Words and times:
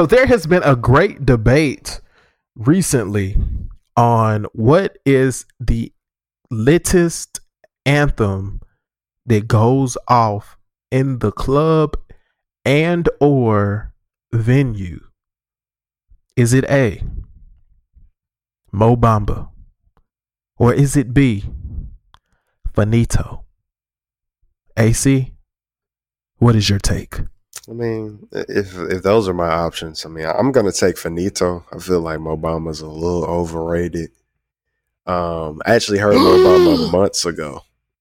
So 0.00 0.06
there 0.06 0.28
has 0.28 0.46
been 0.46 0.62
a 0.62 0.76
great 0.76 1.26
debate 1.26 2.00
recently 2.56 3.36
on 3.98 4.46
what 4.54 4.96
is 5.04 5.44
the 5.60 5.92
littest 6.50 7.40
anthem 7.84 8.62
that 9.26 9.46
goes 9.46 9.98
off 10.08 10.56
in 10.90 11.18
the 11.18 11.30
club 11.30 11.98
and 12.64 13.10
or 13.20 13.92
venue. 14.32 15.00
Is 16.34 16.54
it 16.54 16.64
A, 16.70 17.02
Mo 18.72 18.96
Bamba, 18.96 19.50
or 20.56 20.72
is 20.72 20.96
it 20.96 21.12
B, 21.12 21.44
Faneto? 22.72 23.44
Acee, 24.78 25.34
what 26.38 26.56
is 26.56 26.70
your 26.70 26.78
take? 26.78 27.20
I 27.70 27.72
mean, 27.72 28.26
if 28.32 28.76
if 28.76 29.02
those 29.04 29.28
are 29.28 29.34
my 29.34 29.48
options, 29.48 30.04
I 30.04 30.08
mean, 30.08 30.26
I'm 30.26 30.50
gonna 30.50 30.72
take 30.72 30.96
Faneto. 30.96 31.64
I 31.72 31.78
feel 31.78 32.00
like 32.00 32.18
Mo 32.18 32.36
Bamba's 32.36 32.80
a 32.80 32.88
little 32.88 33.24
overrated. 33.24 34.10
Um, 35.06 35.62
I 35.64 35.76
actually 35.76 35.98
heard 35.98 36.16
Mo 36.16 36.36
Bamba 36.38 36.90
months 36.92 37.24
ago, 37.24 37.60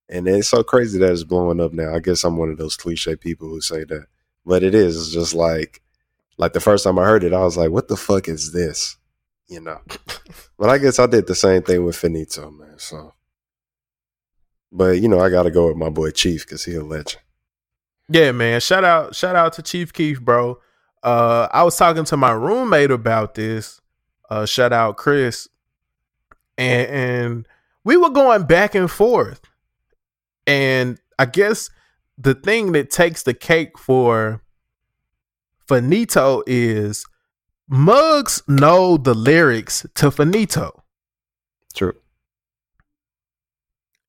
and 0.09 0.28
it's 0.28 0.48
so 0.48 0.64
crazy 0.64 0.98
that 1.00 1.12
it's 1.12 1.23
blowing 1.23 1.62
up 1.62 1.72
now. 1.72 1.94
I 1.94 2.00
guess 2.00 2.23
I'm 2.23 2.38
one 2.38 2.50
of 2.50 2.58
those 2.58 2.76
cliche 2.76 3.16
people 3.16 3.48
who 3.48 3.62
say 3.62 3.84
that, 3.84 4.08
but 4.44 4.64
it 4.64 4.73
is. 4.73 4.98
It's 4.98 5.14
just 5.14 5.36
like, 5.36 5.84
like 6.40 6.54
the 6.54 6.59
first 6.59 6.84
time 6.84 6.98
I 6.98 7.06
heard 7.06 7.23
it, 7.23 7.34
I 7.34 7.42
was 7.42 7.56
like, 7.56 7.70
"What 7.70 7.90
the 7.90 7.98
fuck 7.98 8.28
is 8.28 8.52
this?" 8.52 8.98
You 9.48 9.62
know. 9.62 9.81
but 10.58 10.70
I 10.70 10.80
guess 10.80 10.98
I 10.98 11.06
did 11.06 11.28
the 11.28 11.36
same 11.36 11.62
thing 11.62 11.86
with 11.86 11.95
Faneto, 11.95 12.50
man. 12.58 12.80
So, 12.80 13.14
but 14.72 15.00
you 15.00 15.08
know, 15.08 15.20
I 15.20 15.30
got 15.30 15.44
to 15.44 15.52
go 15.52 15.67
with 15.67 15.78
my 15.78 15.90
boy 15.90 16.09
Chief 16.09 16.44
because 16.44 16.66
he 16.66 16.73
a 16.73 16.84
legend. 16.84 17.22
Yeah, 18.09 18.31
man. 18.31 18.59
Shout 18.59 18.84
out, 18.84 19.16
shout 19.16 19.36
out 19.36 19.54
to 19.54 19.62
Chief 19.62 19.94
Keef, 19.94 20.20
bro. 20.20 20.59
Uh, 21.04 21.48
I 21.52 21.63
was 21.63 21.77
talking 21.77 22.05
to 22.05 22.17
my 22.17 22.31
roommate 22.31 22.91
about 22.91 23.36
this. 23.36 23.80
Uh, 24.30 24.45
shout 24.45 24.73
out 24.73 24.98
Chris, 24.98 25.48
and 26.58 26.88
and 26.89 27.47
we 27.84 27.97
were 27.97 28.09
going 28.09 28.44
back 28.44 28.75
and 28.75 28.89
forth, 28.89 29.42
and 30.45 31.00
I 31.17 31.25
guess 31.25 31.69
the 32.17 32.36
thing 32.36 32.73
that 32.73 32.92
takes 32.92 33.23
the 33.23 33.34
cake 33.34 33.78
for 33.78 34.41
Faneto 35.67 36.44
is 36.45 37.06
Mugs 37.67 38.41
know 38.47 38.97
the 38.97 39.14
lyrics 39.14 39.86
to 39.95 40.09
Faneto. 40.09 40.81
True. 41.73 41.95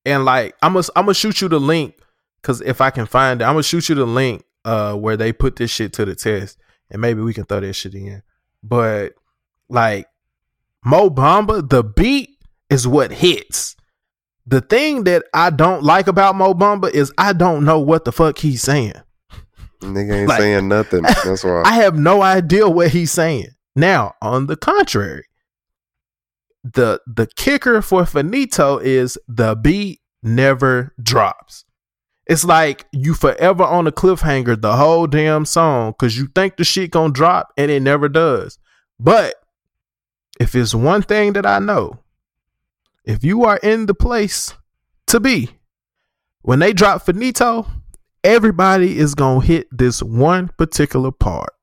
And 0.03 0.25
like 0.25 0.55
I'm 0.63 0.73
gonna 0.73 0.87
I'm 0.95 1.05
gonna 1.05 1.13
shoot 1.13 1.41
you 1.41 1.47
the 1.47 1.59
link 1.59 1.95
because 2.41 2.61
if 2.61 2.81
I 2.81 2.89
can 2.89 3.05
find 3.05 3.41
it, 3.41 3.45
I'm 3.45 3.53
gonna 3.53 3.63
shoot 3.63 3.89
you 3.89 3.95
the 3.95 4.05
link 4.05 4.43
uh 4.65 4.95
where 4.95 5.17
they 5.17 5.33
put 5.33 5.55
this 5.55 5.71
shit 5.71 5.93
to 5.93 6.05
the 6.05 6.15
test, 6.15 6.57
and 6.89 7.01
maybe 7.01 7.21
we 7.21 7.33
can 7.33 7.45
throw 7.45 7.59
that 7.59 7.73
shit 7.73 7.95
in. 7.95 8.21
But 8.63 9.13
like 9.69 10.07
Mo 10.83 11.09
Bamba, 11.09 11.67
the 11.67 11.83
beat 11.83 12.37
is 12.69 12.87
what 12.87 13.11
hits. 13.11 13.75
The 14.47 14.61
thing 14.61 15.03
that 15.03 15.23
I 15.33 15.49
don't 15.49 15.83
like 15.83 16.07
about 16.07 16.35
Mo 16.35 16.53
Bamba 16.53 16.91
is 16.91 17.13
I 17.17 17.33
don't 17.33 17.63
know 17.63 17.79
what 17.79 18.05
the 18.05 18.11
fuck 18.11 18.37
he's 18.39 18.61
saying. 18.61 18.93
Nigga 19.81 20.13
ain't 20.13 20.29
like, 20.29 20.39
saying 20.39 20.67
nothing. 20.67 21.03
That's 21.03 21.43
why 21.43 21.63
I 21.65 21.75
have 21.75 21.95
no 21.95 22.21
idea 22.21 22.67
what 22.67 22.89
he's 22.89 23.11
saying. 23.11 23.47
Now, 23.75 24.15
on 24.21 24.47
the 24.47 24.57
contrary, 24.57 25.25
the 26.63 27.01
the 27.07 27.27
kicker 27.27 27.81
for 27.81 28.03
Faneto 28.03 28.81
is 28.81 29.17
the 29.27 29.55
beat 29.55 30.01
never 30.21 30.93
drops. 31.01 31.65
It's 32.31 32.45
like 32.45 32.85
you 32.93 33.13
forever 33.13 33.65
on 33.65 33.87
a 33.87 33.91
cliffhanger 33.91 34.61
the 34.61 34.77
whole 34.77 35.05
damn 35.05 35.43
song 35.43 35.91
because 35.91 36.17
you 36.17 36.27
think 36.27 36.55
the 36.55 36.63
shit 36.63 36.89
gonna 36.89 37.11
drop 37.11 37.51
and 37.57 37.69
it 37.69 37.81
never 37.81 38.07
does. 38.07 38.57
But 38.97 39.35
if 40.39 40.55
it's 40.55 40.73
one 40.73 41.01
thing 41.01 41.33
that 41.33 41.45
I 41.45 41.59
know, 41.59 41.99
if 43.03 43.25
you 43.25 43.43
are 43.43 43.57
in 43.57 43.85
the 43.85 43.93
place 43.93 44.53
to 45.07 45.19
be, 45.19 45.49
when 46.41 46.59
they 46.59 46.71
drop 46.71 47.05
Faneto, 47.05 47.67
everybody 48.23 48.97
is 48.97 49.13
gonna 49.13 49.45
hit 49.45 49.67
this 49.69 50.01
one 50.01 50.51
particular 50.57 51.11
part. 51.11 51.53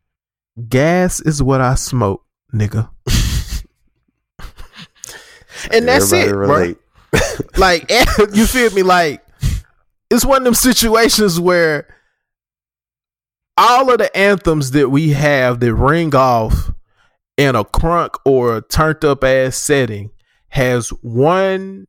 Gas 0.68 1.18
is 1.22 1.42
what 1.42 1.62
I 1.62 1.76
smoke, 1.76 2.26
nigga. 2.52 2.90
and 5.72 5.88
that's 5.88 6.12
everybody 6.12 6.72
it, 6.72 6.78
relate. 7.14 7.56
like 7.56 7.90
you 8.34 8.44
feel 8.44 8.70
me? 8.74 8.82
Like 8.82 9.24
it's 10.10 10.24
one 10.24 10.38
of 10.38 10.44
them 10.44 10.54
situations 10.54 11.38
where 11.38 11.86
all 13.56 13.90
of 13.90 13.98
the 13.98 14.16
anthems 14.16 14.70
that 14.70 14.88
we 14.90 15.10
have 15.10 15.60
that 15.60 15.74
ring 15.74 16.14
off 16.14 16.70
in 17.36 17.54
a 17.54 17.64
crunk 17.64 18.10
or 18.24 18.56
a 18.58 18.62
turned 18.62 19.04
up 19.04 19.24
ass 19.24 19.56
setting 19.56 20.10
has 20.48 20.88
one 21.02 21.86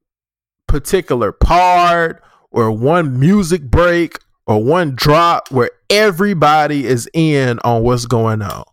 particular 0.68 1.32
part 1.32 2.22
or 2.52 2.72
one 2.72 3.20
music 3.20 3.64
break 3.64 4.20
or 4.46 4.64
one 4.64 4.96
drop 4.96 5.52
where 5.52 5.72
everybody 5.90 6.86
is 6.86 7.10
in 7.14 7.60
on 7.64 7.84
what's 7.84 8.06
going 8.06 8.42
on. 8.42 8.64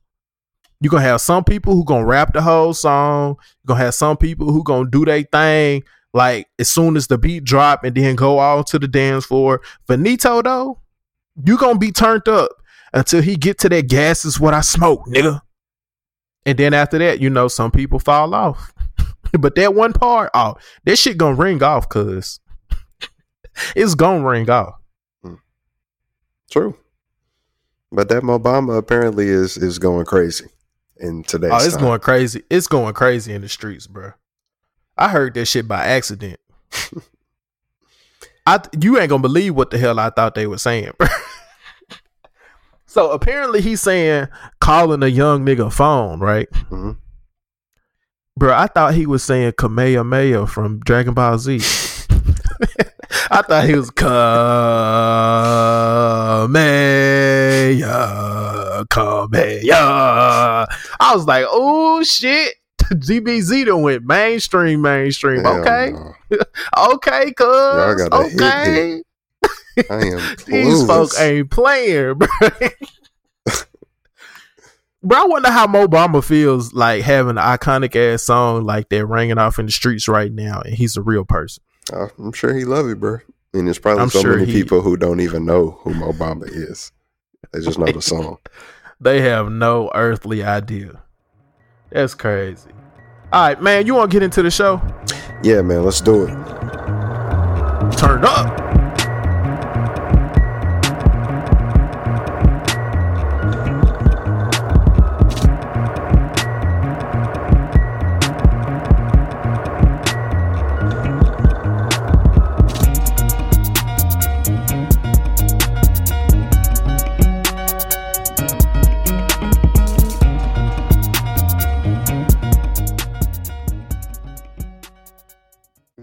You're 0.80 0.90
gonna 0.90 1.04
have 1.04 1.20
some 1.20 1.44
people 1.44 1.74
who 1.74 1.84
gonna 1.84 2.04
rap 2.04 2.32
the 2.32 2.42
whole 2.42 2.74
song. 2.74 3.36
You're 3.62 3.74
gonna 3.74 3.84
have 3.84 3.94
some 3.94 4.16
people 4.16 4.52
who 4.52 4.62
gonna 4.62 4.90
do 4.90 5.04
their 5.04 5.22
thing 5.22 5.82
like 6.16 6.48
as 6.58 6.70
soon 6.70 6.96
as 6.96 7.06
the 7.06 7.18
beat 7.18 7.44
drop 7.44 7.84
and 7.84 7.94
then 7.94 8.16
go 8.16 8.40
out 8.40 8.66
to 8.68 8.78
the 8.78 8.88
dance 8.88 9.26
floor. 9.26 9.60
Faneto 9.86 10.42
though, 10.42 10.80
you 11.44 11.58
gonna 11.58 11.78
be 11.78 11.92
turned 11.92 12.26
up 12.26 12.50
until 12.94 13.20
he 13.20 13.36
get 13.36 13.58
to 13.58 13.68
that 13.68 13.88
gas 13.88 14.24
is 14.24 14.40
what 14.40 14.54
I 14.54 14.62
smoke, 14.62 15.04
nigga. 15.06 15.42
And 16.46 16.58
then 16.58 16.72
after 16.72 16.98
that, 16.98 17.20
you 17.20 17.28
know, 17.28 17.48
some 17.48 17.70
people 17.70 17.98
fall 17.98 18.34
off. 18.34 18.72
but 19.38 19.54
that 19.56 19.74
one 19.74 19.92
part, 19.92 20.30
oh, 20.32 20.54
that 20.84 20.96
shit 20.96 21.18
gonna 21.18 21.36
ring 21.36 21.62
off, 21.62 21.88
cause 21.88 22.40
it's 23.76 23.94
gonna 23.94 24.26
ring 24.26 24.48
off. 24.48 24.74
Hmm. 25.22 25.34
True. 26.50 26.78
But 27.92 28.08
that 28.08 28.24
Mo 28.24 28.38
Bamba 28.38 28.78
apparently 28.78 29.28
is 29.28 29.58
is 29.58 29.78
going 29.78 30.06
crazy 30.06 30.46
in 30.96 31.24
today's. 31.24 31.50
Oh, 31.52 31.56
it's 31.56 31.74
time. 31.74 31.84
going 31.84 32.00
crazy. 32.00 32.42
It's 32.48 32.66
going 32.68 32.94
crazy 32.94 33.34
in 33.34 33.42
the 33.42 33.48
streets, 33.50 33.86
bro. 33.86 34.12
I 34.96 35.08
heard 35.08 35.34
that 35.34 35.46
shit 35.46 35.68
by 35.68 35.84
accident. 35.84 36.40
I 38.46 38.60
you 38.80 38.98
ain't 38.98 39.10
gonna 39.10 39.22
believe 39.22 39.54
what 39.54 39.70
the 39.70 39.78
hell 39.78 39.98
I 39.98 40.10
thought 40.10 40.34
they 40.34 40.46
were 40.46 40.58
saying, 40.58 40.92
so 42.86 43.10
apparently 43.10 43.60
he's 43.60 43.80
saying 43.80 44.28
calling 44.60 45.02
a 45.02 45.08
young 45.08 45.44
nigga 45.44 45.72
phone, 45.72 46.20
right? 46.20 46.48
Mm-hmm. 46.50 46.92
Bro, 48.38 48.54
I 48.54 48.66
thought 48.66 48.94
he 48.94 49.06
was 49.06 49.24
saying 49.24 49.54
Kamehameha 49.58 50.46
from 50.46 50.78
Dragon 50.80 51.14
Ball 51.14 51.38
Z. 51.38 51.56
I 53.30 53.42
thought 53.42 53.64
he 53.64 53.74
was 53.74 53.90
Kamehameha, 53.90 54.46
Kamehameha. 58.90 60.66
I 61.00 61.14
was 61.14 61.26
like, 61.26 61.46
oh 61.48 62.02
shit. 62.02 62.54
DBZ 62.90 63.66
done 63.66 63.82
went 63.82 64.04
mainstream, 64.04 64.82
mainstream. 64.82 65.42
Hell 65.42 65.60
okay, 65.60 65.92
no. 65.92 66.38
okay, 66.94 67.32
cuz 67.32 67.46
okay. 68.12 69.02
I 69.90 70.06
am 70.06 70.36
These 70.46 70.86
folk 70.86 71.10
ain't 71.18 71.50
playing, 71.50 72.14
bro. 72.18 72.28
bro, 75.02 75.18
I 75.18 75.24
wonder 75.26 75.50
how 75.50 75.66
Mo 75.66 75.86
Bamba 75.86 76.24
feels 76.24 76.72
like 76.72 77.02
having 77.02 77.30
an 77.30 77.36
iconic 77.36 77.94
ass 77.96 78.22
song 78.22 78.64
like 78.64 78.88
that 78.88 79.06
ringing 79.06 79.38
off 79.38 79.58
in 79.58 79.66
the 79.66 79.72
streets 79.72 80.08
right 80.08 80.32
now, 80.32 80.60
and 80.60 80.74
he's 80.74 80.96
a 80.96 81.02
real 81.02 81.24
person. 81.24 81.62
Uh, 81.92 82.08
I'm 82.18 82.32
sure 82.32 82.54
he 82.54 82.64
love 82.64 82.88
it, 82.88 82.98
bro. 82.98 83.18
And 83.52 83.66
there's 83.66 83.78
probably 83.78 84.02
I'm 84.02 84.10
so 84.10 84.20
sure 84.20 84.36
many 84.36 84.46
he, 84.46 84.62
people 84.62 84.82
who 84.82 84.96
don't 84.96 85.20
even 85.20 85.44
know 85.44 85.78
who 85.82 85.94
Mo 85.94 86.12
Bamba 86.12 86.48
is. 86.48 86.92
They 87.52 87.60
just 87.60 87.78
know 87.78 87.86
the 87.86 88.02
song. 88.02 88.38
they 89.00 89.20
have 89.20 89.50
no 89.50 89.90
earthly 89.94 90.42
idea. 90.42 91.02
That's 91.90 92.14
crazy. 92.14 92.70
All 93.32 93.48
right, 93.48 93.60
man, 93.60 93.86
you 93.86 93.94
want 93.94 94.10
to 94.10 94.14
get 94.14 94.22
into 94.22 94.42
the 94.42 94.50
show? 94.50 94.80
Yeah, 95.42 95.62
man, 95.62 95.84
let's 95.84 96.00
do 96.00 96.24
it. 96.24 96.28
Turn 97.96 98.24
up. 98.24 98.75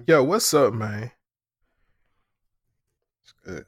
Yo, 0.05 0.21
what's 0.21 0.53
up, 0.53 0.73
man? 0.73 1.11
It's 3.21 3.31
good. 3.45 3.65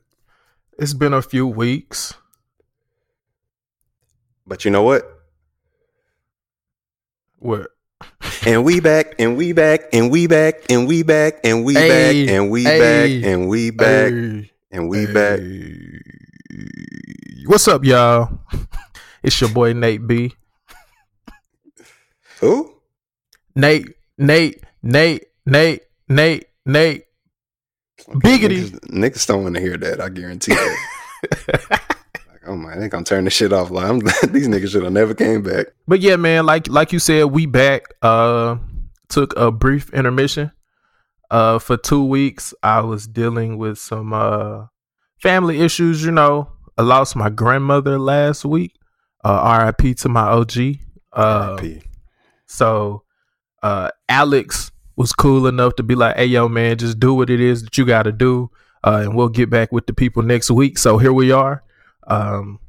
It's 0.78 0.94
been 0.94 1.14
a 1.14 1.22
few 1.22 1.48
weeks. 1.48 2.14
But 4.46 4.66
you 4.66 4.72
know 4.72 4.84
what? 4.84 5.04
What? 7.38 7.68
And 8.46 8.66
we 8.66 8.82
back, 8.82 9.16
and 9.18 9.38
we 9.38 9.54
back, 9.54 9.82
and 9.94 10.12
we 10.12 10.28
back, 10.28 10.56
and 10.70 10.86
we 10.86 11.04
back, 11.04 11.36
and 11.46 11.64
we 11.64 11.76
Hey, 11.76 11.88
back, 11.88 12.34
and 12.34 12.52
we 12.52 12.64
hey, 12.66 12.80
back, 12.80 13.26
and 13.26 13.48
we 13.48 13.70
back, 13.70 14.12
Hey, 14.12 14.50
and 14.72 14.90
we 14.90 15.06
back. 15.06 15.40
What's 17.46 17.68
up, 17.68 17.86
y'all? 17.86 18.40
It's 19.24 19.40
your 19.42 19.50
boy 19.50 19.74
Nate 19.74 20.06
B. 20.06 20.34
Who? 22.42 22.76
Nate, 23.56 23.96
Nate, 24.20 24.64
Nate, 24.84 25.26
Nate, 25.48 25.82
Nate, 26.08 26.46
Nate. 26.66 27.04
Biggity. 28.10 28.70
Niggas, 28.70 28.80
niggas 28.90 29.28
don't 29.28 29.44
want 29.44 29.56
to 29.56 29.62
hear 29.62 29.78
that. 29.78 30.02
I 30.02 30.10
guarantee 30.10 30.54
that. 30.54 30.78
like, 32.30 32.42
oh 32.48 32.56
my, 32.56 32.76
they 32.78 32.90
gonna 32.90 33.06
turn 33.06 33.24
this 33.24 33.34
shit 33.34 33.54
off. 33.54 33.72
Like, 33.72 33.90
I'm, 33.90 34.00
these 34.32 34.48
niggas 34.48 34.72
should 34.72 34.84
have 34.84 34.94
never 34.94 35.14
came 35.14 35.42
back. 35.42 35.68
But 35.88 36.02
yeah, 36.02 36.18
man, 36.18 36.46
like 36.46 36.68
like 36.68 36.92
you 36.92 37.00
said, 37.00 37.26
we 37.26 37.46
back. 37.46 37.84
Uh, 38.02 38.58
took 39.10 39.36
a 39.38 39.52
brief 39.52 39.94
intermission. 39.94 40.52
Uh, 41.32 41.58
for 41.60 41.78
two 41.78 42.04
weeks, 42.04 42.54
I 42.62 42.82
was 42.82 43.08
dealing 43.08 43.58
with 43.58 43.78
some 43.78 44.14
uh 44.14 44.68
family 45.20 45.62
issues. 45.62 46.04
You 46.04 46.12
know, 46.12 46.52
I 46.78 46.82
lost 46.82 47.16
my 47.16 47.30
grandmother 47.30 47.98
last 47.98 48.46
week. 48.46 48.74
Uh, 49.24 49.74
RIP 49.80 49.98
to 49.98 50.10
my 50.10 50.22
OG. 50.22 50.58
Uh, 51.14 51.58
RIP. 51.60 51.84
so 52.46 53.04
uh, 53.64 53.90
Alex 54.08 54.72
was 54.96 55.14
cool 55.14 55.48
enough 55.48 55.76
to 55.76 55.84
be 55.84 55.96
like, 55.96 56.16
"Hey, 56.16 56.26
yo, 56.26 56.48
man, 56.48 56.78
just 56.78 57.00
do 57.00 57.14
what 57.14 57.30
it 57.30 57.40
is 57.40 57.64
that 57.64 57.78
you 57.78 57.86
got 57.86 58.04
to 58.04 58.12
do, 58.12 58.50
uh, 58.84 59.02
and 59.04 59.16
we'll 59.16 59.30
get 59.30 59.50
back 59.50 59.72
with 59.72 59.88
the 59.88 59.94
people 59.94 60.24
next 60.24 60.50
week." 60.50 60.78
So 60.78 60.98
here 60.98 61.14
we 61.14 61.32
are, 61.32 61.64
um, 62.08 62.60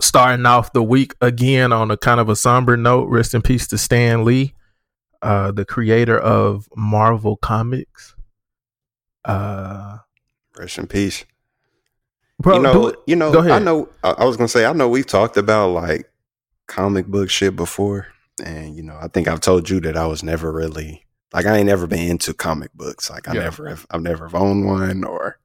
starting 0.00 0.46
off 0.46 0.72
the 0.72 0.82
week 0.82 1.14
again 1.20 1.72
on 1.72 1.90
a 1.90 1.96
kind 1.96 2.20
of 2.20 2.28
a 2.28 2.36
somber 2.36 2.76
note. 2.76 3.08
Rest 3.08 3.34
in 3.34 3.42
peace 3.42 3.66
to 3.68 3.78
Stan 3.78 4.24
Lee, 4.24 4.54
uh, 5.22 5.52
the 5.52 5.64
creator 5.64 6.18
of 6.18 6.68
Marvel 6.76 7.36
Comics. 7.36 8.14
Uh, 9.24 9.98
Rest 10.56 10.78
in 10.78 10.86
peace. 10.86 11.24
bro, 12.38 12.56
you 12.56 12.62
know, 12.62 12.90
do 12.90 12.96
you 13.06 13.16
know. 13.16 13.40
I 13.40 13.58
know. 13.58 13.88
I, 14.02 14.10
I 14.10 14.24
was 14.24 14.36
gonna 14.36 14.48
say. 14.48 14.64
I 14.64 14.72
know 14.72 14.88
we've 14.88 15.06
talked 15.06 15.36
about 15.36 15.70
like 15.70 16.10
comic 16.68 17.06
book 17.06 17.28
shit 17.28 17.56
before, 17.56 18.06
and 18.42 18.76
you 18.76 18.82
know, 18.82 18.96
I 19.00 19.08
think 19.08 19.26
I've 19.26 19.40
told 19.40 19.68
you 19.68 19.80
that 19.80 19.96
I 19.96 20.06
was 20.06 20.22
never 20.22 20.52
really 20.52 21.03
like 21.34 21.44
I 21.46 21.58
ain't 21.58 21.66
never 21.66 21.86
been 21.86 22.08
into 22.08 22.32
comic 22.32 22.72
books. 22.74 23.10
Like 23.10 23.28
I 23.28 23.34
Yeah. 23.34 23.40
never 23.42 23.68
have. 23.68 23.86
I've 23.90 24.02
never 24.02 24.30
owned 24.34 24.66
one 24.66 25.04
or 25.04 25.38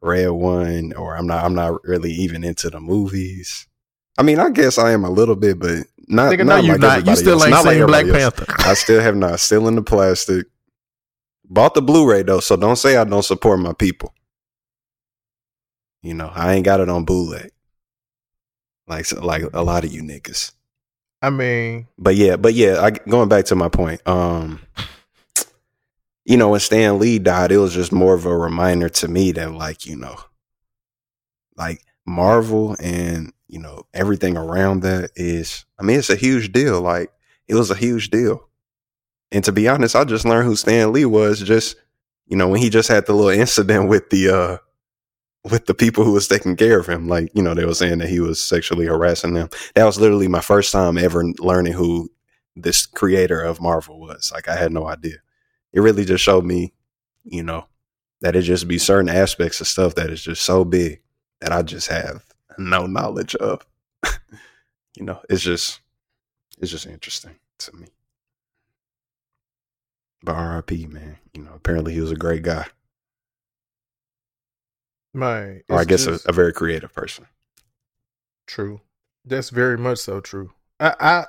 read 0.00 0.28
one, 0.28 0.92
or 0.92 1.16
I'm 1.16 1.26
not. 1.26 1.44
I'm 1.44 1.54
not 1.54 1.82
really 1.84 2.12
even 2.12 2.44
into 2.44 2.70
the 2.70 2.78
movies. 2.80 3.66
I 4.16 4.22
mean, 4.22 4.38
I 4.38 4.50
guess 4.50 4.78
I 4.78 4.92
am 4.92 5.04
a 5.04 5.10
little 5.10 5.36
bit, 5.36 5.58
but 5.58 5.86
not. 6.08 6.32
Nigga, 6.32 6.46
not 6.46 6.62
you 6.64 6.72
like 6.72 6.80
not. 6.80 7.06
You 7.06 7.16
still 7.16 7.40
ain't 7.42 7.50
Not 7.50 7.64
like 7.64 7.76
seen 7.78 7.86
Black 7.86 8.06
else. 8.06 8.16
Panther. 8.16 8.46
I 8.58 8.74
still 8.74 9.00
have 9.00 9.16
not. 9.16 9.40
Still 9.40 9.66
in 9.68 9.74
the 9.76 9.82
plastic. 9.82 10.46
Bought 11.50 11.74
the 11.74 11.82
Blu-ray 11.82 12.22
though, 12.24 12.40
so 12.40 12.56
don't 12.56 12.76
say 12.76 12.96
I 12.96 13.04
don't 13.04 13.24
support 13.24 13.58
my 13.60 13.72
people. 13.72 14.12
You 16.02 16.14
know, 16.14 16.30
I 16.34 16.54
ain't 16.54 16.64
got 16.64 16.80
it 16.80 16.88
on 16.88 17.04
bootleg. 17.04 17.50
Like 18.86 19.04
so- 19.06 19.24
like 19.24 19.44
a 19.52 19.62
lot 19.62 19.84
of 19.84 19.92
you 19.92 20.02
niggas. 20.02 20.52
I 21.20 21.30
mean, 21.30 21.88
But 21.98 22.14
yeah, 22.16 22.36
but 22.36 22.54
yeah, 22.54 22.80
I, 22.80 22.90
going 22.90 23.28
back 23.28 23.46
to 23.46 23.56
my 23.56 23.68
point. 23.68 24.06
Um 24.06 24.60
you 26.28 26.36
know, 26.36 26.50
when 26.50 26.60
Stan 26.60 26.98
Lee 26.98 27.18
died, 27.18 27.52
it 27.52 27.56
was 27.56 27.72
just 27.72 27.90
more 27.90 28.12
of 28.12 28.26
a 28.26 28.36
reminder 28.36 28.90
to 28.90 29.08
me 29.08 29.32
that 29.32 29.52
like, 29.52 29.86
you 29.86 29.96
know, 29.96 30.14
like 31.56 31.82
Marvel 32.06 32.76
and, 32.82 33.32
you 33.46 33.58
know, 33.58 33.84
everything 33.94 34.36
around 34.36 34.80
that 34.80 35.10
is 35.16 35.64
I 35.78 35.84
mean, 35.84 35.98
it's 35.98 36.10
a 36.10 36.16
huge 36.16 36.52
deal. 36.52 36.82
Like 36.82 37.10
it 37.48 37.54
was 37.54 37.70
a 37.70 37.74
huge 37.74 38.10
deal. 38.10 38.46
And 39.32 39.42
to 39.44 39.52
be 39.52 39.68
honest, 39.68 39.96
I 39.96 40.04
just 40.04 40.26
learned 40.26 40.46
who 40.46 40.54
Stan 40.54 40.92
Lee 40.92 41.06
was 41.06 41.40
just, 41.40 41.76
you 42.26 42.36
know, 42.36 42.48
when 42.48 42.60
he 42.60 42.68
just 42.68 42.90
had 42.90 43.06
the 43.06 43.14
little 43.14 43.30
incident 43.30 43.88
with 43.88 44.10
the 44.10 44.28
uh 44.28 44.58
with 45.50 45.64
the 45.64 45.72
people 45.72 46.04
who 46.04 46.12
was 46.12 46.28
taking 46.28 46.56
care 46.56 46.78
of 46.78 46.86
him. 46.86 47.08
Like, 47.08 47.30
you 47.32 47.42
know, 47.42 47.54
they 47.54 47.64
were 47.64 47.74
saying 47.74 48.00
that 48.00 48.10
he 48.10 48.20
was 48.20 48.38
sexually 48.38 48.84
harassing 48.84 49.32
them. 49.32 49.48
That 49.74 49.86
was 49.86 49.98
literally 49.98 50.28
my 50.28 50.42
first 50.42 50.72
time 50.72 50.98
ever 50.98 51.24
learning 51.38 51.72
who 51.72 52.10
this 52.54 52.84
creator 52.84 53.40
of 53.40 53.62
Marvel 53.62 53.98
was. 53.98 54.30
Like 54.30 54.46
I 54.46 54.56
had 54.56 54.72
no 54.72 54.86
idea. 54.86 55.16
It 55.72 55.80
really 55.80 56.04
just 56.04 56.24
showed 56.24 56.44
me, 56.44 56.72
you 57.24 57.42
know, 57.42 57.66
that 58.20 58.34
it 58.36 58.42
just 58.42 58.66
be 58.68 58.78
certain 58.78 59.08
aspects 59.08 59.60
of 59.60 59.66
stuff 59.66 59.94
that 59.96 60.10
is 60.10 60.22
just 60.22 60.42
so 60.42 60.64
big 60.64 61.00
that 61.40 61.52
I 61.52 61.62
just 61.62 61.88
have 61.88 62.24
no 62.58 62.86
knowledge 62.86 63.34
of. 63.36 63.64
you 64.96 65.04
know, 65.04 65.20
it's 65.28 65.42
just 65.42 65.80
it's 66.58 66.70
just 66.70 66.86
interesting 66.86 67.36
to 67.58 67.76
me. 67.76 67.86
But 70.22 70.34
RIP, 70.34 70.88
man. 70.88 71.18
You 71.34 71.42
know, 71.44 71.52
apparently 71.54 71.92
he 71.94 72.00
was 72.00 72.10
a 72.10 72.16
great 72.16 72.42
guy. 72.42 72.66
man, 75.14 75.62
Or 75.68 75.78
I 75.78 75.84
guess 75.84 76.04
just- 76.06 76.26
a, 76.26 76.30
a 76.30 76.32
very 76.32 76.52
creative 76.52 76.92
person. 76.92 77.26
True. 78.46 78.80
That's 79.24 79.50
very 79.50 79.76
much 79.76 79.98
so 79.98 80.20
true. 80.20 80.52
I, 80.80 80.94
I 80.98 81.26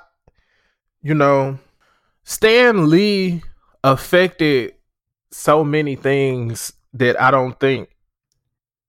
you 1.02 1.14
know, 1.14 1.60
Stan 2.24 2.90
Lee 2.90 3.42
affected 3.84 4.74
so 5.32 5.64
many 5.64 5.96
things 5.96 6.74
that 6.94 7.22
I 7.22 7.32
don't 7.32 7.60
think 7.60 7.90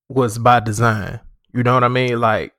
was 0.08 0.38
by 0.38 0.60
design. 0.60 1.20
You 1.52 1.62
know 1.62 1.74
what 1.74 1.84
I 1.84 1.88
mean? 1.88 2.20
Like 2.20 2.54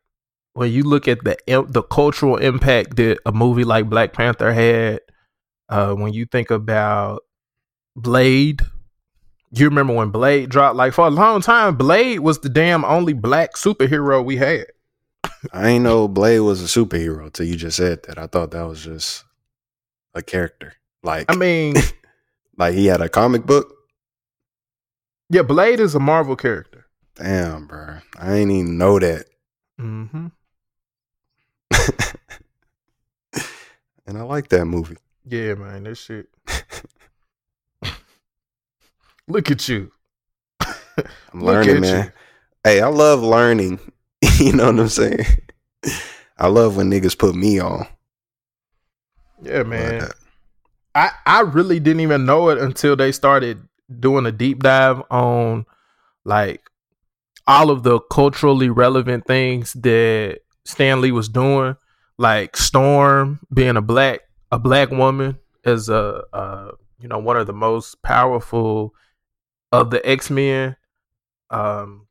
when 0.53 0.71
you 0.71 0.83
look 0.83 1.07
at 1.07 1.23
the 1.23 1.37
the 1.69 1.83
cultural 1.83 2.37
impact 2.37 2.97
that 2.97 3.19
a 3.25 3.31
movie 3.31 3.63
like 3.63 3.89
Black 3.89 4.13
Panther 4.13 4.53
had, 4.53 5.01
uh, 5.69 5.93
when 5.93 6.13
you 6.13 6.25
think 6.25 6.51
about 6.51 7.23
Blade, 7.95 8.61
you 9.51 9.65
remember 9.65 9.93
when 9.93 10.09
Blade 10.09 10.49
dropped? 10.49 10.75
Like 10.75 10.93
for 10.93 11.07
a 11.07 11.11
long 11.11 11.41
time, 11.41 11.75
Blade 11.75 12.19
was 12.19 12.39
the 12.39 12.49
damn 12.49 12.85
only 12.85 13.13
black 13.13 13.55
superhero 13.55 14.23
we 14.23 14.37
had. 14.37 14.65
I 15.51 15.69
ain't 15.69 15.83
know 15.83 16.07
Blade 16.07 16.39
was 16.41 16.61
a 16.61 16.79
superhero 16.79 17.31
till 17.31 17.47
you 17.47 17.55
just 17.55 17.77
said 17.77 18.03
that. 18.03 18.17
I 18.17 18.27
thought 18.27 18.51
that 18.51 18.63
was 18.63 18.83
just 18.83 19.23
a 20.13 20.21
character. 20.21 20.73
Like 21.03 21.25
I 21.29 21.35
mean, 21.35 21.75
like 22.61 22.75
he 22.75 22.85
had 22.85 23.01
a 23.01 23.09
comic 23.09 23.43
book. 23.47 23.75
yeah, 25.31 25.41
Blade 25.41 25.79
is 25.79 25.95
a 25.95 25.99
Marvel 25.99 26.35
character. 26.35 26.85
Damn, 27.15 27.65
bro. 27.65 27.97
I 28.19 28.35
ain't 28.35 28.51
even 28.51 28.77
know 28.77 28.99
that. 28.99 29.25
Mm-hmm. 29.79 30.27
and 34.05 34.17
I 34.17 34.21
like 34.21 34.49
that 34.49 34.65
movie. 34.65 34.97
Yeah, 35.25 35.55
man, 35.55 35.85
that 35.85 35.95
shit. 35.95 36.27
Look 39.27 39.49
at 39.49 39.67
you. 39.67 39.91
I'm 41.33 41.41
learning, 41.41 41.81
man. 41.81 42.05
you. 42.05 42.11
Hey, 42.63 42.79
I 42.81 42.89
love 42.89 43.23
learning. 43.23 43.79
you 44.37 44.53
know 44.53 44.67
what 44.67 44.79
I'm 44.79 44.87
saying? 44.87 45.25
I 46.37 46.45
love 46.47 46.77
when 46.77 46.91
niggas 46.91 47.17
put 47.17 47.33
me 47.33 47.59
on. 47.59 47.87
Yeah, 49.41 49.63
man. 49.63 50.01
But, 50.01 50.09
uh, 50.09 50.13
I 50.95 51.11
I 51.25 51.41
really 51.41 51.79
didn't 51.79 52.01
even 52.01 52.25
know 52.25 52.49
it 52.49 52.57
until 52.57 52.95
they 52.95 53.11
started 53.11 53.67
doing 53.99 54.25
a 54.25 54.31
deep 54.31 54.63
dive 54.63 55.01
on 55.09 55.65
like 56.23 56.61
all 57.47 57.69
of 57.69 57.83
the 57.83 57.99
culturally 57.99 58.69
relevant 58.69 59.25
things 59.25 59.73
that 59.73 60.39
Stan 60.65 61.01
Lee 61.01 61.11
was 61.11 61.29
doing, 61.29 61.75
like 62.17 62.55
Storm 62.55 63.39
being 63.53 63.77
a 63.77 63.81
black 63.81 64.21
a 64.51 64.59
black 64.59 64.91
woman 64.91 65.39
as 65.65 65.89
a 65.89 66.23
uh, 66.33 66.71
you 66.99 67.07
know 67.07 67.19
one 67.19 67.37
of 67.37 67.47
the 67.47 67.53
most 67.53 68.01
powerful 68.03 68.93
of 69.71 69.89
the 69.91 70.05
X 70.07 70.29
Men. 70.29 70.75
Um, 71.49 72.07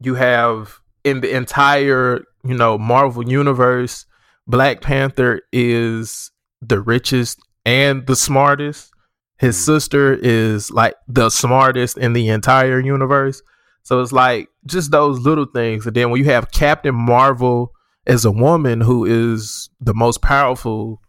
you 0.00 0.14
have 0.14 0.80
in 1.04 1.20
the 1.20 1.34
entire 1.34 2.24
you 2.44 2.54
know 2.54 2.78
Marvel 2.78 3.28
universe, 3.28 4.06
Black 4.46 4.80
Panther 4.80 5.42
is 5.52 6.30
the 6.60 6.80
richest 6.80 7.40
and 7.66 8.06
the 8.06 8.16
smartest. 8.16 8.92
His 9.38 9.56
Mm. 9.56 9.64
sister 9.66 10.14
is 10.14 10.70
like 10.70 10.94
the 11.06 11.28
smartest 11.28 11.98
in 11.98 12.14
the 12.14 12.28
entire 12.28 12.80
universe. 12.80 13.42
So 13.82 14.00
it's 14.00 14.12
like 14.12 14.48
just 14.64 14.90
those 14.90 15.20
little 15.20 15.44
things. 15.44 15.86
And 15.86 15.94
then 15.94 16.10
when 16.10 16.18
you 16.22 16.30
have 16.30 16.50
Captain 16.50 16.94
Marvel 16.94 17.72
as 18.06 18.24
a 18.24 18.30
woman 18.30 18.80
who 18.80 19.04
is 19.04 19.68
the 19.80 19.92
most 19.94 20.22
powerful 20.22 21.02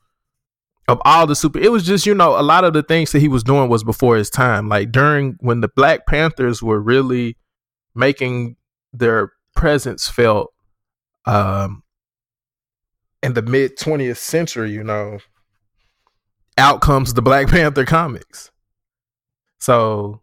of 0.89 1.01
all 1.05 1.27
the 1.27 1.35
super 1.35 1.59
it 1.59 1.71
was 1.71 1.85
just, 1.85 2.05
you 2.05 2.13
know, 2.15 2.39
a 2.39 2.43
lot 2.43 2.63
of 2.63 2.73
the 2.73 2.83
things 2.83 3.11
that 3.11 3.19
he 3.19 3.27
was 3.27 3.43
doing 3.43 3.69
was 3.69 3.83
before 3.83 4.15
his 4.17 4.29
time. 4.29 4.67
Like 4.69 4.91
during 4.91 5.37
when 5.39 5.61
the 5.61 5.67
Black 5.75 6.05
Panthers 6.07 6.61
were 6.63 6.79
really 6.81 7.35
making 7.95 8.55
their 8.93 9.31
presence 9.55 10.07
felt 10.07 10.53
um 11.25 11.83
in 13.23 13.33
the 13.33 13.41
mid 13.41 13.77
20th 13.77 14.17
century, 14.17 14.71
you 14.71 14.83
know, 14.83 15.19
out 16.57 16.81
comes 16.81 17.13
the 17.13 17.21
Black 17.21 17.47
Panther 17.49 17.85
comics. 17.85 18.51
So 19.59 20.21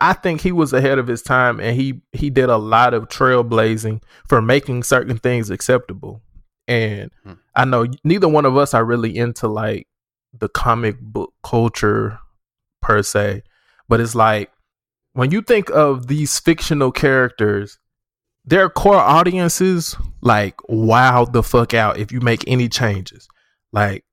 I- 0.00 0.12
think 0.14 0.40
he 0.40 0.52
was 0.52 0.72
ahead 0.72 0.98
of 0.98 1.06
his 1.06 1.22
time 1.22 1.60
and 1.60 1.76
he 1.80 2.02
he 2.12 2.28
did 2.30 2.48
a 2.50 2.56
lot 2.58 2.92
of 2.94 3.08
trailblazing 3.08 4.02
for 4.28 4.42
making 4.42 4.82
certain 4.82 5.18
things 5.18 5.50
acceptable. 5.50 6.20
and 6.68 7.10
Hmm. 7.24 7.32
I 7.54 7.64
know 7.64 7.86
neither 8.04 8.28
one 8.28 8.44
of 8.44 8.56
us 8.56 8.74
are 8.74 8.84
really 8.84 9.16
into 9.16 9.46
like 9.48 9.86
the 10.38 10.48
comic 10.48 11.00
book 11.00 11.32
culture 11.42 12.18
per 12.82 13.02
se, 13.02 13.42
but 13.88 14.00
it's 14.00 14.14
like 14.14 14.50
when 15.14 15.30
you 15.30 15.40
think 15.40 15.70
of 15.70 16.08
these 16.08 16.38
fictional 16.38 16.92
characters, 16.92 17.78
their 18.44 18.68
core 18.68 18.96
audiences 18.98 19.96
like 20.20 20.56
wow 20.68 21.24
the 21.24 21.42
fuck 21.42 21.72
out 21.72 21.98
if 21.98 22.10
you 22.12 22.20
make 22.20 22.44
any 22.46 22.68
changes. 22.68 23.28
Like 23.72 24.04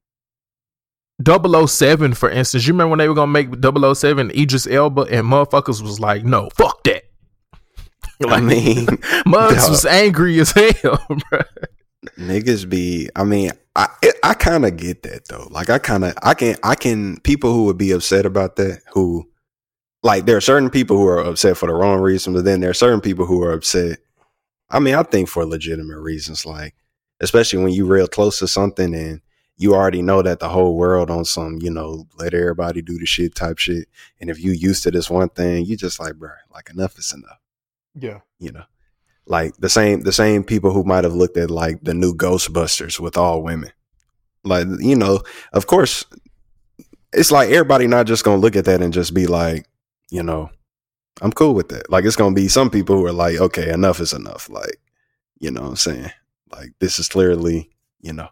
007, 1.25 2.13
for 2.13 2.29
instance, 2.29 2.65
you 2.65 2.73
remember 2.73 2.91
when 2.91 2.99
they 2.99 3.07
were 3.07 3.15
gonna 3.15 3.31
make 3.31 3.49
007 3.61 4.31
Idris 4.31 4.67
Elba 4.67 5.01
and 5.03 5.25
motherfuckers 5.27 5.81
was 5.81 5.99
like, 5.99 6.23
no, 6.23 6.49
fuck 6.55 6.83
that. 6.83 7.03
I 8.27 8.39
mean, 8.39 8.87
Muggs 9.25 9.69
was 9.69 9.85
angry 9.85 10.39
as 10.39 10.51
hell, 10.81 11.05
bro. 11.07 11.41
niggas 12.17 12.69
be. 12.69 13.09
I 13.15 13.23
mean, 13.23 13.51
I 13.75 13.87
it, 14.01 14.15
I 14.23 14.33
kind 14.33 14.65
of 14.65 14.77
get 14.77 15.03
that 15.03 15.27
though. 15.27 15.47
Like, 15.49 15.69
I 15.69 15.77
kind 15.79 16.05
of 16.05 16.13
I 16.21 16.33
can 16.33 16.55
I 16.63 16.75
can 16.75 17.17
people 17.21 17.53
who 17.53 17.65
would 17.65 17.77
be 17.77 17.91
upset 17.91 18.25
about 18.25 18.55
that. 18.57 18.81
Who 18.93 19.29
like 20.03 20.25
there 20.25 20.37
are 20.37 20.41
certain 20.41 20.69
people 20.69 20.97
who 20.97 21.07
are 21.07 21.19
upset 21.19 21.57
for 21.57 21.67
the 21.67 21.73
wrong 21.73 21.99
reason, 21.99 22.33
but 22.33 22.45
then 22.45 22.59
there 22.59 22.69
are 22.69 22.75
certain 22.75 23.01
people 23.01 23.25
who 23.25 23.41
are 23.43 23.53
upset. 23.53 23.99
I 24.69 24.79
mean, 24.79 24.95
I 24.95 25.03
think 25.03 25.29
for 25.29 25.45
legitimate 25.45 25.99
reasons, 25.99 26.45
like 26.45 26.75
especially 27.19 27.63
when 27.63 27.73
you 27.73 27.85
real 27.85 28.07
close 28.07 28.39
to 28.39 28.47
something 28.47 28.93
and 28.93 29.21
you 29.57 29.75
already 29.75 30.01
know 30.01 30.21
that 30.21 30.39
the 30.39 30.49
whole 30.49 30.75
world 30.75 31.09
on 31.09 31.25
some, 31.25 31.59
you 31.61 31.69
know, 31.69 32.07
let 32.17 32.33
everybody 32.33 32.81
do 32.81 32.97
the 32.97 33.05
shit 33.05 33.35
type 33.35 33.59
shit. 33.59 33.87
And 34.19 34.29
if 34.29 34.43
you 34.43 34.51
used 34.51 34.83
to 34.83 34.91
this 34.91 35.09
one 35.09 35.29
thing, 35.29 35.65
you 35.65 35.77
just 35.77 35.99
like, 35.99 36.15
bro, 36.15 36.31
like 36.53 36.69
enough 36.69 36.97
is 36.97 37.13
enough. 37.13 37.39
Yeah. 37.95 38.21
you 38.39 38.51
know? 38.51 38.63
Like 39.25 39.55
the 39.57 39.69
same 39.69 40.01
the 40.01 40.11
same 40.11 40.43
people 40.43 40.71
who 40.71 40.83
might 40.83 41.05
have 41.05 41.13
looked 41.13 41.37
at 41.37 41.49
like 41.49 41.81
the 41.83 41.93
new 41.93 42.13
ghostbusters 42.13 42.99
with 42.99 43.17
all 43.17 43.41
women. 43.41 43.71
Like 44.43 44.67
you 44.79 44.95
know 44.95 45.21
of 45.53 45.67
course 45.67 46.03
it's 47.13 47.31
like 47.31 47.49
everybody 47.49 47.87
not 47.87 48.05
just 48.05 48.25
gonna 48.25 48.41
look 48.41 48.57
at 48.57 48.65
that 48.65 48.81
and 48.81 48.93
just 48.93 49.13
be 49.13 49.27
like 49.27 49.65
you 50.09 50.23
know 50.23 50.49
i'm 51.21 51.31
cool 51.31 51.53
with 51.53 51.69
that. 51.69 51.89
Like 51.89 52.03
it's 52.03 52.17
gonna 52.17 52.35
be 52.35 52.49
some 52.49 52.69
people 52.69 52.97
who 52.97 53.05
are 53.05 53.13
like 53.13 53.39
okay 53.39 53.71
enough 53.71 54.01
is 54.01 54.11
enough. 54.11 54.49
Like 54.49 54.81
you 55.39 55.51
know 55.51 55.61
what 55.61 55.69
i'm 55.69 55.75
saying? 55.77 56.11
Like 56.51 56.73
this 56.79 56.99
is 56.99 57.07
clearly 57.07 57.69
you 58.01 58.11
know 58.11 58.27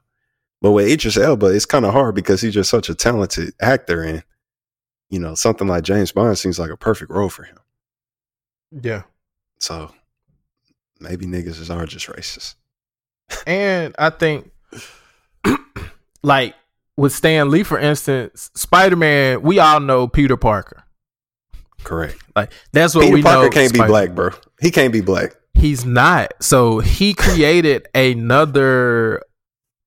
but 0.61 0.71
with 0.71 0.87
Idris 0.87 1.17
Elba 1.17 1.47
it's 1.47 1.65
kind 1.65 1.85
of 1.85 1.93
hard 1.93 2.15
because 2.15 2.41
he's 2.41 2.53
just 2.53 2.69
such 2.69 2.89
a 2.89 2.95
talented 2.95 3.53
actor 3.61 4.01
and 4.03 4.23
you 5.09 5.19
know 5.19 5.35
something 5.35 5.67
like 5.67 5.83
James 5.83 6.11
Bond 6.11 6.37
seems 6.37 6.59
like 6.59 6.69
a 6.71 6.77
perfect 6.77 7.11
role 7.11 7.29
for 7.29 7.43
him 7.43 7.57
Yeah. 8.71 9.03
so 9.59 9.91
maybe 10.99 11.25
niggas 11.25 11.59
is 11.59 11.69
are 11.71 11.85
just 11.85 12.07
racist. 12.07 12.55
And 13.47 13.95
I 13.97 14.09
think 14.11 14.51
like 16.23 16.53
with 16.97 17.13
Stan 17.13 17.49
Lee, 17.49 17.63
for 17.63 17.79
instance, 17.79 18.51
Spider 18.55 18.95
Man, 18.95 19.41
we 19.41 19.57
all 19.59 19.79
know 19.79 20.07
Peter 20.07 20.37
Parker. 20.37 20.83
Correct. 21.83 22.17
Like 22.35 22.51
that's 22.73 22.93
what 22.93 23.03
Peter 23.03 23.13
we 23.15 23.23
Parker 23.23 23.43
know. 23.45 23.49
can't 23.49 23.73
be 23.73 23.79
black, 23.79 24.11
bro. 24.11 24.29
He 24.59 24.69
can't 24.69 24.93
be 24.93 25.01
black. 25.01 25.35
He's 25.53 25.85
not. 25.85 26.33
So 26.41 26.79
he 26.79 27.13
created 27.13 27.87
another 27.95 29.21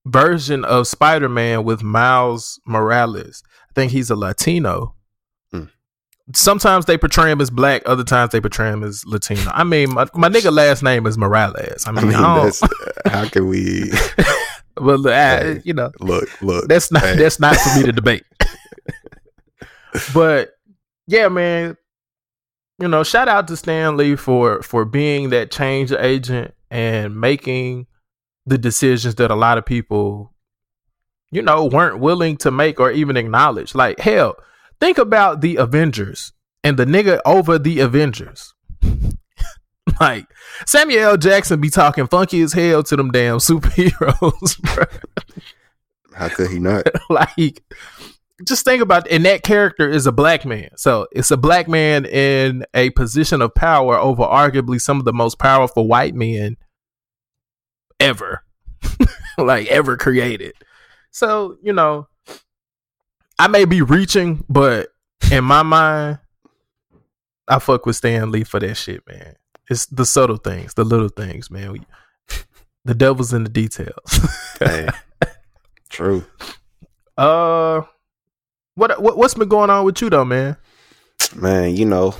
version 0.06 0.64
of 0.64 0.86
Spider 0.86 1.28
Man 1.28 1.64
with 1.64 1.82
Miles 1.82 2.60
Morales. 2.66 3.42
I 3.70 3.72
think 3.74 3.92
he's 3.92 4.10
a 4.10 4.16
Latino. 4.16 4.94
Hmm. 5.52 5.64
Sometimes 6.34 6.84
they 6.86 6.96
portray 6.98 7.30
him 7.30 7.40
as 7.40 7.50
black, 7.50 7.82
other 7.86 8.04
times 8.04 8.32
they 8.32 8.40
portray 8.40 8.70
him 8.70 8.82
as 8.82 9.04
Latino. 9.06 9.50
I 9.52 9.64
mean, 9.64 9.92
my, 9.94 10.06
my 10.14 10.28
nigga 10.28 10.52
last 10.52 10.82
name 10.82 11.06
is 11.06 11.16
Morales. 11.18 11.86
I 11.86 11.90
I 11.90 11.92
mean, 11.92 12.08
mean, 12.08 12.16
I, 12.16 12.50
how 13.06 13.28
can 13.28 13.48
we 13.48 13.90
but 14.76 15.04
uh, 15.06 15.10
Hey. 15.42 15.62
you 15.64 15.72
know, 15.74 15.90
look? 16.00 16.28
Look, 16.42 16.68
that's 16.68 16.90
not 16.92 17.02
Hey. 17.02 17.16
that's 17.16 17.40
not 17.40 17.56
for 17.56 17.78
me 17.78 17.84
to 17.86 17.92
debate. 18.00 18.24
but 20.12 20.50
yeah, 21.06 21.28
man, 21.28 21.76
you 22.78 22.88
know, 22.88 23.02
shout 23.04 23.28
out 23.28 23.46
to 23.48 23.56
Stan 23.56 23.96
Lee 23.96 24.16
for 24.16 24.62
for 24.62 24.84
being 24.84 25.30
that 25.30 25.50
change 25.50 25.92
agent 25.92 26.54
and 26.70 27.20
making 27.20 27.86
the 28.46 28.58
decisions 28.58 29.14
that 29.16 29.30
a 29.30 29.34
lot 29.34 29.58
of 29.58 29.64
people, 29.64 30.32
you 31.30 31.42
know, 31.42 31.64
weren't 31.64 31.98
willing 31.98 32.36
to 32.38 32.50
make 32.50 32.78
or 32.78 32.90
even 32.90 33.16
acknowledge. 33.16 33.74
Like 33.74 34.00
hell, 34.00 34.36
think 34.80 34.98
about 34.98 35.40
the 35.40 35.56
Avengers 35.56 36.32
and 36.62 36.76
the 36.76 36.84
nigga 36.84 37.20
over 37.24 37.58
the 37.58 37.80
Avengers. 37.80 38.54
like 40.00 40.26
Samuel 40.66 41.10
L. 41.10 41.16
Jackson 41.16 41.60
be 41.60 41.70
talking 41.70 42.06
funky 42.06 42.40
as 42.42 42.52
hell 42.52 42.82
to 42.82 42.96
them 42.96 43.10
damn 43.10 43.38
superheroes, 43.38 44.60
bro. 44.74 44.84
how 46.14 46.28
could 46.28 46.50
he 46.50 46.58
not? 46.58 46.86
like 47.10 47.62
just 48.44 48.64
think 48.64 48.82
about 48.82 49.08
and 49.10 49.24
that 49.24 49.42
character 49.42 49.88
is 49.88 50.06
a 50.06 50.12
black 50.12 50.44
man 50.44 50.68
so 50.76 51.06
it's 51.12 51.30
a 51.30 51.36
black 51.36 51.68
man 51.68 52.04
in 52.04 52.64
a 52.74 52.90
position 52.90 53.40
of 53.40 53.54
power 53.54 53.96
over 53.96 54.24
arguably 54.24 54.80
some 54.80 54.98
of 54.98 55.04
the 55.04 55.12
most 55.12 55.38
powerful 55.38 55.86
white 55.86 56.14
men 56.16 56.56
ever. 58.04 58.42
Like 59.36 59.66
ever 59.66 59.96
created. 59.96 60.52
So 61.10 61.56
you 61.62 61.72
know 61.72 62.06
i 63.36 63.48
may 63.48 63.64
be 63.64 63.82
reaching 63.82 64.44
but 64.48 64.90
in 65.32 65.42
my 65.42 65.64
mind 65.64 66.20
i 67.48 67.58
fuck 67.58 67.84
with 67.84 67.96
stan 67.96 68.30
lee 68.30 68.44
for 68.44 68.60
that 68.60 68.76
shit 68.76 69.02
man. 69.08 69.34
It's 69.68 69.86
the 69.86 70.04
subtle 70.06 70.36
things 70.36 70.74
the 70.74 70.84
little 70.84 71.08
things 71.08 71.50
man. 71.50 71.72
We- 71.72 71.80
the 72.84 72.94
devil's 72.94 73.32
in 73.32 73.42
the 73.44 73.50
details. 73.50 74.20
Hey, 74.60 74.86
true. 75.88 76.24
Uh, 77.16 77.80
what 78.76 79.00
what 79.02 79.16
what's 79.16 79.34
been 79.34 79.48
going 79.48 79.70
on 79.70 79.84
with 79.84 80.00
you 80.02 80.10
though, 80.10 80.24
man? 80.24 80.56
Man, 81.34 81.74
you 81.74 81.86
know, 81.86 82.14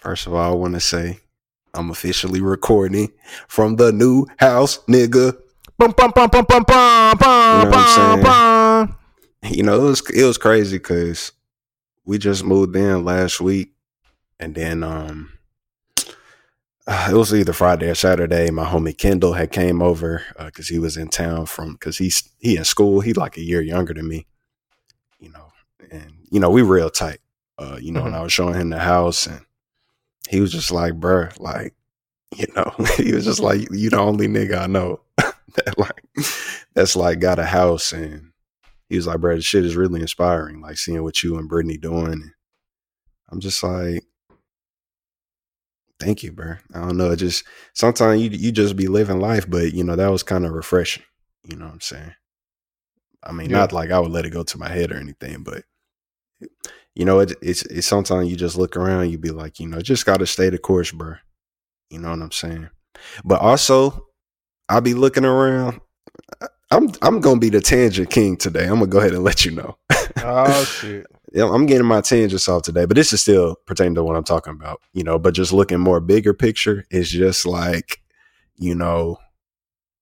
first 0.00 0.26
of 0.26 0.34
all, 0.34 0.52
I 0.52 0.54
want 0.54 0.74
to 0.74 0.80
say 0.80 1.20
I'm 1.74 1.90
officially 1.90 2.40
recording 2.40 3.12
from 3.48 3.76
the 3.76 3.92
new 3.92 4.26
house, 4.38 4.78
nigga. 4.86 5.38
Bum 5.78 5.94
bum 5.96 6.12
bum 6.14 6.28
bum 6.28 6.44
bum 6.44 6.64
bum 6.64 7.16
bum 7.18 7.58
You 7.58 7.64
know 7.64 7.70
what 7.70 7.98
I'm 7.98 8.20
bum 8.20 8.22
bum. 8.22 8.98
You 9.44 9.62
know, 9.62 9.80
it 9.80 9.84
was 9.84 10.10
it 10.10 10.24
was 10.24 10.38
crazy 10.38 10.76
because 10.76 11.32
we 12.04 12.18
just 12.18 12.44
moved 12.44 12.76
in 12.76 13.04
last 13.04 13.40
week, 13.40 13.72
and 14.38 14.54
then 14.54 14.82
um, 14.82 15.32
uh, 16.86 17.08
it 17.10 17.14
was 17.14 17.34
either 17.34 17.52
Friday 17.52 17.88
or 17.88 17.94
Saturday. 17.94 18.50
My 18.50 18.66
homie 18.66 18.96
Kendall 18.96 19.32
had 19.32 19.50
came 19.50 19.80
over 19.80 20.22
because 20.38 20.68
he 20.68 20.78
was 20.78 20.96
in 20.96 21.08
town 21.08 21.46
from 21.46 21.72
because 21.72 21.98
he's 21.98 22.28
he 22.38 22.56
in 22.56 22.64
school. 22.64 23.00
He 23.00 23.14
like 23.14 23.36
a 23.36 23.42
year 23.42 23.62
younger 23.62 23.94
than 23.94 24.08
me, 24.08 24.26
you 25.18 25.30
know, 25.30 25.52
and 25.90 26.12
you 26.30 26.38
know 26.38 26.50
we 26.50 26.62
real 26.62 26.90
tight. 26.90 27.18
Uh, 27.58 27.78
you 27.80 27.92
know, 27.92 28.04
and 28.04 28.14
I 28.14 28.22
was 28.22 28.32
showing 28.32 28.54
him 28.54 28.70
the 28.70 28.78
house, 28.78 29.26
and 29.26 29.44
he 30.28 30.40
was 30.40 30.52
just 30.52 30.70
like, 30.70 30.94
"Bruh, 30.94 31.38
like, 31.40 31.74
you 32.36 32.46
know," 32.56 32.74
he 32.96 33.12
was 33.14 33.24
just 33.24 33.40
like, 33.40 33.68
"You 33.70 33.90
the 33.90 33.98
only 33.98 34.28
nigga 34.28 34.58
I 34.58 34.66
know 34.66 35.00
that 35.16 35.78
like 35.78 36.04
that's 36.74 36.96
like 36.96 37.20
got 37.20 37.38
a 37.38 37.44
house," 37.44 37.92
and 37.92 38.32
he 38.88 38.96
was 38.96 39.06
like, 39.06 39.18
"Bruh, 39.18 39.36
this 39.36 39.44
shit 39.44 39.64
is 39.64 39.76
really 39.76 40.00
inspiring. 40.00 40.60
Like 40.60 40.78
seeing 40.78 41.02
what 41.02 41.22
you 41.22 41.36
and 41.38 41.48
Brittany 41.48 41.76
doing." 41.78 42.32
I'm 43.30 43.40
just 43.40 43.62
like, 43.62 44.04
thank 45.98 46.22
you, 46.22 46.32
bro. 46.32 46.56
I 46.74 46.80
don't 46.80 46.96
know. 46.98 47.10
It 47.12 47.16
just 47.16 47.44
sometimes 47.74 48.20
you 48.20 48.30
you 48.30 48.52
just 48.52 48.76
be 48.76 48.88
living 48.88 49.20
life, 49.20 49.48
but 49.48 49.72
you 49.72 49.84
know 49.84 49.96
that 49.96 50.10
was 50.10 50.22
kind 50.22 50.44
of 50.44 50.52
refreshing. 50.52 51.04
You 51.44 51.56
know 51.56 51.64
what 51.66 51.74
I'm 51.74 51.80
saying? 51.80 52.12
I 53.22 53.32
mean, 53.32 53.50
Yeah. 53.50 53.58
not 53.58 53.72
like 53.72 53.90
I 53.90 53.98
would 54.00 54.10
let 54.10 54.26
it 54.26 54.30
go 54.30 54.42
to 54.42 54.58
my 54.58 54.68
head 54.68 54.92
or 54.92 54.96
anything, 54.96 55.42
but 55.44 55.64
you 56.94 57.04
know, 57.04 57.20
it, 57.20 57.32
it's 57.40 57.62
it's 57.66 57.86
sometimes 57.86 58.30
you 58.30 58.36
just 58.36 58.56
look 58.56 58.76
around, 58.76 59.10
you 59.10 59.18
be 59.18 59.30
like, 59.30 59.60
you 59.60 59.66
know, 59.66 59.80
just 59.80 60.06
got 60.06 60.18
to 60.18 60.26
stay 60.26 60.50
the 60.50 60.58
course, 60.58 60.92
bro. 60.92 61.14
You 61.90 61.98
know 61.98 62.10
what 62.10 62.20
I'm 62.20 62.32
saying? 62.32 62.68
But 63.24 63.40
also, 63.40 64.08
I'll 64.68 64.80
be 64.80 64.94
looking 64.94 65.24
around. 65.24 65.80
I'm 66.70 66.90
I'm 67.02 67.20
gonna 67.20 67.40
be 67.40 67.50
the 67.50 67.60
tangent 67.60 68.10
king 68.10 68.36
today. 68.36 68.64
I'm 68.64 68.74
gonna 68.74 68.86
go 68.86 68.98
ahead 68.98 69.12
and 69.12 69.24
let 69.24 69.44
you 69.44 69.52
know. 69.52 69.76
Oh 70.18 70.64
shit. 70.80 71.06
Yeah, 71.34 71.50
I'm 71.50 71.64
getting 71.64 71.86
my 71.86 72.02
tangents 72.02 72.48
off 72.48 72.62
today, 72.62 72.84
but 72.84 72.94
this 72.94 73.12
is 73.12 73.22
still 73.22 73.56
pertaining 73.66 73.94
to 73.94 74.04
what 74.04 74.16
I'm 74.16 74.24
talking 74.24 74.52
about, 74.52 74.82
you 74.92 75.02
know. 75.02 75.18
But 75.18 75.34
just 75.34 75.52
looking 75.52 75.80
more 75.80 76.00
bigger 76.00 76.34
picture 76.34 76.84
is 76.90 77.10
just 77.10 77.46
like, 77.46 78.02
you 78.56 78.74
know, 78.74 79.18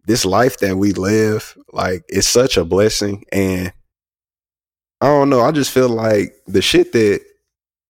this 0.06 0.24
life 0.24 0.58
that 0.58 0.76
we 0.76 0.92
live, 0.92 1.56
like, 1.72 2.04
it's 2.08 2.28
such 2.28 2.56
a 2.56 2.64
blessing. 2.64 3.24
And 3.30 3.72
I 5.00 5.06
don't 5.06 5.30
know, 5.30 5.40
I 5.40 5.52
just 5.52 5.70
feel 5.70 5.88
like 5.88 6.36
the 6.46 6.62
shit 6.62 6.92
that 6.92 7.22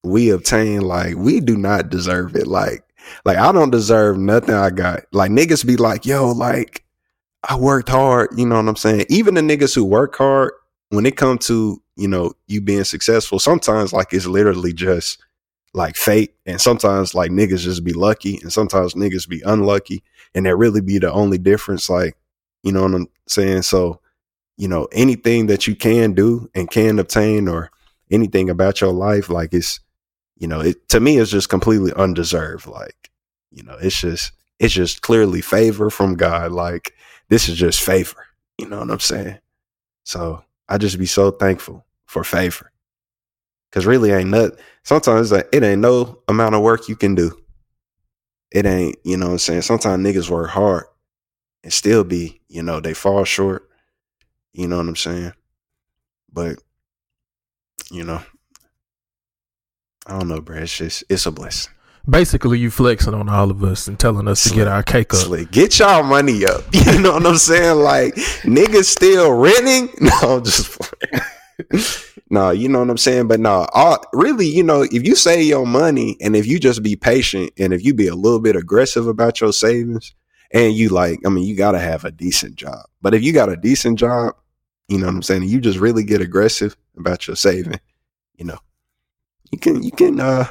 we 0.05 0.31
obtain, 0.31 0.83
like, 0.83 1.17
we 1.17 1.40
do 1.40 1.57
not 1.57 1.90
deserve 1.90 2.37
it. 2.37 2.47
Like, 2.47 2.85
like 3.25 3.37
I 3.38 3.52
don't 3.52 3.71
deserve 3.71 4.19
nothing 4.19 4.55
I 4.55 4.71
got. 4.71 5.00
Like 5.12 5.31
niggas 5.31 5.67
be 5.67 5.76
like, 5.76 6.07
yo, 6.07 6.31
like, 6.33 6.85
I 7.49 7.57
worked 7.57 7.88
hard, 7.88 8.31
you 8.37 8.47
know 8.47 8.57
what 8.57 8.69
I'm 8.69 8.76
saying? 8.76 9.07
Even 9.09 9.35
the 9.35 9.40
niggas 9.40 9.75
who 9.75 9.85
work 9.85 10.17
hard, 10.17 10.52
when 10.90 11.07
it 11.07 11.17
come 11.17 11.38
to 11.38 11.83
you 11.97 12.09
know 12.09 12.33
you 12.49 12.61
being 12.61 12.85
successful 12.85 13.38
sometimes 13.38 13.93
like 13.93 14.12
it's 14.12 14.26
literally 14.26 14.73
just 14.73 15.23
like 15.75 15.97
fate 15.97 16.35
and 16.47 16.61
sometimes 16.61 17.14
like 17.14 17.31
niggas 17.31 17.61
just 17.61 17.85
be 17.85 17.93
lucky 17.93 18.38
and 18.43 18.52
sometimes 18.52 18.95
niggas 18.95 19.29
be 19.29 19.40
unlucky 19.47 20.02
and 20.35 20.47
that 20.47 20.57
really 20.57 20.81
be 20.81 20.99
the 20.99 21.12
only 21.12 21.38
difference 21.38 21.88
like 21.88 22.17
You 22.62 22.73
know 22.73 22.83
what 22.83 22.95
I'm 22.95 23.09
saying? 23.26 23.62
So, 23.62 24.00
you 24.61 24.69
know, 24.69 24.87
anything 24.93 25.47
that 25.47 25.67
you 25.67 25.75
can 25.75 26.12
do 26.12 26.50
and 26.55 26.71
can 26.71 26.99
obtain 26.99 27.49
or 27.49 27.71
anything 28.11 28.50
about 28.50 28.83
your 28.83 28.93
life, 28.93 29.31
like 29.31 29.55
it's, 29.55 29.81
you 30.37 30.47
know, 30.47 30.61
it 30.61 30.87
to 30.90 31.00
me 31.00 31.17
it's 31.17 31.31
just 31.31 31.49
completely 31.49 31.95
undeserved. 31.95 32.67
Like, 32.67 33.11
you 33.50 33.62
know, 33.62 33.79
it's 33.81 33.99
just 33.99 34.33
it's 34.59 34.75
just 34.75 35.00
clearly 35.00 35.40
favor 35.40 35.88
from 35.88 36.14
God. 36.14 36.52
Like 36.52 36.93
this 37.31 37.49
is 37.49 37.57
just 37.57 37.81
favor. 37.81 38.26
You 38.59 38.69
know 38.69 38.81
what 38.81 38.90
I'm 38.90 39.00
saying? 39.00 39.38
So 40.05 40.45
I 40.69 40.76
just 40.76 40.99
be 40.99 41.07
so 41.07 41.31
thankful 41.31 41.87
for 42.05 42.23
favor. 42.23 42.71
Cause 43.73 43.87
really 43.87 44.11
ain't 44.11 44.29
nothing. 44.29 44.59
Sometimes 44.83 45.33
it 45.33 45.49
ain't 45.55 45.81
no 45.81 46.19
amount 46.29 46.55
of 46.55 46.61
work 46.61 46.87
you 46.87 46.97
can 46.97 47.14
do. 47.14 47.35
It 48.52 48.67
ain't, 48.67 48.97
you 49.05 49.17
know 49.17 49.29
what 49.29 49.33
I'm 49.33 49.38
saying? 49.38 49.62
Sometimes 49.62 50.07
niggas 50.07 50.29
work 50.29 50.50
hard 50.50 50.85
and 51.64 51.73
still 51.73 52.05
be, 52.05 52.43
you 52.49 52.62
know, 52.62 52.81
they 52.81 52.93
fall 52.93 53.25
short. 53.25 53.70
You 54.52 54.66
know 54.69 54.78
what 54.78 54.88
I'm 54.88 54.97
saying? 54.97 55.33
But, 56.33 56.59
you 57.90 58.04
know, 58.04 58.23
I 60.07 60.19
don't 60.19 60.28
know, 60.28 60.40
bro. 60.40 60.59
It's 60.59 60.76
just, 60.76 61.04
it's 61.09 61.26
a 61.26 61.30
blessing. 61.30 61.73
Basically, 62.09 62.59
you 62.59 62.71
flexing 62.71 63.14
on 63.14 63.28
all 63.28 63.50
of 63.50 63.62
us 63.62 63.87
and 63.87 63.99
telling 63.99 64.26
us 64.26 64.45
to 64.45 64.54
get 64.54 64.66
our 64.66 64.83
cake 64.83 65.12
up. 65.12 65.21
Slick. 65.21 65.50
Get 65.50 65.78
y'all 65.78 66.02
money 66.02 66.45
up. 66.45 66.62
You 66.73 67.00
know 67.00 67.12
what 67.12 67.26
I'm 67.26 67.37
saying? 67.37 67.78
Like, 67.78 68.14
niggas 68.42 68.85
still 68.85 69.33
renting? 69.33 69.88
No, 70.00 70.37
I'm 70.37 70.45
just 70.45 70.78
no, 72.30 72.50
you 72.50 72.69
know 72.69 72.80
what 72.80 72.90
I'm 72.90 72.99
saying? 72.99 73.28
But 73.28 73.40
no, 73.40 73.66
all, 73.73 74.02
really, 74.12 74.47
you 74.47 74.62
know, 74.62 74.83
if 74.83 75.07
you 75.07 75.14
save 75.14 75.47
your 75.47 75.66
money 75.66 76.16
and 76.21 76.35
if 76.35 76.47
you 76.47 76.59
just 76.59 76.83
be 76.83 76.97
patient 76.97 77.52
and 77.59 77.73
if 77.73 77.85
you 77.85 77.95
be 77.95 78.09
a 78.09 78.14
little 78.14 78.40
bit 78.40 78.57
aggressive 78.57 79.07
about 79.07 79.40
your 79.40 79.52
savings 79.52 80.14
and 80.52 80.75
you 80.75 80.88
like, 80.88 81.21
I 81.25 81.28
mean, 81.28 81.45
you 81.45 81.57
got 81.57 81.73
to 81.73 81.78
have 81.78 82.04
a 82.04 82.11
decent 82.11 82.57
job. 82.57 82.87
But 83.00 83.14
if 83.14 83.23
you 83.23 83.33
got 83.33 83.49
a 83.49 83.57
decent 83.57 83.99
job, 83.99 84.35
you 84.88 84.99
know 84.99 85.07
what 85.07 85.14
I'm 85.14 85.23
saying? 85.23 85.45
You 85.45 85.61
just 85.61 85.78
really 85.78 86.04
get 86.04 86.21
aggressive 86.21 86.76
about 86.97 87.26
your 87.26 87.37
saving, 87.37 87.80
you 88.37 88.45
know, 88.45 88.59
you 89.50 89.59
can, 89.59 89.83
you 89.83 89.92
can, 89.92 90.21
uh, 90.21 90.47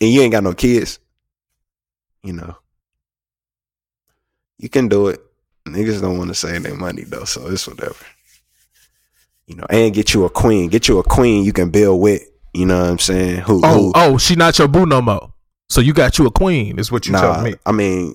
and 0.00 0.10
you 0.10 0.20
ain't 0.20 0.32
got 0.32 0.44
no 0.44 0.52
kids, 0.52 0.98
you 2.22 2.32
know, 2.32 2.56
you 4.58 4.68
can 4.68 4.88
do 4.88 5.08
it. 5.08 5.20
Niggas 5.66 6.00
don't 6.00 6.18
want 6.18 6.28
to 6.28 6.34
save 6.34 6.62
their 6.62 6.74
money 6.74 7.02
though, 7.02 7.24
so 7.24 7.46
it's 7.46 7.66
whatever. 7.66 7.94
You 9.46 9.56
know, 9.56 9.66
and 9.68 9.94
get 9.94 10.14
you 10.14 10.24
a 10.24 10.30
queen. 10.30 10.68
Get 10.68 10.88
you 10.88 10.98
a 10.98 11.02
queen 11.02 11.44
you 11.44 11.52
can 11.52 11.70
build 11.70 12.00
with. 12.00 12.22
You 12.54 12.66
know 12.66 12.80
what 12.80 12.90
I'm 12.90 12.98
saying? 12.98 13.40
Who? 13.40 13.60
Oh, 13.64 13.74
who, 13.74 13.92
oh, 13.94 14.18
she 14.18 14.36
not 14.36 14.58
your 14.58 14.68
boo 14.68 14.86
no 14.86 15.00
more. 15.00 15.32
So 15.68 15.80
you 15.80 15.92
got 15.92 16.18
you 16.18 16.26
a 16.26 16.30
queen, 16.30 16.78
is 16.78 16.90
what 16.90 17.06
you 17.06 17.12
nah, 17.12 17.20
telling 17.20 17.44
me. 17.44 17.54
I 17.64 17.72
mean, 17.72 18.14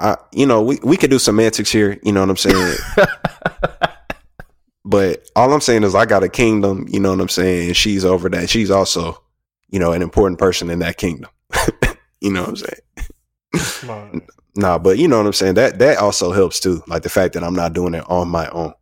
I 0.00 0.16
you 0.32 0.46
know 0.46 0.62
we 0.62 0.78
we 0.82 0.96
could 0.96 1.10
do 1.10 1.18
semantics 1.18 1.70
here. 1.70 1.98
You 2.02 2.12
know 2.12 2.20
what 2.20 2.30
I'm 2.30 2.36
saying? 2.36 2.76
but 4.84 5.28
all 5.36 5.52
I'm 5.52 5.60
saying 5.60 5.84
is 5.84 5.94
I 5.94 6.06
got 6.06 6.24
a 6.24 6.28
kingdom. 6.28 6.86
You 6.88 7.00
know 7.00 7.10
what 7.10 7.20
I'm 7.20 7.28
saying? 7.28 7.68
And 7.68 7.76
she's 7.76 8.04
over 8.04 8.28
that. 8.30 8.48
She's 8.48 8.70
also 8.70 9.22
you 9.68 9.78
know 9.78 9.92
an 9.92 10.02
important 10.02 10.38
person 10.38 10.70
in 10.70 10.78
that 10.78 10.96
kingdom. 10.96 11.30
you 12.20 12.32
know 12.32 12.42
what 12.42 12.50
I'm 12.50 12.56
saying? 12.56 14.22
Nah, 14.56 14.78
but 14.78 14.98
you 14.98 15.06
know 15.06 15.18
what 15.18 15.26
I'm 15.26 15.32
saying. 15.32 15.54
That 15.54 15.78
that 15.78 15.98
also 15.98 16.32
helps 16.32 16.60
too. 16.60 16.82
Like 16.86 17.02
the 17.02 17.08
fact 17.10 17.34
that 17.34 17.44
I'm 17.44 17.54
not 17.54 17.72
doing 17.72 17.94
it 17.94 18.04
on 18.08 18.28
my 18.28 18.48
own. 18.48 18.74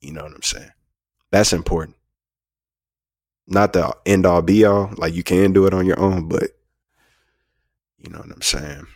You 0.00 0.12
know 0.12 0.22
what 0.22 0.32
I'm 0.32 0.42
saying? 0.42 0.70
That's 1.30 1.52
important. 1.52 1.96
Not 3.48 3.72
the 3.72 3.94
end 4.06 4.26
all 4.26 4.42
be 4.42 4.64
all. 4.64 4.92
Like 4.96 5.14
you 5.14 5.22
can 5.22 5.52
do 5.52 5.66
it 5.66 5.74
on 5.74 5.86
your 5.86 5.98
own, 5.98 6.28
but 6.28 6.50
you 7.98 8.10
know 8.10 8.18
what 8.18 8.30
I'm 8.30 8.42
saying. 8.42 8.86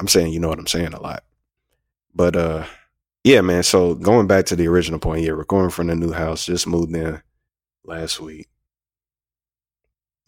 I'm 0.00 0.08
saying 0.08 0.32
you 0.32 0.40
know 0.40 0.48
what 0.48 0.58
I'm 0.58 0.66
saying 0.66 0.94
a 0.94 1.00
lot. 1.00 1.22
But 2.14 2.34
uh 2.34 2.64
yeah, 3.22 3.42
man. 3.42 3.62
So 3.62 3.94
going 3.94 4.26
back 4.26 4.46
to 4.46 4.56
the 4.56 4.66
original 4.66 4.98
point, 4.98 5.22
yeah, 5.22 5.32
recording 5.32 5.70
from 5.70 5.88
the 5.88 5.94
new 5.94 6.10
house, 6.12 6.46
just 6.46 6.66
moved 6.66 6.96
in 6.96 7.22
last 7.84 8.18
week. 8.18 8.48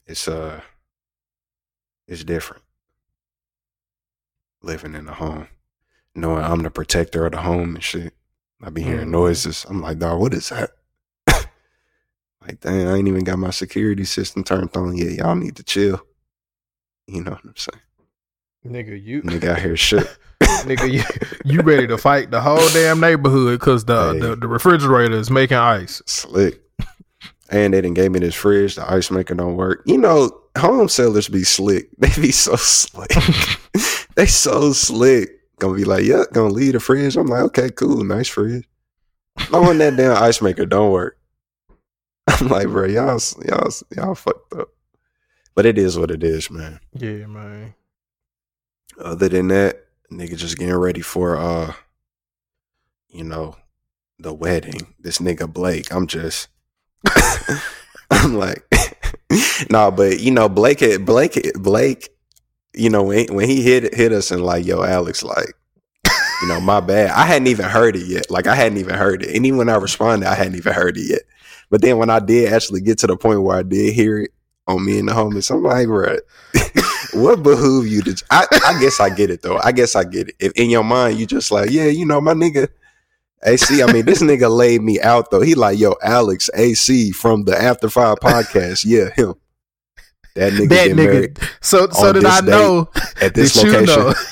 It's 0.07 0.29
uh 0.29 0.61
it's 2.07 2.23
different 2.23 2.63
living 4.63 4.95
in 4.95 5.07
the 5.07 5.15
home, 5.15 5.49
knowing 6.15 6.45
I'm 6.45 6.63
the 6.63 6.71
protector 6.71 7.27
of 7.27 7.33
the 7.33 7.39
home 7.39 7.75
and 7.75 7.83
shit. 7.83 8.13
I 8.63 8.71
be 8.71 8.83
hearing 8.83 9.09
Mhm. 9.09 9.13
noises. 9.13 9.67
I'm 9.69 9.81
like, 9.81 9.99
dog, 9.99 10.21
what 10.21 10.35
is 10.35 10.51
that? 10.51 10.71
like, 12.41 12.61
dang, 12.61 12.87
I 12.87 12.97
ain't 12.97 13.09
even 13.09 13.25
got 13.25 13.39
my 13.39 13.51
security 13.51 14.05
system 14.05 14.45
turned 14.45 14.77
on 14.77 14.97
yet. 14.97 15.13
Y'all 15.13 15.35
need 15.35 15.57
to 15.57 15.65
chill. 15.65 16.01
You 17.09 17.23
know 17.25 17.33
what 17.33 17.45
I'm 17.45 17.57
saying? 17.57 17.83
Nigga, 18.67 19.03
you 19.03 19.23
Nigga 19.23 19.49
out 19.51 19.61
here 19.61 19.77
shit. 19.77 20.07
nigga, 20.43 20.91
you, 20.93 21.03
you 21.45 21.63
ready 21.63 21.87
to 21.89 21.99
fight 21.99 22.31
the 22.31 22.41
whole 22.41 22.69
damn 22.71 23.01
neighborhood 23.01 23.59
because 23.59 23.85
the, 23.85 24.13
Hey. 24.13 24.19
the 24.21 24.37
the 24.37 24.49
refrigerator 24.49 25.17
is 25.17 25.31
making 25.31 25.57
ice. 25.57 26.01
Slick. 26.07 26.61
And 27.51 27.75
they 27.75 27.81
didn't 27.83 27.95
gave 27.95 28.13
me 28.13 28.21
this 28.21 28.35
fridge. 28.35 28.77
The 28.77 28.91
ice 28.91 29.11
maker 29.11 29.35
don't 29.35 29.57
work. 29.57 29.83
You 29.85 29.99
know, 29.99 30.31
home 30.57 30.89
sellers 30.89 31.29
be 31.29 31.43
slick. 31.45 31.89
They 31.99 32.09
be 32.21 32.31
so 32.33 32.57
slick. 32.57 33.11
they 34.15 34.27
so 34.27 34.73
slick. 34.73 35.31
Gonna 35.59 35.75
be 35.75 35.85
like, 35.85 36.05
yeah, 36.05 36.25
gonna 36.33 36.53
leave 36.53 36.73
the 36.73 36.81
fridge. 36.81 37.17
I'm 37.17 37.27
like, 37.27 37.43
okay, 37.45 37.71
cool, 37.71 38.05
nice 38.05 38.29
fridge. 38.29 38.65
No 39.51 39.63
when 39.63 39.79
that 39.79 39.97
damn 39.97 40.17
ice 40.23 40.41
maker 40.41 40.67
don't 40.67 40.93
work. 40.93 41.19
I'm 42.29 42.49
like, 42.49 42.69
bro, 42.69 42.87
y'all, 42.87 43.21
y'all, 43.47 43.71
y'all 43.97 44.15
fucked 44.15 44.53
up. 44.55 44.69
But 45.55 45.67
it 45.67 45.77
is 45.79 45.99
what 45.99 46.11
it 46.11 46.23
is, 46.25 46.51
man. 46.51 46.81
Yeah, 46.95 47.27
man. 47.27 47.75
Other 48.99 49.29
than 49.29 49.49
that, 49.49 49.85
nigga 50.11 50.37
just 50.37 50.59
getting 50.59 50.75
ready 50.75 51.01
for 51.01 51.37
uh, 51.37 51.75
you 53.09 53.25
know, 53.25 53.57
the 54.19 54.33
wedding. 54.33 54.95
This 54.99 55.19
nigga 55.19 55.53
Blake. 55.53 55.93
I'm 55.93 56.07
just 56.07 56.49
I'm 58.11 58.35
like 58.35 58.65
nah, 59.71 59.91
but 59.91 60.21
you 60.21 60.31
know, 60.31 60.49
Blake 60.49 60.81
had 60.81 61.05
Blake 61.05 61.53
Blake, 61.55 62.11
you 62.75 62.91
know, 62.91 63.03
when 63.03 63.33
when 63.35 63.49
he 63.49 63.63
hit 63.63 63.95
hit 63.95 64.13
us 64.13 64.31
and 64.31 64.45
like, 64.45 64.67
yo, 64.67 64.83
Alex, 64.83 65.23
like, 65.23 65.55
you 66.43 66.49
know, 66.49 66.61
my 66.61 66.81
bad. 66.81 67.11
I 67.11 67.25
hadn't 67.25 67.49
even 67.49 67.67
heard 67.67 67.97
it 67.97 68.07
yet. 68.07 68.31
Like 68.31 68.47
I 68.47 68.55
hadn't 68.55 68.79
even 68.79 68.95
heard 68.95 69.23
it. 69.23 69.35
And 69.35 69.47
even 69.47 69.59
when 69.59 69.69
I 69.69 69.77
responded, 69.77 70.29
I 70.29 70.35
hadn't 70.35 70.57
even 70.57 70.73
heard 70.73 70.97
it 70.97 71.09
yet. 71.09 71.23
But 71.71 71.81
then 71.83 71.99
when 71.99 72.11
I 72.11 72.19
did 72.19 72.53
actually 72.53 72.81
get 72.81 72.99
to 72.99 73.07
the 73.07 73.17
point 73.17 73.43
where 73.43 73.59
I 73.59 73.63
did 73.63 73.95
hear 73.95 74.21
it 74.21 74.31
on 74.67 74.85
me 74.85 74.99
and 74.99 75.09
the 75.09 75.13
homies, 75.13 75.51
I'm 75.51 75.63
like, 75.63 75.87
bro, 75.87 76.17
what 77.13 77.43
behoove 77.43 77.87
you 77.87 78.03
to 78.03 78.25
I, 78.31 78.47
I 78.67 78.81
guess 78.81 79.01
I 79.01 79.11
get 79.11 79.31
it 79.31 79.43
though. 79.43 79.59
I 79.63 79.73
guess 79.73 79.95
I 79.95 80.05
get 80.05 80.29
it. 80.29 80.35
If 80.41 80.53
in 80.57 80.71
your 80.71 80.85
mind 80.85 81.19
you 81.19 81.27
just 81.27 81.51
like, 81.51 81.71
yeah, 81.71 81.87
you 81.87 82.07
know, 82.07 82.21
my 82.21 82.35
nigga 82.35 82.69
Acee, 83.47 83.87
I 83.87 83.93
mean, 83.93 84.05
this 84.05 84.23
nigga 84.23 84.55
laid 84.55 84.83
me 84.83 85.01
out 85.01 85.31
though. 85.31 85.41
He 85.41 85.55
like, 85.55 85.79
yo, 85.79 85.95
Alex 86.03 86.49
Acee 86.57 87.15
from 87.15 87.45
the 87.45 87.61
After 87.61 87.89
Five 87.89 88.19
podcast. 88.21 88.85
Yeah, 88.87 89.11
him. 89.15 89.35
That 90.35 90.53
nigga 90.53 90.69
That 90.69 90.91
nigga. 90.91 91.49
So 91.61 91.89
so 91.91 92.13
did 92.13 92.25
I 92.25 92.41
know 92.41 92.89
at 93.21 93.35
this 93.35 93.55
that 93.55 93.65
you 93.65 93.73
location. 93.73 94.03
know? 94.03 94.15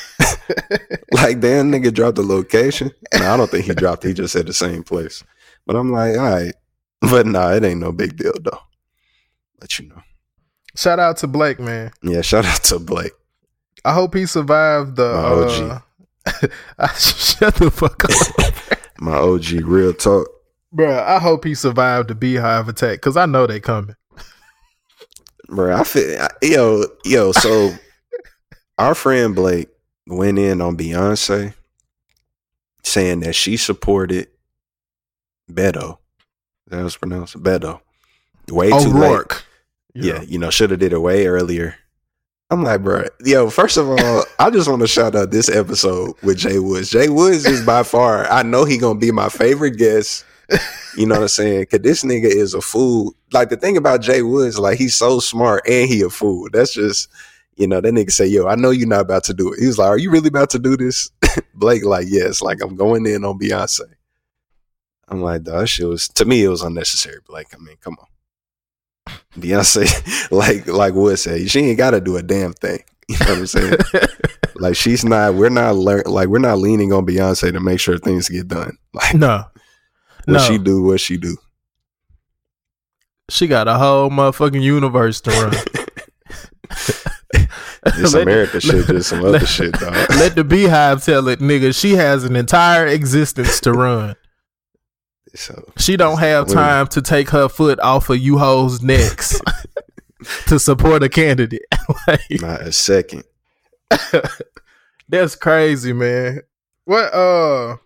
Like, 1.12 1.40
damn, 1.40 1.71
nigga 1.73 1.93
dropped 1.93 2.16
the 2.16 2.23
location. 2.23 2.90
No, 3.14 3.33
I 3.33 3.37
don't 3.37 3.51
think 3.51 3.66
he 3.66 3.75
dropped. 3.75 4.05
He 4.05 4.12
just 4.12 4.33
said 4.33 4.47
the 4.47 4.53
same 4.53 4.83
place. 4.83 5.25
But 5.66 5.77
I'm 5.77 5.90
like, 5.93 6.16
all 6.16 6.25
right. 6.25 6.55
But 7.01 7.27
nah, 7.27 7.53
it 7.53 7.64
ain't 7.64 7.81
no 7.81 7.93
big 7.93 8.16
deal 8.16 8.35
though. 8.43 8.59
Let 9.61 9.79
you 9.79 9.88
know. 9.88 10.03
Shout 10.77 10.99
out 10.99 11.17
to 11.19 11.27
Blake, 11.27 11.59
man. 11.59 11.93
Yeah, 12.03 12.21
shout 12.23 12.45
out 12.45 12.63
to 12.65 12.79
Blake. 12.79 13.13
I 13.85 13.93
hope 13.93 14.15
he 14.15 14.27
survived 14.27 14.97
the. 14.97 15.13
My 15.13 15.23
OG. 15.23 15.83
Uh, 16.79 16.89
shut 16.99 17.55
the 17.57 17.71
fuck 17.71 18.05
up, 18.05 18.79
My 19.01 19.17
OG, 19.17 19.63
real 19.65 19.95
talk. 19.95 20.29
bro. 20.73 21.03
I 21.03 21.19
hope 21.19 21.45
he 21.45 21.55
survived 21.55 22.09
the 22.09 22.15
beehive 22.15 22.69
attack 22.69 22.99
because 22.99 23.17
I 23.17 23.27
know 23.27 23.47
they 23.47 23.59
coming. 23.59 23.97
Bro, 25.49 25.75
I 25.75 25.85
feel 25.85 26.29
yo, 26.43 26.85
yo, 27.05 27.33
so 27.33 27.71
our 28.79 28.95
friend 28.95 29.35
Blake 29.35 29.69
went 30.07 30.39
in 30.39 30.61
on 30.61 30.77
Beyonce 30.77 31.55
saying 32.85 33.21
that 33.21 33.35
she 33.35 33.57
supported 33.57 34.29
Beto. 35.51 35.99
That 36.69 36.85
was 36.85 36.97
pronounced 36.97 37.43
Beto. 37.43 37.81
Way 38.49 38.71
too 38.71 38.91
late. 38.91 39.45
Yeah, 39.94 40.22
you 40.22 40.38
know, 40.38 40.50
should 40.50 40.70
have 40.70 40.81
did 40.81 40.92
it 40.92 41.00
way 41.00 41.26
earlier. 41.26 41.76
I'm 42.53 42.64
like, 42.64 42.83
bro, 42.83 43.05
yo, 43.20 43.48
first 43.48 43.76
of 43.76 43.88
all, 43.88 44.24
I 44.40 44.50
just 44.50 44.68
want 44.68 44.81
to 44.83 44.88
shout 44.88 45.14
out 45.14 45.31
this 45.31 45.48
episode 45.48 46.14
with 46.22 46.38
Jay 46.38 46.59
Woods. 46.59 46.90
Jay 46.90 47.09
Woods 47.09 47.46
is 47.46 47.64
by 47.64 47.85
far, 47.85 48.26
I 48.26 48.42
know 48.42 48.64
he 48.64 48.76
gonna 48.76 48.98
be 48.98 49.12
my 49.12 49.29
favorite 49.29 49.76
guest. 49.76 50.24
You 50.96 51.07
know 51.07 51.14
what 51.14 51.22
I'm 51.22 51.29
saying? 51.29 51.66
Cause 51.66 51.81
this 51.81 52.03
nigga 52.03 52.24
is 52.24 52.55
a 52.55 52.61
fool. 52.61 53.14
Like 53.33 53.50
the 53.50 53.57
thing 53.57 53.76
about 53.76 54.03
Jay 54.03 54.22
Woods, 54.22 54.59
like 54.59 54.79
he's 54.79 54.96
so 54.96 55.20
smart 55.20 55.62
and 55.68 55.88
he 55.88 56.03
a 56.03 56.11
fool. 56.11 56.48
That's 56.53 56.74
just, 56.74 57.09
you 57.55 57.68
know, 57.68 57.81
that 57.81 57.94
nigga 57.94 58.11
say, 58.11 58.26
yo, 58.26 58.48
I 58.48 58.57
know 58.57 58.70
you're 58.70 58.88
not 58.88 59.03
about 59.03 59.22
to 59.24 59.35
do 59.35 59.53
it. 59.53 59.61
He 59.61 59.68
was 59.68 59.79
like, 59.79 59.88
Are 59.88 59.98
you 59.98 60.11
really 60.11 60.26
about 60.26 60.50
to 60.50 60.59
do 60.59 60.76
this? 60.76 61.09
Blake, 61.55 61.85
like, 61.85 62.07
yes, 62.11 62.42
like 62.42 62.61
I'm 62.61 62.74
going 62.74 63.07
in 63.07 63.24
on 63.24 63.38
Beyonce. 63.38 63.83
I'm 65.07 65.22
like, 65.22 65.44
that 65.44 65.68
shit 65.68 65.87
was 65.87 66.09
to 66.09 66.24
me, 66.24 66.42
it 66.42 66.48
was 66.48 66.62
unnecessary. 66.62 67.20
Blake, 67.24 67.55
I 67.55 67.59
mean, 67.59 67.76
come 67.81 67.96
on. 68.00 68.07
Beyonce, 69.37 70.31
like 70.31 70.67
like 70.67 70.95
Wood 70.95 71.19
said, 71.19 71.49
she 71.51 71.61
ain't 71.61 71.79
gotta 71.79 72.01
do 72.01 72.17
a 72.17 72.23
damn 72.23 72.53
thing. 72.53 72.81
You 73.09 73.17
know 73.21 73.27
what 73.27 73.39
I'm 73.39 73.47
saying? 73.47 73.77
Like 74.57 74.77
she's 74.77 75.07
not. 75.07 75.35
We're 75.37 75.49
not 75.49 75.77
lear- 75.77 76.03
like 76.05 76.29
we're 76.29 76.39
not 76.39 76.59
leaning 76.59 76.93
on 76.93 77.07
Beyonce 77.07 77.51
to 77.51 77.61
make 77.61 77.81
sure 77.81 77.97
things 77.97 78.29
get 78.29 78.47
done. 78.49 78.77
Like 78.93 79.15
No, 79.15 79.45
what 80.27 80.35
no. 80.35 80.39
she 80.41 80.59
do, 80.59 80.83
what 80.83 81.01
she 81.01 81.17
do. 81.17 81.39
she 83.31 83.47
got 83.47 83.69
a 83.69 83.79
whole 83.79 84.11
motherfucking 84.11 84.61
universe 84.61 85.23
to 85.23 85.31
run. 85.31 85.55
This 87.97 88.13
Let- 88.13 88.23
America 88.25 88.61
shit, 88.61 88.87
just 88.87 89.09
some 89.09 89.21
other 89.21 89.31
let- 89.39 89.49
shit, 89.49 89.73
dog. 89.73 89.95
Let 90.11 90.35
the 90.35 90.45
beehive 90.45 91.03
tell 91.03 91.27
it, 91.29 91.39
nigga. 91.39 91.75
She 91.79 91.93
has 91.93 92.25
an 92.25 92.37
entire 92.37 92.87
existence 92.87 93.61
to 93.63 93.73
run. 93.73 94.15
So 95.35 95.73
She 95.79 95.97
don't 95.97 96.19
have 96.19 96.49
time 96.49 96.87
to 96.88 97.03
take 97.03 97.31
her 97.31 97.49
foot 97.49 97.79
off 97.81 98.11
of 98.11 98.19
you 98.19 98.38
hoes' 98.38 98.83
necks 98.83 99.40
to 100.49 100.59
support 100.59 101.03
a 101.03 101.09
candidate. 101.09 101.62
Like, 102.07 102.21
not 102.40 102.62
a 102.62 102.73
second. 102.73 103.25
that's 105.09 105.35
crazy, 105.35 105.93
man. 105.93 106.43
What 106.85 107.12
uh 107.12 107.77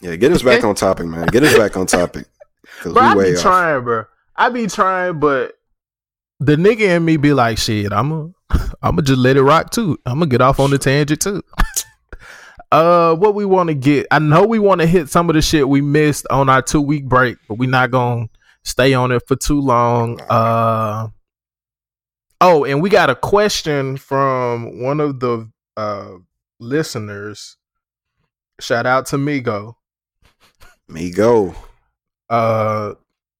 Yeah, 0.00 0.14
get 0.16 0.30
us 0.32 0.42
back 0.42 0.62
on 0.62 0.76
topic, 0.76 1.06
man. 1.06 1.26
Get 1.26 1.42
us 1.42 1.56
back 1.58 1.76
on 1.76 1.86
topic. 1.86 2.26
Bro, 2.82 2.94
I 2.96 3.14
be 3.14 3.34
off. 3.34 3.42
trying, 3.42 3.84
bro. 3.84 4.04
I 4.36 4.48
be 4.50 4.66
trying, 4.68 5.18
but 5.18 5.54
the 6.38 6.56
nigga 6.56 6.96
in 6.96 7.04
me 7.04 7.16
be 7.16 7.32
like, 7.32 7.58
shit, 7.58 7.92
I'm 7.92 8.12
a 8.12 8.30
I'm 8.82 8.92
gonna 8.92 9.02
just 9.02 9.18
let 9.18 9.36
it 9.36 9.42
rock 9.42 9.70
too. 9.70 9.98
I'm 10.06 10.20
gonna 10.20 10.26
get 10.26 10.40
off 10.40 10.60
on 10.60 10.70
the 10.70 10.78
tangent 10.78 11.20
too. 11.20 11.42
Uh, 12.76 13.14
what 13.14 13.34
we 13.34 13.46
want 13.46 13.68
to 13.68 13.74
get? 13.74 14.06
I 14.10 14.18
know 14.18 14.44
we 14.44 14.58
want 14.58 14.82
to 14.82 14.86
hit 14.86 15.08
some 15.08 15.30
of 15.30 15.34
the 15.34 15.40
shit 15.40 15.66
we 15.66 15.80
missed 15.80 16.26
on 16.28 16.50
our 16.50 16.60
two 16.60 16.82
week 16.82 17.06
break, 17.06 17.38
but 17.48 17.56
we're 17.56 17.70
not 17.70 17.90
gonna 17.90 18.28
stay 18.64 18.92
on 18.92 19.12
it 19.12 19.22
for 19.26 19.34
too 19.34 19.60
long. 19.60 20.20
Uh, 20.28 21.08
oh, 22.42 22.64
and 22.64 22.82
we 22.82 22.90
got 22.90 23.08
a 23.08 23.14
question 23.14 23.96
from 23.96 24.82
one 24.82 25.00
of 25.00 25.20
the 25.20 25.50
uh 25.78 26.16
listeners. 26.60 27.56
Shout 28.60 28.84
out 28.84 29.06
to 29.06 29.16
Migo. 29.16 29.76
Me 30.86 31.10
go. 31.10 31.54
Uh, 32.28 32.94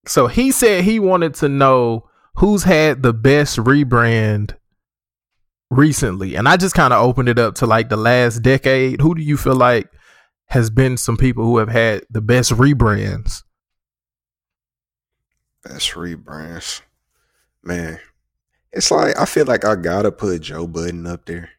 so 0.07 0.29
he 0.29 0.51
said 0.51 0.85
he 0.85 0.99
wanted 0.99 1.35
to 1.35 1.49
know 1.51 2.09
who's 2.37 2.63
had 2.63 3.03
the 3.03 3.13
best 3.13 3.59
rebrand 3.59 4.57
recently, 5.71 6.35
and 6.37 6.49
I 6.49 6.57
just 6.57 6.75
kind 6.75 6.93
of 6.93 7.03
opened 7.05 7.29
it 7.29 7.39
up 7.39 7.55
to 7.57 7.67
like 7.67 7.89
the 7.89 7.97
last 7.97 8.41
decade. 8.43 9.01
Who 9.01 9.15
do 9.15 9.23
you 9.23 9.37
feel 9.37 9.57
like 9.57 9.91
has 10.47 10.71
been 10.71 10.97
some 10.97 11.17
people 11.17 11.45
who 11.45 11.59
have 11.59 11.69
had 11.69 12.05
the 12.11 12.21
best 12.21 12.53
rebrands? 12.53 13.43
Best 15.65 15.91
rebrands. 15.93 16.83
Man. 17.63 17.99
It's 18.73 18.91
like 18.91 19.19
I 19.19 19.25
feel 19.25 19.47
like 19.47 19.65
I 19.65 19.75
gotta 19.75 20.13
put 20.13 20.43
Joe 20.43 20.67
Budden 20.67 21.07
up 21.07 21.25
there. 21.25 21.51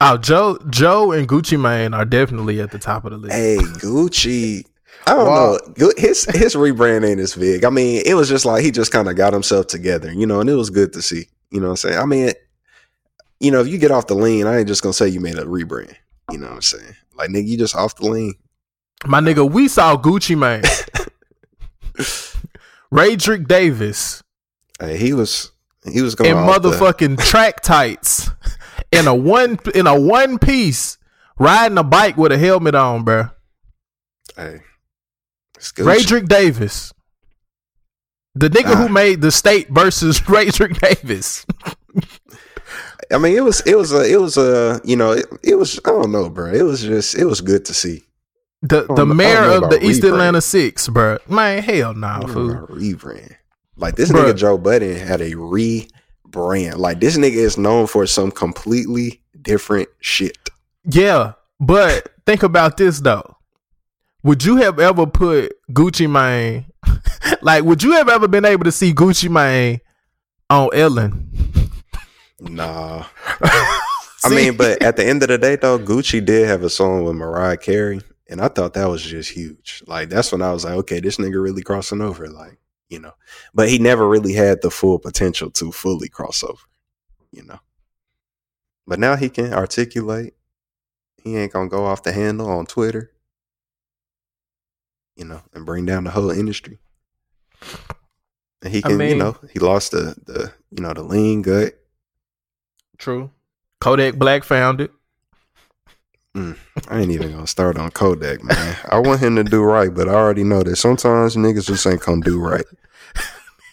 Oh, 0.00 0.16
Joe, 0.16 0.58
Joe, 0.70 1.12
and 1.12 1.28
Gucci 1.28 1.60
Mane 1.60 1.94
are 1.94 2.04
definitely 2.04 2.60
at 2.60 2.70
the 2.70 2.78
top 2.78 3.04
of 3.04 3.12
the 3.12 3.18
list. 3.18 3.34
Hey, 3.34 3.56
Gucci. 3.58 4.64
I 5.06 5.14
don't 5.14 5.26
Wow. 5.26 5.58
know. 5.78 5.92
His 5.96 6.24
his 6.26 6.54
rebrand 6.54 7.04
ain't 7.08 7.20
as 7.20 7.34
big. 7.34 7.64
I 7.64 7.70
mean, 7.70 8.02
it 8.06 8.14
was 8.14 8.28
just 8.28 8.44
like 8.44 8.62
he 8.62 8.70
just 8.70 8.92
kind 8.92 9.08
of 9.08 9.16
got 9.16 9.32
himself 9.32 9.66
together, 9.66 10.12
you 10.12 10.26
know, 10.26 10.40
and 10.40 10.48
it 10.48 10.54
was 10.54 10.70
good 10.70 10.92
to 10.92 11.02
see. 11.02 11.26
You 11.50 11.60
know 11.60 11.66
what 11.68 11.70
I'm 11.72 11.76
saying? 11.76 11.98
I 11.98 12.04
mean, 12.04 12.30
you 13.42 13.50
know, 13.50 13.60
if 13.60 13.68
you 13.68 13.76
get 13.78 13.90
off 13.90 14.06
the 14.06 14.14
lean, 14.14 14.46
I 14.46 14.58
ain't 14.60 14.68
just 14.68 14.82
gonna 14.82 14.92
say 14.94 15.08
you 15.08 15.20
made 15.20 15.38
a 15.38 15.44
rebrand. 15.44 15.94
You 16.30 16.38
know 16.38 16.46
what 16.46 16.54
I'm 16.54 16.62
saying? 16.62 16.94
Like 17.14 17.28
nigga, 17.30 17.46
you 17.48 17.58
just 17.58 17.76
off 17.76 17.96
the 17.96 18.06
lean. 18.06 18.34
My 19.04 19.20
nigga, 19.20 19.50
we 19.50 19.66
saw 19.68 19.96
Gucci 19.96 20.38
Mane, 20.38 20.62
Radric 22.92 23.48
Davis, 23.48 24.22
Hey, 24.80 24.96
he 24.96 25.12
was 25.12 25.50
he 25.90 26.02
was 26.02 26.14
going 26.14 26.30
and 26.30 26.38
off 26.38 26.62
the- 26.62 26.70
motherfucking 26.70 27.18
track 27.28 27.60
tights 27.62 28.30
in 28.90 29.06
a 29.06 29.14
one 29.14 29.58
in 29.74 29.86
a 29.86 29.98
one 30.00 30.38
piece 30.38 30.98
riding 31.38 31.78
a 31.78 31.82
bike 31.82 32.16
with 32.16 32.32
a 32.32 32.38
helmet 32.38 32.74
on, 32.74 33.04
bro. 33.04 33.28
Hey. 34.36 34.60
Radric 35.58 36.26
Davis. 36.28 36.92
The 38.34 38.48
nigga 38.48 38.72
Ah. 38.74 38.76
who 38.76 38.88
made 38.88 39.20
the 39.20 39.30
state 39.30 39.68
versus 39.70 40.20
Radric 40.22 40.78
Davis. 40.80 41.46
I 43.12 43.18
mean, 43.18 43.36
it 43.36 43.44
was 43.44 43.60
it 43.66 43.76
was 43.76 43.92
a 43.92 44.10
it 44.10 44.20
was 44.20 44.36
a 44.36 44.80
you 44.84 44.96
know 44.96 45.12
it, 45.12 45.26
it 45.42 45.54
was 45.56 45.78
I 45.84 45.90
don't 45.90 46.12
know, 46.12 46.28
bro. 46.28 46.52
It 46.52 46.62
was 46.62 46.82
just 46.82 47.16
it 47.16 47.24
was 47.24 47.40
good 47.40 47.64
to 47.66 47.74
see. 47.74 48.02
The 48.62 48.86
the 48.94 49.04
mayor 49.04 49.42
of 49.42 49.70
the 49.70 49.84
East 49.84 50.02
rebrand. 50.02 50.12
Atlanta 50.12 50.40
Six, 50.40 50.88
bro. 50.88 51.18
Man, 51.28 51.62
hell 51.62 51.94
nah, 51.94 52.20
I 52.22 52.26
fool. 52.26 52.66
rebrand. 52.68 53.36
Like 53.76 53.96
this 53.96 54.10
Bruh. 54.10 54.24
nigga 54.24 54.36
Joe 54.36 54.58
Budden 54.58 54.96
had 54.96 55.20
a 55.20 55.32
rebrand. 55.32 56.76
Like 56.76 57.00
this 57.00 57.16
nigga 57.18 57.34
is 57.34 57.58
known 57.58 57.86
for 57.86 58.06
some 58.06 58.30
completely 58.30 59.20
different 59.40 59.88
shit. 60.00 60.38
Yeah, 60.84 61.32
but 61.58 62.08
think 62.26 62.42
about 62.42 62.76
this 62.76 63.00
though. 63.00 63.36
Would 64.22 64.44
you 64.44 64.58
have 64.58 64.78
ever 64.78 65.06
put 65.06 65.52
Gucci 65.72 66.08
Mane? 66.08 66.66
like, 67.42 67.64
would 67.64 67.82
you 67.82 67.92
have 67.92 68.08
ever 68.08 68.28
been 68.28 68.44
able 68.44 68.64
to 68.64 68.72
see 68.72 68.94
Gucci 68.94 69.28
Mane 69.28 69.80
on 70.48 70.70
Ellen? 70.72 71.51
Nah. 72.42 73.06
I 74.24 74.28
mean, 74.28 74.56
but 74.56 74.82
at 74.82 74.96
the 74.96 75.06
end 75.06 75.22
of 75.22 75.28
the 75.28 75.38
day, 75.38 75.56
though, 75.56 75.78
Gucci 75.78 76.24
did 76.24 76.46
have 76.46 76.62
a 76.62 76.70
song 76.70 77.04
with 77.04 77.14
Mariah 77.14 77.56
Carey, 77.56 78.00
and 78.28 78.40
I 78.40 78.48
thought 78.48 78.74
that 78.74 78.88
was 78.88 79.02
just 79.02 79.30
huge. 79.30 79.82
Like 79.86 80.08
that's 80.08 80.32
when 80.32 80.42
I 80.42 80.52
was 80.52 80.64
like, 80.64 80.74
okay, 80.74 81.00
this 81.00 81.16
nigga 81.16 81.42
really 81.42 81.62
crossing 81.62 82.00
over, 82.00 82.28
like 82.28 82.58
you 82.88 82.98
know. 82.98 83.12
But 83.54 83.68
he 83.68 83.78
never 83.78 84.08
really 84.08 84.32
had 84.32 84.60
the 84.62 84.70
full 84.70 84.98
potential 84.98 85.50
to 85.52 85.72
fully 85.72 86.08
cross 86.08 86.42
over, 86.42 86.62
you 87.30 87.44
know. 87.44 87.58
But 88.86 88.98
now 88.98 89.16
he 89.16 89.28
can 89.28 89.52
articulate. 89.52 90.34
He 91.22 91.36
ain't 91.36 91.52
gonna 91.52 91.68
go 91.68 91.84
off 91.84 92.02
the 92.02 92.12
handle 92.12 92.48
on 92.48 92.66
Twitter, 92.66 93.12
you 95.16 95.24
know, 95.24 95.42
and 95.52 95.66
bring 95.66 95.86
down 95.86 96.04
the 96.04 96.10
whole 96.10 96.30
industry. 96.30 96.78
And 98.62 98.72
he 98.72 98.78
I 98.84 98.88
can, 98.88 99.00
you 99.00 99.16
know, 99.16 99.36
he 99.52 99.58
lost 99.58 99.92
the 99.92 100.16
the 100.24 100.52
you 100.70 100.82
know 100.82 100.92
the 100.92 101.02
lean 101.02 101.42
gut. 101.42 101.74
True. 102.98 103.30
Kodak 103.80 104.16
Black 104.16 104.44
found 104.44 104.80
it. 104.80 104.90
I 106.34 106.54
ain't 107.00 107.10
even 107.10 107.32
gonna 107.32 107.46
start 107.46 107.76
on 107.76 107.90
Kodak, 107.90 108.42
man. 108.42 108.76
I 108.88 108.98
want 109.00 109.20
him 109.20 109.36
to 109.36 109.44
do 109.44 109.62
right, 109.62 109.92
but 109.92 110.08
I 110.08 110.14
already 110.14 110.44
know 110.44 110.62
that 110.62 110.76
sometimes 110.76 111.36
niggas 111.36 111.66
just 111.66 111.86
ain't 111.86 112.00
gonna 112.00 112.22
do 112.22 112.40
right. 112.40 112.64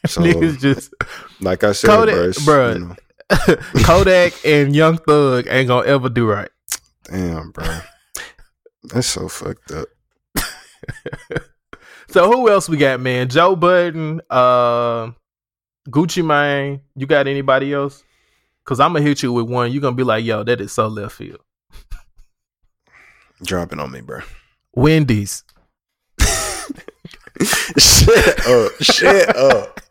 So, 0.07 0.21
Niggas 0.21 0.59
just 0.61 0.93
like 1.41 1.65
I 1.65 1.73
said, 1.73 1.89
Kodak- 1.89 2.45
bro, 2.45 2.71
you 2.71 2.79
know, 2.79 2.95
Kodak 3.83 4.33
and 4.45 4.73
Young 4.73 4.97
Thug 4.97 5.45
ain't 5.49 5.67
gonna 5.67 5.85
ever 5.87 6.07
do 6.07 6.25
right. 6.25 6.49
damn, 7.03 7.51
bro, 7.51 7.79
that's 8.85 9.07
so 9.07 9.27
fucked 9.27 9.71
up. 9.71 9.87
So 12.11 12.31
who 12.31 12.49
else 12.49 12.67
we 12.67 12.77
got, 12.77 12.99
man? 12.99 13.29
Joe 13.29 13.55
Budden, 13.55 14.21
uh, 14.31 15.11
Gucci 15.89 16.25
Mane. 16.25 16.81
You 16.95 17.05
got 17.05 17.27
anybody 17.27 17.71
else? 17.71 18.03
Cause 18.69 18.79
I'm 18.79 18.93
gonna 18.93 19.03
hit 19.03 19.23
you 19.23 19.33
with 19.33 19.49
one. 19.49 19.71
You're 19.71 19.81
gonna 19.81 19.95
be 19.95 20.03
like, 20.03 20.23
yo, 20.23 20.43
that 20.43 20.61
is 20.61 20.71
so 20.71 20.87
left 20.87 21.15
field. 21.15 21.39
Dropping 23.43 23.79
on 23.79 23.89
me, 23.89 24.01
bro. 24.01 24.19
Wendy's. 24.75 25.43
shut 27.79 28.47
up, 28.47 28.71
shut 28.79 29.35
up. 29.35 29.81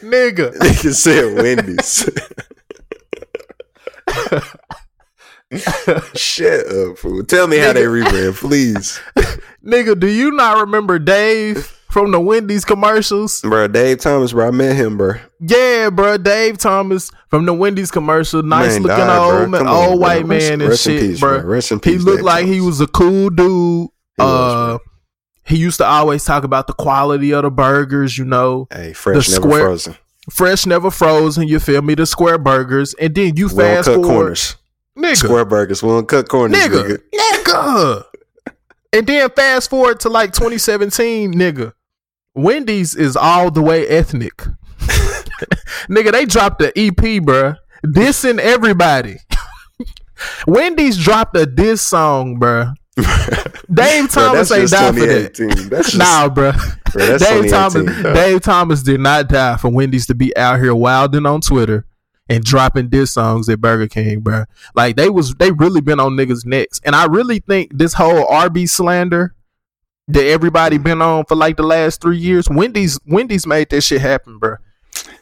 Nigga. 0.00 0.56
Nigga 0.56 0.94
said 0.94 1.34
Wendy's. 1.36 2.08
shut 6.18 6.66
up, 6.68 6.96
fool. 6.96 7.22
Tell 7.22 7.46
me 7.46 7.58
how 7.58 7.74
they 7.74 7.82
rebrand, 7.82 8.36
please, 8.36 8.98
Nigga, 9.62 10.00
do 10.00 10.06
you 10.06 10.30
not 10.30 10.60
remember 10.60 10.98
Dave 10.98 11.75
from 11.96 12.10
the 12.10 12.20
Wendy's 12.20 12.62
commercials? 12.66 13.40
bro. 13.40 13.66
Dave 13.68 14.00
Thomas, 14.00 14.32
bro. 14.34 14.48
I 14.48 14.50
met 14.50 14.76
him, 14.76 14.98
bro. 14.98 15.14
Yeah, 15.40 15.88
bro. 15.88 16.18
Dave 16.18 16.58
Thomas 16.58 17.10
from 17.30 17.46
the 17.46 17.54
Wendy's 17.54 17.90
commercial. 17.90 18.42
Nice 18.42 18.74
Man 18.74 18.82
looking 18.82 19.08
old 19.08 19.50
man, 19.50 19.66
on, 19.66 19.88
old 19.92 20.00
white 20.00 20.26
Rest- 20.26 20.50
man 20.50 20.60
and 20.60 20.68
rest 20.70 20.82
shit, 20.82 21.00
peace, 21.00 21.20
bro. 21.20 21.38
Rest 21.40 21.72
in 21.72 21.80
peace, 21.80 21.94
He 21.94 21.98
looked 22.00 22.18
Dave 22.18 22.24
like 22.26 22.44
he 22.46 22.60
was 22.60 22.82
a 22.82 22.86
cool 22.86 23.30
dude. 23.30 23.88
He 24.18 24.22
uh, 24.22 24.76
bro. 24.76 24.78
he 25.46 25.56
used 25.56 25.78
to 25.78 25.86
always 25.86 26.22
talk 26.22 26.44
about 26.44 26.66
the 26.66 26.74
quality 26.74 27.32
of 27.32 27.44
the 27.44 27.50
burgers, 27.50 28.18
you 28.18 28.26
know, 28.26 28.68
Hey, 28.70 28.92
fresh, 28.92 29.28
the 29.28 29.40
never 29.40 29.50
frozen. 29.58 29.96
fresh, 30.30 30.66
never 30.66 30.90
frozen. 30.90 31.48
You 31.48 31.58
feel 31.60 31.80
me? 31.80 31.94
The 31.94 32.04
square 32.04 32.36
burgers, 32.36 32.92
and 33.00 33.14
then 33.14 33.36
you 33.38 33.48
We 33.48 33.54
fast 33.54 33.86
cut 33.86 33.94
forward, 33.94 34.06
corners. 34.08 34.56
nigga, 34.98 35.16
Square 35.16 35.44
burgers. 35.46 35.82
We 35.82 35.88
don't 35.88 36.06
cut 36.06 36.28
corners, 36.28 36.60
nigga, 36.62 36.98
nigga. 37.14 37.42
nigga. 37.44 38.04
and 38.92 39.06
then 39.06 39.30
fast 39.30 39.70
forward 39.70 40.00
to 40.00 40.10
like 40.10 40.32
2017, 40.34 41.32
nigga. 41.32 41.72
Wendy's 42.36 42.94
is 42.94 43.16
all 43.16 43.50
the 43.50 43.62
way 43.62 43.86
ethnic. 43.88 44.36
nigga, 45.88 46.12
they 46.12 46.26
dropped 46.26 46.58
the 46.58 46.68
EP, 46.78 46.94
bruh. 47.22 47.56
Dissing 47.84 48.38
everybody. 48.38 49.16
Wendy's 50.46 50.96
dropped 51.02 51.36
a 51.36 51.46
diss 51.46 51.82
song, 51.82 52.38
bro. 52.38 52.72
Dave 53.72 54.10
Thomas 54.10 54.48
that's 54.48 54.52
ain't 54.52 54.70
died 54.70 54.94
for 54.94 55.06
that. 55.06 55.34
2018. 55.34 55.68
That's 55.68 55.92
just, 55.92 55.98
Nah, 55.98 56.28
bruh. 56.28 56.56
bro, 56.92 57.18
Dave 57.18 57.50
Thomas, 57.50 57.74
dog. 58.02 58.14
Dave 58.14 58.40
Thomas 58.42 58.82
did 58.82 59.00
not 59.00 59.28
die 59.28 59.56
for 59.56 59.68
Wendy's 59.70 60.06
to 60.06 60.14
be 60.14 60.34
out 60.36 60.58
here 60.60 60.74
wilding 60.74 61.26
on 61.26 61.40
Twitter 61.40 61.86
and 62.28 62.42
dropping 62.42 62.88
diss 62.88 63.12
songs 63.12 63.48
at 63.48 63.60
Burger 63.60 63.86
King, 63.88 64.20
bro. 64.20 64.44
Like 64.74 64.96
they 64.96 65.08
was 65.10 65.34
they 65.34 65.52
really 65.52 65.80
been 65.80 66.00
on 66.00 66.12
niggas' 66.12 66.44
necks, 66.46 66.80
and 66.84 66.96
I 66.96 67.04
really 67.06 67.38
think 67.40 67.70
this 67.76 67.94
whole 67.94 68.26
Arby 68.28 68.66
slander 68.66 69.34
that 70.08 70.24
everybody 70.24 70.76
mm-hmm. 70.76 70.84
been 70.84 71.02
on 71.02 71.24
for 71.24 71.34
like 71.34 71.56
the 71.56 71.62
last 71.62 72.00
three 72.00 72.18
years. 72.18 72.48
Wendy's 72.48 72.98
Wendy's 73.06 73.46
made 73.46 73.70
that 73.70 73.80
shit 73.82 74.00
happen, 74.00 74.38
bro. 74.38 74.56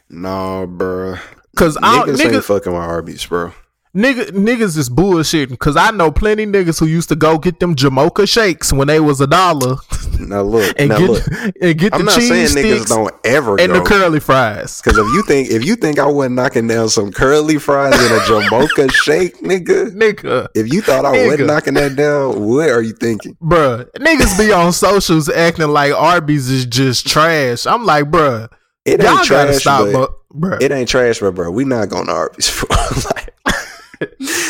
Nah, 0.09 0.65
bro. 0.65 1.15
Cause 1.55 1.77
I, 1.81 2.03
Niggas 2.03 2.15
niggas, 2.17 2.33
ain't 2.33 2.43
fucking 2.43 2.73
with 2.73 2.81
Arby's, 2.81 3.25
bro. 3.25 3.53
nigga, 3.95 4.25
niggas 4.31 4.77
is 4.77 4.89
bullshitting. 4.89 5.57
Cause 5.57 5.77
I 5.77 5.91
know 5.91 6.11
plenty 6.11 6.45
niggas 6.45 6.79
who 6.79 6.85
used 6.85 7.09
to 7.09 7.15
go 7.15 7.37
get 7.37 7.59
them 7.59 7.75
Jamocha 7.75 8.29
shakes 8.29 8.73
when 8.73 8.87
they 8.87 8.99
was 8.99 9.21
a 9.21 9.27
dollar 9.27 9.77
Now 10.19 10.41
look, 10.41 10.73
and 10.79 10.89
now 10.89 10.97
get 10.97 11.09
look. 11.09 11.23
and 11.61 11.77
get 11.77 11.93
I'm 11.93 11.99
the 11.99 12.05
not 12.05 12.13
saying 12.21 12.47
niggas 12.47 12.87
don't 12.87 13.13
ever 13.23 13.59
and 13.59 13.71
go. 13.73 13.79
the 13.79 13.85
curly 13.85 14.19
fries. 14.19 14.81
Cause 14.81 14.97
if 14.97 15.05
you 15.07 15.23
think 15.23 15.49
if 15.49 15.63
you 15.65 15.75
think 15.75 15.99
I 15.99 16.05
wasn't 16.07 16.35
knocking 16.35 16.67
down 16.67 16.89
some 16.89 17.11
curly 17.11 17.57
fries 17.59 17.93
and 17.93 18.11
a 18.13 18.19
Jamocha 18.21 18.91
shake, 19.03 19.39
nigga, 19.41 19.91
Nigga, 19.95 20.47
if 20.55 20.71
you 20.71 20.81
thought 20.81 21.05
I 21.05 21.15
Nigga. 21.17 21.27
wasn't 21.27 21.47
knocking 21.47 21.73
that 21.75 21.95
down, 21.95 22.43
what 22.45 22.69
are 22.69 22.81
you 22.81 22.93
thinking? 22.93 23.35
bruh, 23.41 23.89
niggas 23.93 24.37
be 24.37 24.51
on 24.51 24.71
socials 24.73 25.29
acting 25.29 25.67
like 25.69 25.93
Arby's 25.93 26.49
is 26.49 26.65
just 26.65 27.07
trash. 27.07 27.65
I'm 27.67 27.85
like, 27.85 28.05
bruh, 28.05 28.49
It 28.85 29.03
ain't 29.03 29.23
trash, 29.23 29.57
stop, 29.57 29.91
but 29.91 30.11
bu- 30.31 30.39
bruh. 30.47 30.61
it 30.61 30.71
ain't 30.71 30.89
trash, 30.89 31.19
but 31.19 31.35
bro, 31.35 31.51
we 31.51 31.65
not 31.65 31.89
going 31.89 32.05
to 32.07 32.11
Arby's. 32.13 32.63
Bro. 32.67 32.77
like, 33.11 33.31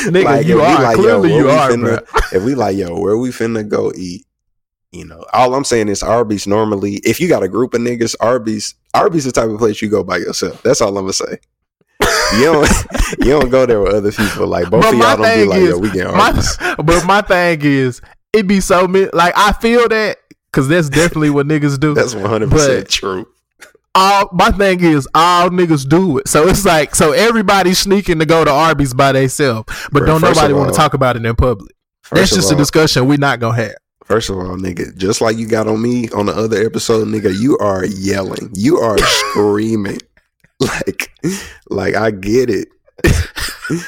Nigga, 0.06 0.23
like, 0.25 0.45
you 0.47 0.60
are 0.62 0.82
like, 0.82 0.95
clearly 0.95 1.30
where 1.32 1.39
you 1.41 1.49
are, 1.49 1.69
finna- 1.69 2.34
if 2.34 2.43
we 2.43 2.56
like, 2.56 2.75
yo, 2.78 2.99
where 2.99 3.17
we 3.17 3.30
finna 3.30 3.67
go 3.67 3.91
eat? 3.95 4.25
You 4.95 5.03
know, 5.03 5.25
all 5.34 5.53
I'm 5.55 5.65
saying 5.65 5.89
is 5.89 6.01
Arby's 6.01 6.47
normally, 6.47 6.95
if 7.03 7.19
you 7.19 7.27
got 7.27 7.43
a 7.43 7.49
group 7.49 7.73
of 7.73 7.81
niggas, 7.81 8.15
Arby's, 8.21 8.75
Arby's 8.93 9.25
the 9.25 9.31
type 9.34 9.49
of 9.49 9.58
place 9.58 9.81
you 9.81 9.89
go 9.89 10.05
by 10.05 10.17
yourself. 10.17 10.63
That's 10.63 10.79
all 10.79 10.97
I'm 10.97 11.03
gonna 11.03 11.12
say. 11.13 11.38
You 12.38 12.45
don't, 12.45 12.69
you 13.19 13.31
don't 13.31 13.49
go 13.49 13.65
there 13.65 13.81
with 13.81 13.93
other 13.93 14.13
people. 14.13 14.47
Like 14.47 14.69
both 14.69 14.84
But 14.84 14.93
of 14.93 14.99
y'all 14.99 15.17
don't 15.17 15.36
be 15.38 15.45
like, 15.45 15.60
is, 15.60 15.69
yo, 15.71 15.77
we 15.79 15.91
get 15.91 16.08
my, 16.08 16.27
Arby's. 16.27 16.58
but 16.77 17.05
my 17.05 17.21
thing 17.21 17.60
is, 17.62 18.01
it 18.31 18.47
be 18.47 18.62
so 18.62 18.88
mi- 18.88 19.10
like 19.12 19.34
I 19.36 19.51
feel 19.51 19.89
that 19.89 20.17
because 20.45 20.69
that's 20.69 20.88
definitely 20.89 21.29
what 21.29 21.45
niggas 21.45 21.77
do. 21.77 21.93
That's 21.95 22.15
100 22.15 22.49
percent 22.49 22.89
true. 22.89 23.27
all 23.95 24.29
my 24.31 24.51
thing 24.51 24.81
is 24.81 25.10
all 25.13 25.49
niggas 25.49 25.89
do 25.89 26.19
it. 26.19 26.29
So 26.29 26.47
it's 26.47 26.63
like 26.63 26.95
so 26.95 27.12
everybody's 27.12 27.79
sneaking 27.79 28.19
to 28.19 28.25
go 28.25 28.45
to 28.45 28.51
Arby's 28.51 28.93
by 28.93 29.12
themselves, 29.12 29.65
but 29.91 30.03
Bruh, 30.03 30.08
don't 30.08 30.21
nobody 30.21 30.53
want 30.53 30.71
to 30.71 30.77
talk 30.77 30.93
about 30.93 31.17
it 31.17 31.25
in 31.25 31.36
public. 31.36 31.75
That's 32.12 32.29
just 32.29 32.51
a 32.51 32.55
discussion 32.55 33.08
we 33.08 33.17
not 33.17 33.41
gonna 33.41 33.58
have. 33.58 33.75
First 34.05 34.29
of 34.29 34.37
all, 34.37 34.55
nigga, 34.55 34.95
just 34.95 35.19
like 35.19 35.35
you 35.35 35.47
got 35.47 35.67
on 35.67 35.81
me 35.81 36.09
on 36.11 36.27
the 36.27 36.31
other 36.33 36.63
episode, 36.63 37.07
nigga, 37.07 37.35
you 37.37 37.57
are 37.57 37.85
yelling. 37.85 38.51
You 38.53 38.77
are 38.77 38.97
screaming. 38.99 39.97
Like, 40.59 41.11
like 41.69 41.95
I 41.95 42.11
get 42.11 42.49
it. 42.49 42.67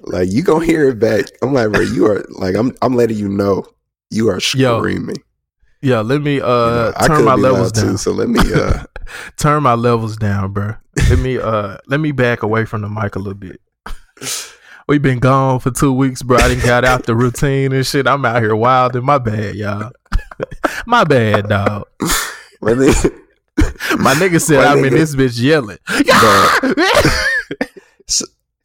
like 0.00 0.28
you 0.32 0.42
gonna 0.42 0.64
hear 0.64 0.88
it 0.88 0.98
back. 0.98 1.26
I'm 1.42 1.52
like, 1.52 1.70
bro, 1.70 1.80
you 1.82 2.06
are 2.06 2.24
like 2.30 2.56
I'm 2.56 2.74
I'm 2.82 2.94
letting 2.94 3.18
you 3.18 3.28
know 3.28 3.64
you 4.10 4.28
are 4.30 4.40
Yo, 4.54 4.78
screaming. 4.78 5.22
Yeah, 5.82 6.00
let 6.00 6.22
me 6.22 6.40
uh 6.40 6.46
You 6.46 6.74
know, 6.74 6.92
turn 7.06 7.24
my 7.24 7.34
levels 7.34 7.60
loud 7.60 7.74
too, 7.74 7.86
down. 7.88 7.98
so 7.98 8.12
let 8.12 8.28
me 8.28 8.40
uh 8.52 8.84
turn 9.36 9.62
my 9.62 9.74
levels 9.74 10.16
down, 10.16 10.52
bro. 10.52 10.74
Let 11.10 11.18
me 11.18 11.38
uh 11.38 11.76
let 11.86 12.00
me 12.00 12.12
back 12.12 12.42
away 12.42 12.64
from 12.64 12.80
the 12.82 12.88
mic 12.88 13.16
a 13.16 13.18
little 13.18 13.34
bit. 13.34 13.60
We 14.88 14.98
been 14.98 15.18
gone 15.18 15.60
for 15.60 15.70
two 15.70 15.92
weeks, 15.92 16.22
bro. 16.22 16.38
I 16.38 16.48
didn't 16.48 16.64
got 16.64 16.84
out 16.84 17.04
the 17.04 17.14
routine 17.14 17.72
and 17.72 17.86
shit. 17.86 18.06
I'm 18.06 18.24
out 18.24 18.42
here 18.42 18.56
wilding. 18.56 19.04
My 19.04 19.18
bad, 19.18 19.54
y'all. 19.54 19.92
my 20.86 21.04
bad, 21.04 21.48
dog. 21.48 21.86
let 22.60 22.78
me 22.78 22.86
My 23.98 24.14
nigga 24.14 24.40
said 24.40 24.64
My 24.64 24.72
I'm 24.72 24.84
in 24.84 24.94
this 24.94 25.14
bitch 25.14 25.40
yelling. 25.40 25.78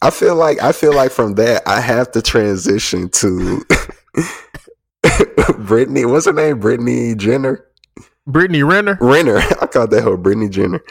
I 0.02 0.10
feel 0.10 0.36
like 0.36 0.62
I 0.62 0.72
feel 0.72 0.94
like 0.94 1.12
from 1.12 1.36
that 1.36 1.68
I 1.68 1.80
have 1.80 2.12
to 2.12 2.22
transition 2.22 3.10
to 3.10 3.62
Brittany. 5.60 6.06
What's 6.06 6.26
her 6.26 6.34
name? 6.34 6.60
Brittany 6.60 7.16
Jenner. 7.16 7.66
Brittany 8.26 8.64
Renner. 8.64 8.98
Renner. 9.02 9.38
I 9.62 9.68
called 9.68 9.92
that 9.92 10.04
hoe 10.04 10.18
Brittany 10.18 10.50
Jenner. 10.50 10.82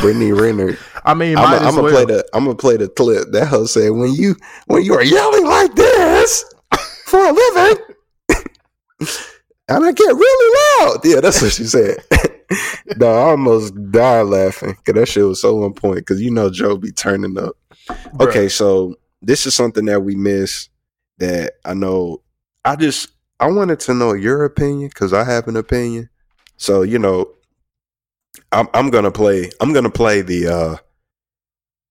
Brittany 0.00 0.32
Renner. 0.32 0.76
I 1.04 1.14
mean, 1.14 1.36
I'm 1.38 1.74
gonna 1.74 1.82
well. 1.82 1.92
play 1.92 2.04
the 2.04 2.24
I'm 2.34 2.44
gonna 2.44 2.56
play 2.56 2.76
the 2.76 2.88
clip. 2.88 3.28
That 3.32 3.48
hoe 3.48 3.66
said 3.66 3.90
when 3.90 4.12
you 4.14 4.36
when 4.66 4.82
you 4.82 4.94
are 4.94 5.02
yelling 5.02 5.46
like 5.46 5.74
this 5.74 6.44
for 7.06 7.20
a 7.20 7.32
living 7.32 7.84
and 9.68 9.84
I 9.84 9.92
get 9.92 10.14
really 10.14 10.86
loud. 10.86 11.00
Yeah, 11.04 11.20
that's 11.20 11.42
what 11.42 11.52
she 11.52 11.64
said. 11.64 11.98
no, 12.96 13.10
I 13.10 13.30
almost 13.30 13.74
died 13.90 14.26
laughing 14.26 14.76
because 14.78 15.00
that 15.00 15.08
shit 15.08 15.24
was 15.24 15.40
so 15.40 15.62
on 15.64 15.72
point. 15.72 15.98
Because 15.98 16.20
you 16.20 16.30
know 16.30 16.50
Joe 16.50 16.76
be 16.76 16.92
turning 16.92 17.38
up. 17.38 17.56
Bruh. 17.88 18.28
Okay, 18.28 18.48
so 18.48 18.96
this 19.22 19.46
is 19.46 19.54
something 19.54 19.86
that 19.86 20.00
we 20.00 20.14
miss 20.14 20.68
that 21.18 21.54
I 21.64 21.74
know. 21.74 22.22
I 22.64 22.76
just 22.76 23.08
I 23.40 23.48
wanted 23.48 23.80
to 23.80 23.94
know 23.94 24.12
your 24.12 24.44
opinion 24.44 24.88
because 24.88 25.12
I 25.12 25.24
have 25.24 25.48
an 25.48 25.56
opinion. 25.56 26.08
So 26.62 26.82
you 26.82 26.96
know, 27.00 27.28
I'm 28.52 28.68
I'm 28.72 28.90
gonna 28.90 29.10
play. 29.10 29.50
I'm 29.60 29.72
gonna 29.72 29.90
play 29.90 30.22
the 30.22 30.46
uh 30.46 30.76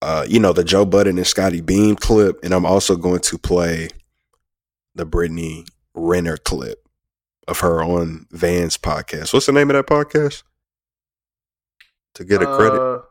uh 0.02 0.26
you 0.30 0.40
know 0.40 0.54
the 0.54 0.64
Joe 0.64 0.86
Budden 0.86 1.18
and 1.18 1.28
Scottie 1.28 1.60
Beam 1.60 1.98
clip, 1.98 2.40
and 2.42 2.54
I'm 2.54 2.66
also 2.66 2.96
going 2.96 3.20
to 3.20 3.38
play 3.38 3.90
the 4.96 5.04
Brittany 5.04 5.66
Renner 5.94 6.38
clip 6.38 6.88
of 7.50 7.60
her 7.60 7.84
on 7.84 8.28
Van's 8.32 8.78
podcast. 8.78 9.34
What's 9.34 9.48
the 9.48 9.52
name 9.52 9.70
of 9.70 9.76
that 9.76 9.88
podcast? 9.88 10.44
To 12.14 12.24
get 12.24 12.42
a 12.42 12.46
credit, 12.46 12.80
Uh, 12.82 13.02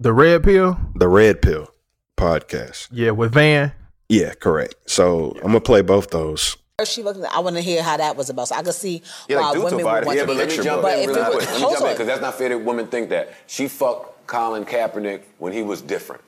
the 0.00 0.12
red 0.12 0.42
pill. 0.42 0.76
the 0.96 1.06
Red 1.08 1.42
Pill 1.42 1.68
podcast. 2.16 2.88
Yeah, 2.90 3.12
with 3.12 3.32
Van. 3.34 3.70
Yeah, 4.08 4.34
correct. 4.34 4.74
So 4.86 5.30
I'm 5.36 5.52
gonna 5.52 5.60
play 5.60 5.82
both 5.82 6.10
those. 6.10 6.56
Oh, 6.80 6.84
she 6.84 7.02
looked. 7.02 7.20
I 7.22 7.40
want 7.40 7.56
to 7.56 7.62
hear 7.62 7.82
how 7.82 7.96
that 7.98 8.16
was 8.16 8.30
about. 8.30 8.48
So 8.48 8.54
I 8.54 8.62
could 8.62 8.74
see 8.74 9.02
Yeah, 9.28 9.36
why 9.36 9.50
like, 9.50 9.62
women 9.64 9.76
would 9.76 9.84
want 9.84 10.16
Yeah, 10.16 10.22
to 10.22 10.26
but 10.26 10.36
let 10.36 10.48
me 10.48 10.54
picture. 10.54 10.62
jump 10.62 10.82
But 10.82 10.98
in 10.98 11.02
if 11.04 11.08
really 11.08 11.20
it 11.20 11.34
was, 11.34 11.44
quick. 11.44 11.48
Let 11.50 11.54
me 11.60 11.60
jump 11.74 11.86
in 11.86 11.92
because 11.92 12.06
that's 12.06 12.20
not 12.22 12.34
fair 12.38 12.48
that 12.48 12.58
women 12.58 12.86
think 12.86 13.10
that. 13.10 13.34
She 13.46 13.68
fucked 13.68 14.26
Colin 14.26 14.64
Kaepernick 14.64 15.22
when 15.38 15.52
he 15.52 15.62
was 15.62 15.82
different. 15.82 16.22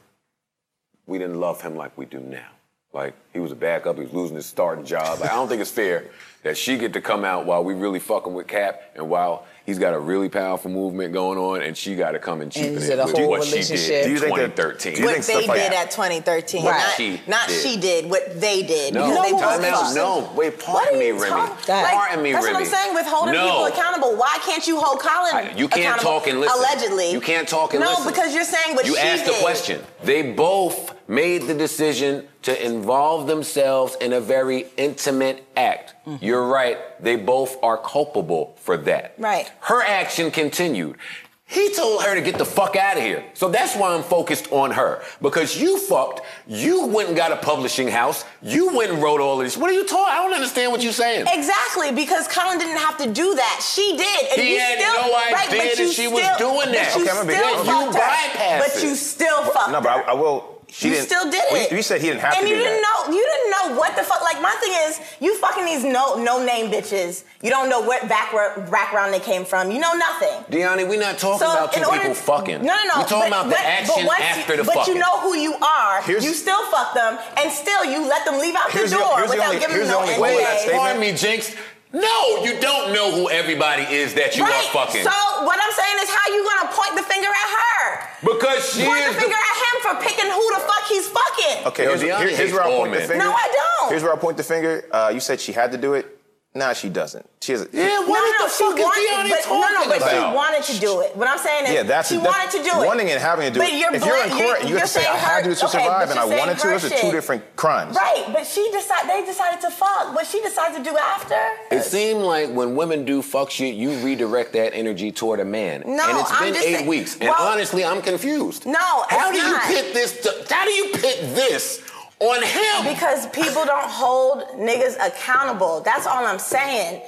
We 1.07 1.19
didn't 1.19 1.41
love 1.41 1.63
him 1.63 1.75
like 1.77 1.97
we 1.97 2.05
do 2.05 2.21
now. 2.21 2.47
Like 2.93 3.15
he 3.33 3.39
was 3.41 3.53
a 3.53 3.57
backup, 3.57 3.97
he 3.97 4.03
was 4.03 4.13
losing 4.13 4.37
his 4.37 4.45
starting 4.45 4.85
job. 4.85 5.21
Like 5.21 5.31
I 5.31 5.35
don't 5.35 5.49
think 5.49 5.63
it's 5.63 5.71
fair 5.71 6.05
that 6.43 6.59
she 6.59 6.77
get 6.77 6.93
to 6.93 7.01
come 7.01 7.25
out 7.25 7.47
while 7.47 7.65
we 7.65 7.73
really 7.73 7.99
fucking 8.01 8.35
with 8.35 8.47
Cap 8.49 8.83
and 8.95 9.09
while 9.09 9.47
he's 9.67 9.79
got 9.79 9.95
a 9.95 9.99
really 9.99 10.29
powerful 10.29 10.71
movement 10.71 11.13
going 11.13 11.39
on 11.39 11.63
and 11.63 11.77
she 11.77 11.95
got 11.95 12.13
to 12.13 12.19
come 12.19 12.41
and 12.41 12.51
cheapen 12.53 12.75
is 12.77 12.89
it 12.89 12.99
it 12.99 13.05
with 13.05 13.17
whole 13.17 13.29
what 13.29 13.45
she 13.45 13.63
did 13.63 13.69
Do 14.05 14.11
in 14.11 14.11
you 14.13 14.19
think 14.19 14.37
that- 14.37 14.57
2013. 14.57 14.95
do 14.95 15.05
what 15.05 15.13
think 15.15 15.27
they 15.27 15.33
stuff 15.33 15.49
like 15.49 15.61
did 15.61 15.73
that- 15.73 15.87
at 15.87 15.91
2013. 15.91 16.65
Right. 16.65 16.73
Not, 16.79 16.95
She 16.97 17.21
not 17.27 17.49
did. 17.49 17.63
she 17.63 17.77
did, 17.77 18.11
what 18.11 18.41
they 18.41 18.63
did. 18.63 18.95
No, 18.95 19.09
Because 19.09 19.25
they 19.25 19.39
time 19.39 19.65
out. 19.75 19.95
No, 19.95 20.31
wait, 20.35 20.53
What 20.55 20.61
pardon 20.61 20.99
me, 20.99 21.11
Remy. 21.13 21.29
talking- 21.29 21.57
Like, 21.75 21.93
Pardon 21.93 22.23
me, 22.23 22.33
That's 22.33 22.45
Remy. 22.45 22.55
what 22.55 22.63
I'm 22.67 22.69
saying 22.69 22.95
with 22.95 23.07
holding 23.07 23.35
no. 23.35 23.45
people 23.47 23.65
accountable. 23.67 24.17
Why 24.17 24.39
can't 24.45 24.67
you 24.67 24.81
hold 24.81 25.01
Colin 25.01 25.35
I- 25.35 25.55
You 25.57 25.69
can't 25.69 26.01
talk 26.01 26.27
and 26.27 26.41
listen. 26.41 26.59
Allegedly. 26.59 27.11
You 27.13 27.21
can't 27.21 27.49
talk 27.49 27.75
and 27.75 27.83
no, 27.83 27.91
listen. 27.91 28.07
because 28.09 28.35
you're 28.35 28.45
saying 28.45 28.75
what 28.75 28.85
she 28.87 28.93
did. 28.93 28.99
You 28.99 29.03
she 29.03 29.09
asked 29.09 29.25
did. 29.27 29.35
the 29.35 29.41
question. 29.41 29.81
They 30.05 30.23
both 30.33 30.93
made 31.09 31.43
the 31.43 31.55
decision 31.55 32.27
to 32.43 32.65
involve 32.67 33.27
themselves 33.27 33.97
in 34.01 34.13
a 34.13 34.21
very 34.21 34.67
intimate 34.77 35.45
act. 35.57 35.95
Mm-hmm. 36.07 36.25
You're 36.25 36.47
right. 36.47 36.79
They 37.03 37.17
both 37.17 37.57
are 37.63 37.77
culpable 37.79 38.55
for 38.61 38.77
that. 38.79 39.15
Right. 39.19 39.51
Her 39.61 39.83
action 39.83 40.31
continued. 40.31 40.97
He 41.45 41.71
told 41.75 42.03
her 42.05 42.15
to 42.15 42.23
get 42.23 42.39
the 42.39 42.47
fuck 42.47 42.77
out 42.77 42.97
of 42.97 43.03
here. 43.03 43.23
So 43.35 43.51
that's 43.51 43.77
why 43.77 43.95
I'm 43.95 44.03
focused 44.03 44.51
on 44.53 44.71
her. 44.71 45.03
Because 45.21 45.55
you 45.61 45.77
fucked, 45.79 46.23
you 46.47 46.87
went 46.87 47.09
and 47.09 47.17
got 47.17 47.31
a 47.31 47.37
publishing 47.37 47.89
house, 47.89 48.25
you 48.41 48.75
went 48.75 48.91
and 48.91 49.03
wrote 49.03 49.21
all 49.21 49.39
of 49.39 49.45
this. 49.45 49.55
What 49.59 49.69
are 49.69 49.75
you 49.75 49.85
talking? 49.87 50.15
I 50.15 50.23
don't 50.23 50.33
understand 50.33 50.73
what 50.73 50.83
you're 50.83 50.95
saying. 50.95 51.27
Exactly, 51.31 51.93
because 51.93 52.27
Colin 52.27 52.59
didn't 52.59 52.79
have 52.79 52.97
to 52.99 53.13
do 53.13 53.35
that. 53.35 53.61
She 53.63 53.99
did. 53.99 54.33
And 54.33 54.41
He 54.41 54.55
you 54.55 54.61
had 54.61 54.79
still, 54.79 54.95
no 54.95 55.13
right, 55.13 55.47
idea 55.47 55.59
but 55.61 55.77
that 55.77 55.79
you 55.79 55.93
she 55.93 56.09
was 56.09 56.25
doing 56.39 56.73
that. 56.73 56.91
But 56.95 56.97
you 56.97 57.03
Okay, 57.03 57.11
I'm 57.11 57.17
gonna 57.17 57.29
be- 57.29 57.35
still 57.35 57.85
you 57.85 57.91
bypassed 57.93 58.59
But 58.59 58.77
it. 58.79 58.83
you 58.85 58.95
still 58.95 59.43
fucked 59.45 59.73
No, 59.73 59.81
but 59.83 59.91
I. 59.91 60.01
I 60.01 60.15
will. 60.15 60.52
She 60.73 60.89
you 60.89 60.95
didn't, 60.95 61.07
still 61.07 61.31
did 61.31 61.45
it. 61.53 61.71
You, 61.71 61.77
you 61.77 61.83
said 61.83 62.01
he 62.01 62.07
didn't 62.09 62.21
have 62.23 62.33
and 62.33 62.43
to 62.45 62.49
you 62.49 62.57
do 62.57 62.63
didn't 62.63 62.81
that. 62.81 63.05
know. 63.07 63.15
You 63.15 63.21
didn't 63.21 63.51
know 63.53 63.79
what 63.79 63.95
the 63.95 64.03
fuck. 64.03 64.23
Like 64.23 64.41
my 64.41 64.53
thing 64.59 64.73
is, 64.89 64.99
you 65.21 65.37
fucking 65.37 65.67
these 65.67 65.85
no 65.85 66.17
no 66.17 66.43
name 66.43 66.71
bitches. 66.73 67.25
You 67.43 67.51
don't 67.51 67.69
know 67.69 67.81
what 67.83 68.09
background 68.09 68.71
background 68.71 69.13
they 69.13 69.21
came 69.21 69.45
from. 69.45 69.71
You 69.71 69.79
know 69.81 69.93
nothing. 69.93 70.33
Deani, 70.51 70.89
we're 70.89 70.99
not 70.99 71.19
talking 71.19 71.41
So 71.47 71.53
about 71.53 71.75
two 71.75 71.81
in 71.81 71.85
order, 71.85 71.99
people 72.01 72.15
fucking. 72.15 72.63
No, 72.65 72.73
no, 72.75 72.85
no. 72.89 72.95
We're 73.03 73.07
talking 73.07 73.19
but, 73.19 73.27
about 73.29 73.45
the 73.45 73.51
but, 73.51 73.61
action 73.61 73.95
but 73.99 74.07
once 74.07 74.21
after 74.23 74.53
you, 74.55 74.57
the 74.59 74.65
but 74.65 74.75
fucking. 74.75 74.95
But 74.95 74.97
you 74.97 74.99
know 75.05 75.21
who 75.21 75.37
you 75.37 75.55
are. 75.61 76.01
Here's- 76.03 76.25
you 76.25 76.33
still 76.33 76.65
fuck 76.71 76.95
them, 76.95 77.19
and 77.37 77.53
still 77.53 77.85
you 77.85 78.09
let 78.09 78.25
them 78.25 78.39
leave 78.41 78.55
out 78.55 78.73
the 78.73 78.79
Here's 78.79 78.91
the- 78.93 78.97
door 78.97 79.21
the 79.23 79.29
without 79.29 79.49
only- 79.53 79.61
giving 79.61 79.77
here's 79.77 79.89
them 79.89 80.01
the 80.01 80.07
no 80.07 80.09
only 80.09 80.17
goal 80.17 80.41
of 80.41 80.47
that 80.49 80.61
NDA. 80.65 80.73
Pardon 80.79 81.01
me, 81.01 81.13
Jinx. 81.13 81.55
No, 81.93 82.43
you 82.45 82.59
don't 82.61 82.93
know 82.95 83.13
who 83.13 83.29
everybody 83.29 83.83
is 83.83 84.15
that 84.15 84.37
you 84.37 84.45
Right. 84.45 84.53
are 84.55 84.73
fucking. 84.73 85.05
So 85.05 85.11
what 85.45 85.59
I'm 85.63 85.73
saying 85.73 85.97
is, 86.03 86.09
how 86.09 86.33
you 86.33 86.43
gonna 86.45 86.73
point 86.73 86.97
the 86.97 87.03
finger 87.03 87.29
at 87.29 87.51
her? 87.59 88.09
because 88.25 88.73
she 88.73 88.85
Point 88.85 89.01
is 89.01 89.15
the 89.15 89.21
finger 89.21 89.37
at 89.37 89.57
him 89.61 89.75
for 89.83 89.95
picking 90.09 90.31
who 90.31 90.55
the 90.55 90.61
fuck 90.61 90.85
he's 90.89 91.07
fucking. 91.09 91.67
Okay, 91.67 91.85
Yo, 91.85 91.91
here's, 91.91 92.03
Deani 92.03 92.19
here- 92.19 92.29
here's 92.29 92.39
hates 92.39 92.53
where 92.53 92.63
I 92.63 92.71
all 92.71 92.79
point 92.79 92.93
the 92.93 92.99
men. 93.01 93.09
finger. 93.09 93.25
No, 93.25 93.33
I 93.33 93.49
don't. 93.53 93.91
Here's 93.91 94.03
where 94.03 94.13
I 94.13 94.17
point 94.17 94.37
the 94.39 94.45
finger. 94.45 94.85
Uh, 94.91 95.11
you 95.13 95.21
said 95.21 95.41
she 95.41 95.53
had 95.53 95.73
to 95.73 95.79
do 95.79 95.95
it. 95.95 96.07
Nah, 96.55 96.75
she 96.75 96.91
doesn't. 96.91 97.25
She 97.41 97.53
has. 97.53 97.67
Yeah, 97.73 97.87
No, 97.89 98.03
what 98.09 98.21
no, 98.21 98.45
the 98.45 98.51
fuck 98.53 98.79
is 98.79 98.85
wanted, 98.85 99.09
Deanna 99.09 99.29
but, 99.31 99.41
talking 99.43 99.61
no, 99.73 99.83
no, 99.83 99.89
but 99.89 99.97
about? 99.97 100.11
she 100.11 100.37
wanted 100.37 100.63
to 100.65 100.81
do 100.81 101.01
it. 101.01 101.17
What 101.17 101.27
I'm 101.27 101.39
saying 101.39 101.65
is, 101.65 101.73
Yeah, 101.73 101.83
that's 101.83 102.09
she 102.11 102.17
that's 102.19 102.27
wanted 102.29 102.51
to 102.59 102.71
do 102.71 102.83
it. 102.83 102.87
Wanting 102.87 103.11
and 103.11 103.19
having 103.23 103.47
to 103.49 103.51
do 103.55 103.59
But 103.59 103.71
it. 103.71 103.79
you're 103.81 103.95
if 103.95 104.05
you're 104.05 104.23
in 104.23 104.29
court 104.29 104.39
you're- 104.43 104.61
and 104.61 104.69
you 104.69 104.77
have 104.77 104.85
to 104.85 104.89
say 104.93 105.07
I 105.07 105.17
had 105.17 105.39
to 105.39 105.45
do 105.45 105.53
it 105.53 105.59
to 105.59 105.65
okay, 105.65 105.79
survive 105.83 106.11
and 106.11 106.19
I 106.19 106.25
wanted 106.27 106.55
to, 106.55 106.61
saying 106.61 106.73
those 106.75 106.85
are 106.93 106.97
two 107.01 107.11
different 107.11 107.57
crimes. 107.57 107.97
Right, 107.97 108.25
but 108.35 108.47
she 108.47 108.71
decided. 108.71 109.09
They 109.09 109.25
decided 109.25 109.63
to 109.63 109.71
fuck. 109.71 110.15
What 110.15 110.27
she 110.27 110.43
decided 110.43 110.85
to 110.85 110.91
do 110.91 110.95
after? 110.99 111.39
It 111.71 111.85
seemed 111.85 112.21
like 112.21 112.51
when 112.51 112.77
women 112.77 113.07
do 113.07 113.23
fuck 113.23 113.51
shit, 113.51 113.75
you 113.75 113.91
redirect 114.05 114.53
that 114.53 114.75
energy 114.75 115.11
toward 115.11 115.41
a 115.41 115.45
man. 115.47 115.83
No, 115.87 116.05
and 116.07 116.19
it's 116.19 116.31
I'm 116.31 116.45
been 116.45 116.55
just 116.55 116.67
eight 116.67 116.75
saying- 116.77 116.87
weeks. 116.87 117.15
And 117.15 117.31
well- 117.31 117.41
honestly, 117.49 117.83
I'm 117.83 118.03
confused. 118.03 118.67
No, 118.67 118.79
How 119.09 119.31
it's 119.31 119.39
do 119.39 119.43
not. 119.43 119.69
you 119.71 119.75
pit 119.75 119.95
this? 119.95 120.21
To, 120.21 120.55
how 120.55 120.65
do 120.67 120.71
you 120.71 120.91
pit 120.93 121.35
this 121.35 121.81
on 122.23 122.43
him? 122.43 122.93
Because 122.93 123.27
people 123.29 123.65
don't 123.65 123.91
hold 123.91 124.43
niggas 124.55 124.97
accountable. 125.05 125.81
That's 125.81 126.07
all 126.07 126.25
I'm 126.25 126.39
saying. 126.39 127.03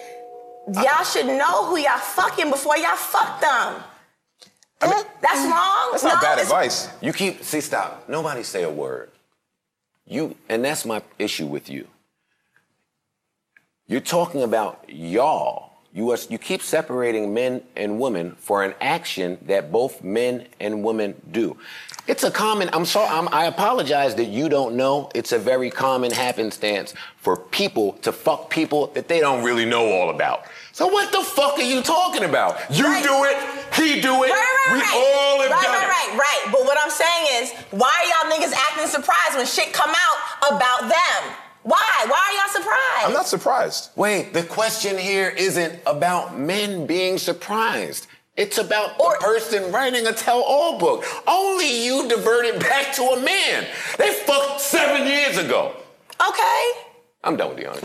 Y'all 0.72 1.04
should 1.04 1.26
know 1.26 1.66
who 1.66 1.78
y'all 1.78 1.98
fucking 1.98 2.50
before 2.50 2.76
y'all 2.76 2.96
fuck 2.96 3.40
them. 3.40 3.82
Mm, 4.80 5.06
that's 5.22 5.46
wrong. 5.46 5.88
That's 5.92 6.04
no, 6.04 6.10
not 6.10 6.22
bad 6.22 6.38
advice. 6.38 6.88
You 7.00 7.12
keep 7.12 7.42
see 7.42 7.60
stop. 7.60 8.08
Nobody 8.08 8.42
say 8.42 8.64
a 8.64 8.70
word. 8.70 9.10
You 10.06 10.36
and 10.48 10.64
that's 10.64 10.84
my 10.84 11.02
issue 11.18 11.46
with 11.46 11.70
you. 11.70 11.86
You're 13.86 14.00
talking 14.00 14.42
about 14.42 14.84
y'all. 14.88 15.73
You 15.94 16.10
are, 16.10 16.18
you 16.28 16.38
keep 16.38 16.60
separating 16.60 17.32
men 17.32 17.62
and 17.76 18.00
women 18.00 18.32
for 18.40 18.64
an 18.64 18.74
action 18.80 19.38
that 19.46 19.70
both 19.70 20.02
men 20.02 20.48
and 20.58 20.82
women 20.82 21.14
do. 21.30 21.56
It's 22.08 22.24
a 22.24 22.32
common. 22.32 22.68
I'm 22.72 22.84
sorry. 22.84 23.08
I'm, 23.08 23.28
I 23.32 23.44
apologize 23.46 24.16
that 24.16 24.24
you 24.24 24.48
don't 24.48 24.74
know. 24.74 25.08
It's 25.14 25.30
a 25.30 25.38
very 25.38 25.70
common 25.70 26.10
happenstance 26.10 26.94
for 27.16 27.36
people 27.36 27.92
to 28.02 28.10
fuck 28.10 28.50
people 28.50 28.88
that 28.88 29.06
they 29.06 29.20
don't 29.20 29.44
really 29.44 29.64
know 29.64 29.86
all 29.92 30.10
about. 30.10 30.46
So 30.72 30.88
what 30.88 31.12
the 31.12 31.22
fuck 31.22 31.58
are 31.58 31.62
you 31.62 31.80
talking 31.80 32.24
about? 32.24 32.58
You 32.70 32.86
Right. 32.86 33.04
do 33.04 33.24
it. 33.24 33.36
He 33.76 34.00
do 34.00 34.24
it. 34.24 34.30
Right, 34.30 34.66
right, 34.66 34.72
we 34.74 34.80
right. 34.80 34.94
all 34.94 35.40
have 35.42 35.50
right, 35.52 35.62
done 35.62 35.74
right, 35.74 36.08
it. 36.08 36.18
right, 36.18 36.18
right. 36.18 36.52
But 36.52 36.64
what 36.64 36.76
I'm 36.82 36.90
saying 36.90 37.26
is, 37.44 37.52
why 37.70 37.88
are 37.88 38.28
y'all 38.28 38.36
niggas 38.36 38.52
acting 38.52 38.88
surprised 38.88 39.36
when 39.36 39.46
shit 39.46 39.72
come 39.72 39.90
out 39.90 40.56
about 40.56 40.88
them? 40.90 41.36
Why? 41.64 42.04
Why 42.06 42.18
are 42.18 42.32
y'all 42.36 42.52
surprised? 42.62 43.06
I'm 43.06 43.12
not 43.14 43.26
surprised. 43.26 43.90
Wait, 43.96 44.32
the 44.32 44.42
question 44.42 44.96
here 44.98 45.30
isn't 45.30 45.80
about 45.86 46.38
men 46.38 46.86
being 46.86 47.18
surprised. 47.18 48.06
It's 48.36 48.58
about 48.58 48.98
Or- 49.00 49.12
the 49.18 49.24
person 49.24 49.72
writing 49.72 50.06
a 50.06 50.12
tell-all 50.12 50.78
book. 50.78 51.04
Only 51.26 51.84
you 51.84 52.06
diverted 52.08 52.60
back 52.60 52.92
to 52.94 53.02
a 53.02 53.20
man. 53.20 53.66
They 53.96 54.12
fucked 54.12 54.60
seven 54.60 55.06
years 55.06 55.38
ago. 55.38 55.72
Okay. 56.28 56.70
I'm 57.22 57.36
done 57.36 57.48
with 57.50 57.58
the 57.58 57.66
honor. 57.70 57.80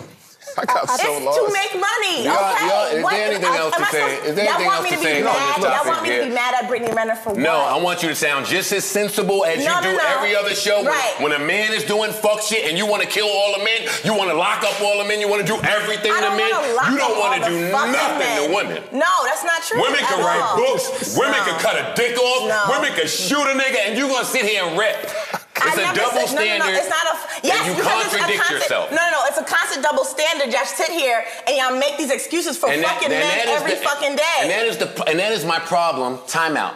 I 0.57 0.65
got 0.65 0.77
uh, 0.77 0.93
uh, 0.93 0.97
so 0.97 1.15
it's 1.17 1.25
lost. 1.25 1.39
to 1.39 1.53
make 1.53 1.73
money. 1.75 2.25
Y'all- 2.25 2.53
okay. 2.53 2.67
y'all- 2.67 2.85
is 2.97 3.03
What- 3.03 3.13
there 3.13 3.25
anything 3.27 3.45
uh, 3.45 3.53
I- 3.53 3.57
else 3.57 3.75
am 3.75 3.85
to 3.85 3.91
say? 3.91 4.15
Is 4.17 4.35
there 4.35 4.45
y'all 4.45 4.53
anything 4.55 4.71
else 4.71 4.83
me 4.83 4.89
to 4.89 4.95
to 4.97 5.01
say 5.03 5.21
be 5.21 5.27
on 5.27 5.33
mad? 5.33 5.55
this 5.55 5.63
Y'all 5.63 5.85
want 5.87 6.03
me 6.03 6.09
to 6.09 6.23
be 6.25 6.29
mad 6.29 6.53
at 6.55 6.67
Brittany 6.67 6.91
Renner 6.93 7.15
for 7.15 7.33
No. 7.35 7.55
I 7.61 7.77
want 7.77 8.03
you 8.03 8.09
to 8.09 8.15
sound 8.15 8.45
just 8.45 8.71
as 8.71 8.83
sensible 8.83 9.45
as 9.45 9.63
No, 9.63 9.75
you 9.77 9.81
do 9.83 9.91
no. 9.97 10.03
every 10.17 10.35
other 10.35 10.55
show. 10.55 10.77
When- 10.81 10.87
Right. 10.89 11.15
When, 11.21 11.31
a 11.33 11.39
man 11.39 11.71
is 11.73 11.83
doing 11.83 12.11
fuck 12.11 12.41
shit 12.41 12.65
and 12.67 12.77
you 12.77 12.85
want 12.85 13.03
to 13.03 13.07
kill 13.07 13.27
all 13.29 13.53
the 13.57 13.63
men, 13.63 13.87
you 14.03 14.13
want 14.13 14.29
to 14.31 14.35
lock 14.35 14.63
up 14.63 14.81
all 14.81 14.97
the 14.97 15.05
men, 15.05 15.19
you 15.21 15.27
want 15.27 15.45
to 15.45 15.47
do 15.47 15.59
everything 15.61 16.11
I 16.11 16.21
to 16.21 16.29
men, 16.35 16.51
lock 16.75 16.89
you 16.89 16.97
don't 16.97 17.19
want 17.19 17.43
to 17.43 17.49
do 17.49 17.69
nothing 17.71 18.17
men. 18.19 18.49
to 18.49 18.55
women. 18.55 18.83
No, 18.91 19.05
that's 19.25 19.43
not 19.43 19.61
true. 19.63 19.79
Women 19.81 19.99
can 19.99 20.19
write 20.23 20.55
books. 20.57 21.15
Women 21.17 21.39
can 21.45 21.59
cut 21.59 21.75
a 21.75 21.93
dick 21.95 22.17
off. 22.17 22.69
Women 22.69 22.93
can 22.95 23.07
shoot 23.07 23.41
a 23.45 23.53
nigga, 23.53 23.87
and 23.87 23.97
you 23.97 24.07
gonna 24.07 24.25
sit 24.25 24.43
here 24.45 24.63
and 24.65 24.77
rap. 24.77 25.38
It's 25.65 25.77
I 25.77 25.81
a 25.81 25.85
never 25.85 25.95
double 25.99 26.11
said- 26.27 26.35
no, 26.35 26.41
standard. 26.41 26.65
No, 26.65 26.71
no, 26.71 26.77
it's 26.79 26.89
not 26.89 27.05
a. 27.07 27.15
Yes, 27.47 27.67
you 27.67 27.75
because 27.75 28.05
it's 28.05 28.13
a 28.13 28.17
contradict 28.17 28.39
constant, 28.43 28.59
yourself. 28.61 28.91
No, 28.91 28.97
no, 28.97 29.09
no, 29.11 29.21
it's 29.27 29.37
a 29.37 29.43
constant 29.43 29.83
double 29.83 30.05
standard. 30.05 30.51
Y'all 30.53 30.65
sit 30.65 30.89
here 30.89 31.23
and 31.47 31.57
y'all 31.57 31.77
make 31.77 31.97
these 31.97 32.11
excuses 32.11 32.57
for 32.57 32.69
And 32.69 32.83
fucking 32.83 33.09
men 33.09 33.21
that 33.21 33.47
is 33.47 33.61
every 33.61 33.75
the- 33.75 33.81
fucking 33.83 34.15
day. 34.15 34.37
And 34.41 34.49
that 34.51 34.65
is 34.65 34.77
the 34.77 34.87
and 35.07 35.19
that 35.19 35.31
is 35.31 35.45
my 35.45 35.59
problem. 35.59 36.19
Time 36.27 36.55
out. 36.57 36.75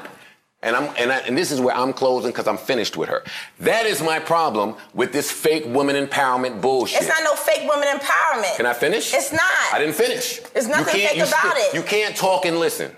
And 0.62 0.78
I'm 0.78 0.93
and 0.98 1.12
I, 1.12 1.17
and 1.28 1.38
this 1.38 1.52
is 1.52 1.60
where 1.60 1.76
I'm 1.76 1.91
closing 1.91 2.32
because 2.32 2.48
I'm 2.48 2.58
finished 2.58 2.96
with 2.96 3.10
her. 3.10 3.24
That 3.60 3.86
is 3.86 4.02
my 4.02 4.19
problem 4.19 4.76
with 4.93 5.12
this 5.12 5.30
fake 5.30 5.65
woman 5.67 5.96
empowerment 5.98 6.62
bullshit. 6.62 7.02
it's 7.02 7.10
not 7.10 7.22
no 7.26 7.36
fake 7.36 7.67
woman 7.69 7.88
empowerment. 7.89 8.56
Can 8.56 8.65
I 8.65 8.72
finish? 8.74 9.13
It's 9.13 9.34
not. 9.34 9.41
I 9.74 9.80
didn't 9.80 9.96
finish. 9.96 10.39
There's 10.54 10.69
nothing 10.69 10.86
fake 11.02 11.17
about 11.17 11.58
st- 11.58 11.58
it. 11.58 11.74
You 11.74 11.84
can't 11.84 12.15
talk 12.15 12.46
and 12.46 12.60
listen. 12.60 12.96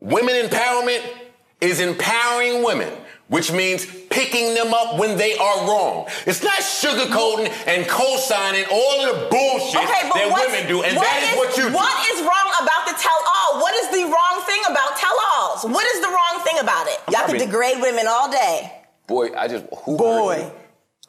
Women 0.00 0.34
empowerment 0.46 1.02
is 1.62 1.80
empowering 1.80 2.62
women, 2.62 2.92
which 3.28 3.52
means 3.52 3.84
picking 4.10 4.54
them 4.54 4.72
up 4.74 4.98
when 4.98 5.16
they 5.16 5.36
are 5.36 5.68
wrong. 5.68 6.06
It's 6.26 6.42
not 6.42 6.58
sugarcoating 6.60 7.52
and 7.66 7.86
co-signing 7.86 8.64
all 8.70 9.00
of 9.04 9.14
the 9.14 9.28
bullshit 9.30 9.80
Okay, 9.84 10.08
that 10.08 10.32
women 10.32 10.66
do, 10.66 10.82
and 10.82 10.96
what 10.96 11.04
that 11.04 11.30
is, 11.32 11.36
what 11.36 11.56
you 11.56 11.68
do. 11.68 11.74
What 11.74 11.92
is 12.12 12.20
wrong 12.22 12.48
about 12.60 12.86
the 12.88 12.96
tell-all? 12.96 13.60
What 13.60 13.74
is 13.74 13.88
the 13.90 14.04
wrong 14.08 14.42
thing 14.46 14.60
about 14.68 14.96
tell-alls? 14.96 15.64
What 15.64 15.86
is 15.86 16.00
the 16.00 16.08
wrong 16.08 16.42
thing 16.44 16.58
about 16.60 16.86
it? 16.88 16.98
Y'all 17.12 17.24
probably- 17.24 17.38
can 17.38 17.48
degrade 17.48 17.80
women 17.82 18.06
all 18.08 18.30
day. 18.30 18.72
Boy, 19.06 19.30
I 19.36 19.46
just 19.48 19.64
who 19.84 19.92
hurt 19.92 19.98
Boy. 19.98 20.36
you? 20.38 20.52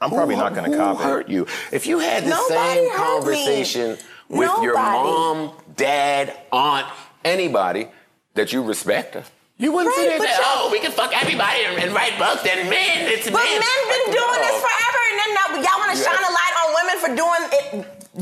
I'm 0.02 0.10
probably 0.12 0.36
Who- 0.36 0.42
not 0.42 0.54
going 0.56 0.72
to 0.72 0.78
who 0.78 0.84
copy. 0.84 1.04
hurt 1.04 1.28
you? 1.30 1.48
If 1.72 1.88
you 1.88 2.00
had 2.00 2.24
the 2.26 2.30
Nobody 2.30 2.54
same 2.54 2.90
hurt 2.92 2.92
me. 2.92 3.46
conversation 3.46 3.98
with 4.30 4.52
your 4.62 4.76
mom, 4.76 5.52
dad, 5.76 6.34
aunt, 6.52 6.86
anybody 7.26 7.88
that 8.36 8.54
you 8.54 8.62
respect, 8.62 9.18
you 9.60 9.72
wouldn't 9.72 9.92
Right, 9.96 10.02
sit 10.02 10.06
there 10.08 10.18
and 10.18 10.24
but 10.24 10.30
say, 10.34 10.42
y'all- 10.42 10.68
"Oh, 10.68 10.72
we 10.72 10.80
can 10.80 10.92
fuck 10.92 11.12
everybody 11.14 11.64
and, 11.66 11.78
and 11.84 11.94
write 11.94 12.18
books 12.18 12.42
and 12.48 12.70
men, 12.70 13.06
it's 13.12 13.30
But 13.30 13.44
men." 13.44 13.60
men 13.60 13.80
been 13.92 14.06
doing 14.16 14.40
this 14.42 14.58
forever, 14.64 15.00
and 15.12 15.16
then 15.20 15.30
now 15.36 15.46
y'all 15.62 15.80
want 15.84 15.92
to 15.92 15.98
You 16.00 16.04
shine 16.04 16.24
a 16.24 16.32
light 16.34 16.56
on 16.64 16.68
women 16.80 16.96
for 17.04 17.10
doing 17.14 17.44
it 17.52 17.66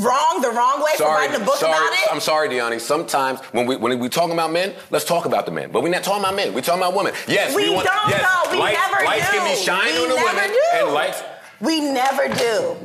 wrong, 0.03 0.41
the 0.41 0.49
wrong 0.51 0.83
way, 0.83 0.91
for 0.97 1.05
writing 1.05 1.39
a 1.41 1.45
book 1.45 1.55
sorry, 1.57 1.73
about 1.73 1.93
it. 1.93 2.11
I'm 2.11 2.19
sorry, 2.19 2.49
Deani. 2.49 2.79
Sometimes 2.81 3.39
when 3.53 3.65
we 3.65 3.75
when 3.77 3.97
we 3.99 4.09
talking 4.09 4.33
about 4.33 4.51
men, 4.51 4.73
let's 4.91 5.05
talk 5.05 5.25
about 5.25 5.45
the 5.45 5.51
men. 5.51 5.71
But 5.71 5.83
we're 5.83 5.89
not 5.89 6.03
talking 6.03 6.23
about 6.23 6.35
men. 6.35 6.53
We're 6.53 6.61
talking 6.61 6.81
about 6.81 6.95
women. 6.95 7.13
Yes, 7.27 7.55
We 7.55 7.69
want, 7.73 7.85
don't 7.87 8.09
yes, 8.09 8.21
know. 8.21 8.51
We 8.51 8.57
lights, 8.59 8.79
never 8.89 9.05
lights 9.05 9.31
do. 9.31 9.37
can 9.37 9.45
be 9.49 9.55
shined 9.61 9.93
We 9.97 10.03
on 10.03 10.09
the 10.09 10.15
never 10.15 10.27
women, 10.35 10.49
do. 10.49 10.61
and 10.73 10.93
lights. 10.93 11.23
we 11.61 11.81
never 11.81 12.27
do. 12.33 12.75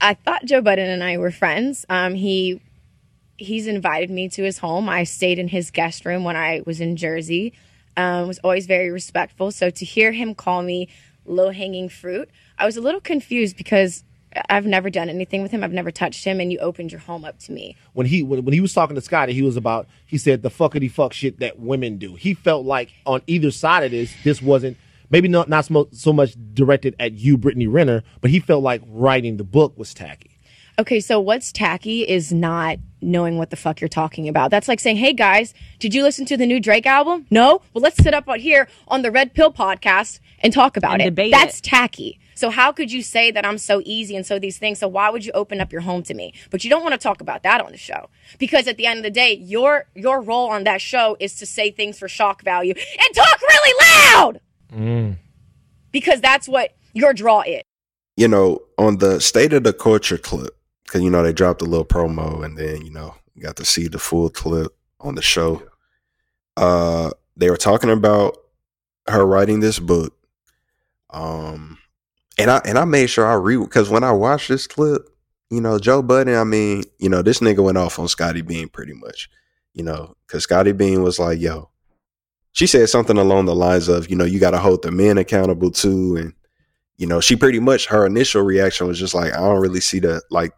I 0.00 0.14
thought 0.14 0.44
Joe 0.46 0.62
Budden 0.62 0.88
and 0.88 1.04
I 1.04 1.18
were 1.18 1.30
friends. 1.30 1.84
Um, 1.90 2.14
he 2.14 2.60
he's 3.40 3.66
invited 3.66 4.10
me 4.10 4.28
to 4.28 4.42
his 4.42 4.58
home. 4.58 4.88
I 4.88 5.04
stayed 5.04 5.38
in 5.38 5.48
his 5.48 5.70
guest 5.70 6.04
room 6.04 6.24
when 6.24 6.36
I 6.36 6.62
was 6.66 6.80
in 6.80 6.96
Jersey. 6.96 7.52
Um, 7.96 8.28
was 8.28 8.38
always 8.40 8.66
very 8.66 8.90
respectful. 8.90 9.50
So 9.50 9.70
to 9.70 9.84
hear 9.84 10.12
him 10.12 10.34
call 10.34 10.62
me 10.62 10.88
low 11.24 11.50
hanging 11.50 11.88
fruit, 11.88 12.30
I 12.58 12.66
was 12.66 12.76
a 12.76 12.80
little 12.80 13.00
confused 13.00 13.56
because 13.56 14.04
I've 14.48 14.66
never 14.66 14.90
done 14.90 15.08
anything 15.08 15.42
with 15.42 15.50
him. 15.50 15.64
I've 15.64 15.72
never 15.72 15.90
touched 15.90 16.24
him, 16.24 16.38
and 16.38 16.52
you 16.52 16.58
opened 16.58 16.92
your 16.92 17.00
home 17.00 17.24
up 17.24 17.38
to 17.40 17.52
me. 17.52 17.76
when 17.94 18.06
he 18.06 18.22
when, 18.22 18.52
he 18.52 18.60
was 18.60 18.72
talking 18.72 18.94
to 18.94 19.02
Scottie, 19.02 19.32
he 19.32 19.42
was 19.42 19.56
about 19.56 19.88
he 20.06 20.18
said 20.18 20.42
the 20.42 20.50
fuckity 20.50 20.90
fuck 20.90 21.12
shit 21.12 21.40
that 21.40 21.58
women 21.58 21.98
do. 21.98 22.14
He 22.14 22.34
felt 22.34 22.64
like 22.64 22.92
on 23.06 23.22
either 23.26 23.50
side 23.50 23.82
of 23.82 23.90
this, 23.90 24.14
this 24.22 24.40
wasn't 24.40 24.76
maybe 25.10 25.26
not 25.26 25.48
not 25.48 25.66
so 25.92 26.12
much 26.12 26.36
directed 26.54 26.94
at 27.00 27.14
you, 27.14 27.36
Brittany 27.36 27.66
Renner, 27.66 28.02
but 28.20 28.30
he 28.30 28.38
felt 28.38 28.62
like 28.62 28.82
writing 28.86 29.36
the 29.36 29.44
book 29.44 29.76
was 29.76 29.92
tacky. 29.92 30.29
Okay, 30.80 31.00
so 31.00 31.20
what's 31.20 31.52
tacky 31.52 32.08
is 32.08 32.32
not 32.32 32.78
knowing 33.02 33.36
what 33.36 33.50
the 33.50 33.56
fuck 33.56 33.80
you're 33.82 33.88
talking 33.88 34.28
about. 34.28 34.50
That's 34.50 34.66
like 34.66 34.80
saying, 34.80 34.96
hey 34.96 35.12
guys, 35.12 35.52
did 35.78 35.92
you 35.94 36.02
listen 36.02 36.24
to 36.26 36.36
the 36.38 36.46
new 36.46 36.58
Drake 36.58 36.86
album? 36.86 37.26
No? 37.30 37.60
Well, 37.74 37.82
let's 37.82 38.02
sit 38.02 38.14
up 38.14 38.26
out 38.30 38.38
here 38.40 38.66
on 38.88 39.02
the 39.02 39.10
Red 39.10 39.34
Pill 39.34 39.52
podcast 39.52 40.20
and 40.42 40.52
talk 40.54 40.78
about 40.78 40.92
And 40.94 41.02
it. 41.02 41.04
debate 41.06 41.32
That's 41.32 41.58
it. 41.58 41.64
tacky. 41.64 42.18
So 42.34 42.48
how 42.48 42.72
could 42.72 42.90
you 42.90 43.02
say 43.02 43.30
that 43.30 43.44
I'm 43.44 43.58
so 43.58 43.82
easy 43.84 44.16
and 44.16 44.24
so 44.24 44.38
these 44.38 44.56
things? 44.56 44.78
So 44.78 44.88
why 44.88 45.10
would 45.10 45.26
you 45.26 45.32
open 45.32 45.60
up 45.60 45.70
your 45.70 45.82
home 45.82 46.02
to 46.04 46.14
me? 46.14 46.32
But 46.50 46.64
you 46.64 46.70
don't 46.70 46.82
want 46.82 46.94
to 46.94 46.98
talk 46.98 47.20
about 47.20 47.42
that 47.42 47.60
on 47.60 47.72
the 47.72 47.76
show. 47.78 48.08
Because 48.38 48.66
at 48.66 48.78
the 48.78 48.86
end 48.86 48.98
of 48.98 49.02
the 49.02 49.10
day, 49.10 49.34
your 49.34 49.86
your 49.94 50.22
role 50.22 50.48
on 50.48 50.64
that 50.64 50.80
show 50.80 51.16
is 51.20 51.34
to 51.40 51.46
say 51.46 51.70
things 51.70 51.98
for 51.98 52.08
shock 52.08 52.42
value 52.42 52.72
and 52.76 53.14
talk 53.14 53.40
really 53.42 53.74
loud. 54.14 54.40
Mm. 54.72 55.16
Because 55.92 56.22
that's 56.22 56.48
what 56.48 56.74
your 56.94 57.12
draw 57.12 57.42
is. 57.42 57.62
you 58.16 58.28
know, 58.28 58.60
on 58.78 58.98
the 58.98 59.20
state 59.20 59.52
of 59.52 59.64
the 59.64 59.72
culture 59.74 60.18
clip, 60.18 60.54
because 60.90 61.02
you 61.04 61.10
know 61.10 61.22
they 61.22 61.32
dropped 61.32 61.62
a 61.62 61.66
little 61.66 61.84
promo, 61.84 62.44
and 62.44 62.58
then 62.58 62.84
you 62.84 62.90
know 62.90 63.14
got 63.38 63.56
to 63.56 63.64
see 63.64 63.86
the 63.86 63.98
full 63.98 64.28
clip 64.28 64.76
on 64.98 65.14
the 65.14 65.22
show. 65.22 65.62
Uh, 66.56 67.10
they 67.36 67.48
were 67.48 67.56
talking 67.56 67.90
about 67.90 68.36
her 69.08 69.24
writing 69.24 69.60
this 69.60 69.78
book, 69.78 70.14
um, 71.10 71.78
and 72.38 72.50
I 72.50 72.60
and 72.64 72.76
I 72.76 72.84
made 72.84 73.06
sure 73.06 73.24
I 73.24 73.34
read 73.34 73.60
because 73.60 73.88
when 73.88 74.02
I 74.02 74.10
watched 74.10 74.48
this 74.48 74.66
clip, 74.66 75.08
you 75.48 75.60
know, 75.60 75.78
Joe 75.78 76.02
Budden, 76.02 76.34
I 76.34 76.42
mean, 76.42 76.82
you 76.98 77.08
know, 77.08 77.22
this 77.22 77.38
nigga 77.38 77.62
went 77.62 77.78
off 77.78 78.00
on 78.00 78.08
Scottie 78.08 78.42
Beam 78.42 78.68
pretty 78.68 78.94
much, 78.94 79.30
you 79.74 79.84
know, 79.84 80.16
because 80.26 80.42
Scottie 80.42 80.72
Beam 80.72 81.02
was 81.02 81.20
like, 81.20 81.40
"Yo," 81.40 81.70
she 82.50 82.66
said 82.66 82.88
something 82.88 83.16
along 83.16 83.44
the 83.44 83.54
lines 83.54 83.86
of, 83.86 84.10
"You 84.10 84.16
know, 84.16 84.24
you 84.24 84.40
got 84.40 84.50
to 84.50 84.58
hold 84.58 84.82
the 84.82 84.90
men 84.90 85.18
accountable 85.18 85.70
too," 85.70 86.16
and 86.16 86.34
you 86.96 87.06
know, 87.06 87.20
she 87.20 87.36
pretty 87.36 87.60
much 87.60 87.86
her 87.86 88.04
initial 88.04 88.42
reaction 88.42 88.88
was 88.88 88.98
just 88.98 89.14
like, 89.14 89.32
I 89.32 89.38
don't 89.38 89.60
really 89.60 89.80
see 89.80 90.00
the 90.00 90.20
like 90.30 90.52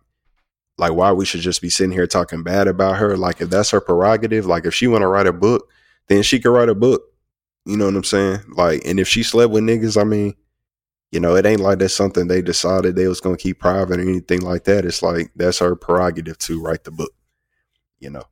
like 0.78 0.92
why 0.94 1.12
we 1.12 1.24
should 1.24 1.40
just 1.40 1.62
be 1.62 1.70
sitting 1.70 1.92
here 1.92 2.06
talking 2.06 2.42
bad 2.42 2.68
about 2.68 2.96
her. 2.96 3.16
Like 3.16 3.40
if 3.40 3.50
that's 3.50 3.70
her 3.70 3.80
prerogative, 3.80 4.46
like 4.46 4.66
if 4.66 4.74
she 4.74 4.86
wanna 4.86 5.08
write 5.08 5.26
a 5.26 5.32
book, 5.32 5.68
then 6.08 6.22
she 6.22 6.40
could 6.40 6.50
write 6.52 6.68
a 6.68 6.74
book. 6.74 7.02
You 7.64 7.76
know 7.76 7.86
what 7.86 7.94
I'm 7.96 8.04
saying? 8.04 8.40
Like, 8.56 8.82
and 8.84 8.98
if 8.98 9.06
she 9.08 9.22
slept 9.22 9.52
with 9.52 9.64
niggas, 9.64 10.00
I 10.00 10.04
mean, 10.04 10.34
You 11.12 11.20
know, 11.20 11.36
it 11.36 11.44
ain't 11.46 11.60
like 11.60 11.78
that's 11.78 11.94
something 11.94 12.26
they 12.26 12.40
decided 12.42 12.96
they 12.96 13.06
was 13.06 13.20
gonna 13.20 13.36
keep 13.36 13.58
private 13.60 13.98
or 14.00 14.02
anything 14.02 14.40
like 14.40 14.64
that. 14.64 14.84
It's 14.86 15.02
like 15.02 15.30
that's 15.36 15.58
her 15.58 15.76
prerogative 15.76 16.38
to 16.38 16.60
write 16.62 16.84
the 16.84 16.90
book. 16.90 17.12
You 18.00 18.10
know. 18.10 18.24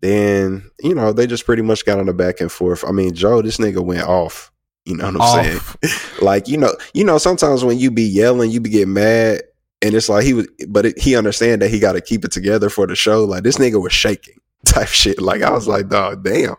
Then, 0.00 0.70
you 0.80 0.94
know, 0.94 1.12
they 1.12 1.26
just 1.26 1.44
pretty 1.44 1.62
much 1.62 1.84
got 1.84 1.98
on 1.98 2.06
the 2.06 2.12
back 2.14 2.40
and 2.40 2.52
forth. 2.52 2.84
I 2.86 2.92
mean, 2.92 3.14
Joe, 3.14 3.42
this 3.42 3.58
nigga 3.58 3.84
went 3.84 4.06
off. 4.06 4.52
You 4.84 4.96
know 4.96 5.06
what 5.06 5.16
I'm 5.16 5.20
Off. 5.20 5.76
saying? 5.82 6.00
like, 6.22 6.48
you 6.48 6.56
know, 6.56 6.72
you 6.94 7.04
know, 7.04 7.18
sometimes 7.18 7.64
when 7.64 7.78
you 7.78 7.90
be 7.90 8.04
yelling, 8.04 8.50
you 8.50 8.60
be 8.60 8.70
getting 8.70 8.94
mad, 8.94 9.42
and 9.82 9.94
it's 9.94 10.08
like 10.08 10.24
he 10.24 10.34
was, 10.34 10.48
but 10.68 10.86
it, 10.86 10.98
he 10.98 11.16
understand 11.16 11.62
that 11.62 11.68
he 11.70 11.78
got 11.78 11.92
to 11.92 12.00
keep 12.00 12.24
it 12.24 12.32
together 12.32 12.68
for 12.70 12.86
the 12.86 12.96
show. 12.96 13.24
Like 13.24 13.42
this 13.44 13.58
nigga 13.58 13.80
was 13.82 13.92
shaking 13.92 14.38
type 14.66 14.88
shit. 14.88 15.20
Like 15.20 15.42
I 15.42 15.50
was 15.50 15.68
like, 15.68 15.88
dog, 15.88 16.24
damn. 16.24 16.56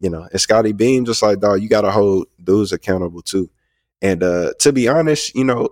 You 0.00 0.10
know, 0.10 0.28
and 0.30 0.40
Scottie 0.40 0.72
Beam 0.72 1.04
just 1.04 1.22
like, 1.22 1.40
dog, 1.40 1.60
you 1.60 1.68
got 1.68 1.80
to 1.82 1.90
hold 1.90 2.26
dudes 2.42 2.72
accountable 2.72 3.20
too. 3.22 3.50
And 4.00 4.22
uh 4.22 4.52
to 4.60 4.72
be 4.72 4.86
honest, 4.88 5.34
you 5.34 5.42
know, 5.44 5.70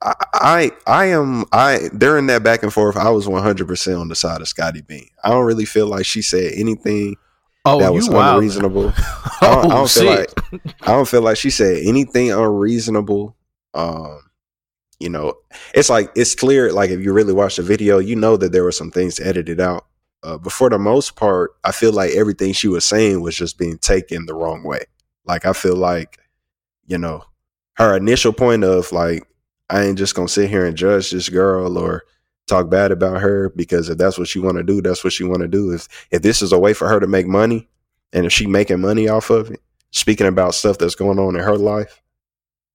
I, 0.00 0.14
I 0.32 0.70
I 0.86 1.04
am 1.06 1.44
I 1.52 1.88
during 1.96 2.26
that 2.28 2.44
back 2.44 2.62
and 2.62 2.72
forth, 2.72 2.96
I 2.96 3.10
was 3.10 3.26
100 3.28 3.66
percent 3.66 3.98
on 3.98 4.08
the 4.08 4.14
side 4.14 4.40
of 4.40 4.48
Scottie 4.48 4.82
Beam. 4.82 5.06
I 5.24 5.30
don't 5.30 5.44
really 5.44 5.64
feel 5.64 5.86
like 5.88 6.06
she 6.06 6.22
said 6.22 6.52
anything 6.54 7.16
Oh, 7.64 7.78
that 7.80 7.92
was 7.92 8.08
wild. 8.08 8.36
unreasonable. 8.36 8.92
I 8.96 9.38
don't, 9.40 9.64
I 9.64 9.66
Oh 9.66 9.68
don't 9.70 9.90
feel 9.90 10.06
like 10.06 10.30
I 10.82 10.92
don't 10.92 11.08
feel 11.08 11.22
like 11.22 11.36
she 11.36 11.50
said 11.50 11.78
anything 11.84 12.30
unreasonable. 12.30 13.36
Um, 13.74 14.20
you 15.02 15.08
know, 15.08 15.34
it's 15.74 15.90
like 15.90 16.10
it's 16.14 16.34
clear. 16.34 16.72
Like 16.72 16.90
if 16.90 17.00
you 17.00 17.12
really 17.12 17.32
watch 17.32 17.56
the 17.56 17.62
video, 17.62 17.98
you 17.98 18.14
know 18.14 18.36
that 18.36 18.52
there 18.52 18.62
were 18.62 18.72
some 18.72 18.90
things 18.90 19.18
edited 19.18 19.60
out. 19.60 19.86
Uh, 20.22 20.38
but 20.38 20.52
for 20.52 20.70
the 20.70 20.78
most 20.78 21.16
part, 21.16 21.50
I 21.64 21.72
feel 21.72 21.92
like 21.92 22.12
everything 22.12 22.52
she 22.52 22.68
was 22.68 22.84
saying 22.84 23.20
was 23.20 23.34
just 23.34 23.58
being 23.58 23.78
taken 23.78 24.26
the 24.26 24.34
wrong 24.34 24.62
way. 24.62 24.84
Like 25.24 25.44
I 25.44 25.52
feel 25.52 25.74
like, 25.74 26.18
you 26.86 26.96
know, 26.96 27.24
her 27.74 27.96
initial 27.96 28.32
point 28.32 28.62
of 28.62 28.92
like, 28.92 29.26
I 29.68 29.82
ain't 29.82 29.98
just 29.98 30.14
gonna 30.14 30.28
sit 30.28 30.48
here 30.48 30.64
and 30.64 30.76
judge 30.76 31.10
this 31.10 31.28
girl 31.28 31.76
or 31.76 32.04
talk 32.46 32.70
bad 32.70 32.92
about 32.92 33.20
her 33.20 33.48
because 33.50 33.88
if 33.88 33.98
that's 33.98 34.18
what 34.18 34.28
she 34.28 34.38
want 34.38 34.58
to 34.58 34.62
do, 34.62 34.80
that's 34.80 35.02
what 35.02 35.12
she 35.12 35.24
want 35.24 35.40
to 35.42 35.48
do. 35.48 35.72
If 35.72 35.88
if 36.12 36.22
this 36.22 36.42
is 36.42 36.52
a 36.52 36.58
way 36.58 36.74
for 36.74 36.88
her 36.88 37.00
to 37.00 37.06
make 37.08 37.26
money, 37.26 37.68
and 38.12 38.26
if 38.26 38.32
she 38.32 38.46
making 38.46 38.80
money 38.80 39.08
off 39.08 39.30
of 39.30 39.50
it, 39.50 39.60
speaking 39.90 40.26
about 40.26 40.54
stuff 40.54 40.78
that's 40.78 40.94
going 40.94 41.18
on 41.18 41.34
in 41.34 41.42
her 41.42 41.56
life, 41.56 42.01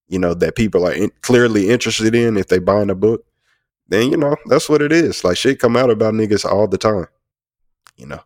you 0.07 0.19
know 0.19 0.33
that 0.33 0.55
people 0.55 0.85
are 0.85 0.93
in, 0.93 1.11
clearly 1.21 1.69
interested 1.69 2.15
in 2.15 2.37
if 2.37 2.47
they 2.47 2.59
buying 2.59 2.89
a 2.89 2.95
book, 2.95 3.25
then 3.87 4.11
you 4.11 4.17
know 4.17 4.35
that's 4.45 4.69
what 4.69 4.81
it 4.81 4.91
is. 4.91 5.23
Like 5.23 5.37
shit 5.37 5.59
come 5.59 5.75
out 5.75 5.89
about 5.89 6.13
niggas 6.13 6.45
all 6.45 6.67
the 6.67 6.77
time, 6.77 7.07
you 7.97 8.05
know. 8.05 8.21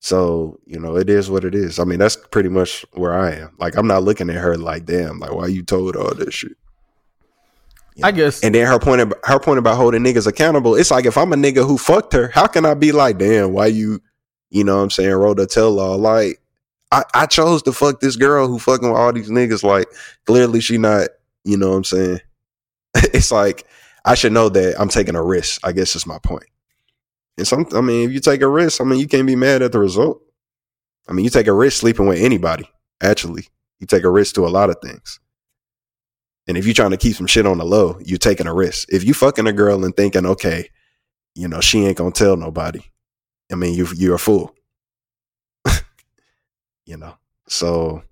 So 0.00 0.58
you 0.66 0.78
know 0.78 0.96
it 0.96 1.10
is 1.10 1.30
what 1.30 1.44
it 1.44 1.54
is. 1.54 1.78
I 1.78 1.84
mean 1.84 1.98
that's 1.98 2.16
pretty 2.16 2.48
much 2.48 2.84
where 2.92 3.18
I 3.18 3.32
am. 3.32 3.54
Like 3.58 3.76
I'm 3.76 3.86
not 3.86 4.02
looking 4.02 4.30
at 4.30 4.36
her 4.36 4.56
like 4.56 4.86
damn, 4.86 5.18
like 5.18 5.32
why 5.32 5.46
you 5.46 5.62
told 5.62 5.96
all 5.96 6.14
this 6.14 6.34
shit. 6.34 6.56
You 7.96 8.06
I 8.06 8.12
guess 8.12 8.42
And 8.42 8.54
then 8.54 8.66
her 8.66 8.78
point 8.78 9.00
about 9.00 9.18
her 9.24 9.38
point 9.38 9.58
about 9.58 9.76
holding 9.76 10.02
niggas 10.02 10.26
accountable. 10.26 10.74
It's 10.74 10.90
like 10.90 11.06
if 11.06 11.18
I'm 11.18 11.32
a 11.32 11.36
nigga 11.36 11.66
who 11.66 11.76
fucked 11.76 12.12
her, 12.12 12.28
how 12.28 12.46
can 12.46 12.64
I 12.64 12.74
be 12.74 12.92
like, 12.92 13.18
damn, 13.18 13.52
why 13.52 13.66
you, 13.66 14.00
you 14.50 14.64
know 14.64 14.76
what 14.76 14.84
I'm 14.84 14.90
saying, 14.90 15.12
wrote 15.12 15.40
a 15.40 15.46
tell 15.46 15.78
all? 15.78 15.98
Like, 15.98 16.40
I, 16.92 17.04
I 17.14 17.26
chose 17.26 17.62
to 17.62 17.72
fuck 17.72 18.00
this 18.00 18.16
girl 18.16 18.48
who 18.48 18.58
fucking 18.58 18.88
with 18.88 18.98
all 18.98 19.12
these 19.12 19.30
niggas. 19.30 19.62
Like, 19.62 19.86
clearly 20.26 20.60
she 20.60 20.76
not, 20.78 21.08
you 21.44 21.56
know 21.56 21.70
what 21.70 21.76
I'm 21.76 21.84
saying? 21.84 22.20
it's 22.94 23.30
like 23.30 23.66
I 24.04 24.14
should 24.14 24.32
know 24.32 24.48
that 24.48 24.80
I'm 24.80 24.88
taking 24.88 25.14
a 25.14 25.22
risk, 25.22 25.60
I 25.64 25.72
guess 25.72 25.94
is 25.94 26.06
my 26.06 26.18
point. 26.18 26.46
And 27.38 27.46
some 27.46 27.66
I 27.74 27.80
mean, 27.80 28.08
if 28.08 28.12
you 28.12 28.20
take 28.20 28.42
a 28.42 28.48
risk, 28.48 28.80
I 28.80 28.84
mean 28.84 28.98
you 28.98 29.06
can't 29.06 29.26
be 29.26 29.36
mad 29.36 29.62
at 29.62 29.72
the 29.72 29.78
result. 29.78 30.22
I 31.08 31.12
mean, 31.12 31.24
you 31.24 31.30
take 31.30 31.48
a 31.48 31.52
risk 31.52 31.80
sleeping 31.80 32.06
with 32.06 32.20
anybody, 32.20 32.68
actually. 33.02 33.48
You 33.80 33.86
take 33.86 34.04
a 34.04 34.10
risk 34.10 34.36
to 34.36 34.46
a 34.46 34.48
lot 34.48 34.70
of 34.70 34.76
things. 34.82 35.18
And 36.46 36.56
if 36.56 36.66
you're 36.66 36.74
trying 36.74 36.92
to 36.92 36.96
keep 36.96 37.16
some 37.16 37.26
shit 37.26 37.46
on 37.46 37.58
the 37.58 37.64
low, 37.64 37.98
you're 38.04 38.18
taking 38.18 38.46
a 38.46 38.54
risk. 38.54 38.88
If 38.92 39.04
you 39.04 39.14
fucking 39.14 39.46
a 39.46 39.52
girl 39.52 39.84
and 39.84 39.96
thinking, 39.96 40.26
okay, 40.26 40.68
you 41.34 41.48
know, 41.48 41.60
she 41.60 41.84
ain't 41.84 41.96
gonna 41.96 42.12
tell 42.12 42.36
nobody. 42.36 42.80
I 43.50 43.56
mean, 43.56 43.74
you 43.74 43.88
you're 43.96 44.14
a 44.14 44.18
fool. 44.18 44.54
You 46.90 46.96
know. 46.96 47.14
So 47.46 48.02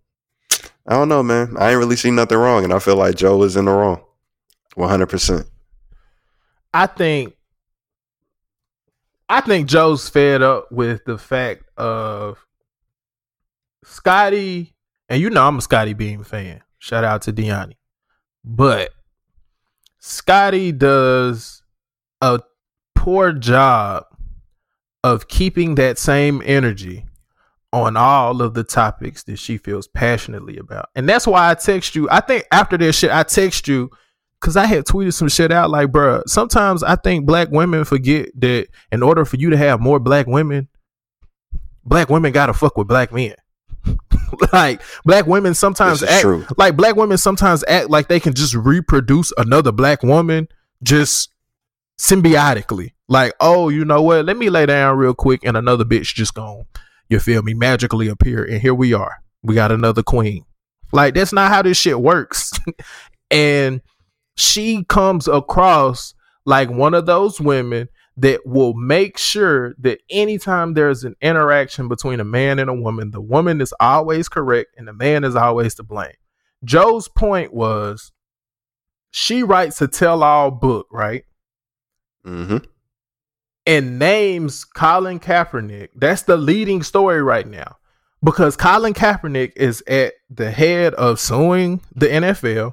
I 0.86 0.94
don't 0.94 1.08
know, 1.08 1.24
man. 1.24 1.56
I 1.58 1.70
ain't 1.70 1.78
really 1.78 1.96
seen 1.96 2.14
nothing 2.14 2.38
wrong, 2.38 2.62
and 2.62 2.72
I 2.72 2.78
feel 2.78 2.94
like 2.94 3.16
Joe 3.16 3.42
is 3.42 3.56
in 3.56 3.64
the 3.64 3.72
wrong. 3.72 4.00
One 4.76 4.88
hundred 4.88 5.08
percent. 5.08 5.48
I 6.72 6.86
think 6.86 7.34
I 9.28 9.40
think 9.40 9.68
Joe's 9.68 10.08
fed 10.08 10.42
up 10.42 10.70
with 10.70 11.04
the 11.06 11.18
fact 11.18 11.64
of 11.76 12.38
Scottie, 13.82 14.76
and 15.08 15.20
you 15.20 15.28
know 15.28 15.48
I'm 15.48 15.58
a 15.58 15.62
Scottie 15.62 15.94
Beam 15.94 16.22
fan. 16.22 16.62
Shout 16.78 17.02
out 17.02 17.22
to 17.22 17.32
Deani. 17.32 17.74
But 18.44 18.90
Scottie 19.98 20.70
does 20.70 21.64
a 22.20 22.42
poor 22.94 23.32
job 23.32 24.04
of 25.02 25.26
keeping 25.26 25.74
that 25.74 25.98
same 25.98 26.40
energy 26.46 27.07
on 27.72 27.96
all 27.96 28.40
of 28.40 28.54
the 28.54 28.64
topics 28.64 29.24
that 29.24 29.38
she 29.38 29.58
feels 29.58 29.86
passionately 29.86 30.56
about. 30.56 30.88
And 30.94 31.08
that's 31.08 31.26
why 31.26 31.50
I 31.50 31.54
text 31.54 31.94
you. 31.94 32.08
I 32.10 32.20
think 32.20 32.44
after 32.50 32.78
this 32.78 32.98
shit, 32.98 33.10
I 33.10 33.22
text 33.22 33.68
you 33.68 33.90
because 34.40 34.56
I 34.56 34.66
had 34.66 34.84
tweeted 34.84 35.14
some 35.14 35.28
shit 35.28 35.52
out 35.52 35.70
like, 35.70 35.88
bruh, 35.88 36.22
sometimes 36.26 36.82
I 36.82 36.96
think 36.96 37.26
black 37.26 37.50
women 37.50 37.84
forget 37.84 38.30
that 38.40 38.68
in 38.90 39.02
order 39.02 39.24
for 39.24 39.36
you 39.36 39.50
to 39.50 39.56
have 39.56 39.80
more 39.80 39.98
black 39.98 40.26
women, 40.26 40.68
black 41.84 42.08
women 42.08 42.32
gotta 42.32 42.54
fuck 42.54 42.76
with 42.76 42.88
black 42.88 43.12
men. 43.12 43.34
like 44.52 44.82
black 45.04 45.26
women 45.26 45.54
sometimes 45.54 46.02
act 46.02 46.22
true. 46.22 46.44
like 46.56 46.76
black 46.76 46.96
women 46.96 47.16
sometimes 47.16 47.64
act 47.66 47.88
like 47.88 48.08
they 48.08 48.20
can 48.20 48.34
just 48.34 48.54
reproduce 48.54 49.32
another 49.38 49.72
black 49.72 50.02
woman 50.02 50.48
just 50.82 51.30
symbiotically. 51.98 52.92
Like, 53.08 53.32
oh, 53.40 53.68
you 53.70 53.84
know 53.84 54.02
what? 54.02 54.24
Let 54.26 54.36
me 54.36 54.50
lay 54.50 54.66
down 54.66 54.98
real 54.98 55.14
quick 55.14 55.40
and 55.44 55.56
another 55.56 55.84
bitch 55.84 56.14
just 56.14 56.34
gone. 56.34 56.66
You 57.08 57.20
feel 57.20 57.42
me? 57.42 57.54
Magically 57.54 58.08
appear. 58.08 58.44
And 58.44 58.60
here 58.60 58.74
we 58.74 58.92
are. 58.92 59.22
We 59.42 59.54
got 59.54 59.72
another 59.72 60.02
queen. 60.02 60.44
Like, 60.92 61.14
that's 61.14 61.32
not 61.32 61.50
how 61.50 61.62
this 61.62 61.76
shit 61.76 62.00
works. 62.00 62.52
and 63.30 63.80
she 64.36 64.84
comes 64.84 65.28
across 65.28 66.14
like 66.44 66.70
one 66.70 66.94
of 66.94 67.06
those 67.06 67.40
women 67.40 67.88
that 68.16 68.44
will 68.44 68.74
make 68.74 69.16
sure 69.16 69.74
that 69.78 70.00
anytime 70.10 70.74
there's 70.74 71.04
an 71.04 71.14
interaction 71.20 71.88
between 71.88 72.20
a 72.20 72.24
man 72.24 72.58
and 72.58 72.68
a 72.68 72.74
woman, 72.74 73.10
the 73.10 73.20
woman 73.20 73.60
is 73.60 73.72
always 73.78 74.28
correct 74.28 74.70
and 74.76 74.88
the 74.88 74.92
man 74.92 75.24
is 75.24 75.36
always 75.36 75.74
to 75.76 75.82
blame. 75.82 76.12
Joe's 76.64 77.08
point 77.08 77.54
was 77.54 78.10
she 79.10 79.42
writes 79.42 79.80
a 79.80 79.88
tell 79.88 80.24
all 80.24 80.50
book, 80.50 80.88
right? 80.90 81.24
Mm-hmm. 82.26 82.58
And 83.68 83.98
names 83.98 84.64
Colin 84.64 85.20
Kaepernick. 85.20 85.90
That's 85.94 86.22
the 86.22 86.38
leading 86.38 86.82
story 86.82 87.22
right 87.22 87.46
now 87.46 87.76
because 88.24 88.56
Colin 88.56 88.94
Kaepernick 88.94 89.52
is 89.56 89.84
at 89.86 90.14
the 90.30 90.50
head 90.50 90.94
of 90.94 91.20
suing 91.20 91.82
the 91.94 92.06
NFL. 92.06 92.72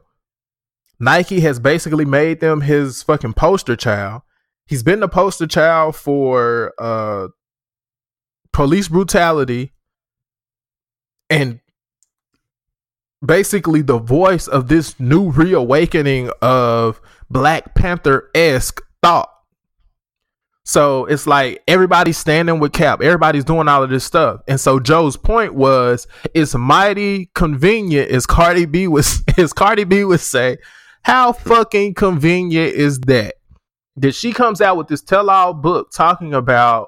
Nike 0.97 1.41
has 1.41 1.59
basically 1.59 2.05
made 2.05 2.39
them 2.39 2.61
his 2.61 3.03
fucking 3.03 3.33
poster 3.33 3.75
child. 3.75 4.21
He's 4.65 4.83
been 4.83 5.01
the 5.01 5.09
poster 5.09 5.47
child 5.47 5.97
for 5.97 6.73
uh 6.79 7.27
police 8.53 8.87
brutality 8.87 9.73
and 11.29 11.59
basically 13.23 13.81
the 13.81 13.99
voice 13.99 14.47
of 14.47 14.69
this 14.69 14.97
new 14.97 15.29
reawakening 15.29 16.31
of 16.41 17.01
Black 17.29 17.75
Panther 17.75 18.29
esque 18.33 18.81
thought. 19.03 19.34
So 20.68 21.05
it's 21.05 21.28
like 21.28 21.61
everybody's 21.68 22.18
standing 22.18 22.59
with 22.59 22.74
Cap. 22.74 23.01
Everybody's 23.01 23.43
doing 23.45 23.68
all 23.68 23.84
of 23.84 23.91
this 23.91 24.03
stuff. 24.03 24.41
And 24.47 24.59
so 24.59 24.80
Joe's 24.80 25.16
point 25.16 25.53
was 25.53 26.07
it's 26.34 26.55
mighty 26.55 27.28
convenient 27.36 28.09
as 28.09 28.26
Cardi 28.26 28.66
B 28.66 28.88
was 28.88 29.24
as 29.38 29.53
Cardi 29.53 29.84
B 29.84 30.03
would 30.03 30.20
say, 30.20 30.57
how 31.03 31.34
fucking 31.34 31.93
convenient 31.93 32.74
is 32.74 32.99
that? 33.01 33.36
That 33.97 34.16
she 34.16 34.34
comes 34.34 34.59
out 34.59 34.76
with 34.76 34.88
this 34.88 35.03
tell 35.03 35.30
all 35.30 35.53
book 35.53 35.91
talking 35.91 36.34
about 36.34 36.88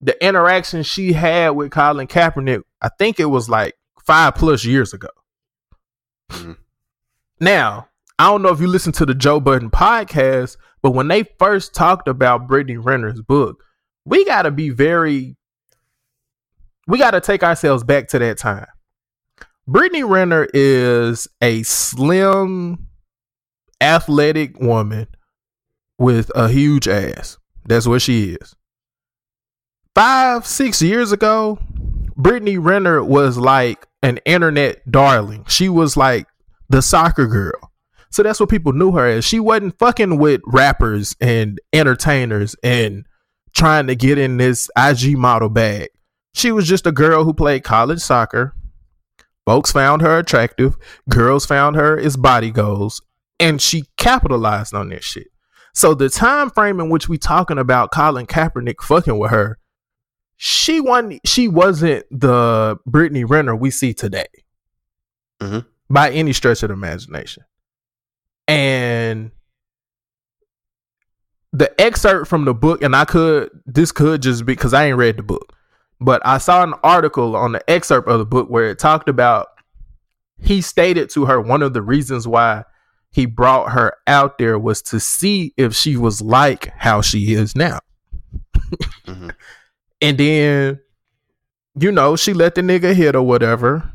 the 0.00 0.16
interaction 0.26 0.82
she 0.82 1.12
had 1.12 1.50
with 1.50 1.70
Colin 1.70 2.06
Kaepernick. 2.06 2.62
I 2.80 2.88
think 2.98 3.20
it 3.20 3.26
was 3.26 3.48
like 3.50 3.74
five 4.06 4.36
plus 4.36 4.64
years 4.64 4.94
ago. 4.94 5.08
Mhm. 6.30 6.56
Now, 7.40 7.88
I 8.18 8.30
don't 8.30 8.40
know 8.40 8.48
if 8.48 8.60
you 8.60 8.66
listen 8.66 8.92
to 8.92 9.04
the 9.06 9.14
Joe 9.14 9.38
Budden 9.38 9.70
podcast, 9.70 10.56
but 10.86 10.92
when 10.92 11.08
they 11.08 11.24
first 11.24 11.74
talked 11.74 12.06
about 12.06 12.46
Brittany 12.46 12.76
Renner's 12.76 13.20
book, 13.20 13.64
we 14.04 14.24
got 14.24 14.42
to 14.42 14.52
be 14.52 14.70
very, 14.70 15.34
we 16.86 16.96
got 16.96 17.10
to 17.10 17.20
take 17.20 17.42
ourselves 17.42 17.82
back 17.82 18.06
to 18.10 18.20
that 18.20 18.38
time. 18.38 18.68
Brittany 19.66 20.04
Renner 20.04 20.46
is 20.54 21.26
a 21.42 21.64
slim, 21.64 22.86
athletic 23.80 24.60
woman 24.60 25.08
with 25.98 26.30
a 26.36 26.48
huge 26.48 26.86
ass. 26.86 27.36
That's 27.64 27.88
what 27.88 28.00
she 28.00 28.34
is. 28.34 28.54
Five, 29.92 30.46
six 30.46 30.80
years 30.80 31.10
ago, 31.10 31.58
Brittany 32.16 32.58
Renner 32.58 33.02
was 33.02 33.38
like 33.38 33.88
an 34.04 34.20
internet 34.24 34.88
darling. 34.88 35.46
She 35.48 35.68
was 35.68 35.96
like 35.96 36.28
the 36.68 36.80
soccer 36.80 37.26
girl. 37.26 37.72
So 38.10 38.22
that's 38.22 38.40
what 38.40 38.48
people 38.48 38.72
knew 38.72 38.92
her 38.92 39.06
as. 39.06 39.24
She 39.24 39.40
wasn't 39.40 39.78
fucking 39.78 40.18
with 40.18 40.40
rappers 40.46 41.16
and 41.20 41.60
entertainers 41.72 42.56
and 42.62 43.06
trying 43.52 43.86
to 43.88 43.96
get 43.96 44.18
in 44.18 44.36
this 44.36 44.70
IG 44.76 45.16
model 45.16 45.48
bag. 45.48 45.88
She 46.34 46.52
was 46.52 46.68
just 46.68 46.86
a 46.86 46.92
girl 46.92 47.24
who 47.24 47.32
played 47.32 47.64
college 47.64 48.00
soccer. 48.00 48.54
Folks 49.44 49.72
found 49.72 50.02
her 50.02 50.18
attractive. 50.18 50.76
Girls 51.08 51.46
found 51.46 51.76
her 51.76 51.98
as 51.98 52.16
body 52.16 52.50
goals. 52.50 53.00
And 53.38 53.60
she 53.60 53.84
capitalized 53.96 54.74
on 54.74 54.88
this 54.88 55.04
shit. 55.04 55.28
So 55.72 55.94
the 55.94 56.08
time 56.08 56.50
frame 56.50 56.80
in 56.80 56.88
which 56.88 57.08
we 57.08 57.18
talking 57.18 57.58
about 57.58 57.90
Colin 57.90 58.26
Kaepernick 58.26 58.82
fucking 58.82 59.18
with 59.18 59.30
her, 59.30 59.58
she 60.36 60.80
wasn't 60.80 61.20
she 61.26 61.48
wasn't 61.48 62.04
the 62.10 62.78
Brittany 62.86 63.24
Renner 63.24 63.54
we 63.54 63.70
see 63.70 63.92
today. 63.92 64.26
Mhm. 65.40 65.66
By 65.88 66.10
any 66.10 66.32
stretch 66.32 66.62
of 66.62 66.68
the 66.68 66.74
imagination. 66.74 67.44
And 68.48 69.30
the 71.52 71.78
excerpt 71.80 72.28
from 72.28 72.44
the 72.44 72.54
book, 72.54 72.82
and 72.82 72.94
I 72.94 73.04
could 73.04 73.50
this 73.66 73.92
could 73.92 74.22
just 74.22 74.44
be 74.46 74.52
because 74.54 74.74
I 74.74 74.86
ain't 74.86 74.98
read 74.98 75.16
the 75.16 75.22
book, 75.22 75.52
but 76.00 76.20
I 76.24 76.38
saw 76.38 76.62
an 76.62 76.74
article 76.84 77.34
on 77.36 77.52
the 77.52 77.70
excerpt 77.70 78.08
of 78.08 78.18
the 78.18 78.26
book 78.26 78.48
where 78.48 78.70
it 78.70 78.78
talked 78.78 79.08
about 79.08 79.48
he 80.40 80.60
stated 80.60 81.10
to 81.10 81.24
her 81.24 81.40
one 81.40 81.62
of 81.62 81.72
the 81.72 81.82
reasons 81.82 82.28
why 82.28 82.64
he 83.10 83.24
brought 83.26 83.72
her 83.72 83.96
out 84.06 84.36
there 84.38 84.58
was 84.58 84.82
to 84.82 85.00
see 85.00 85.54
if 85.56 85.74
she 85.74 85.96
was 85.96 86.20
like 86.20 86.68
how 86.76 87.00
she 87.00 87.32
is 87.32 87.56
now. 87.56 87.80
Mhm. 89.06 89.34
And 90.02 90.18
then, 90.18 90.80
you 91.80 91.90
know, 91.90 92.16
she 92.16 92.34
let 92.34 92.54
the 92.54 92.60
nigga 92.60 92.94
hit 92.94 93.16
or 93.16 93.22
whatever. 93.22 93.90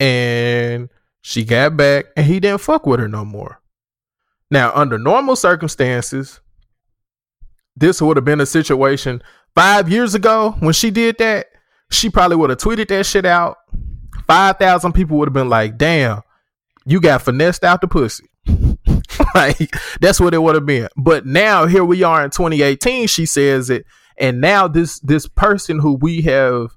And 0.00 0.88
she 1.26 1.42
got 1.42 1.76
back 1.76 2.06
and 2.16 2.24
he 2.24 2.38
didn't 2.38 2.60
fuck 2.60 2.86
with 2.86 3.00
her 3.00 3.08
no 3.08 3.24
more. 3.24 3.60
Now, 4.48 4.70
under 4.76 4.96
normal 4.96 5.34
circumstances, 5.34 6.38
this 7.74 8.00
would 8.00 8.16
have 8.16 8.24
been 8.24 8.40
a 8.40 8.46
situation 8.46 9.20
five 9.52 9.88
years 9.88 10.14
ago 10.14 10.54
when 10.60 10.72
she 10.72 10.92
did 10.92 11.18
that. 11.18 11.48
She 11.90 12.10
probably 12.10 12.36
would 12.36 12.50
have 12.50 12.60
tweeted 12.60 12.86
that 12.90 13.06
shit 13.06 13.26
out. 13.26 13.56
5,000 14.28 14.92
people 14.92 15.18
would 15.18 15.26
have 15.26 15.32
been 15.32 15.48
like, 15.48 15.76
damn, 15.76 16.22
you 16.84 17.00
got 17.00 17.22
finessed 17.22 17.64
out 17.64 17.80
the 17.80 17.88
pussy. 17.88 18.28
like, 19.34 19.74
that's 20.00 20.20
what 20.20 20.32
it 20.32 20.38
would 20.38 20.54
have 20.54 20.64
been. 20.64 20.86
But 20.96 21.26
now, 21.26 21.66
here 21.66 21.84
we 21.84 22.04
are 22.04 22.24
in 22.24 22.30
2018, 22.30 23.08
she 23.08 23.26
says 23.26 23.68
it. 23.68 23.84
And 24.16 24.40
now, 24.40 24.68
this 24.68 25.00
this 25.00 25.26
person 25.26 25.80
who 25.80 25.94
we 25.94 26.22
have 26.22 26.75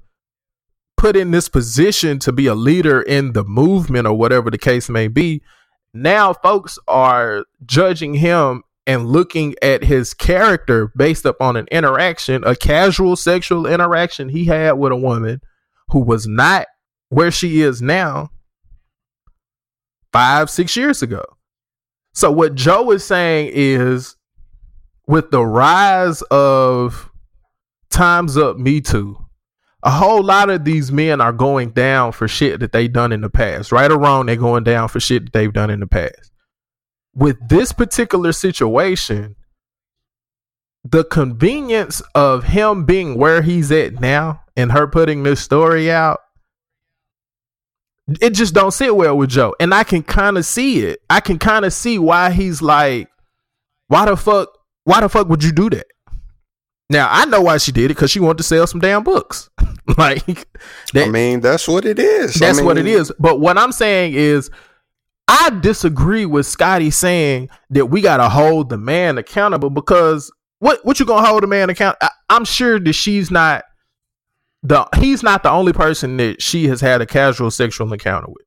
put 1.00 1.16
in 1.16 1.32
this 1.32 1.48
position 1.48 2.20
to 2.20 2.34
be 2.34 2.46
a 2.46 2.54
leader 2.54 3.02
in 3.02 3.32
the 3.32 3.46
movement 3.46 4.06
or 4.06 4.14
whatever 4.18 4.52
the 4.52 4.58
case 4.58 4.90
may 4.90 5.08
be, 5.08 5.42
now 5.94 6.34
folks 6.34 6.78
are 6.90 7.46
judging 7.66 8.16
him 8.16 8.64
and 8.86 9.08
looking 9.08 9.56
at 9.62 9.82
his 9.82 10.14
character 10.14 10.92
based 10.98 11.24
upon 11.24 11.56
an 11.56 11.68
interaction, 11.72 12.44
a 12.44 12.54
casual 12.54 13.16
sexual 13.16 13.66
interaction 13.66 14.28
he 14.28 14.44
had 14.44 14.74
with 14.74 14.92
a 14.92 14.98
woman 14.98 15.40
who 15.88 16.02
was 16.02 16.28
not 16.28 16.68
where 17.08 17.32
she 17.32 17.62
is 17.62 17.82
now 17.82 18.30
five, 20.12 20.50
six 20.50 20.76
years 20.76 21.02
ago. 21.02 21.24
So, 22.14 22.30
what 22.30 22.56
Joe 22.56 22.92
is 22.92 23.06
saying 23.06 23.52
is 23.54 24.18
with 25.08 25.32
the 25.32 25.46
rise 25.46 26.24
of 26.24 27.10
Time's 27.90 28.36
Up 28.36 28.58
Me 28.58 28.82
Too, 28.82 29.16
a 29.84 29.92
whole 29.92 30.22
lot 30.22 30.50
of 30.50 30.66
these 30.66 30.92
men 30.92 31.22
are 31.22 31.32
going 31.32 31.70
down 31.72 32.12
for 32.12 32.28
shit 32.28 32.60
that 32.60 32.72
they've 32.72 32.92
done 32.92 33.12
in 33.12 33.22
the 33.22 33.30
past. 33.30 33.72
Right 33.72 33.90
or 33.90 33.98
wrong, 33.98 34.26
they're 34.26 34.36
going 34.36 34.64
down 34.64 34.90
for 34.90 35.00
shit 35.00 35.26
that 35.26 35.34
they've 35.34 35.54
done 35.54 35.70
in 35.70 35.80
the 35.80 35.88
past. 35.88 36.32
With 37.14 37.38
this 37.48 37.72
particular 37.72 38.34
situation, 38.34 39.36
the 40.84 41.04
convenience 41.04 42.02
of 42.14 42.46
him 42.46 42.86
being 42.86 43.18
where 43.18 43.42
he's 43.42 43.72
at 43.72 44.00
now 44.00 44.42
and 44.56 44.72
her 44.72 44.88
putting 44.88 45.24
this 45.24 45.42
story 45.42 45.90
out, 45.90 46.20
it 48.22 48.32
just 48.32 48.54
don't 48.54 48.72
sit 48.72 48.96
well 48.96 49.18
with 49.18 49.30
Joe. 49.30 49.56
And 49.60 49.74
I 49.74 49.84
can 49.84 50.04
kind 50.04 50.38
of 50.38 50.46
see 50.46 50.80
it. 50.80 51.00
I 51.10 51.20
can 51.20 51.38
kind 51.38 51.64
of 51.64 51.74
see 51.74 52.00
why 52.00 52.32
he's 52.32 52.62
like, 52.62 53.10
why 53.88 54.06
the 54.06 54.18
fuck, 54.18 54.50
why 54.84 55.02
the 55.02 55.10
fuck 55.10 55.30
would 55.30 55.44
you 55.44 55.52
do 55.52 55.70
that? 55.70 55.86
Now 56.90 57.08
I 57.12 57.26
know 57.26 57.42
why 57.42 57.58
she 57.58 57.72
did 57.72 57.86
it 57.86 57.90
because 57.90 58.10
she 58.12 58.20
wanted 58.20 58.38
to 58.40 58.44
sell 58.44 58.66
some 58.66 58.80
damn 58.80 59.04
books. 59.04 59.50
like 59.98 60.48
that, 60.94 61.08
I 61.08 61.10
mean, 61.10 61.40
that's 61.42 61.68
what 61.68 61.86
it 61.86 62.00
is. 62.00 62.42
I 62.42 62.46
that's 62.48 62.62
what 62.62 62.78
it 62.78 62.88
is. 62.88 63.12
But 63.20 63.40
what 63.40 63.58
I'm 63.58 63.72
saying 63.72 64.14
is, 64.14 64.50
I 65.28 65.52
disagree 65.62 66.26
with 66.26 66.46
Scottie 66.48 66.90
saying 66.90 67.50
that 67.70 67.88
we 67.88 68.02
gotta 68.02 68.28
hold 68.30 68.70
the 68.70 68.78
man 68.78 69.18
accountable 69.20 69.70
because 69.70 70.32
what 70.60 70.84
what 70.84 71.00
you 71.00 71.06
gonna 71.06 71.26
hold 71.28 71.44
a 71.44 71.48
man 71.48 71.70
account? 71.70 71.96
I, 72.02 72.10
I'm 72.30 72.46
sure 72.46 72.80
that 72.80 72.94
she's 72.94 73.30
not 73.30 73.66
the 74.64 74.88
he's 74.98 75.22
not 75.22 75.44
the 75.44 75.52
only 75.52 75.74
person 75.74 76.18
that 76.18 76.42
she 76.42 76.68
has 76.68 76.82
had 76.82 77.02
a 77.02 77.06
casual 77.06 77.52
sexual 77.52 77.94
encounter 77.94 78.28
with, 78.30 78.46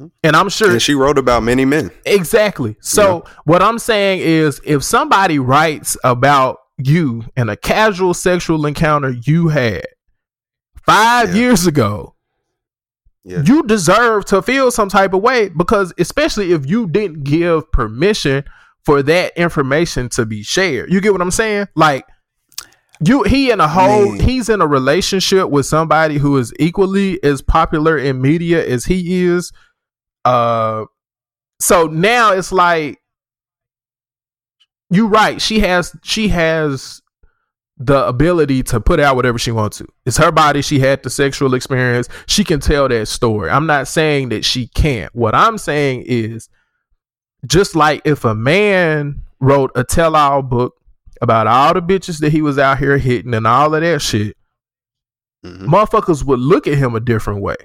Mhm. 0.00 0.10
and 0.24 0.34
I'm 0.36 0.48
sure 0.48 0.72
And 0.72 0.82
she 0.82 0.94
wrote 0.94 1.18
about 1.18 1.44
many 1.44 1.64
men. 1.64 1.92
Exactly. 2.04 2.76
So 2.80 3.24
what 3.44 3.62
I'm 3.62 3.78
saying 3.78 4.20
is 4.22 4.60
if 4.64 4.82
somebody 4.82 5.38
writes 5.38 5.96
about 6.04 6.58
you 6.78 7.24
and 7.36 7.50
a 7.50 7.56
casual 7.56 8.14
sexual 8.14 8.64
encounter 8.66 9.10
you 9.24 9.48
had 9.48 9.82
five 10.86 11.34
Yeah. 11.34 11.40
years 11.42 11.66
ago, 11.66 12.14
Yeah. 13.24 13.42
you 13.44 13.62
deserve 13.64 14.24
to 14.26 14.40
feel 14.42 14.70
some 14.70 14.88
type 14.88 15.12
of 15.12 15.20
way 15.22 15.48
because 15.48 15.92
especially 15.98 16.52
if 16.52 16.66
you 16.68 16.86
didn't 16.86 17.24
give 17.24 17.70
permission 17.72 18.44
for 18.84 19.02
that 19.02 19.36
information 19.36 20.08
to 20.10 20.24
be 20.24 20.42
shared. 20.42 20.90
You 20.92 21.00
get 21.00 21.12
what 21.12 21.20
I'm 21.20 21.30
saying? 21.30 21.66
Like 21.74 22.06
you 23.04 23.22
he 23.24 23.50
in 23.50 23.60
a 23.60 23.68
whole 23.68 24.10
Man. 24.12 24.20
he's 24.20 24.48
in 24.48 24.60
a 24.60 24.66
relationship 24.66 25.50
with 25.50 25.66
somebody 25.66 26.16
who 26.18 26.36
is 26.38 26.52
equally 26.58 27.22
as 27.22 27.42
popular 27.42 27.98
in 27.98 28.20
media 28.22 28.66
as 28.66 28.86
he 28.86 29.24
is. 29.24 29.52
Uh 30.24 30.84
so 31.60 31.86
now 31.86 32.32
it's 32.32 32.52
like 32.52 32.98
you 34.90 35.06
right. 35.06 35.40
She 35.40 35.60
has 35.60 35.94
she 36.02 36.28
has 36.28 37.00
the 37.76 38.06
ability 38.06 38.62
to 38.64 38.80
put 38.80 38.98
out 38.98 39.14
whatever 39.16 39.38
she 39.38 39.52
wants 39.52 39.78
to. 39.78 39.86
It's 40.04 40.16
her 40.16 40.32
body. 40.32 40.62
She 40.62 40.80
had 40.80 41.02
the 41.02 41.10
sexual 41.10 41.54
experience. 41.54 42.08
She 42.26 42.42
can 42.42 42.58
tell 42.60 42.88
that 42.88 43.06
story. 43.06 43.50
I'm 43.50 43.66
not 43.66 43.86
saying 43.86 44.30
that 44.30 44.44
she 44.44 44.66
can't. 44.68 45.14
What 45.14 45.34
I'm 45.34 45.58
saying 45.58 46.02
is 46.06 46.48
just 47.46 47.76
like 47.76 48.02
if 48.04 48.24
a 48.24 48.34
man 48.34 49.22
wrote 49.40 49.70
a 49.76 49.84
tell 49.84 50.16
all 50.16 50.42
book 50.42 50.74
about 51.22 51.46
all 51.46 51.72
the 51.74 51.80
bitches 51.82 52.18
that 52.20 52.32
he 52.32 52.42
was 52.42 52.58
out 52.58 52.78
here 52.78 52.98
hitting 52.98 53.32
and 53.34 53.46
all 53.46 53.74
of 53.74 53.80
that 53.82 54.00
shit, 54.02 54.36
Mhm. 55.44 55.66
motherfuckers 55.66 56.24
would 56.24 56.40
look 56.40 56.66
at 56.66 56.78
him 56.78 56.96
a 56.96 57.00
different 57.00 57.40
way. 57.42 57.56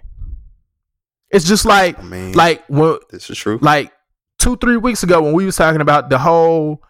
It's 1.32 1.46
just 1.46 1.66
like 1.66 1.98
I 1.98 2.04
mean, 2.04 2.34
like 2.34 2.64
when 2.68 3.00
this 3.10 3.30
is 3.32 3.38
true. 3.38 3.58
like 3.62 3.92
two 4.38 4.58
three 4.58 4.78
weeks 4.78 5.02
ago 5.02 5.22
when 5.24 5.34
we 5.34 5.46
was 5.46 5.56
talking 5.56 5.82
about 5.82 6.10
the 6.12 6.20
whole 6.20 6.84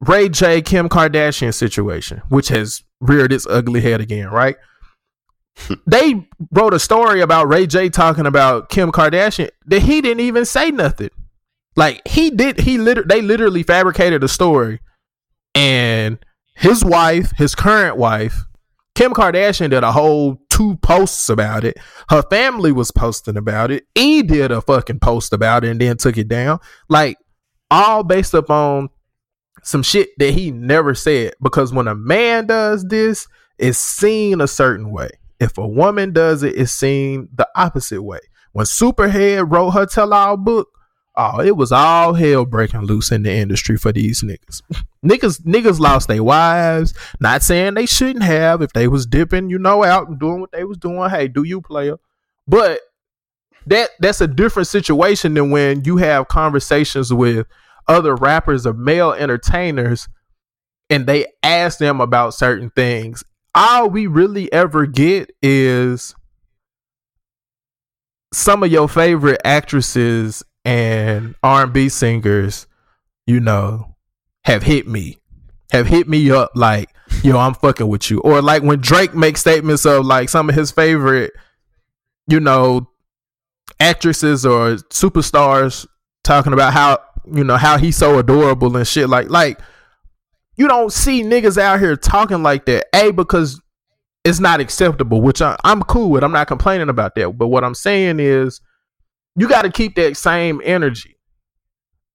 Ray 0.00 0.28
J 0.28 0.62
Kim 0.62 0.88
Kardashian 0.88 1.52
situation, 1.54 2.22
which 2.28 2.48
has 2.48 2.82
reared 3.00 3.32
its 3.32 3.46
ugly 3.48 3.80
head 3.80 4.00
again, 4.00 4.28
right? 4.28 4.56
they 5.86 6.26
wrote 6.52 6.74
a 6.74 6.78
story 6.78 7.20
about 7.20 7.48
Ray 7.48 7.66
J 7.66 7.90
talking 7.90 8.26
about 8.26 8.68
Kim 8.68 8.92
Kardashian 8.92 9.50
that 9.66 9.82
he 9.82 10.00
didn't 10.00 10.20
even 10.20 10.44
say 10.44 10.70
nothing. 10.70 11.10
Like 11.76 12.06
he 12.06 12.30
did, 12.30 12.60
he 12.60 12.78
liter- 12.78 13.04
they 13.04 13.22
literally 13.22 13.62
fabricated 13.62 14.24
a 14.24 14.28
story, 14.28 14.80
and 15.54 16.18
his 16.54 16.84
wife, 16.84 17.32
his 17.36 17.54
current 17.54 17.96
wife, 17.96 18.44
Kim 18.94 19.12
Kardashian 19.12 19.70
did 19.70 19.84
a 19.84 19.92
whole 19.92 20.42
two 20.50 20.76
posts 20.76 21.28
about 21.28 21.64
it. 21.64 21.78
Her 22.10 22.22
family 22.22 22.72
was 22.72 22.90
posting 22.90 23.36
about 23.36 23.70
it. 23.70 23.86
E 23.94 24.22
did 24.22 24.50
a 24.50 24.60
fucking 24.60 25.00
post 25.00 25.32
about 25.32 25.64
it 25.64 25.70
and 25.70 25.80
then 25.80 25.96
took 25.96 26.18
it 26.18 26.28
down. 26.28 26.58
Like 26.88 27.16
all 27.70 28.02
based 28.02 28.34
upon 28.34 28.90
some 29.62 29.82
shit 29.82 30.10
that 30.18 30.32
he 30.32 30.50
never 30.50 30.94
said. 30.94 31.34
Because 31.42 31.72
when 31.72 31.88
a 31.88 31.94
man 31.94 32.46
does 32.46 32.84
this, 32.84 33.26
it's 33.58 33.78
seen 33.78 34.40
a 34.40 34.48
certain 34.48 34.90
way. 34.90 35.10
If 35.38 35.58
a 35.58 35.66
woman 35.66 36.12
does 36.12 36.42
it, 36.42 36.56
it's 36.56 36.72
seen 36.72 37.28
the 37.34 37.48
opposite 37.56 38.02
way. 38.02 38.20
When 38.52 38.66
Superhead 38.66 39.50
wrote 39.50 39.70
her 39.70 39.86
tell 39.86 40.12
all 40.12 40.36
book, 40.36 40.68
oh, 41.16 41.40
it 41.40 41.56
was 41.56 41.72
all 41.72 42.14
hell 42.14 42.44
breaking 42.44 42.82
loose 42.82 43.12
in 43.12 43.22
the 43.22 43.32
industry 43.32 43.76
for 43.76 43.92
these 43.92 44.22
niggas. 44.22 44.62
niggas 45.04 45.42
niggas 45.42 45.78
lost 45.78 46.08
their 46.08 46.24
wives. 46.24 46.94
Not 47.20 47.42
saying 47.42 47.74
they 47.74 47.86
shouldn't 47.86 48.24
have 48.24 48.60
if 48.62 48.72
they 48.72 48.88
was 48.88 49.06
dipping, 49.06 49.50
you 49.50 49.58
know, 49.58 49.84
out 49.84 50.08
and 50.08 50.18
doing 50.18 50.40
what 50.40 50.52
they 50.52 50.64
was 50.64 50.78
doing. 50.78 51.08
Hey, 51.10 51.28
do 51.28 51.42
you 51.42 51.60
player? 51.60 51.96
But 52.46 52.80
that 53.66 53.90
that's 54.00 54.20
a 54.20 54.26
different 54.26 54.68
situation 54.68 55.34
than 55.34 55.50
when 55.50 55.84
you 55.84 55.98
have 55.98 56.28
conversations 56.28 57.12
with 57.12 57.46
other 57.88 58.14
rappers 58.14 58.66
or 58.66 58.72
male 58.72 59.12
entertainers 59.12 60.08
and 60.90 61.06
they 61.06 61.26
ask 61.42 61.78
them 61.78 62.00
about 62.00 62.34
certain 62.34 62.70
things. 62.70 63.22
All 63.54 63.88
we 63.88 64.06
really 64.06 64.52
ever 64.52 64.86
get 64.86 65.30
is 65.40 66.14
some 68.32 68.62
of 68.62 68.70
your 68.70 68.88
favorite 68.88 69.40
actresses 69.44 70.42
and 70.64 71.34
R 71.42 71.64
and 71.64 71.72
B 71.72 71.88
singers, 71.88 72.66
you 73.26 73.40
know, 73.40 73.96
have 74.44 74.62
hit 74.62 74.86
me, 74.86 75.18
have 75.72 75.86
hit 75.86 76.08
me 76.08 76.30
up 76.30 76.52
like, 76.54 76.90
yo, 77.22 77.38
I'm 77.38 77.54
fucking 77.54 77.88
with 77.88 78.10
you, 78.10 78.20
or 78.20 78.42
like 78.42 78.62
when 78.62 78.80
Drake 78.80 79.14
makes 79.14 79.40
statements 79.40 79.84
of 79.86 80.04
like 80.04 80.28
some 80.28 80.48
of 80.48 80.54
his 80.54 80.70
favorite, 80.70 81.32
you 82.28 82.40
know, 82.40 82.88
actresses 83.80 84.44
or 84.44 84.76
superstars 84.92 85.86
talking 86.22 86.52
about 86.52 86.72
how 86.72 86.98
you 87.32 87.44
know 87.44 87.56
how 87.56 87.78
he's 87.78 87.96
so 87.96 88.18
adorable 88.18 88.76
and 88.76 88.86
shit. 88.86 89.08
Like 89.08 89.30
like 89.30 89.60
you 90.56 90.68
don't 90.68 90.92
see 90.92 91.22
niggas 91.22 91.58
out 91.58 91.80
here 91.80 91.96
talking 91.96 92.42
like 92.42 92.66
that 92.66 92.86
a 92.94 93.10
because 93.12 93.60
it's 94.22 94.40
not 94.40 94.60
acceptable 94.60 95.22
which 95.22 95.40
I, 95.40 95.56
i'm 95.64 95.82
cool 95.82 96.10
with. 96.10 96.22
I'm 96.22 96.32
not 96.32 96.48
complaining 96.48 96.88
about 96.88 97.14
that. 97.14 97.38
But 97.38 97.48
what 97.48 97.64
i'm 97.64 97.74
saying 97.74 98.20
is 98.20 98.60
you 99.36 99.48
got 99.48 99.62
to 99.62 99.70
keep 99.70 99.94
that 99.94 100.16
same 100.16 100.60
energy. 100.64 101.16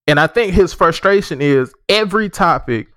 And 0.06 0.20
i 0.20 0.26
think 0.26 0.52
his 0.52 0.72
frustration 0.72 1.40
is 1.40 1.74
every 1.88 2.30
topic 2.30 2.88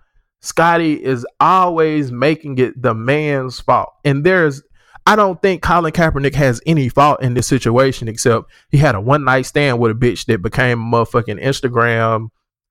scotty 0.42 1.04
is 1.04 1.26
always 1.40 2.12
making 2.12 2.58
it 2.60 2.82
the 2.82 2.94
man's 2.94 3.60
fault. 3.60 3.90
And 4.06 4.24
there's 4.24 4.62
I 5.10 5.16
don't 5.16 5.42
think 5.42 5.64
Colin 5.64 5.92
Kaepernick 5.92 6.36
has 6.36 6.62
any 6.68 6.88
fault 6.88 7.24
in 7.24 7.34
this 7.34 7.48
situation 7.48 8.08
except 8.08 8.46
he 8.70 8.78
had 8.78 8.94
a 8.94 9.02
one 9.02 9.24
night 9.26 9.48
stand 9.48 9.80
with 9.80 9.90
a 9.90 9.96
bitch 9.96 10.28
that 10.28 10.44
became 10.44 10.80
a 10.80 10.84
motherfucking 10.84 11.44
Instagram, 11.44 12.30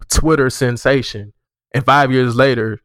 Twitter 0.09 0.49
sensation. 0.49 1.33
And 1.75 1.85
five 1.85 2.13
years 2.13 2.37
later, 2.37 2.81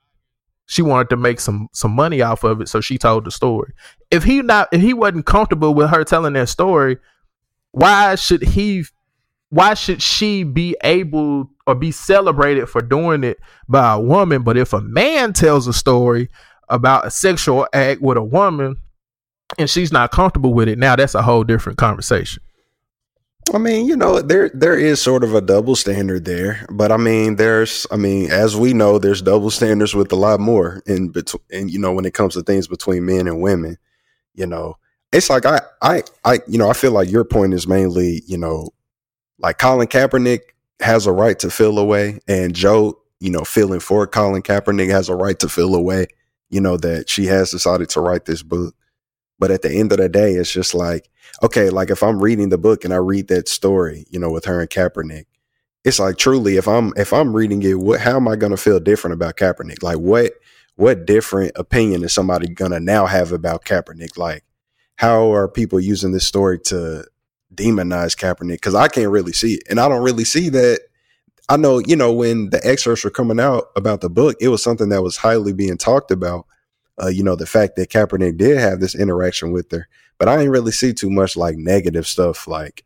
she 0.65 0.81
wanted 0.81 1.11
to 1.11 1.17
make 1.17 1.39
some 1.39 1.67
some 1.71 1.91
money 1.91 2.19
off 2.23 2.43
of 2.43 2.61
it, 2.61 2.67
so 2.67 2.81
she 2.81 2.97
told 2.97 3.25
the 3.25 3.31
story. 3.31 3.73
If 4.09 4.23
he 4.23 4.41
not 4.41 4.69
if 4.71 4.81
he 4.81 4.91
wasn't 4.95 5.27
comfortable 5.27 5.75
with 5.75 5.91
her 5.91 6.03
telling 6.03 6.33
that 6.33 6.49
story, 6.49 6.97
why 7.73 8.15
should 8.15 8.41
he 8.41 8.85
why 9.49 9.75
should 9.75 10.01
she 10.01 10.41
be 10.41 10.75
able 10.83 11.51
or 11.67 11.75
be 11.75 11.91
celebrated 11.91 12.69
for 12.69 12.81
doing 12.81 13.23
it 13.23 13.37
by 13.69 13.93
a 13.93 13.99
woman? 13.99 14.41
But 14.41 14.57
if 14.57 14.73
a 14.73 14.81
man 14.81 15.31
tells 15.31 15.67
a 15.67 15.73
story 15.73 16.31
about 16.69 17.05
a 17.05 17.11
sexual 17.11 17.67
act 17.71 18.01
with 18.01 18.17
a 18.17 18.23
woman, 18.23 18.77
and 19.57 19.69
she's 19.69 19.91
not 19.91 20.11
comfortable 20.11 20.53
with 20.53 20.67
it, 20.67 20.77
now 20.77 20.95
that's 20.95 21.15
a 21.15 21.21
whole 21.21 21.43
different 21.43 21.77
conversation. 21.77 22.41
I 23.53 23.57
mean, 23.57 23.87
you 23.87 23.97
know, 23.97 24.21
there 24.21 24.49
there 24.53 24.77
is 24.77 25.01
sort 25.01 25.23
of 25.23 25.35
a 25.35 25.41
double 25.41 25.75
standard 25.75 26.23
there, 26.23 26.65
but 26.71 26.91
I 26.91 26.97
mean, 26.97 27.35
there's, 27.35 27.85
I 27.91 27.97
mean, 27.97 28.31
as 28.31 28.55
we 28.55 28.73
know, 28.73 28.97
there's 28.97 29.21
double 29.21 29.49
standards 29.49 29.93
with 29.93 30.11
a 30.13 30.15
lot 30.15 30.39
more 30.39 30.81
in 30.85 31.09
between, 31.09 31.43
and 31.51 31.69
you 31.69 31.77
know, 31.77 31.91
when 31.91 32.05
it 32.05 32.13
comes 32.13 32.35
to 32.35 32.43
things 32.43 32.67
between 32.67 33.05
men 33.05 33.27
and 33.27 33.41
women, 33.41 33.77
you 34.33 34.45
know, 34.45 34.77
it's 35.11 35.29
like 35.29 35.45
I, 35.45 35.59
I, 35.81 36.03
I, 36.23 36.39
you 36.47 36.57
know, 36.57 36.69
I 36.69 36.73
feel 36.73 36.91
like 36.91 37.11
your 37.11 37.25
point 37.25 37.53
is 37.53 37.67
mainly, 37.67 38.23
you 38.25 38.37
know, 38.37 38.69
like 39.39 39.57
Colin 39.57 39.87
Kaepernick 39.87 40.39
has 40.79 41.05
a 41.05 41.11
right 41.11 41.37
to 41.39 41.49
feel 41.49 41.77
away, 41.77 42.19
and 42.27 42.55
Joe, 42.55 42.97
you 43.19 43.29
know, 43.29 43.43
feeling 43.43 43.81
for 43.81 44.07
Colin 44.07 44.41
Kaepernick 44.41 44.89
has 44.89 45.09
a 45.09 45.15
right 45.15 45.37
to 45.39 45.49
feel 45.49 45.75
away, 45.75 46.07
you 46.49 46.61
know, 46.61 46.77
that 46.77 47.09
she 47.09 47.25
has 47.25 47.51
decided 47.51 47.89
to 47.89 47.99
write 47.99 48.23
this 48.23 48.41
book. 48.41 48.73
But 49.39 49.51
at 49.51 49.61
the 49.61 49.71
end 49.71 49.91
of 49.91 49.97
the 49.97 50.09
day, 50.09 50.33
it's 50.33 50.51
just 50.51 50.73
like, 50.73 51.09
okay, 51.41 51.69
like 51.69 51.89
if 51.89 52.03
I'm 52.03 52.21
reading 52.21 52.49
the 52.49 52.57
book 52.57 52.85
and 52.85 52.93
I 52.93 52.97
read 52.97 53.27
that 53.29 53.47
story, 53.47 54.05
you 54.09 54.19
know, 54.19 54.29
with 54.29 54.45
her 54.45 54.61
and 54.61 54.69
Kaepernick, 54.69 55.25
it's 55.83 55.99
like 55.99 56.17
truly, 56.17 56.57
if 56.57 56.67
I'm 56.67 56.93
if 56.95 57.11
I'm 57.11 57.35
reading 57.35 57.61
it, 57.63 57.79
what 57.79 57.99
how 57.99 58.15
am 58.15 58.27
I 58.27 58.35
gonna 58.35 58.57
feel 58.57 58.79
different 58.79 59.13
about 59.13 59.35
Kaepernick? 59.35 59.83
Like 59.83 59.97
what 59.97 60.33
what 60.75 61.05
different 61.05 61.51
opinion 61.55 62.03
is 62.03 62.13
somebody 62.13 62.47
gonna 62.47 62.79
now 62.79 63.05
have 63.05 63.31
about 63.31 63.65
Kaepernick? 63.65 64.17
Like, 64.17 64.43
how 64.95 65.33
are 65.33 65.47
people 65.47 65.79
using 65.79 66.11
this 66.11 66.25
story 66.25 66.59
to 66.65 67.05
demonize 67.53 68.17
Kaepernick? 68.17 68.55
Because 68.55 68.75
I 68.75 68.87
can't 68.87 69.11
really 69.11 69.33
see 69.33 69.55
it. 69.55 69.63
And 69.69 69.79
I 69.79 69.89
don't 69.89 70.03
really 70.03 70.25
see 70.25 70.49
that. 70.49 70.81
I 71.49 71.57
know, 71.57 71.79
you 71.79 71.97
know, 71.97 72.13
when 72.13 72.51
the 72.51 72.65
excerpts 72.65 73.03
were 73.03 73.09
coming 73.09 73.39
out 73.39 73.65
about 73.75 73.99
the 73.99 74.09
book, 74.09 74.37
it 74.39 74.47
was 74.47 74.63
something 74.63 74.89
that 74.89 75.03
was 75.03 75.17
highly 75.17 75.51
being 75.51 75.77
talked 75.77 76.09
about 76.09 76.47
uh, 77.01 77.07
you 77.07 77.23
know, 77.23 77.35
the 77.35 77.45
fact 77.45 77.75
that 77.75 77.89
Kaepernick 77.89 78.37
did 78.37 78.57
have 78.57 78.79
this 78.79 78.95
interaction 78.95 79.51
with 79.51 79.71
her. 79.71 79.87
But 80.17 80.27
I 80.27 80.37
didn't 80.37 80.51
really 80.51 80.71
see 80.71 80.93
too 80.93 81.09
much 81.09 81.35
like 81.35 81.57
negative 81.57 82.07
stuff, 82.07 82.47
like 82.47 82.85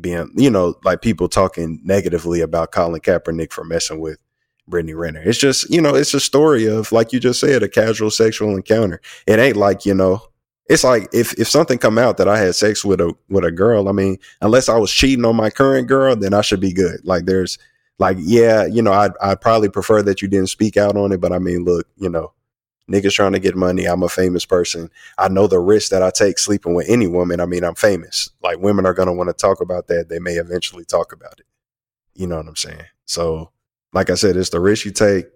being, 0.00 0.30
you 0.36 0.50
know, 0.50 0.74
like 0.84 1.02
people 1.02 1.28
talking 1.28 1.80
negatively 1.84 2.40
about 2.40 2.72
Colin 2.72 3.00
Kaepernick 3.00 3.52
for 3.52 3.64
messing 3.64 4.00
with 4.00 4.18
Brittany 4.66 4.94
Renner. 4.94 5.22
It's 5.22 5.38
just, 5.38 5.68
you 5.70 5.80
know, 5.80 5.94
it's 5.94 6.14
a 6.14 6.20
story 6.20 6.66
of, 6.66 6.92
like 6.92 7.12
you 7.12 7.20
just 7.20 7.40
said, 7.40 7.62
a 7.62 7.68
casual 7.68 8.10
sexual 8.10 8.56
encounter. 8.56 9.00
It 9.26 9.38
ain't 9.38 9.56
like, 9.56 9.84
you 9.84 9.94
know, 9.94 10.22
it's 10.66 10.84
like 10.84 11.08
if 11.12 11.38
if 11.38 11.48
something 11.48 11.76
come 11.76 11.98
out 11.98 12.16
that 12.16 12.28
I 12.28 12.38
had 12.38 12.54
sex 12.54 12.84
with 12.84 13.00
a 13.00 13.12
with 13.28 13.44
a 13.44 13.52
girl, 13.52 13.88
I 13.88 13.92
mean, 13.92 14.18
unless 14.40 14.68
I 14.68 14.78
was 14.78 14.92
cheating 14.92 15.24
on 15.24 15.36
my 15.36 15.50
current 15.50 15.88
girl, 15.88 16.16
then 16.16 16.32
I 16.32 16.40
should 16.40 16.60
be 16.60 16.72
good. 16.72 17.00
Like 17.04 17.26
there's 17.26 17.58
like, 17.98 18.16
yeah, 18.20 18.64
you 18.64 18.80
know, 18.80 18.92
I 18.92 19.10
I 19.20 19.34
probably 19.34 19.68
prefer 19.68 20.02
that 20.02 20.22
you 20.22 20.28
didn't 20.28 20.48
speak 20.48 20.76
out 20.76 20.96
on 20.96 21.12
it, 21.12 21.20
but 21.20 21.32
I 21.32 21.38
mean, 21.38 21.64
look, 21.64 21.86
you 21.96 22.08
know, 22.08 22.32
niggas 22.90 23.12
trying 23.12 23.32
to 23.32 23.38
get 23.38 23.56
money. 23.56 23.84
I'm 23.84 24.02
a 24.02 24.08
famous 24.08 24.44
person. 24.44 24.90
I 25.18 25.28
know 25.28 25.46
the 25.46 25.60
risk 25.60 25.90
that 25.90 26.02
I 26.02 26.10
take 26.10 26.38
sleeping 26.38 26.74
with 26.74 26.88
any 26.88 27.06
woman. 27.06 27.40
I 27.40 27.46
mean, 27.46 27.64
I'm 27.64 27.74
famous. 27.74 28.30
Like 28.42 28.58
women 28.58 28.86
are 28.86 28.94
to 28.94 29.12
want 29.12 29.28
to 29.28 29.34
talk 29.34 29.60
about 29.60 29.86
that. 29.88 30.08
They 30.08 30.18
may 30.18 30.32
eventually 30.32 30.84
talk 30.84 31.12
about 31.12 31.38
it. 31.38 31.46
You 32.14 32.26
know 32.26 32.36
what 32.36 32.48
I'm 32.48 32.56
saying? 32.56 32.84
So, 33.06 33.50
like 33.92 34.10
I 34.10 34.14
said, 34.14 34.36
it's 34.36 34.50
the 34.50 34.60
risk 34.60 34.84
you 34.84 34.90
take. 34.90 35.26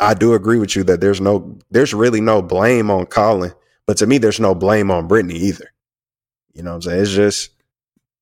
I 0.00 0.14
do 0.14 0.34
agree 0.34 0.58
with 0.58 0.74
you 0.74 0.84
that 0.84 1.00
there's 1.00 1.20
no, 1.20 1.58
there's 1.70 1.94
really 1.94 2.20
no 2.20 2.42
blame 2.42 2.90
on 2.90 3.06
Colin, 3.06 3.52
but 3.86 3.96
to 3.98 4.06
me, 4.06 4.18
there's 4.18 4.40
no 4.40 4.54
blame 4.54 4.90
on 4.90 5.06
Brittany 5.06 5.36
either. 5.36 5.72
You 6.52 6.62
know 6.62 6.70
what 6.70 6.76
I'm 6.76 6.82
saying? 6.82 7.02
It's 7.02 7.12
just, 7.12 7.50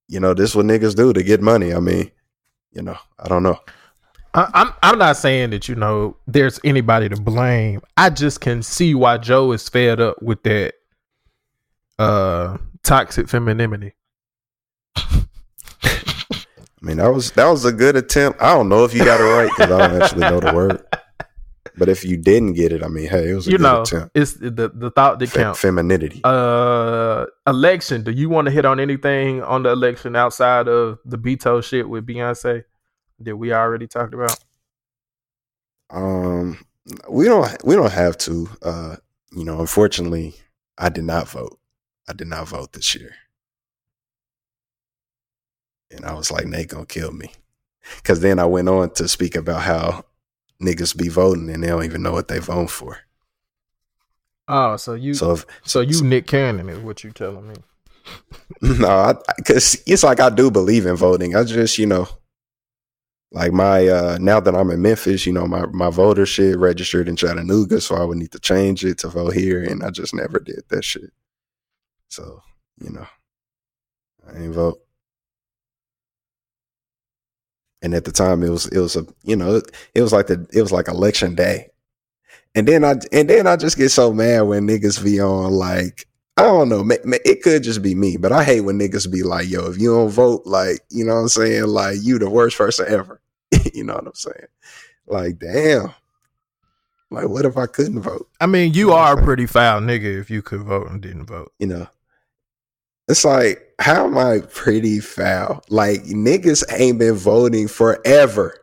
you 0.08 0.20
know, 0.20 0.34
this 0.34 0.54
what 0.54 0.66
niggas 0.66 0.96
do 0.96 1.12
to 1.12 1.22
get 1.22 1.40
money. 1.40 1.72
I 1.72 1.80
mean, 1.80 2.10
you 2.72 2.82
know, 2.82 2.96
I 3.18 3.28
don't 3.28 3.42
know. 3.42 3.58
I, 4.34 4.48
I'm 4.54 4.72
I'm 4.82 4.98
not 4.98 5.16
saying 5.16 5.50
that 5.50 5.68
you 5.68 5.74
know 5.74 6.16
there's 6.26 6.60
anybody 6.64 7.08
to 7.08 7.16
blame. 7.20 7.80
I 7.96 8.10
just 8.10 8.40
can 8.40 8.62
see 8.62 8.94
why 8.94 9.18
Joe 9.18 9.52
is 9.52 9.68
fed 9.68 10.00
up 10.00 10.22
with 10.22 10.42
that 10.44 10.74
uh 11.98 12.56
toxic 12.82 13.28
femininity. 13.28 13.94
I 15.84 16.86
mean, 16.86 16.96
that 16.96 17.08
was 17.12 17.32
that 17.32 17.46
was 17.48 17.64
a 17.64 17.72
good 17.72 17.96
attempt. 17.96 18.40
I 18.40 18.54
don't 18.54 18.68
know 18.68 18.84
if 18.84 18.94
you 18.94 19.04
got 19.04 19.20
it 19.20 19.24
right 19.24 19.50
because 19.56 19.70
I 19.70 19.88
don't 19.88 20.02
actually 20.02 20.20
know 20.20 20.40
the 20.40 20.54
word. 20.54 20.82
But 21.76 21.88
if 21.88 22.04
you 22.04 22.16
didn't 22.16 22.54
get 22.54 22.72
it, 22.72 22.82
I 22.82 22.88
mean, 22.88 23.08
hey, 23.08 23.30
it 23.30 23.34
was 23.34 23.46
a 23.46 23.50
you 23.50 23.56
good 23.58 23.62
know, 23.62 23.82
attempt. 23.82 24.10
it's 24.16 24.34
the 24.34 24.70
the 24.74 24.90
thought 24.90 25.18
that 25.18 25.28
Fe- 25.28 25.42
counts. 25.42 25.60
femininity. 25.60 26.20
Uh, 26.24 27.26
election. 27.46 28.02
Do 28.02 28.10
you 28.12 28.28
want 28.28 28.46
to 28.46 28.50
hit 28.50 28.64
on 28.64 28.80
anything 28.80 29.42
on 29.42 29.62
the 29.62 29.70
election 29.70 30.16
outside 30.16 30.68
of 30.68 30.98
the 31.04 31.18
Beto 31.18 31.62
shit 31.62 31.88
with 31.88 32.06
Beyonce 32.06 32.64
that 33.20 33.36
we 33.36 33.52
already 33.52 33.86
talked 33.86 34.14
about? 34.14 34.36
Um, 35.90 36.64
we 37.08 37.24
don't 37.26 37.64
we 37.64 37.74
don't 37.74 37.92
have 37.92 38.16
to. 38.18 38.48
Uh, 38.62 38.96
you 39.32 39.44
know, 39.44 39.60
unfortunately, 39.60 40.34
I 40.78 40.88
did 40.88 41.04
not 41.04 41.28
vote. 41.28 41.58
I 42.08 42.12
did 42.12 42.28
not 42.28 42.48
vote 42.48 42.72
this 42.72 42.94
year, 42.94 43.14
and 45.90 46.04
I 46.04 46.14
was 46.14 46.30
like, 46.30 46.46
Nate 46.46 46.68
gonna 46.68 46.86
kill 46.86 47.12
me, 47.12 47.32
because 47.96 48.20
then 48.20 48.38
I 48.38 48.44
went 48.44 48.68
on 48.68 48.90
to 48.94 49.08
speak 49.08 49.36
about 49.36 49.62
how 49.62 50.04
niggas 50.60 50.96
be 50.96 51.08
voting 51.08 51.48
and 51.50 51.62
they 51.62 51.68
don't 51.68 51.84
even 51.84 52.02
know 52.02 52.12
what 52.12 52.28
they 52.28 52.38
voting 52.38 52.68
for. 52.68 52.98
Oh, 54.48 54.76
so 54.76 54.94
you 54.94 55.14
So 55.14 55.32
if, 55.32 55.46
so 55.62 55.80
you 55.80 56.02
Nick 56.02 56.26
Cannon 56.26 56.68
is 56.68 56.78
what 56.80 57.04
you 57.04 57.12
telling 57.12 57.48
me? 57.48 57.54
no, 58.62 59.20
because 59.36 59.80
it's 59.86 60.02
like 60.02 60.18
I 60.18 60.28
do 60.28 60.50
believe 60.50 60.86
in 60.86 60.96
voting. 60.96 61.36
I 61.36 61.44
just, 61.44 61.78
you 61.78 61.86
know, 61.86 62.08
like 63.32 63.52
my 63.52 63.86
uh 63.86 64.18
now 64.20 64.40
that 64.40 64.54
I'm 64.54 64.70
in 64.70 64.82
Memphis, 64.82 65.26
you 65.26 65.32
know, 65.32 65.46
my 65.46 65.66
my 65.66 65.90
voter 65.90 66.26
shit 66.26 66.58
registered 66.58 67.08
in 67.08 67.16
Chattanooga, 67.16 67.80
so 67.80 67.94
I 67.96 68.04
would 68.04 68.18
need 68.18 68.32
to 68.32 68.40
change 68.40 68.84
it 68.84 68.98
to 68.98 69.08
vote 69.08 69.34
here, 69.34 69.62
and 69.62 69.82
I 69.82 69.90
just 69.90 70.14
never 70.14 70.40
did 70.40 70.62
that 70.68 70.84
shit. 70.84 71.12
So, 72.08 72.42
you 72.80 72.90
know, 72.90 73.06
I 74.28 74.38
ain't 74.38 74.54
vote. 74.54 74.80
And 77.82 77.94
at 77.94 78.04
the 78.04 78.12
time, 78.12 78.42
it 78.42 78.50
was 78.50 78.66
it 78.66 78.78
was 78.78 78.96
a 78.96 79.06
you 79.22 79.36
know 79.36 79.62
it 79.94 80.02
was 80.02 80.12
like 80.12 80.26
the 80.26 80.46
it 80.52 80.60
was 80.60 80.72
like 80.72 80.88
election 80.88 81.34
day, 81.34 81.70
and 82.54 82.66
then 82.66 82.84
I 82.84 82.96
and 83.12 83.30
then 83.30 83.46
I 83.46 83.56
just 83.56 83.76
get 83.76 83.90
so 83.90 84.12
mad 84.12 84.42
when 84.42 84.66
niggas 84.66 85.02
be 85.02 85.20
on 85.20 85.52
like 85.52 86.06
I 86.36 86.44
don't 86.44 86.68
know. 86.70 86.84
It 87.24 87.42
could 87.42 87.62
just 87.62 87.82
be 87.82 87.94
me, 87.94 88.16
but 88.16 88.32
I 88.32 88.44
hate 88.44 88.62
when 88.62 88.78
niggas 88.78 89.10
be 89.10 89.22
like, 89.22 89.48
yo, 89.50 89.70
if 89.70 89.78
you 89.78 89.94
don't 89.94 90.08
vote, 90.08 90.46
like, 90.46 90.80
you 90.88 91.04
know 91.04 91.14
what 91.14 91.20
I'm 91.20 91.28
saying? 91.28 91.66
Like, 91.66 91.98
you 92.00 92.18
the 92.18 92.30
worst 92.30 92.56
person 92.56 92.86
ever. 92.88 93.19
you 93.74 93.84
know 93.84 93.94
what 93.94 94.06
I'm 94.06 94.14
saying? 94.14 94.46
Like, 95.06 95.38
damn. 95.38 95.94
Like, 97.10 97.28
what 97.28 97.44
if 97.44 97.56
I 97.56 97.66
couldn't 97.66 98.02
vote? 98.02 98.28
I 98.40 98.46
mean, 98.46 98.72
you 98.72 98.86
You 98.86 98.86
know 98.88 98.96
are 98.96 99.18
a 99.18 99.22
pretty 99.22 99.46
foul 99.46 99.80
nigga 99.80 100.20
if 100.20 100.30
you 100.30 100.42
could 100.42 100.62
vote 100.62 100.88
and 100.88 101.00
didn't 101.00 101.26
vote. 101.26 101.52
You 101.58 101.66
know? 101.66 101.88
It's 103.08 103.24
like, 103.24 103.74
how 103.80 104.06
am 104.06 104.16
I 104.16 104.40
pretty 104.52 105.00
foul? 105.00 105.64
Like, 105.68 106.02
niggas 106.04 106.62
ain't 106.78 107.00
been 107.00 107.16
voting 107.16 107.66
forever. 107.66 108.54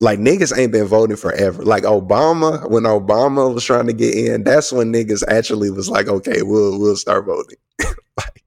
Like, 0.00 0.18
niggas 0.18 0.56
ain't 0.58 0.72
been 0.72 0.86
voting 0.86 1.16
forever. 1.16 1.62
Like, 1.62 1.84
Obama, 1.84 2.68
when 2.68 2.84
Obama 2.84 3.54
was 3.54 3.64
trying 3.64 3.86
to 3.86 3.92
get 3.92 4.14
in, 4.14 4.42
that's 4.42 4.72
when 4.72 4.92
niggas 4.92 5.22
actually 5.28 5.70
was 5.70 5.88
like, 5.88 6.08
okay, 6.08 6.42
we'll, 6.42 6.80
we'll 6.80 6.96
start 6.96 7.26
voting. 7.26 7.58
like, 8.16 8.40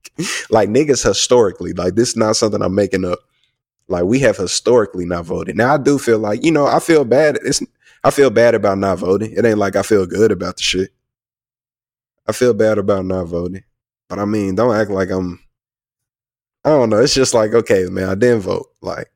like 0.50 0.68
niggas 0.68 1.06
historically, 1.06 1.72
like 1.72 1.94
this 1.94 2.10
is 2.10 2.16
not 2.16 2.36
something 2.36 2.62
I'm 2.62 2.74
making 2.74 3.04
up. 3.04 3.20
Like 3.88 4.04
we 4.04 4.18
have 4.20 4.36
historically 4.36 5.04
not 5.04 5.26
voted. 5.26 5.56
Now 5.56 5.74
I 5.74 5.78
do 5.78 5.98
feel 5.98 6.18
like, 6.18 6.44
you 6.44 6.52
know, 6.52 6.66
I 6.66 6.80
feel 6.80 7.04
bad. 7.04 7.38
It's 7.44 7.62
I 8.02 8.10
feel 8.10 8.30
bad 8.30 8.54
about 8.54 8.78
not 8.78 8.98
voting. 8.98 9.32
It 9.32 9.44
ain't 9.44 9.58
like 9.58 9.76
I 9.76 9.82
feel 9.82 10.06
good 10.06 10.32
about 10.32 10.56
the 10.56 10.62
shit. 10.62 10.90
I 12.26 12.32
feel 12.32 12.54
bad 12.54 12.78
about 12.78 13.04
not 13.04 13.24
voting. 13.24 13.64
But 14.08 14.18
I 14.18 14.24
mean, 14.24 14.54
don't 14.54 14.74
act 14.74 14.90
like 14.90 15.10
I'm 15.10 15.40
I 16.64 16.70
don't 16.70 16.88
know. 16.88 16.98
It's 16.98 17.14
just 17.14 17.34
like, 17.34 17.52
okay, 17.52 17.86
man, 17.90 18.08
I 18.08 18.14
didn't 18.14 18.40
vote. 18.40 18.70
Like 18.80 19.10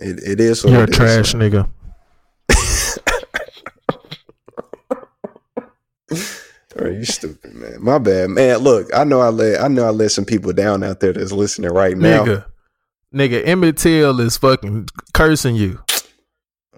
it, 0.00 0.18
it 0.26 0.40
is 0.40 0.64
what 0.64 0.72
You're 0.72 0.80
a 0.80 0.84
it 0.84 0.90
is. 0.90 0.96
trash 0.96 1.34
nigga. 1.34 1.68
Are 6.80 6.90
you 6.90 7.04
stupid, 7.04 7.54
man? 7.54 7.82
My 7.82 7.98
bad, 7.98 8.30
man. 8.30 8.58
Look, 8.58 8.88
I 8.94 9.02
know 9.04 9.20
I 9.20 9.28
let 9.30 9.60
I 9.60 9.68
know 9.68 9.84
I 9.84 9.90
let 9.90 10.12
some 10.12 10.24
people 10.24 10.52
down 10.52 10.84
out 10.84 11.00
there 11.00 11.12
that's 11.12 11.32
listening 11.32 11.72
right 11.72 11.96
now. 11.96 12.24
Nigga. 12.24 12.44
Nigga, 13.14 13.46
Emmett 13.46 13.76
Till 13.78 14.20
is 14.20 14.36
fucking 14.36 14.88
cursing 15.14 15.56
you. 15.56 15.80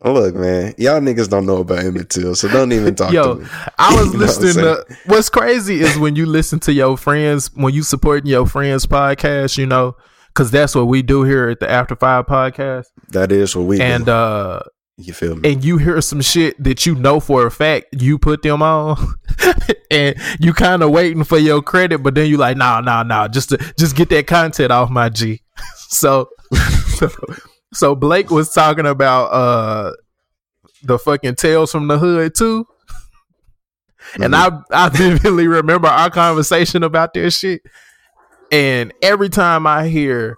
Look, 0.03 0.35
man, 0.35 0.73
y'all 0.79 1.01
niggas 1.01 1.29
don't 1.29 1.45
know 1.45 1.59
about 1.59 1.81
Emmett 1.85 2.09
Till, 2.09 2.35
so 2.35 2.49
don't 2.49 2.73
even 2.73 2.95
talk 2.95 3.13
Yo, 3.13 3.35
to 3.35 3.41
me. 3.43 3.47
I 3.79 3.95
was 4.01 4.07
know 4.07 4.11
what 4.13 4.19
listening 4.19 4.55
to 4.65 4.87
what's 5.07 5.29
crazy 5.29 5.81
is 5.81 5.99
when 5.99 6.17
you 6.17 6.25
listen 6.25 6.59
to 6.61 6.73
your 6.73 6.97
friends, 6.97 7.51
when 7.55 7.75
you 7.75 7.83
supporting 7.83 8.31
your 8.31 8.47
friends' 8.47 8.87
podcast, 8.87 9.59
you 9.59 9.67
know, 9.67 9.97
because 10.29 10.51
that's 10.51 10.75
what 10.75 10.87
we 10.87 11.03
do 11.03 11.25
here 11.25 11.49
at 11.51 11.61
the 11.61 11.69
After 11.71 11.95
Five 11.97 12.27
podcast. 12.27 12.87
That 13.11 13.31
is 13.31 13.55
what 13.55 13.67
we 13.67 13.79
And 13.81 14.07
do. 14.07 14.13
uh 14.13 14.63
You 14.97 15.13
feel 15.13 15.37
me? 15.37 15.53
and 15.53 15.63
you 15.63 15.77
hear 15.77 16.01
some 16.01 16.23
shit 16.23 16.63
that 16.65 16.87
you 16.87 16.95
know 16.95 17.21
for 17.21 17.45
a 17.47 17.51
fact 17.51 17.87
you 18.01 18.19
put 18.19 18.41
them 18.43 18.63
on 18.63 18.97
and 19.91 20.17
you 20.39 20.55
kind 20.55 20.83
of 20.83 20.93
waiting 20.93 21.25
for 21.25 21.37
your 21.39 21.61
credit 21.61 22.03
but 22.03 22.15
then 22.15 22.27
you 22.31 22.37
like 22.39 22.57
nah 22.57 22.81
nah 22.81 23.03
nah 23.03 23.27
just 23.29 23.49
to 23.51 23.59
just 23.79 23.97
get 23.97 24.09
that 24.11 24.27
content 24.27 24.71
off 24.73 24.89
my 24.91 25.09
g 25.11 25.41
so 25.77 26.29
so, 26.97 27.11
so 27.73 27.95
blake 27.95 28.31
was 28.31 28.53
talking 28.53 28.87
about 28.87 29.27
uh 29.27 29.93
the 30.83 30.99
fucking 30.99 31.35
tales 31.35 31.71
from 31.73 31.89
the 31.89 31.99
hood 31.99 32.35
too 32.35 32.67
and 34.21 34.35
i 34.35 34.51
i 34.71 34.89
vividly 34.93 35.47
remember 35.47 35.89
our 35.89 36.11
conversation 36.11 36.83
about 36.83 37.15
this 37.15 37.39
shit 37.39 37.63
and 38.51 38.93
every 39.03 39.29
time 39.29 39.67
i 39.67 39.89
hear 39.89 40.37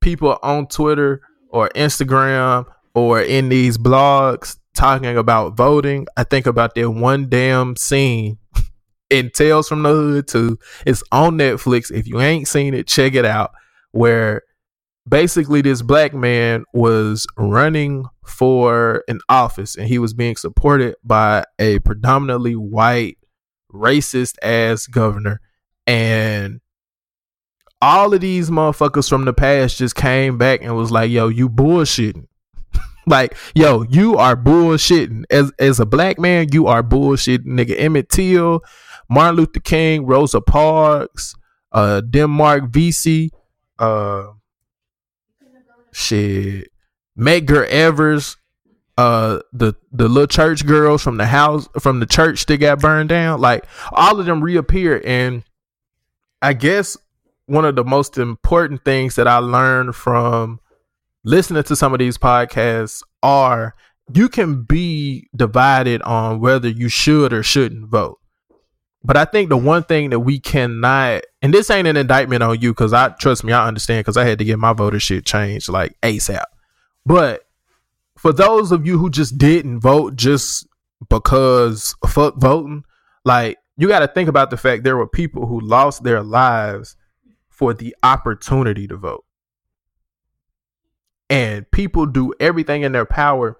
people 0.00 0.38
on 0.42 0.66
twitter 0.66 1.20
or 1.50 1.68
instagram 1.70 2.66
or 2.94 3.20
in 3.20 3.48
these 3.48 3.76
blogs 3.76 4.56
talking 4.74 5.16
about 5.16 5.56
voting, 5.56 6.06
I 6.16 6.24
think 6.24 6.46
about 6.46 6.74
that 6.74 6.90
one 6.90 7.28
damn 7.28 7.76
scene 7.76 8.38
in 9.10 9.30
Tales 9.30 9.68
from 9.68 9.82
the 9.82 9.90
Hood 9.90 10.28
2. 10.28 10.58
It's 10.86 11.02
on 11.10 11.38
Netflix. 11.38 11.90
If 11.90 12.06
you 12.06 12.20
ain't 12.20 12.48
seen 12.48 12.74
it, 12.74 12.86
check 12.86 13.14
it 13.14 13.24
out. 13.24 13.52
Where 13.94 14.42
basically 15.08 15.62
this 15.62 15.82
black 15.82 16.14
man 16.14 16.64
was 16.72 17.26
running 17.36 18.06
for 18.26 19.04
an 19.06 19.20
office 19.28 19.76
and 19.76 19.86
he 19.86 19.98
was 19.98 20.14
being 20.14 20.34
supported 20.36 20.96
by 21.04 21.44
a 21.58 21.78
predominantly 21.80 22.56
white, 22.56 23.18
racist 23.72 24.34
ass 24.42 24.88
governor. 24.88 25.40
And 25.86 26.60
all 27.80 28.14
of 28.14 28.20
these 28.20 28.50
motherfuckers 28.50 29.08
from 29.08 29.26
the 29.26 29.32
past 29.32 29.78
just 29.78 29.94
came 29.94 30.38
back 30.38 30.62
and 30.62 30.74
was 30.74 30.90
like, 30.90 31.10
yo, 31.10 31.28
you 31.28 31.48
bullshitting. 31.48 32.26
Like, 33.06 33.36
yo, 33.54 33.82
you 33.82 34.16
are 34.16 34.34
bullshitting. 34.34 35.24
As 35.28 35.52
as 35.58 35.78
a 35.78 35.84
black 35.84 36.18
man, 36.18 36.46
you 36.52 36.68
are 36.68 36.82
bullshitting. 36.82 37.44
Nigga 37.44 37.78
Emmett 37.78 38.08
Till, 38.08 38.62
Martin 39.10 39.36
Luther 39.36 39.60
King, 39.60 40.06
Rosa 40.06 40.40
Parks, 40.40 41.34
uh, 41.72 42.00
Denmark 42.00 42.70
Vesey, 42.70 43.30
uh 43.78 44.28
shit. 45.92 46.70
Medgar 47.18 47.66
Evers, 47.66 48.36
uh 48.96 49.40
the 49.52 49.74
the 49.92 50.08
little 50.08 50.26
church 50.26 50.66
girls 50.66 51.02
from 51.02 51.16
the 51.16 51.26
house 51.26 51.68
from 51.80 52.00
the 52.00 52.06
church 52.06 52.46
that 52.46 52.58
got 52.58 52.80
burned 52.80 53.08
down. 53.08 53.40
Like 53.40 53.66
all 53.92 54.18
of 54.18 54.26
them 54.26 54.42
reappeared 54.42 55.04
and 55.04 55.44
I 56.42 56.52
guess 56.52 56.96
one 57.46 57.64
of 57.64 57.76
the 57.76 57.84
most 57.84 58.18
important 58.18 58.84
things 58.84 59.16
that 59.16 59.26
I 59.26 59.38
learned 59.38 59.94
from 59.94 60.60
listening 61.24 61.62
to 61.62 61.76
some 61.76 61.92
of 61.92 61.98
these 61.98 62.18
podcasts 62.18 63.02
are 63.22 63.74
you 64.12 64.28
can 64.28 64.62
be 64.62 65.28
divided 65.34 66.02
on 66.02 66.40
whether 66.40 66.68
you 66.68 66.88
should 66.88 67.32
or 67.32 67.42
shouldn't 67.42 67.88
vote. 67.88 68.18
But 69.04 69.18
I 69.18 69.26
think 69.26 69.50
the 69.50 69.56
one 69.56 69.82
thing 69.82 70.10
that 70.10 70.20
we 70.20 70.40
cannot, 70.40 71.24
and 71.42 71.52
this 71.52 71.68
ain't 71.70 71.86
an 71.86 71.96
indictment 71.96 72.42
on 72.42 72.60
you, 72.60 72.70
because 72.70 72.94
I 72.94 73.10
trust 73.10 73.44
me, 73.44 73.52
I 73.52 73.68
understand, 73.68 74.00
because 74.00 74.16
I 74.16 74.24
had 74.24 74.38
to 74.38 74.44
get 74.44 74.58
my 74.58 74.72
voter 74.72 74.98
shit 74.98 75.26
changed 75.26 75.68
like 75.68 75.94
ASAP. 76.00 76.44
But 77.04 77.46
for 78.16 78.32
those 78.32 78.72
of 78.72 78.86
you 78.86 78.96
who 78.96 79.10
just 79.10 79.36
didn't 79.36 79.80
vote 79.80 80.16
just 80.16 80.66
because 81.10 81.94
fuck 82.08 82.36
voting, 82.36 82.84
like 83.26 83.58
you 83.76 83.88
got 83.88 83.98
to 83.98 84.08
think 84.08 84.30
about 84.30 84.48
the 84.48 84.56
fact 84.56 84.84
there 84.84 84.96
were 84.96 85.06
people 85.06 85.46
who 85.46 85.60
lost 85.60 86.02
their 86.02 86.22
lives 86.22 86.96
for 87.50 87.74
the 87.74 87.94
opportunity 88.02 88.88
to 88.88 88.96
vote. 88.96 89.24
And 91.28 91.70
people 91.70 92.06
do 92.06 92.32
everything 92.40 92.82
in 92.82 92.92
their 92.92 93.04
power 93.04 93.58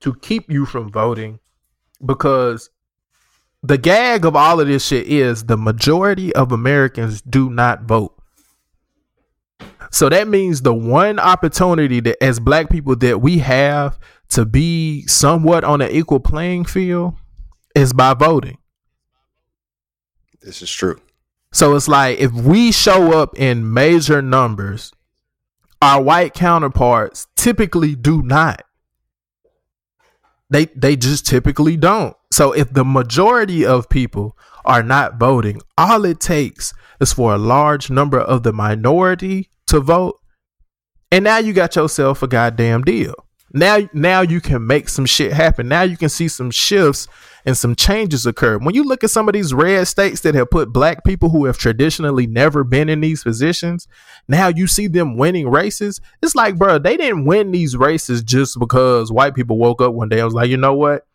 to 0.00 0.14
keep 0.14 0.50
you 0.50 0.66
from 0.66 0.90
voting 0.90 1.40
because 2.04 2.70
the 3.62 3.78
gag 3.78 4.24
of 4.24 4.36
all 4.36 4.60
of 4.60 4.68
this 4.68 4.86
shit 4.86 5.06
is 5.06 5.44
the 5.44 5.56
majority 5.56 6.34
of 6.34 6.52
Americans 6.52 7.20
do 7.22 7.50
not 7.50 7.82
vote. 7.82 8.14
So 9.90 10.08
that 10.08 10.28
means 10.28 10.62
the 10.62 10.74
one 10.74 11.18
opportunity 11.18 12.00
that 12.00 12.22
as 12.22 12.40
black 12.40 12.70
people 12.70 12.94
that 12.96 13.20
we 13.20 13.38
have 13.38 13.98
to 14.30 14.44
be 14.44 15.06
somewhat 15.06 15.64
on 15.64 15.80
an 15.80 15.90
equal 15.90 16.20
playing 16.20 16.66
field 16.66 17.14
is 17.74 17.92
by 17.92 18.14
voting. 18.14 18.58
This 20.40 20.62
is 20.62 20.70
true. 20.70 21.00
So 21.52 21.74
it's 21.74 21.88
like 21.88 22.18
if 22.18 22.32
we 22.32 22.72
show 22.72 23.18
up 23.18 23.38
in 23.38 23.72
major 23.72 24.20
numbers, 24.20 24.92
our 25.80 26.02
white 26.02 26.34
counterparts 26.34 27.26
typically 27.36 27.94
do 27.94 28.22
not. 28.22 28.62
They 30.50 30.66
they 30.66 30.96
just 30.96 31.26
typically 31.26 31.76
don't. 31.76 32.16
So 32.32 32.52
if 32.52 32.72
the 32.72 32.84
majority 32.84 33.64
of 33.66 33.88
people 33.88 34.36
are 34.64 34.82
not 34.82 35.18
voting, 35.18 35.60
all 35.76 36.04
it 36.04 36.20
takes 36.20 36.72
is 37.00 37.12
for 37.12 37.34
a 37.34 37.38
large 37.38 37.90
number 37.90 38.18
of 38.18 38.42
the 38.42 38.52
minority 38.52 39.50
to 39.66 39.80
vote. 39.80 40.20
And 41.10 41.24
now 41.24 41.38
you 41.38 41.52
got 41.52 41.76
yourself 41.76 42.22
a 42.22 42.28
goddamn 42.28 42.82
deal. 42.82 43.14
Now 43.52 43.78
now 43.92 44.20
you 44.20 44.40
can 44.40 44.66
make 44.66 44.88
some 44.88 45.06
shit 45.06 45.32
happen. 45.32 45.68
Now 45.68 45.82
you 45.82 45.96
can 45.96 46.08
see 46.08 46.28
some 46.28 46.50
shifts 46.50 47.08
and 47.46 47.56
some 47.56 47.74
changes 47.74 48.26
occur. 48.26 48.58
When 48.58 48.74
you 48.74 48.84
look 48.84 49.02
at 49.02 49.10
some 49.10 49.28
of 49.28 49.32
these 49.32 49.54
red 49.54 49.86
states 49.88 50.20
that 50.20 50.34
have 50.34 50.50
put 50.50 50.72
black 50.72 51.04
people 51.04 51.30
who 51.30 51.46
have 51.46 51.56
traditionally 51.56 52.26
never 52.26 52.62
been 52.62 52.88
in 52.88 53.00
these 53.00 53.22
positions, 53.22 53.88
now 54.28 54.48
you 54.48 54.66
see 54.66 54.86
them 54.86 55.16
winning 55.16 55.48
races. 55.48 56.00
It's 56.22 56.34
like, 56.34 56.58
bro, 56.58 56.78
they 56.78 56.96
didn't 56.96 57.24
win 57.24 57.50
these 57.50 57.76
races 57.76 58.22
just 58.22 58.58
because 58.58 59.10
white 59.10 59.34
people 59.34 59.56
woke 59.56 59.80
up 59.80 59.94
one 59.94 60.08
day 60.08 60.18
and 60.18 60.26
was 60.26 60.34
like, 60.34 60.50
you 60.50 60.58
know 60.58 60.74
what? 60.74 61.06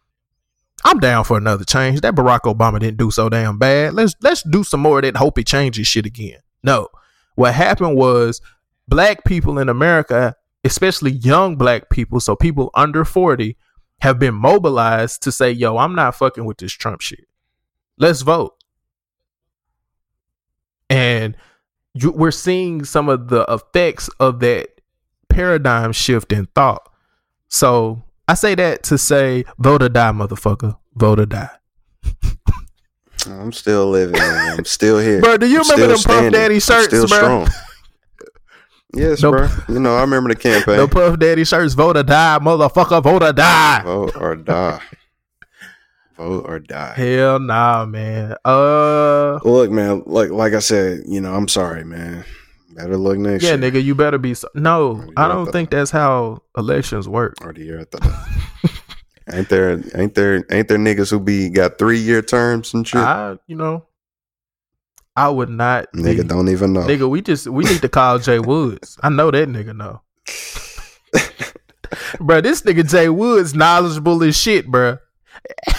I'm 0.85 0.99
down 0.99 1.23
for 1.23 1.37
another 1.37 1.63
change. 1.63 2.01
That 2.01 2.15
Barack 2.15 2.41
Obama 2.41 2.79
didn't 2.79 2.97
do 2.97 3.11
so 3.11 3.29
damn 3.29 3.57
bad. 3.57 3.93
Let's 3.93 4.15
let's 4.21 4.43
do 4.43 4.63
some 4.63 4.81
more 4.81 4.99
of 4.99 5.03
that. 5.03 5.15
Hope 5.15 5.37
he 5.37 5.43
changes 5.43 5.87
shit 5.87 6.05
again. 6.05 6.39
No, 6.63 6.87
what 7.35 7.53
happened 7.53 7.95
was 7.95 8.41
black 8.87 9.23
people 9.23 9.59
in 9.59 9.69
America, 9.69 10.35
especially 10.63 11.11
young 11.11 11.55
black 11.55 11.89
people, 11.89 12.19
so 12.19 12.35
people 12.35 12.69
under 12.73 13.05
forty, 13.05 13.57
have 14.01 14.19
been 14.19 14.35
mobilized 14.35 15.23
to 15.23 15.31
say, 15.31 15.51
"Yo, 15.51 15.77
I'm 15.77 15.95
not 15.95 16.15
fucking 16.15 16.45
with 16.45 16.57
this 16.57 16.73
Trump 16.73 17.01
shit. 17.01 17.27
Let's 17.97 18.21
vote." 18.21 18.55
And 20.89 21.35
you, 21.93 22.11
we're 22.11 22.31
seeing 22.31 22.83
some 22.83 23.09
of 23.09 23.29
the 23.29 23.45
effects 23.47 24.09
of 24.19 24.39
that 24.41 24.69
paradigm 25.29 25.91
shift 25.91 26.31
in 26.31 26.45
thought. 26.47 26.87
So 27.47 28.03
I 28.27 28.35
say 28.35 28.55
that 28.55 28.83
to 28.83 28.97
say, 28.97 29.45
vote 29.57 29.83
or 29.83 29.89
die, 29.89 30.11
motherfucker. 30.11 30.77
Vote 30.95 31.19
or 31.19 31.25
die. 31.25 31.49
I'm 33.25 33.51
still 33.51 33.89
living. 33.89 34.17
Man. 34.19 34.59
I'm 34.59 34.65
still 34.65 34.99
here. 34.99 35.21
Bro, 35.21 35.37
do 35.37 35.47
you 35.47 35.61
I'm 35.61 35.69
remember 35.69 35.95
them 35.95 36.03
Puff. 36.03 36.31
Daddy 36.33 36.55
I'm 36.55 36.59
shirts, 36.61 36.87
still 36.87 37.07
bro? 37.07 37.17
strong. 37.17 37.47
Yes, 38.95 39.21
No- 39.21 39.31
bro. 39.31 39.49
You 39.69 39.79
know, 39.79 39.95
I 39.95 40.01
remember 40.01 40.29
the 40.29 40.35
campaign. 40.35 40.77
The 40.77 40.87
Puff 40.87 41.17
Daddy 41.19 41.43
shirts, 41.43 41.73
vote 41.73 41.97
or 41.97 42.03
die, 42.03 42.37
motherfucker, 42.41 43.01
vote 43.01 43.23
or 43.23 43.33
die. 43.33 43.81
Vote 43.83 44.15
or 44.15 44.35
die. 44.35 44.79
Vote 46.17 46.45
or 46.47 46.59
die. 46.59 46.93
Hell 46.95 47.39
nah, 47.39 47.85
man. 47.85 48.35
Uh, 48.45 49.39
Look, 49.43 49.71
man. 49.71 50.03
Like, 50.05 50.29
like 50.29 50.53
I 50.53 50.59
said, 50.59 51.01
you 51.07 51.21
know, 51.21 51.33
I'm 51.33 51.47
sorry, 51.47 51.83
man. 51.83 52.23
Better 52.75 52.97
look 52.97 53.17
next 53.17 53.43
yeah, 53.43 53.51
year 53.51 53.59
nigga, 53.59 53.83
you 53.83 53.93
better 53.93 54.17
be. 54.17 54.33
So- 54.33 54.49
no, 54.55 55.07
I 55.15 55.27
don't 55.27 55.51
think 55.51 55.69
that's 55.69 55.91
how 55.91 56.41
elections 56.57 57.07
work. 57.07 57.35
or 57.41 57.53
the 57.53 57.63
year 57.63 57.81
after 57.81 57.99
ain't 59.31 59.49
there? 59.49 59.81
Ain't 59.95 60.15
there? 60.15 60.45
Ain't 60.51 60.67
there 60.67 60.77
niggas 60.77 61.11
who 61.11 61.19
be 61.19 61.49
got 61.49 61.77
three 61.77 61.99
year 61.99 62.21
terms 62.21 62.73
and 62.73 62.87
shit? 62.87 63.01
I, 63.01 63.37
you 63.47 63.55
know, 63.55 63.85
I 65.15 65.29
would 65.29 65.49
not. 65.49 65.91
Nigga 65.93 66.21
be- 66.23 66.27
don't 66.27 66.49
even 66.49 66.73
know. 66.73 66.81
Nigga, 66.81 67.09
we 67.09 67.21
just 67.21 67.47
we 67.47 67.63
need 67.65 67.81
to 67.81 67.89
call 67.89 68.19
Jay 68.19 68.39
Woods. 68.39 68.97
I 69.03 69.09
know 69.09 69.29
that 69.31 69.47
nigga 69.47 69.75
know. 69.75 70.01
bro, 72.19 72.41
this 72.41 72.61
nigga 72.63 72.89
Jay 72.89 73.09
Woods 73.09 73.53
knowledgeable 73.53 74.23
as 74.23 74.35
shit, 74.37 74.67
bro. 74.67 74.97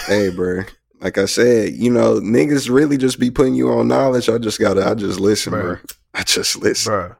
hey, 0.07 0.29
bro. 0.29 0.61
Like 1.01 1.17
I 1.17 1.25
said, 1.25 1.73
you 1.73 1.91
know, 1.91 2.19
niggas 2.19 2.69
really 2.69 2.97
just 2.97 3.19
be 3.19 3.29
putting 3.29 3.53
you 3.55 3.69
on 3.71 3.87
knowledge. 3.87 4.29
I 4.29 4.37
just 4.37 4.59
gotta, 4.59 4.87
I 4.87 4.95
just 4.95 5.19
listen, 5.19 5.53
Bruh. 5.53 5.61
bro. 5.61 5.77
I 6.13 6.23
just 6.23 6.55
listen. 6.55 6.91
Bro. 6.91 7.15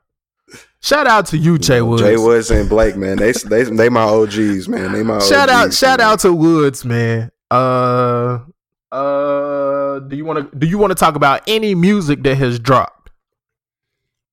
Shout 0.80 1.07
out 1.07 1.26
to 1.28 1.38
you, 1.38 1.57
Jay 1.57 1.82
Woods. 1.82 2.01
Jay 2.03 2.16
Woods 2.16 2.51
and 2.51 2.70
Blake, 2.70 2.95
man. 2.95 3.18
They 3.18 3.32
they 3.32 3.63
they 3.63 3.89
my 3.89 4.03
OGs, 4.03 4.68
man. 4.70 4.91
They 4.91 5.03
my 5.03 5.20
shout 5.20 5.49
out, 5.49 5.66
OGs, 5.66 5.78
shout 5.78 5.99
man. 5.99 6.07
out 6.07 6.20
to 6.20 6.32
Woods, 6.32 6.86
man. 6.86 7.32
Uh, 7.51 8.39
uh, 8.91 9.64
do 10.00 10.16
you 10.16 10.26
want 10.26 10.52
to 10.52 10.58
do 10.58 10.68
you 10.68 10.78
want 10.78 10.91
to 10.91 10.96
talk 10.96 11.16
about 11.16 11.41
any 11.48 11.76
music 11.76 12.24
that 12.24 12.36
has 12.36 12.60
dropped? 12.60 13.10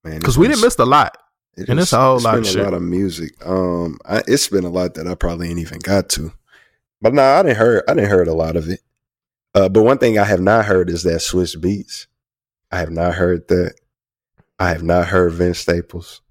man. 0.05 0.19
Because 0.19 0.37
we 0.39 0.49
didn't 0.49 0.63
miss 0.63 0.79
a 0.79 0.85
lot. 0.85 1.17
it 1.57 1.69
and 1.69 1.79
is- 1.79 1.85
it's 1.87 1.93
a 1.93 2.01
whole 2.01 2.17
it's 2.17 2.25
lot 2.25 2.35
been 2.43 2.47
of 2.49 2.57
a 2.57 2.63
lot 2.63 2.75
of 2.75 2.83
music. 2.83 3.35
Um, 3.47 3.99
I, 4.05 4.23
it's 4.27 4.49
been 4.49 4.65
a 4.65 4.71
lot 4.71 4.95
that 4.95 5.07
I 5.07 5.15
probably 5.15 5.49
ain't 5.51 5.59
even 5.59 5.79
got 5.79 6.09
to. 6.11 6.33
But 7.01 7.15
nah, 7.15 7.39
I 7.39 7.43
didn't 7.43 7.57
heard. 7.59 7.83
I 7.89 7.95
didn't 7.95 8.11
heard 8.11 8.29
a 8.29 8.35
lot 8.35 8.57
of 8.57 8.69
it. 8.69 8.81
Uh, 9.55 9.69
but 9.69 9.83
one 9.83 9.99
thing 9.99 10.19
I 10.19 10.25
have 10.25 10.41
not 10.41 10.65
heard 10.65 10.89
is 10.89 11.03
that 11.03 11.21
Swizz 11.21 11.57
Beatz. 11.57 12.07
I 12.71 12.79
have 12.79 12.91
not 12.91 13.15
heard 13.15 13.49
that. 13.49 13.75
I 14.59 14.69
have 14.69 14.83
not 14.83 15.09
heard 15.09 15.33
Vince 15.33 15.59
Staples. 15.59 16.23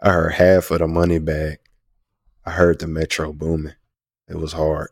I 0.00 0.10
heard 0.12 0.32
half 0.32 0.70
of 0.70 0.78
the 0.78 0.86
Moneybagg. 0.86 1.56
I 2.46 2.50
heard 2.52 2.78
the 2.78 2.86
Metro 2.86 3.32
Boomin. 3.32 3.74
It 4.28 4.36
was 4.36 4.52
hard. 4.52 4.88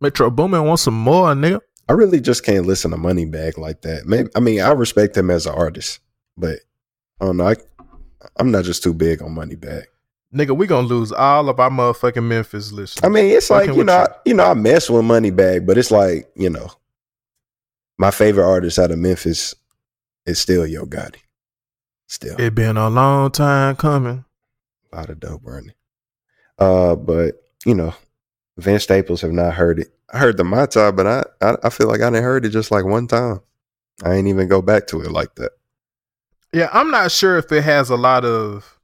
Metro 0.00 0.28
Boomin 0.30 0.64
wants 0.64 0.82
some 0.82 0.94
more, 0.98 1.34
nigga. 1.34 1.60
I 1.88 1.92
really 1.92 2.20
just 2.20 2.44
can't 2.44 2.66
listen 2.66 2.90
to 2.92 2.96
Moneybagg 2.96 3.58
like 3.58 3.82
that. 3.82 4.06
Maybe 4.06 4.30
I 4.34 4.40
mean 4.40 4.60
I 4.60 4.72
respect 4.72 5.16
him 5.16 5.30
as 5.30 5.46
an 5.46 5.54
artist, 5.54 6.00
but 6.36 6.60
I 7.20 7.26
don't 7.26 7.36
know. 7.36 7.48
I, 7.48 7.56
I'm 8.36 8.50
not 8.50 8.64
just 8.64 8.82
too 8.82 8.94
big 8.94 9.22
on 9.22 9.34
Moneybagg. 9.34 9.84
Nigga, 10.34 10.56
we 10.56 10.66
gonna 10.66 10.86
lose 10.86 11.12
all 11.12 11.48
of 11.48 11.60
our 11.60 11.70
motherfucking 11.70 12.24
Memphis 12.24 12.72
listeners. 12.72 13.04
I 13.04 13.08
mean, 13.08 13.26
it's 13.26 13.50
like 13.50 13.66
Fucking 13.66 13.78
you 13.78 13.84
know, 13.84 14.00
you. 14.00 14.06
I, 14.06 14.16
you 14.26 14.34
know, 14.34 14.44
I 14.46 14.54
mess 14.54 14.90
with 14.90 15.04
Moneybagg, 15.04 15.66
but 15.66 15.78
it's 15.78 15.90
like 15.90 16.28
you 16.34 16.50
know, 16.50 16.70
my 17.98 18.10
favorite 18.10 18.46
artist 18.46 18.78
out 18.78 18.90
of 18.90 18.98
Memphis 18.98 19.54
is 20.26 20.38
still 20.40 20.66
Yo 20.66 20.86
Gotti. 20.86 21.20
Still, 22.08 22.40
it 22.40 22.54
been 22.54 22.76
a 22.76 22.90
long 22.90 23.30
time 23.30 23.76
coming. 23.76 24.24
a 24.92 24.96
lot 24.96 25.10
of 25.10 25.20
dope 25.20 25.42
running. 25.44 25.74
Uh, 26.58 26.96
but 26.96 27.42
you 27.64 27.74
know, 27.74 27.94
Vince 28.56 28.84
Staples 28.84 29.20
have 29.22 29.32
not 29.32 29.54
heard 29.54 29.80
it. 29.80 29.88
I 30.12 30.18
heard 30.18 30.36
the 30.36 30.44
my 30.44 30.66
but 30.66 31.06
I, 31.06 31.24
I 31.40 31.56
I 31.64 31.70
feel 31.70 31.88
like 31.88 32.00
I 32.00 32.10
didn't 32.10 32.22
heard 32.22 32.44
it 32.44 32.50
just 32.50 32.70
like 32.70 32.84
one 32.84 33.06
time. 33.06 33.40
I 34.04 34.14
ain't 34.14 34.28
even 34.28 34.48
go 34.48 34.62
back 34.62 34.86
to 34.88 35.00
it 35.00 35.10
like 35.10 35.34
that. 35.36 35.52
Yeah, 36.52 36.68
I'm 36.72 36.90
not 36.90 37.10
sure 37.10 37.36
if 37.36 37.50
it 37.50 37.64
has 37.64 37.90
a 37.90 37.96
lot 37.96 38.24
of. 38.24 38.78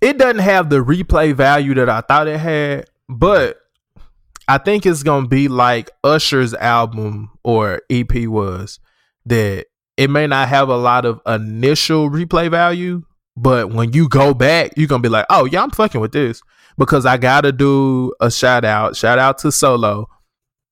It 0.00 0.16
doesn't 0.16 0.38
have 0.38 0.70
the 0.70 0.82
replay 0.82 1.34
value 1.34 1.74
that 1.74 1.90
I 1.90 2.00
thought 2.00 2.28
it 2.28 2.38
had, 2.38 2.88
but 3.08 3.58
I 4.46 4.58
think 4.58 4.86
it's 4.86 5.02
gonna 5.02 5.28
be 5.28 5.48
like 5.48 5.90
Usher's 6.02 6.54
album 6.54 7.30
or 7.42 7.82
EP 7.90 8.26
was 8.28 8.78
that 9.26 9.66
it 9.96 10.08
may 10.08 10.26
not 10.26 10.48
have 10.48 10.68
a 10.70 10.76
lot 10.76 11.04
of 11.04 11.20
initial 11.26 12.08
replay 12.08 12.50
value, 12.50 13.02
but 13.36 13.70
when 13.72 13.92
you 13.92 14.08
go 14.08 14.32
back, 14.32 14.72
you're 14.76 14.88
gonna 14.88 15.02
be 15.02 15.08
like, 15.10 15.26
oh 15.28 15.44
yeah, 15.44 15.62
I'm 15.62 15.70
fucking 15.70 16.00
with 16.00 16.12
this 16.12 16.40
because 16.78 17.04
I 17.04 17.16
gotta 17.16 17.52
do 17.52 18.12
a 18.20 18.30
shout 18.30 18.64
out. 18.64 18.96
Shout 18.96 19.18
out 19.18 19.38
to 19.38 19.52
Solo. 19.52 20.08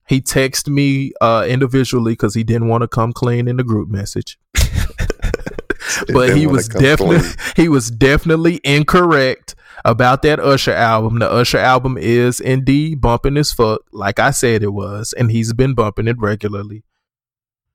He 0.09 0.20
texted 0.20 0.68
me 0.68 1.12
uh 1.20 1.44
individually 1.48 2.12
because 2.12 2.34
he 2.34 2.44
didn't 2.44 2.68
want 2.68 2.82
to 2.82 2.88
come 2.88 3.12
clean 3.12 3.48
in 3.48 3.57
the 3.57 3.64
group 3.64 3.88
message 3.88 4.38
but 6.12 6.36
he 6.36 6.46
was 6.46 6.68
definitely 6.68 7.18
clean. 7.18 7.34
he 7.57 7.68
was 7.68 7.90
definitely 7.90 8.61
incorrect 8.64 9.54
about 9.84 10.22
that 10.22 10.40
Usher 10.40 10.72
album. 10.72 11.18
The 11.18 11.30
Usher 11.30 11.59
album 11.59 11.96
is 11.98 12.40
indeed 12.40 13.00
bumping 13.00 13.36
as 13.36 13.52
fuck, 13.52 13.82
like 13.92 14.18
I 14.18 14.30
said 14.30 14.62
it 14.62 14.72
was, 14.72 15.12
and 15.12 15.30
he's 15.30 15.52
been 15.52 15.74
bumping 15.74 16.09
it 16.09 16.18
regularly 16.18 16.84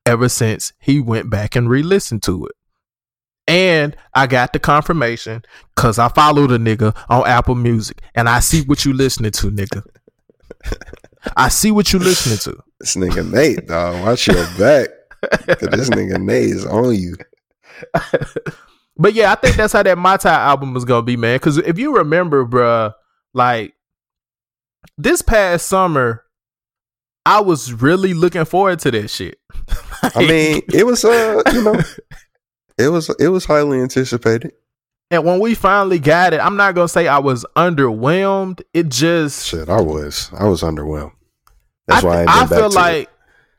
ever 0.05 0.27
since 0.27 0.73
he 0.79 0.99
went 0.99 1.29
back 1.29 1.55
and 1.55 1.69
re-listened 1.69 2.23
to 2.23 2.47
it. 2.47 2.55
And 3.51 3.97
I 4.13 4.27
got 4.27 4.53
the 4.53 4.59
confirmation 4.59 5.43
because 5.75 5.99
I 5.99 6.07
follow 6.07 6.47
the 6.47 6.57
nigga 6.57 6.95
on 7.09 7.27
Apple 7.27 7.55
Music, 7.55 8.01
and 8.15 8.29
I 8.29 8.39
see 8.39 8.61
what 8.61 8.85
you 8.85 8.93
listening 8.93 9.31
to, 9.31 9.51
nigga. 9.51 9.83
I 11.35 11.49
see 11.49 11.69
what 11.69 11.91
you 11.91 11.99
listening 11.99 12.37
to. 12.37 12.63
This 12.79 12.95
nigga 12.95 13.29
Nate, 13.29 13.67
dog, 13.67 14.05
watch 14.05 14.25
your 14.27 14.45
back. 14.57 14.87
'Cause 15.21 15.69
this 15.69 15.89
nigga 15.89 16.17
Nate 16.17 16.49
is 16.49 16.65
on 16.65 16.95
you. 16.95 17.17
But 18.97 19.13
yeah, 19.13 19.33
I 19.33 19.35
think 19.35 19.57
that's 19.57 19.73
how 19.73 19.83
that 19.83 19.97
My 19.97 20.15
Tai 20.15 20.29
album 20.33 20.77
is 20.77 20.85
gonna 20.85 21.01
be, 21.01 21.17
man. 21.17 21.35
Because 21.35 21.57
if 21.57 21.77
you 21.77 21.97
remember, 21.97 22.45
bruh, 22.45 22.93
like 23.33 23.73
this 24.97 25.21
past 25.21 25.67
summer, 25.67 26.23
I 27.25 27.41
was 27.41 27.73
really 27.73 28.13
looking 28.13 28.45
forward 28.45 28.79
to 28.79 28.91
that 28.91 29.09
shit. 29.09 29.39
I 30.15 30.25
mean, 30.25 30.61
it 30.73 30.85
was 30.85 31.03
uh, 31.03 31.41
you 31.53 31.63
know, 31.63 31.79
it 32.77 32.89
was 32.89 33.09
it 33.19 33.29
was 33.29 33.45
highly 33.45 33.79
anticipated. 33.79 34.53
and 35.09 35.25
when 35.25 35.39
we 35.39 35.55
finally 35.55 35.99
got 35.99 36.33
it, 36.33 36.39
I'm 36.39 36.57
not 36.57 36.75
gonna 36.75 36.87
say 36.87 37.07
I 37.07 37.19
was 37.19 37.45
underwhelmed. 37.55 38.61
It 38.73 38.89
just 38.89 39.47
Shit, 39.47 39.69
I 39.69 39.81
was 39.81 40.29
I 40.37 40.45
was 40.47 40.61
underwhelmed. 40.61 41.13
That's 41.87 42.03
I, 42.03 42.07
why 42.07 42.23
I, 42.23 42.43
I 42.43 42.47
feel 42.47 42.69
like 42.71 43.03
it. 43.03 43.09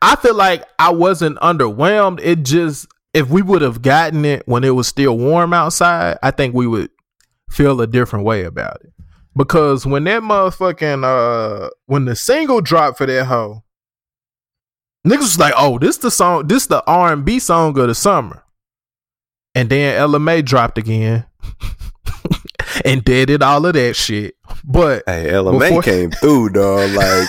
I 0.00 0.16
feel 0.16 0.34
like 0.34 0.64
I 0.78 0.90
wasn't 0.90 1.38
underwhelmed. 1.38 2.20
It 2.22 2.42
just 2.42 2.86
if 3.14 3.28
we 3.28 3.42
would 3.42 3.62
have 3.62 3.82
gotten 3.82 4.24
it 4.24 4.42
when 4.46 4.64
it 4.64 4.70
was 4.70 4.88
still 4.88 5.16
warm 5.18 5.52
outside, 5.52 6.18
I 6.22 6.30
think 6.30 6.54
we 6.54 6.66
would 6.66 6.90
feel 7.50 7.80
a 7.80 7.86
different 7.86 8.24
way 8.24 8.44
about 8.44 8.80
it. 8.82 8.92
Because 9.36 9.86
when 9.86 10.04
that 10.04 10.22
motherfucking 10.22 11.04
uh 11.04 11.70
when 11.86 12.04
the 12.04 12.16
single 12.16 12.60
dropped 12.60 12.98
for 12.98 13.06
that 13.06 13.26
hoe, 13.26 13.62
niggas 15.06 15.18
was 15.18 15.38
like, 15.38 15.54
"Oh, 15.56 15.78
this 15.78 15.98
the 15.98 16.10
song, 16.10 16.46
this 16.46 16.66
the 16.66 16.82
R 16.86 17.12
and 17.12 17.24
B 17.24 17.38
song 17.38 17.78
of 17.78 17.88
the 17.88 17.94
summer." 17.94 18.42
And 19.55 19.68
then 19.68 19.96
Ella 19.96 20.18
Mai 20.18 20.40
dropped 20.40 20.78
again, 20.78 21.26
and 22.84 23.05
did 23.05 23.42
all 23.42 23.66
of 23.66 23.74
that 23.74 23.94
shit. 23.96 24.34
But 24.64 25.03
Hey, 25.07 25.30
Ella 25.30 25.53
Mai 25.53 25.68
Before- 25.68 25.82
came 25.92 26.11
through, 26.11 26.50
dog. 26.50 26.90
Like 26.92 27.28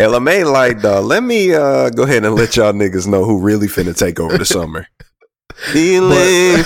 Ella 0.00 0.20
Mai, 0.20 0.42
like, 0.42 0.82
dog. 0.82 1.04
Let 1.04 1.22
me 1.22 1.54
uh 1.54 1.90
go 1.90 2.02
ahead 2.04 2.24
and 2.24 2.34
let 2.34 2.56
y'all 2.56 2.72
niggas 2.72 3.06
know 3.06 3.24
who 3.24 3.40
really 3.40 3.68
finna 3.68 3.96
take 3.96 4.18
over 4.18 4.36
the 4.36 4.44
summer. 4.44 4.86
Feeling. 5.54 6.64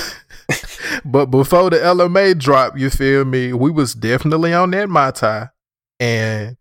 but 1.05 1.27
before 1.27 1.71
the 1.71 1.83
Ella 1.83 2.09
Mai 2.09 2.33
drop, 2.35 2.79
you 2.79 2.89
feel 2.91 3.25
me? 3.25 3.53
We 3.53 3.71
was 3.71 3.95
definitely 3.95 4.55
on 4.55 4.71
that 4.71 4.89
Mai 4.89 5.11
Tai, 5.11 5.49
and 6.01 6.57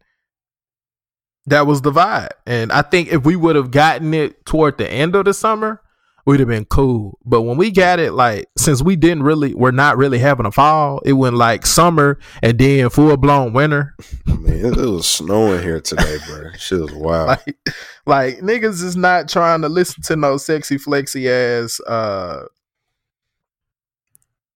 that 1.45 1.67
was 1.67 1.81
the 1.81 1.91
vibe. 1.91 2.29
And 2.45 2.71
I 2.71 2.81
think 2.81 3.09
if 3.11 3.23
we 3.23 3.35
would 3.35 3.55
have 3.55 3.71
gotten 3.71 4.13
it 4.13 4.45
toward 4.45 4.77
the 4.77 4.89
end 4.89 5.15
of 5.15 5.25
the 5.25 5.33
summer, 5.33 5.81
we'd 6.25 6.39
have 6.39 6.49
been 6.49 6.65
cool. 6.65 7.17
But 7.25 7.41
when 7.41 7.57
we 7.57 7.71
got 7.71 7.99
it, 7.99 8.13
like 8.13 8.47
since 8.57 8.81
we 8.81 8.95
didn't 8.95 9.23
really, 9.23 9.53
we're 9.53 9.71
not 9.71 9.97
really 9.97 10.19
having 10.19 10.45
a 10.45 10.51
fall. 10.51 11.01
It 11.05 11.13
went 11.13 11.35
like 11.35 11.65
summer 11.65 12.19
and 12.41 12.57
then 12.57 12.89
full 12.89 13.15
blown 13.17 13.53
winter. 13.53 13.95
I 14.27 14.35
mean, 14.35 14.65
it, 14.65 14.77
it 14.77 14.89
was 14.89 15.07
snowing 15.07 15.61
here 15.61 15.81
today, 15.81 16.17
bro. 16.27 16.51
Shit 16.57 16.81
was 16.81 16.93
wild. 16.93 17.27
Like, 17.27 17.57
like 18.05 18.37
niggas 18.39 18.83
is 18.83 18.95
not 18.95 19.29
trying 19.29 19.61
to 19.61 19.69
listen 19.69 20.03
to 20.03 20.15
no 20.15 20.37
sexy 20.37 20.77
flexy 20.77 21.29
ass. 21.29 21.79
uh 21.81 22.45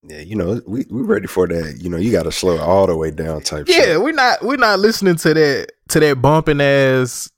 yeah, 0.04 0.20
you 0.20 0.36
know, 0.36 0.60
we 0.66 0.86
we 0.88 1.02
ready 1.02 1.26
for 1.26 1.46
that. 1.48 1.78
You 1.80 1.90
know, 1.90 1.96
you 1.96 2.12
got 2.12 2.22
to 2.22 2.32
slow 2.32 2.54
it 2.54 2.60
all 2.60 2.86
the 2.86 2.96
way 2.96 3.10
down, 3.10 3.42
type. 3.42 3.66
shit. 3.66 3.88
Yeah, 3.88 3.96
we're 3.98 4.12
not 4.12 4.42
we're 4.42 4.56
not 4.56 4.78
listening 4.78 5.16
to 5.16 5.34
that 5.34 5.72
to 5.88 6.00
that 6.00 6.22
bumping 6.22 6.60
ass 6.60 7.28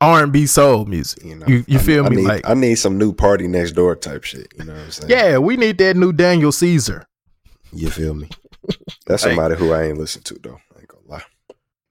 R 0.00 0.22
and 0.22 0.32
B 0.32 0.46
soul 0.46 0.86
music. 0.86 1.22
You 1.24 1.36
know, 1.36 1.46
You 1.46 1.64
you 1.66 1.78
I- 1.78 1.82
feel 1.82 2.06
I 2.06 2.08
me? 2.08 2.16
Need, 2.16 2.26
like 2.28 2.48
I 2.48 2.54
need 2.54 2.76
some 2.76 2.96
new 2.98 3.12
PartyNextDoor 3.12 4.00
type 4.00 4.24
shit. 4.24 4.52
You 4.58 4.64
know 4.64 4.72
what 4.72 4.82
I'm 4.82 4.90
saying? 4.90 5.10
yeah, 5.10 5.38
we 5.38 5.56
need 5.56 5.78
that 5.78 5.96
new 5.96 6.12
Daniel 6.12 6.52
Caesar. 6.52 7.06
You 7.72 7.90
feel 7.90 8.14
me? 8.14 8.28
That's 9.06 9.24
Like- 9.24 9.34
somebody 9.34 9.56
who 9.56 9.72
I 9.72 9.84
ain't 9.84 9.98
listened 9.98 10.24
to 10.26 10.38
though. 10.42 10.58
I 10.74 10.78
ain't 10.80 10.88
gonna 10.88 11.02
lie. 11.06 11.22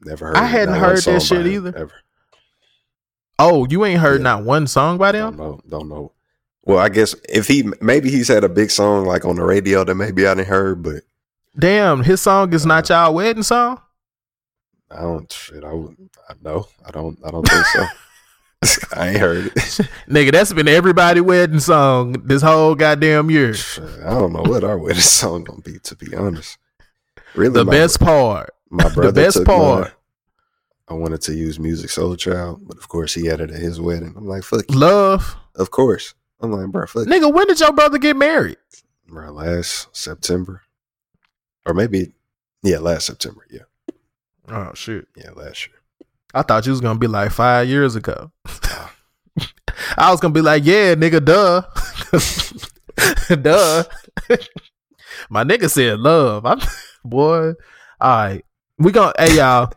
Never 0.04 0.28
heard. 0.28 0.38
I 0.38 0.46
hadn't 0.46 0.76
heard 0.76 0.98
that 1.04 1.22
shit 1.22 1.46
either. 1.46 1.74
Ever. 1.76 1.94
Oh, 3.38 3.66
you 3.70 3.86
ain't 3.86 4.02
heard 4.02 4.20
Yeah. 4.20 4.24
not 4.24 4.44
one 4.44 4.68
song 4.68 4.98
by 4.98 5.12
Don't 5.12 5.38
them? 5.38 5.46
know. 5.46 5.60
Don't 5.70 5.88
know. 5.90 6.12
Well, 6.64 6.78
I 6.80 6.90
guess 6.90 7.16
if 7.30 7.48
he 7.48 7.70
maybe 7.82 8.10
he's 8.12 8.28
had 8.28 8.44
a 8.44 8.50
big 8.50 8.70
song 8.72 9.06
like 9.06 9.26
on 9.26 9.36
the 9.38 9.44
radio 9.44 9.84
that 9.84 9.96
maybe 9.96 10.28
I 10.28 10.34
didn't 10.36 10.48
heard, 10.50 10.84
but 10.84 11.04
Damn, 11.58 12.04
his 12.04 12.22
song 12.22 12.54
is 12.54 12.66
not 12.66 12.88
y'all 12.90 13.14
wedding 13.14 13.44
song. 13.44 13.82
I 14.92 15.02
don't. 15.02 15.32
Shit, 15.32 15.64
I 15.64 15.74
would. 15.74 15.96
I 16.30 16.34
know. 16.42 16.68
I 16.86 16.92
don't. 16.92 17.18
I 17.26 17.32
don't 17.32 17.48
think 17.48 17.66
so. 17.66 17.86
I 18.96 19.10
ain't 19.10 19.20
heard 19.20 19.46
it. 19.48 19.54
Nigga, 20.10 20.32
that's 20.32 20.52
been 20.52 20.68
everybody 20.68 21.22
wedding 21.22 21.60
song 21.62 22.14
this 22.26 22.42
whole 22.42 22.76
goddamn 22.76 23.30
year. 23.32 23.54
I 24.06 24.10
don't 24.12 24.34
know 24.34 24.42
what 24.44 24.64
our 24.64 24.78
wedding 24.78 25.02
song 25.02 25.44
gonna 25.46 25.62
be. 25.62 25.80
To 25.80 25.96
be 25.96 26.14
honest, 26.16 26.58
really, 27.36 27.54
The 27.54 27.66
my, 27.66 27.72
best 27.72 28.00
part. 28.00 28.50
My 28.70 28.84
brother 28.94 29.12
the 29.12 29.22
best 29.22 29.46
part. 29.46 29.82
mine. 29.84 29.92
I 30.90 30.94
wanted 30.96 31.22
to 31.22 31.34
use 31.36 31.58
Musiq 31.60 31.86
Soulchild, 31.86 32.68
but 32.68 32.78
of 32.78 32.88
course 32.90 33.14
he 33.14 33.28
had 33.28 33.40
it 33.42 33.52
at 33.52 33.60
his 33.60 33.80
wedding. 33.80 34.14
I'm 34.18 34.28
like, 34.28 34.44
fuck, 34.44 34.66
you. 34.70 34.78
Love. 34.80 35.36
of 35.56 35.70
course. 35.72 36.16
I'm 36.42 36.52
like, 36.52 36.68
bro, 36.72 36.88
fuck, 36.88 37.06
Nigga, 37.06 37.32
when 37.32 37.48
did 37.48 37.60
your 37.60 37.74
brother 37.74 37.98
get 38.00 38.16
married? 38.18 38.58
bro, 39.08 39.32
last 39.32 39.88
September, 39.96 40.62
or 41.66 41.74
maybe, 41.74 42.14
yeah, 42.64 42.80
last 42.80 43.06
September. 43.08 43.46
Yeah, 43.52 43.64
Oh 44.52 44.72
shit. 44.74 45.08
yeah, 45.16 45.32
last 45.32 45.68
year. 45.68 45.76
I 46.34 46.42
thought 46.42 46.66
you 46.66 46.72
was 46.72 46.82
gonna 46.82 47.00
be 47.00 47.08
like 47.08 47.32
five 47.32 47.68
years 47.68 47.96
ago. 47.96 48.32
I 49.98 50.12
was 50.12 50.20
gonna 50.20 50.34
be 50.34 50.42
like, 50.42 50.64
yeah, 50.66 50.96
nigga, 50.96 51.24
duh. 51.24 51.62
duh. 53.36 53.84
My 55.30 55.44
nigga 55.44 55.70
said 55.70 56.00
love. 56.00 56.46
I'm 56.46 56.60
boy. 57.04 57.54
All 58.00 58.18
right. 58.18 58.46
We 58.78 58.92
gonna 58.92 59.14
hey 59.18 59.38
y'all. 59.38 59.72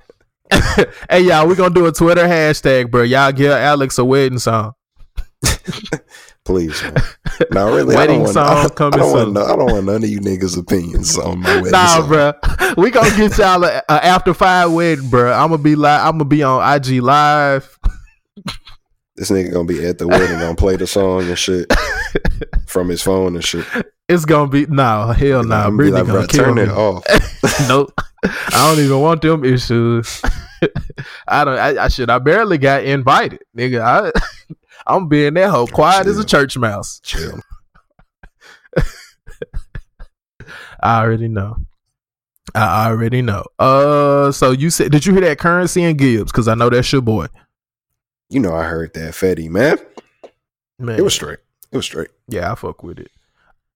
hey 1.10 1.22
y'all, 1.22 1.46
we 1.46 1.54
gonna 1.54 1.74
do 1.74 1.86
a 1.86 1.92
Twitter 1.92 2.24
hashtag, 2.24 2.90
bro. 2.90 3.02
Y'all 3.02 3.32
give 3.32 3.52
Alex 3.52 3.98
a 3.98 4.04
wedding 4.04 4.38
song. 4.38 4.72
Please, 6.44 6.82
man. 6.82 6.94
No, 7.52 7.72
really, 7.74 7.94
Wedding 7.94 8.22
I 8.22 8.24
don't 8.24 8.32
song 8.32 8.46
want, 8.56 8.72
I, 8.72 8.74
coming 8.74 8.94
I 8.94 8.96
don't 9.02 9.12
soon. 9.12 9.34
want, 9.34 9.48
I 9.50 9.56
don't 9.56 9.72
want 9.72 9.84
none 9.86 10.02
of 10.02 10.08
you 10.10 10.20
niggas' 10.20 10.58
opinions 10.58 11.16
on 11.16 11.38
my 11.40 11.54
wedding 11.56 11.70
Nah, 11.70 11.86
song. 11.86 12.08
bro. 12.08 12.32
We 12.76 12.90
gonna 12.90 13.16
get 13.16 13.38
y'all 13.38 13.62
a, 13.64 13.80
a 13.88 14.04
after 14.04 14.34
five 14.34 14.72
wedding, 14.72 15.08
bro. 15.08 15.32
I'm 15.32 15.50
gonna 15.50 15.62
be 15.62 15.76
like, 15.76 16.00
I'm 16.00 16.12
gonna 16.12 16.24
be 16.24 16.42
on 16.42 16.60
IG 16.76 17.00
live. 17.00 17.78
This 19.16 19.30
nigga 19.30 19.52
gonna 19.52 19.64
be 19.66 19.86
at 19.86 19.98
the 19.98 20.08
wedding, 20.08 20.38
gonna 20.38 20.56
play 20.56 20.74
the 20.76 20.86
song 20.86 21.28
and 21.28 21.38
shit 21.38 21.72
from 22.66 22.88
his 22.88 23.02
phone 23.02 23.36
and 23.36 23.44
shit. 23.44 23.64
It's 24.08 24.24
gonna 24.24 24.50
be 24.50 24.66
no 24.66 25.08
hell 25.12 25.44
no. 25.44 25.54
I'm 25.56 25.70
Nah, 25.72 25.76
Brittany 25.76 25.92
like, 26.02 26.06
gonna 26.06 26.18
bro, 26.18 26.26
kill 26.26 26.44
turn 26.44 26.54
me. 26.56 26.62
it 26.62 26.68
off. 26.70 27.04
nope. 27.68 27.92
I 28.24 28.74
don't 28.74 28.84
even 28.84 29.00
want 29.00 29.22
them 29.22 29.44
issues. 29.44 30.20
I 31.28 31.44
don't. 31.44 31.58
I, 31.58 31.84
I 31.84 31.88
should. 31.88 32.10
I 32.10 32.18
barely 32.18 32.58
got 32.58 32.84
invited, 32.84 33.40
nigga. 33.56 33.80
I, 33.80 34.10
I'm 34.86 35.08
being 35.08 35.34
that 35.34 35.50
hoe 35.50 35.66
quiet 35.66 36.06
as 36.06 36.18
a 36.18 36.24
church 36.24 36.56
mouse. 36.56 37.00
Chill. 37.02 37.40
I 40.82 41.00
already 41.02 41.28
know. 41.28 41.56
I 42.54 42.88
already 42.88 43.22
know. 43.22 43.44
Uh, 43.58 44.32
so 44.32 44.50
you 44.50 44.68
said, 44.70 44.90
did 44.92 45.06
you 45.06 45.12
hear 45.12 45.22
that 45.22 45.38
Curren$y 45.38 45.82
and 45.82 45.96
Gibbs? 45.98 46.32
Because 46.32 46.48
I 46.48 46.54
know 46.54 46.68
that's 46.68 46.90
your 46.92 47.00
boy. 47.02 47.26
You 48.28 48.40
know, 48.40 48.54
I 48.54 48.64
heard 48.64 48.92
that 48.94 49.14
Fetti, 49.14 49.48
man. 49.48 49.78
Man, 50.78 50.98
It 50.98 51.02
was 51.02 51.14
straight. 51.14 51.38
It 51.70 51.76
was 51.76 51.84
straight. 51.86 52.08
yeah, 52.28 52.50
I 52.50 52.54
fuck 52.56 52.82
with 52.82 52.98
it. 52.98 53.10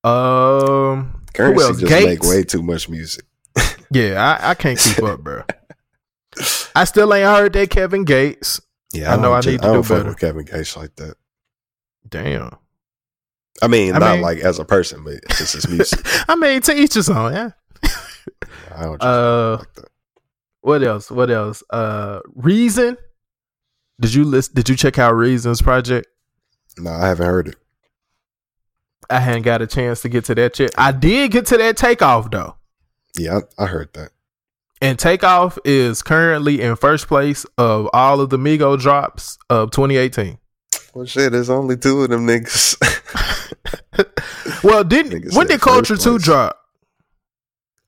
Um, 0.03 1.23
who 1.27 1.33
Curren$y 1.33 1.63
else? 1.63 1.81
just 1.81 1.93
make 2.05 2.23
way 2.25 2.43
too 2.43 2.63
much 2.63 2.89
music. 2.89 3.25
Yeah, 3.93 4.39
I, 4.43 4.51
I 4.51 4.55
can't 4.55 4.77
keep 4.79 5.01
up, 5.05 5.21
bro. 5.21 5.45
I 6.75 6.83
still 6.85 7.15
ain't 7.15 7.25
heard 7.29 7.53
that 7.53 7.71
Kevin 7.71 8.03
Gates. 8.05 8.61
Yeah, 8.93 9.13
I 9.13 9.17
know 9.17 9.33
I 9.33 9.41
need 9.41 9.61
to 9.61 9.69
I 9.69 9.73
don't 9.73 9.83
do 9.83 9.89
better. 9.89 10.09
with 10.09 10.19
Kevin 10.19 10.45
Gates 10.45 10.77
like 10.77 10.95
that. 10.97 11.17
Damn. 12.09 12.57
I 13.63 13.69
mean, 13.69 13.95
I 13.95 13.99
not 13.99 14.13
mean- 14.15 14.23
like 14.23 14.39
as 14.39 14.59
a 14.59 14.65
person, 14.65 15.03
but 15.05 15.15
just 15.37 15.55
his 15.55 15.69
music. 15.69 16.01
I 16.29 16.37
mean, 16.37 16.61
to 16.63 16.75
each 16.79 16.95
his 16.95 17.09
own. 17.11 17.33
Yeah. 17.33 17.51
I 18.75 18.83
don't 18.85 19.03
Uh, 19.03 19.57
like 19.59 19.75
that. 19.75 19.89
What 20.61 20.83
else? 20.83 21.11
What 21.11 21.31
else? 21.31 21.63
Uh, 21.71 22.21
Reason. 22.35 22.97
Did 24.01 24.13
you 24.15 24.25
list? 24.25 24.55
Did 24.55 24.69
you 24.69 24.77
check 24.77 24.99
out 24.99 25.13
Reason's 25.15 25.63
project? 25.63 26.07
No, 26.79 26.91
I 26.91 27.07
haven't 27.09 27.27
heard 27.27 27.49
it. 27.49 27.57
I 29.09 29.21
hadn't 29.21 29.43
got 29.43 29.63
a 29.63 29.67
chance 29.67 30.03
to 30.03 30.09
get 30.09 30.25
to 30.27 30.35
that 30.35 30.59
yet. 30.59 30.73
I 30.77 30.93
did 30.93 31.31
get 31.31 31.47
to 31.47 31.57
that 31.57 31.77
takeoff 31.77 32.31
though, 32.31 32.57
Yeah, 33.17 33.41
I, 33.59 33.65
I 33.65 33.67
heard 33.67 33.93
that. 33.95 34.11
And 34.81 34.99
takeoff 34.99 35.59
is 35.65 36.03
currently 36.03 36.61
in 36.61 36.77
first 36.77 37.07
place 37.09 37.45
of 37.59 37.89
all 37.93 38.21
of 38.21 38.31
the 38.31 38.37
Migo 38.39 38.79
drops 38.79 39.39
of 39.51 39.71
2018. 39.71 40.39
Well, 40.95 41.07
shit, 41.07 41.33
there's 41.33 41.51
only 41.51 41.77
two 41.77 42.03
of 42.03 42.11
them 42.11 42.27
niggas. 42.27 42.77
Well, 44.63 44.83
didn't 44.85 45.13
Nigga 45.13 45.37
when 45.37 45.47
did 45.47 45.61
Culture 45.61 45.97
Two 45.97 46.19
drop? 46.19 46.59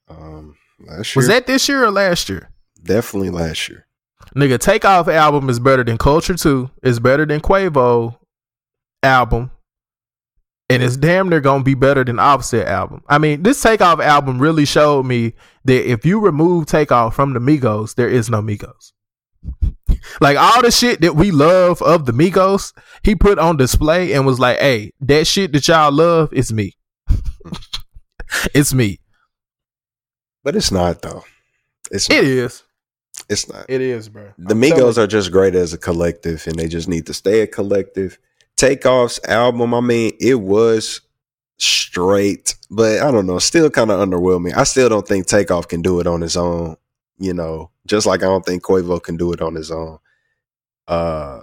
um, 0.09 0.57
last 0.81 1.15
year, 1.15 1.21
Was 1.21 1.27
that 1.29 1.47
this 1.47 1.69
year 1.69 1.85
or 1.85 1.91
last 1.91 2.29
year? 2.29 2.51
definitely 2.83 3.31
last 3.31 3.69
year? 3.69 3.87
Nigga, 4.37 4.59
Takeoff 4.59 5.09
album 5.09 5.49
is 5.49 5.59
better 5.59 5.83
than 5.83 5.97
Culture 5.99 6.35
2. 6.35 6.71
It's 6.83 6.99
better 6.99 7.25
than 7.27 7.41
Quavo 7.41 8.19
album. 9.03 9.51
And 10.71 10.83
it's 10.83 10.97
damn 10.99 11.31
near 11.31 11.41
gonna 11.41 11.65
be 11.65 11.75
better 11.75 12.05
than 12.05 12.19
Offset 12.19 12.67
album. 12.67 13.03
I 13.09 13.17
mean, 13.19 13.43
this 13.43 13.63
Takeoff 13.63 14.01
album 14.01 14.39
really 14.39 14.67
showed 14.67 15.07
me 15.07 15.33
that 15.65 15.91
if 15.91 16.05
you 16.05 16.21
remove 16.21 16.67
Takeoff 16.67 17.15
from 17.15 17.33
the 17.33 17.41
Migos, 17.41 17.95
there 17.95 18.09
is 18.09 18.29
no 18.29 18.43
Migos. 18.43 18.93
like 20.21 20.37
all 20.37 20.61
the 20.61 20.71
shit 20.71 21.01
that 21.01 21.17
we 21.17 21.31
love 21.31 21.81
of 21.81 22.05
the 22.05 22.13
Migos, 22.13 22.75
he 23.03 23.15
put 23.15 23.39
on 23.39 23.57
display 23.57 24.13
and 24.13 24.27
was 24.27 24.39
like, 24.39 24.59
hey, 24.59 24.93
that 25.01 25.27
shit 25.27 25.53
that 25.53 25.67
y'all 25.69 25.91
love 25.93 26.33
is 26.35 26.53
me. 26.53 26.75
it's 28.55 28.75
me. 28.75 29.01
But 30.45 30.55
it's 30.55 30.71
not 30.71 31.01
though. 31.01 31.25
It's 31.91 32.11
It 32.11 32.17
not. 32.17 32.25
is. 32.25 32.63
It's 33.31 33.49
not. 33.49 33.67
It 33.69 33.81
is, 33.81 34.09
bro. 34.09 34.33
The 34.39 34.55
Migos 34.55 34.99
are 34.99 35.07
just 35.07 35.33
great 35.33 35.55
as 35.55 35.73
a 35.73 35.79
collective, 35.79 36.47
and 36.47 36.57
they 36.59 36.69
just 36.69 36.89
need 36.89 37.07
to 37.07 37.15
stay 37.15 37.41
a 37.41 37.47
collective. 37.47 38.19
Takeoff's 38.59 39.21
album, 39.27 39.73
I 39.73 39.81
mean, 39.81 40.13
it 40.21 40.35
was 40.35 41.01
straight, 41.59 42.57
but 42.71 43.01
I 43.01 43.11
don't 43.11 43.27
know, 43.27 43.39
still 43.39 43.71
kind 43.71 43.91
of 43.91 44.01
underwhelming. 44.01 44.57
I 44.57 44.65
still 44.65 44.89
don't 44.89 45.07
think 45.07 45.27
Takeoff 45.27 45.69
can 45.69 45.81
do 45.81 46.01
it 46.01 46.07
on 46.07 46.21
his 46.21 46.37
own. 46.37 46.77
You 47.21 47.35
know, 47.35 47.71
just 47.87 48.07
like 48.07 48.23
I 48.23 48.27
don't 48.27 48.45
think 48.45 48.63
Quavo 48.63 49.03
can 49.03 49.17
do 49.17 49.33
it 49.33 49.41
on 49.41 49.55
his 49.55 49.71
own. 49.71 49.99
Uh, 50.87 51.41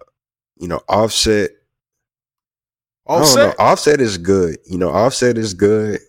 you 0.57 0.67
know, 0.67 0.81
Offset. 0.87 1.51
Don't 3.07 3.35
know. 3.35 3.53
Offset 3.59 4.01
is 4.01 4.17
good. 4.17 4.57
You 4.65 4.77
know, 4.77 4.89
Offset 4.89 5.37
is 5.37 5.53
good. 5.53 5.99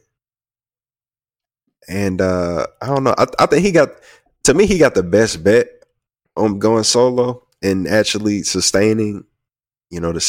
And 1.88 2.20
uh 2.20 2.66
I 2.80 2.86
don't 2.86 3.04
know. 3.04 3.14
I, 3.18 3.26
I 3.38 3.46
think 3.46 3.64
he 3.64 3.70
got 3.70 3.90
to 4.44 4.54
me 4.54 4.66
he 4.66 4.78
got 4.78 4.94
the 4.94 5.02
best 5.02 5.44
bet 5.44 5.68
on 6.36 6.58
going 6.58 6.84
solo 6.84 7.46
and 7.62 7.86
actually 7.86 8.42
sustaining, 8.42 9.24
you 9.90 10.00
know, 10.00 10.12
the 10.12 10.20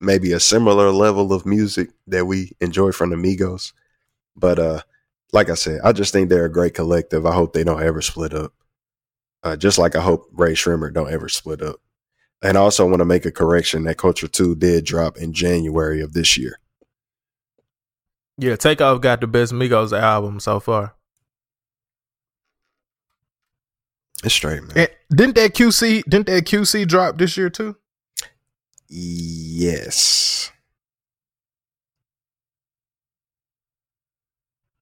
maybe 0.00 0.32
a 0.32 0.40
similar 0.40 0.90
level 0.90 1.32
of 1.32 1.46
music 1.46 1.90
that 2.06 2.26
we 2.26 2.52
enjoy 2.60 2.92
from 2.92 3.10
the 3.10 3.16
Migos. 3.16 3.72
But 4.36 4.58
uh 4.58 4.80
like 5.32 5.50
I 5.50 5.54
said, 5.54 5.80
I 5.82 5.92
just 5.92 6.12
think 6.12 6.28
they're 6.28 6.44
a 6.44 6.52
great 6.52 6.74
collective. 6.74 7.26
I 7.26 7.34
hope 7.34 7.52
they 7.52 7.64
don't 7.64 7.82
ever 7.82 8.00
split 8.00 8.32
up. 8.32 8.52
Uh, 9.42 9.56
just 9.56 9.78
like 9.78 9.96
I 9.96 10.00
hope 10.00 10.28
Rae 10.32 10.52
Sremmurd 10.52 10.94
don't 10.94 11.12
ever 11.12 11.28
split 11.28 11.60
up. 11.60 11.76
And 12.40 12.56
I 12.56 12.60
also 12.60 12.86
want 12.86 13.00
to 13.00 13.04
make 13.04 13.26
a 13.26 13.32
correction 13.32 13.84
that 13.84 13.98
Culture 13.98 14.28
2 14.28 14.54
did 14.54 14.84
drop 14.84 15.16
in 15.18 15.32
January 15.32 16.00
of 16.00 16.12
this 16.12 16.38
year. 16.38 16.60
Yeah, 18.38 18.56
Takeoff 18.56 19.00
got 19.00 19.20
the 19.20 19.26
best 19.26 19.52
Migos 19.52 19.98
album 19.98 20.40
so 20.40 20.60
far. 20.60 20.94
It's 24.22 24.34
straight, 24.34 24.62
man. 24.62 24.72
And 24.76 24.90
didn't 25.14 25.34
that 25.36 25.54
QC 25.54 26.04
didn't 26.04 26.26
that 26.26 26.44
QC 26.44 26.86
drop 26.88 27.18
this 27.18 27.36
year 27.36 27.50
too? 27.50 27.76
Yes. 28.88 30.50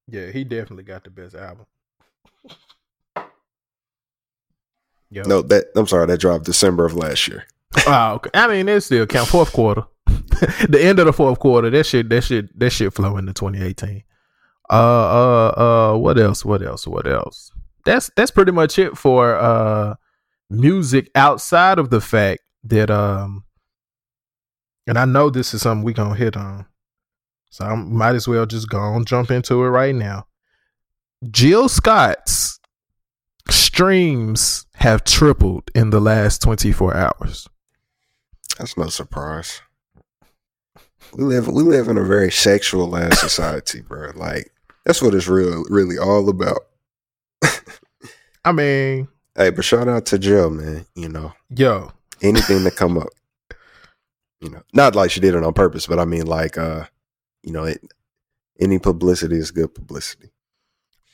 Yeah, 0.07 0.27
he 0.27 0.43
definitely 0.43 0.83
got 0.83 1.03
the 1.03 1.09
best 1.09 1.35
album. 1.35 1.65
Yo. 5.09 5.23
No, 5.23 5.41
that 5.43 5.65
I'm 5.75 5.87
sorry, 5.87 6.07
that 6.07 6.19
dropped 6.19 6.45
December 6.45 6.85
of 6.85 6.95
last 6.95 7.27
year. 7.27 7.45
Oh, 7.87 8.13
okay. 8.13 8.29
I 8.33 8.47
mean, 8.47 8.67
it 8.69 8.81
still 8.81 9.05
count 9.05 9.27
fourth 9.27 9.51
quarter. 9.51 9.83
the 10.07 10.79
end 10.81 10.99
of 10.99 11.05
the 11.05 11.13
fourth 11.13 11.39
quarter, 11.39 11.69
that 11.69 11.85
shit, 11.85 12.09
that 12.09 12.23
shit, 12.23 12.57
that 12.59 12.71
shit 12.71 12.93
flow 12.93 13.17
into 13.17 13.33
2018. 13.33 14.03
Uh, 14.69 14.73
uh, 14.73 15.93
uh, 15.93 15.97
what 15.97 16.17
else? 16.19 16.43
What 16.45 16.61
else? 16.61 16.87
What 16.87 17.07
else? 17.07 17.51
That's 17.85 18.09
that's 18.15 18.31
pretty 18.31 18.51
much 18.51 18.79
it 18.79 18.97
for 18.97 19.35
uh 19.35 19.95
music 20.49 21.09
outside 21.15 21.79
of 21.79 21.89
the 21.89 21.99
fact 21.99 22.41
that 22.63 22.89
um, 22.89 23.43
and 24.87 24.97
I 24.97 25.05
know 25.05 25.29
this 25.29 25.53
is 25.53 25.61
something 25.61 25.83
we're 25.83 25.93
gonna 25.93 26.15
hit 26.15 26.37
on, 26.37 26.65
so 27.49 27.65
I 27.65 27.75
might 27.75 28.15
as 28.15 28.27
well 28.27 28.45
just 28.45 28.69
go 28.69 28.79
on 28.79 29.05
jump 29.05 29.31
into 29.31 29.63
it 29.63 29.69
right 29.69 29.95
now. 29.95 30.27
Jill 31.29 31.69
Scott's 31.69 32.59
streams 33.49 34.65
have 34.75 35.03
tripled 35.03 35.69
in 35.73 35.89
the 35.89 35.99
last 35.99 36.41
24 36.41 36.95
hours. 36.95 37.47
That's 38.57 38.77
no 38.77 38.87
surprise. 38.87 39.61
We 41.15 41.23
live 41.23 41.47
we 41.47 41.63
live 41.63 41.87
in 41.87 41.97
a 41.97 42.03
very 42.03 42.31
sexual 42.31 42.95
ass 42.97 43.19
society, 43.19 43.81
bro. 43.81 44.11
Like 44.15 44.51
that's 44.85 45.01
what 45.01 45.13
it's 45.13 45.27
real 45.27 45.63
really 45.69 45.97
all 45.97 46.27
about. 46.29 46.59
I 48.45 48.51
mean, 48.51 49.07
Hey, 49.35 49.49
but 49.49 49.65
shout 49.65 49.87
out 49.87 50.05
to 50.07 50.19
Jill, 50.19 50.51
man. 50.51 50.85
You 50.93 51.09
know, 51.09 51.33
yo, 51.49 51.91
anything 52.21 52.63
to 52.65 52.71
come 52.71 52.99
up. 52.99 53.09
You 54.43 54.49
know, 54.49 54.61
not 54.73 54.93
like 54.93 55.09
she 55.09 55.21
did 55.21 55.35
it 55.35 55.43
on 55.43 55.53
purpose, 55.53 55.87
but 55.87 55.99
I 55.99 56.05
mean, 56.05 56.27
like, 56.27 56.57
uh, 56.57 56.85
you 57.43 57.53
know, 57.53 57.63
it, 57.63 57.79
any 58.59 58.77
publicity 58.77 59.37
is 59.37 59.51
good 59.51 59.73
publicity. 59.73 60.31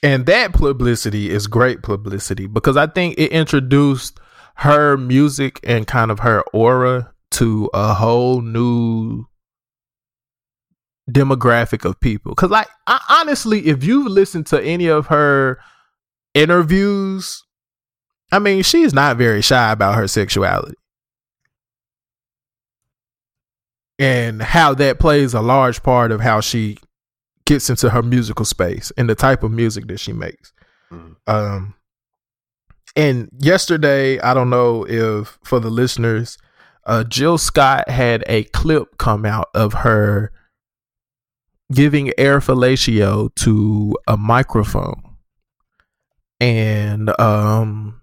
and 0.01 0.25
that 0.25 0.53
publicity 0.53 1.29
is 1.29 1.45
great 1.47 1.83
publicity 1.83 2.47
because 2.47 2.75
I 2.75 2.87
think 2.87 3.17
it 3.19 3.31
introduced 3.31 4.19
her 4.55 4.97
music 4.97 5.59
and 5.63 5.85
kind 5.85 6.09
of 6.09 6.19
her 6.19 6.41
aura 6.53 7.13
to 7.31 7.69
a 7.73 7.93
whole 7.93 8.41
new 8.41 9.25
demographic 11.09 11.85
of 11.85 11.99
people. 11.99 12.33
Cause 12.33 12.49
like 12.49 12.67
I, 12.87 12.99
honestly, 13.09 13.67
if 13.67 13.83
you 13.83 14.09
listen 14.09 14.43
to 14.45 14.61
any 14.63 14.87
of 14.87 15.07
her 15.07 15.59
interviews, 16.33 17.43
I 18.31 18.39
mean, 18.39 18.63
she's 18.63 18.93
not 18.93 19.17
very 19.17 19.41
shy 19.41 19.71
about 19.71 19.95
her 19.95 20.07
sexuality. 20.07 20.75
And 23.99 24.41
how 24.41 24.73
that 24.75 24.97
plays 24.97 25.33
a 25.33 25.41
large 25.41 25.83
part 25.83 26.11
of 26.11 26.21
how 26.21 26.39
she 26.39 26.77
gets 27.45 27.69
into 27.69 27.89
her 27.89 28.01
musical 28.01 28.45
space 28.45 28.91
and 28.97 29.09
the 29.09 29.15
type 29.15 29.43
of 29.43 29.51
music 29.51 29.87
that 29.87 29.99
she 29.99 30.13
makes. 30.13 30.53
Mhm. 30.91 31.15
Um 31.27 31.73
and 32.95 33.29
yesterday, 33.37 34.19
I 34.19 34.33
don't 34.33 34.49
know 34.49 34.85
if 34.87 35.37
for 35.43 35.59
the 35.59 35.69
listeners, 35.69 36.37
uh 36.85 37.03
Jill 37.03 37.37
Scott 37.37 37.89
had 37.89 38.23
a 38.27 38.43
clip 38.45 38.97
come 38.97 39.25
out 39.25 39.49
of 39.53 39.73
her 39.73 40.31
giving 41.73 42.11
air 42.17 42.39
fellatio 42.39 43.33
to 43.35 43.97
a 44.07 44.15
microphone. 44.15 45.01
And 46.39 47.19
um 47.19 48.01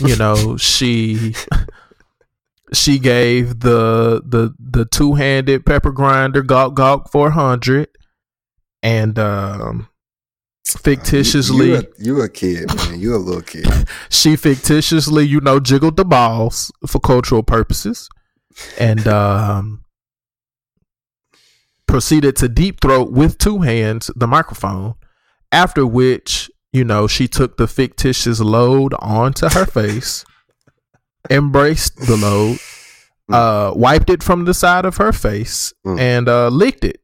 you 0.00 0.16
know, 0.16 0.56
she 0.58 1.34
she 2.72 2.98
gave 2.98 3.60
the 3.60 4.22
the 4.24 4.54
the 4.58 4.84
two-handed 4.84 5.64
pepper 5.64 5.90
grinder 5.90 6.42
gawk 6.42 6.74
gawk 6.74 7.10
400 7.10 7.88
and 8.82 9.18
um 9.18 9.88
fictitiously 10.66 11.68
You, 11.68 11.74
you, 11.74 11.78
a, 11.78 12.04
you 12.04 12.22
a 12.22 12.28
kid, 12.28 12.74
man. 12.74 13.00
You 13.00 13.14
a 13.14 13.16
little 13.16 13.42
kid. 13.42 13.66
she 14.10 14.36
fictitiously, 14.36 15.26
you 15.26 15.40
know, 15.40 15.60
jiggled 15.60 15.96
the 15.96 16.04
balls 16.04 16.70
for 16.86 17.00
cultural 17.00 17.42
purposes 17.42 18.08
and 18.78 19.06
um 19.06 19.84
proceeded 21.86 22.36
to 22.36 22.48
deep 22.48 22.80
throat 22.80 23.10
with 23.10 23.38
two 23.38 23.60
hands 23.60 24.10
the 24.14 24.26
microphone. 24.26 24.94
After 25.50 25.86
which, 25.86 26.50
you 26.72 26.84
know, 26.84 27.06
she 27.06 27.26
took 27.26 27.56
the 27.56 27.66
fictitious 27.66 28.40
load 28.40 28.94
onto 28.98 29.48
her 29.48 29.64
face, 29.64 30.24
embraced 31.30 31.96
the 31.96 32.16
load, 32.16 32.58
uh, 33.30 33.72
wiped 33.74 34.10
it 34.10 34.22
from 34.22 34.44
the 34.44 34.54
side 34.54 34.84
of 34.84 34.96
her 34.98 35.12
face, 35.12 35.72
Mm. 35.86 35.98
and 36.00 36.28
uh, 36.28 36.48
licked 36.48 36.84
it 36.84 37.00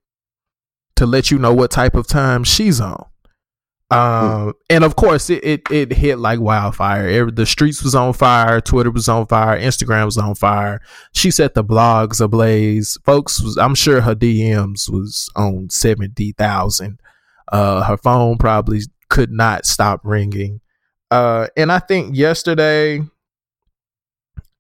to 0.97 1.07
let 1.07 1.31
you 1.31 1.39
know 1.39 1.53
what 1.53 1.71
type 1.71 1.95
of 1.95 2.07
time 2.07 2.45
she's 2.45 2.81
on. 2.81 3.07
Um, 3.91 4.55
and 4.71 4.83
of 4.83 4.97
course, 4.97 5.29
it, 5.31 5.45
it 5.45 5.63
it 5.71 5.93
hit 5.93 6.19
like 6.19 6.41
wildfire. 6.41 7.07
Every, 7.07 7.31
the 7.33 7.47
streets 7.47 7.83
was 7.85 7.95
on 7.95 8.13
fire. 8.15 8.61
Twitter 8.61 8.91
was 8.91 9.09
on 9.09 9.27
fire. 9.27 9.59
Instagram 9.61 10.07
was 10.07 10.19
on 10.19 10.35
fire. 10.35 10.81
She 11.13 11.31
set 11.31 11.55
the 11.55 11.63
blogs 11.63 12.21
ablaze. 12.21 12.99
Folks 13.05 13.41
was, 13.43 13.57
I'm 13.57 13.75
sure 13.75 14.01
her 14.01 14.15
DMs 14.17 14.89
was 14.91 15.31
on 15.37 15.69
seventy 15.71 16.33
thousand. 16.33 16.99
Uh, 17.53 17.85
her 17.85 17.97
phone 17.99 18.39
probably 18.39 18.81
could 19.11 19.31
not 19.31 19.67
stop 19.67 20.01
ringing. 20.03 20.61
Uh, 21.11 21.47
and 21.57 21.71
I 21.71 21.79
think 21.79 22.17
yesterday 22.17 23.01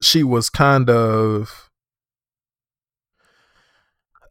she 0.04 0.22
was 0.22 0.50
kind 0.50 0.90
of. 0.90 1.70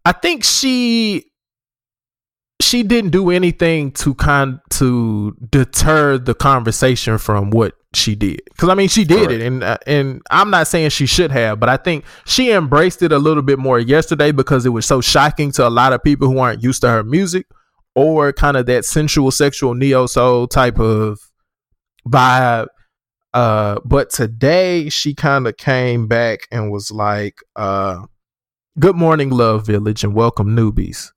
I 0.05 0.11
think 0.11 0.43
she 0.43 1.31
she 2.63 2.83
didn't 2.83 3.11
do 3.11 3.29
anything 3.29 3.91
to 3.91 4.13
kind 4.15 4.59
to 4.69 5.35
deter 5.49 6.17
the 6.17 6.33
conversation 6.33 7.17
from 7.17 7.49
what 7.49 7.73
she 7.93 8.15
did 8.15 8.41
because 8.45 8.69
i 8.69 8.73
mean 8.73 8.87
she 8.87 9.03
did 9.03 9.31
it 9.31 9.41
and 9.41 9.63
uh, 9.63 9.77
and 9.85 10.21
i'm 10.31 10.49
not 10.49 10.67
saying 10.67 10.89
she 10.89 11.05
should 11.05 11.31
have 11.31 11.59
but 11.59 11.69
i 11.69 11.77
think 11.77 12.03
she 12.25 12.51
embraced 12.51 13.03
it 13.03 13.11
a 13.11 13.19
little 13.19 13.43
bit 13.43 13.59
more 13.59 13.79
yesterday 13.79 14.31
because 14.31 14.65
it 14.65 14.69
was 14.69 14.85
so 14.85 15.01
shocking 15.01 15.51
to 15.51 15.67
a 15.67 15.69
lot 15.69 15.93
of 15.93 16.01
people 16.01 16.27
who 16.27 16.39
aren't 16.39 16.63
used 16.63 16.81
to 16.81 16.89
her 16.89 17.03
music 17.03 17.45
or 17.95 18.33
kind 18.33 18.57
of 18.57 18.65
that 18.65 18.85
sensual 18.85 19.29
sexual 19.29 19.75
neo 19.75 20.07
soul 20.07 20.47
type 20.47 20.79
of 20.79 21.19
vibe 22.07 22.67
uh 23.33 23.79
but 23.85 24.09
today 24.09 24.89
she 24.89 25.13
kind 25.15 25.47
of 25.47 25.57
came 25.57 26.07
back 26.07 26.41
and 26.51 26.71
was 26.71 26.91
like 26.91 27.39
uh 27.55 27.99
good 28.79 28.95
morning 28.95 29.29
love 29.29 29.65
village 29.65 30.03
and 30.03 30.13
welcome 30.15 30.55
newbies 30.55 31.11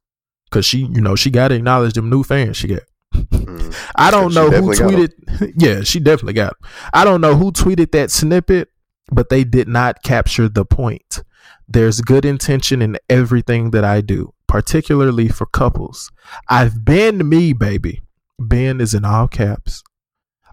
because 0.45 0.65
she 0.65 0.79
you 0.79 1.01
know 1.01 1.15
she 1.17 1.31
got 1.31 1.49
to 1.49 1.55
acknowledge 1.55 1.95
them 1.95 2.09
new 2.11 2.23
fans 2.23 2.57
she 2.57 2.69
got 2.69 2.83
Mm. 3.15 3.75
I 3.97 4.11
don't 4.11 4.35
know 4.35 4.51
who 4.51 4.75
definitely 4.75 4.77
got 4.77 4.93
'em. 4.93 5.49
tweeted. 5.49 5.53
Yeah, 5.63 5.81
she 5.83 6.01
definitely 6.01 6.35
got. 6.35 6.49
'em. 6.63 6.71
I 6.93 7.05
don't 7.05 7.21
know 7.23 7.35
who 7.37 7.51
tweeted 7.53 7.93
that 7.93 8.11
snippet, 8.11 8.69
but 9.11 9.31
they 9.31 9.43
did 9.45 9.69
not 9.69 10.03
capture 10.03 10.49
the 10.49 10.65
point. 10.67 11.23
There's 11.69 12.01
good 12.03 12.25
intention 12.27 12.83
in 12.83 12.99
everything 13.09 13.71
that 13.71 13.85
I 13.85 14.01
do, 14.03 14.35
particularly 14.49 15.29
for 15.29 15.47
couples. 15.47 16.11
I've 16.49 16.85
been 16.85 17.27
me, 17.29 17.53
baby. 17.55 18.03
Ben 18.39 18.81
is 18.81 18.93
in 18.93 19.05
all 19.05 19.29
caps. 19.29 19.83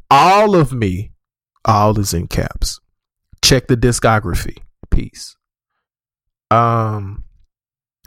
All 0.10 0.56
of 0.56 0.72
me, 0.72 1.12
all 1.66 1.98
is 2.00 2.14
in 2.14 2.28
caps. 2.28 2.80
Check 3.44 3.68
the 3.68 3.78
discography. 3.78 4.58
Peace. 4.90 5.36
Um, 6.52 7.24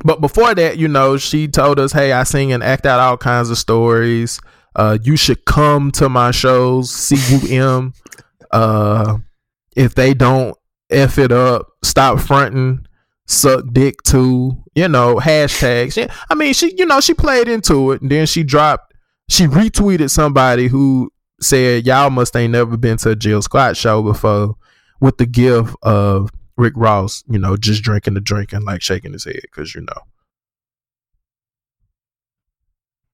but 0.05 0.21
before 0.21 0.55
that, 0.55 0.79
you 0.79 0.89
know, 0.89 1.17
she 1.17 1.49
told 1.49 1.81
us, 1.81 1.93
"Hey, 1.93 2.13
I 2.13 2.23
sing 2.25 2.53
and 2.53 2.63
act 2.63 2.87
out 2.87 3.01
all 3.01 3.17
kinds 3.17 3.51
of 3.51 3.59
stories. 3.59 4.41
Uh, 4.75 4.99
you 5.03 5.17
should 5.17 5.45
come 5.47 5.91
to 5.93 6.09
my 6.09 6.31
shows. 6.31 7.09
CUM. 7.09 7.95
Uh, 8.51 9.19
if 9.75 9.95
they 9.95 10.15
don't 10.15 10.57
f 10.91 11.19
it 11.19 11.33
up, 11.33 11.69
stop 11.83 12.21
fronting. 12.21 12.87
Suck 13.27 13.65
dick 13.73 14.03
too. 14.03 14.57
You 14.75 14.89
know, 14.89 15.17
hashtags. 15.17 15.97
Yeah, 15.97 16.15
I 16.31 16.35
mean, 16.35 16.53
she, 16.55 16.75
you 16.77 16.87
know, 16.87 17.01
she 17.01 17.15
played 17.15 17.49
into 17.49 17.93
it, 17.93 18.03
and 18.03 18.11
then 18.11 18.27
she 18.27 18.45
dropped. 18.45 18.95
She 19.29 19.47
retweeted 19.47 20.11
somebody 20.11 20.69
who 20.69 21.11
said, 21.41 21.87
"Y'all 21.87 22.11
must 22.11 22.35
ain't 22.37 22.53
never 22.53 22.77
been 22.77 22.97
to 22.99 23.11
a 23.11 23.17
Jill 23.17 23.43
Scott 23.43 23.77
show 23.77 24.03
before," 24.03 24.57
with 25.01 25.19
the 25.19 25.27
gift 25.27 25.75
of 25.83 26.31
Rick 26.57 26.75
Ross, 26.77 27.23
you 27.29 27.39
know, 27.39 27.57
just 27.57 27.83
drinking 27.83 28.15
the 28.15 28.21
drink 28.21 28.53
and 28.53 28.65
like 28.65 28.83
shaking 28.83 29.13
his 29.13 29.25
head 29.25 29.41
because 29.43 29.75
you 29.75 29.83
know. 29.83 30.03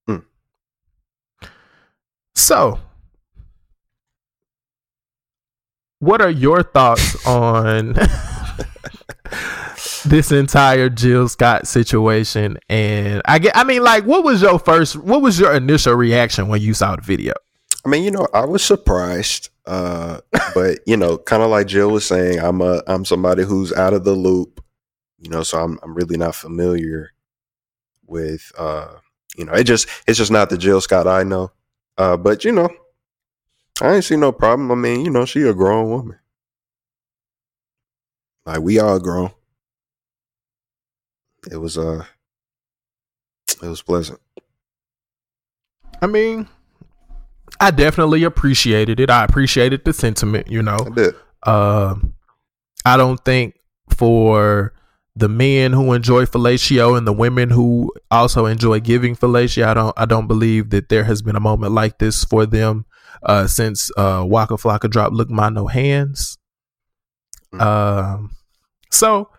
Hmm. 0.06 1.46
So, 2.34 2.78
what 5.98 6.20
are 6.20 6.30
your 6.30 6.62
thoughts 6.62 7.26
on 7.26 7.94
this 10.04 10.32
entire 10.32 10.88
Jill 10.88 11.28
Scott 11.28 11.66
situation? 11.66 12.58
And 12.68 13.22
I 13.24 13.38
get, 13.38 13.56
I 13.56 13.64
mean, 13.64 13.82
like, 13.82 14.04
what 14.04 14.24
was 14.24 14.42
your 14.42 14.58
first, 14.58 14.96
what 14.96 15.22
was 15.22 15.38
your 15.38 15.52
initial 15.52 15.94
reaction 15.94 16.48
when 16.48 16.60
you 16.60 16.74
saw 16.74 16.96
the 16.96 17.02
video? 17.02 17.34
I 17.84 17.88
mean, 17.88 18.04
you 18.04 18.10
know, 18.10 18.26
I 18.32 18.44
was 18.44 18.62
surprised, 18.64 19.50
uh, 19.66 20.20
but 20.54 20.78
you 20.86 20.96
know, 20.96 21.18
kind 21.18 21.42
of 21.42 21.50
like 21.50 21.66
Jill 21.66 21.90
was 21.90 22.06
saying, 22.06 22.38
I'm 22.38 22.60
a 22.60 22.82
I'm 22.86 23.04
somebody 23.04 23.42
who's 23.44 23.72
out 23.72 23.92
of 23.94 24.04
the 24.04 24.12
loop, 24.14 24.62
you 25.18 25.30
know, 25.30 25.42
so 25.42 25.62
I'm 25.62 25.78
I'm 25.82 25.94
really 25.94 26.16
not 26.16 26.34
familiar 26.34 27.10
with, 28.06 28.52
uh, 28.56 28.88
you 29.36 29.44
know, 29.44 29.52
it 29.52 29.64
just 29.64 29.88
it's 30.06 30.18
just 30.18 30.30
not 30.30 30.50
the 30.50 30.58
Jill 30.58 30.80
Scott 30.80 31.06
I 31.08 31.24
know, 31.24 31.50
uh, 31.98 32.16
but 32.16 32.44
you 32.44 32.52
know, 32.52 32.68
I 33.80 33.94
ain't 33.94 34.04
see 34.04 34.16
no 34.16 34.30
problem. 34.30 34.70
I 34.70 34.76
mean, 34.76 35.04
you 35.04 35.10
know, 35.10 35.24
she 35.24 35.42
a 35.42 35.52
grown 35.52 35.90
woman, 35.90 36.18
like 38.46 38.60
we 38.60 38.78
all 38.78 39.00
grown. 39.00 39.32
It 41.50 41.56
was 41.56 41.76
uh, 41.76 42.04
it 43.60 43.66
was 43.66 43.82
pleasant. 43.82 44.20
I 46.00 46.06
mean, 46.06 46.48
I 47.62 47.70
definitely 47.70 48.24
appreciated 48.24 48.98
it. 48.98 49.08
I 49.08 49.22
appreciated 49.22 49.84
the 49.84 49.92
sentiment, 49.92 50.48
you 50.50 50.62
know. 50.62 50.78
I. 50.78 51.14
Uh, 51.44 51.94
I 52.84 52.96
don't 52.96 53.24
think 53.24 53.54
for 53.88 54.74
the 55.14 55.28
men 55.28 55.72
who 55.72 55.92
enjoy 55.92 56.24
fellatio 56.24 56.98
and 56.98 57.06
the 57.06 57.12
women 57.12 57.50
who 57.50 57.92
also 58.10 58.46
enjoy 58.46 58.80
giving 58.80 59.14
fellatio, 59.14 59.64
I 59.64 59.74
don't 59.74 59.94
I 59.96 60.06
don't 60.06 60.26
believe 60.26 60.70
that 60.70 60.88
there 60.88 61.04
has 61.04 61.22
been 61.22 61.36
a 61.36 61.40
moment 61.40 61.72
like 61.72 61.98
this 61.98 62.24
for 62.24 62.46
them 62.46 62.84
uh, 63.22 63.46
since 63.46 63.92
uh, 63.96 64.24
Waka 64.26 64.54
Flocka 64.54 64.90
dropped 64.90 65.14
"Look 65.14 65.30
My 65.30 65.48
No 65.48 65.68
Hands." 65.68 66.38
Um, 67.60 68.36
so 68.90 69.30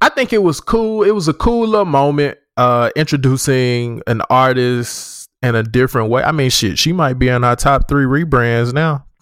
I 0.00 0.08
think 0.08 0.32
it 0.32 0.44
was 0.44 0.60
cool. 0.60 1.02
It 1.02 1.16
was 1.16 1.26
a 1.26 1.34
cool 1.34 1.66
little 1.66 1.84
moment 1.84 2.38
uh, 2.56 2.90
introducing 2.94 4.02
an 4.06 4.20
artist 4.30 5.19
in 5.42 5.54
a 5.54 5.62
different 5.62 6.10
way. 6.10 6.22
I 6.22 6.32
mean, 6.32 6.50
shit, 6.50 6.78
she 6.78 6.92
might 6.92 7.14
be 7.14 7.28
in 7.28 7.44
our 7.44 7.56
top 7.56 7.88
three 7.88 8.04
rebrands 8.04 8.72
now. 8.72 9.06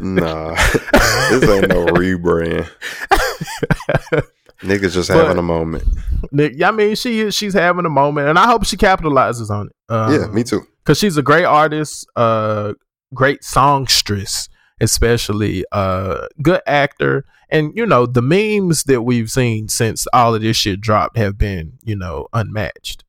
Nah, 0.00 0.54
this 1.30 1.48
ain't 1.48 1.68
no 1.68 1.86
rebrand. 1.86 2.68
Niggas 4.62 4.92
just 4.92 5.08
But- 5.08 5.16
having 5.24 5.38
a 5.38 5.42
moment. 5.42 5.84
Nick, 6.32 6.60
I 6.62 6.70
mean, 6.70 6.94
she 6.94 7.20
is 7.20 7.34
she's 7.34 7.54
having 7.54 7.86
a 7.86 7.90
moment, 7.90 8.28
and 8.28 8.38
I 8.38 8.46
hope 8.46 8.64
she 8.64 8.76
capitalizes 8.76 9.50
on 9.50 9.68
it. 9.68 9.72
Um, 9.92 10.12
yeah, 10.12 10.26
me 10.28 10.42
too. 10.44 10.66
because 10.84 10.98
she's 10.98 11.16
a 11.16 11.22
great 11.22 11.44
artist, 11.44 12.06
uh, 12.16 12.74
great 13.14 13.42
songstress. 13.44 14.48
especially 14.80 15.64
uh 15.72 16.26
good 16.42 16.60
actor. 16.66 17.24
And 17.50 17.72
you 17.74 17.86
know, 17.86 18.06
the 18.06 18.22
memes 18.22 18.84
that 18.84 19.02
we've 19.02 19.30
seen 19.30 19.68
since 19.68 20.06
all 20.12 20.34
of 20.34 20.42
this 20.42 20.56
shit 20.56 20.80
dropped 20.80 21.16
have 21.16 21.36
been, 21.38 21.78
you 21.82 21.96
know, 21.96 22.28
unmatched. 22.32 23.02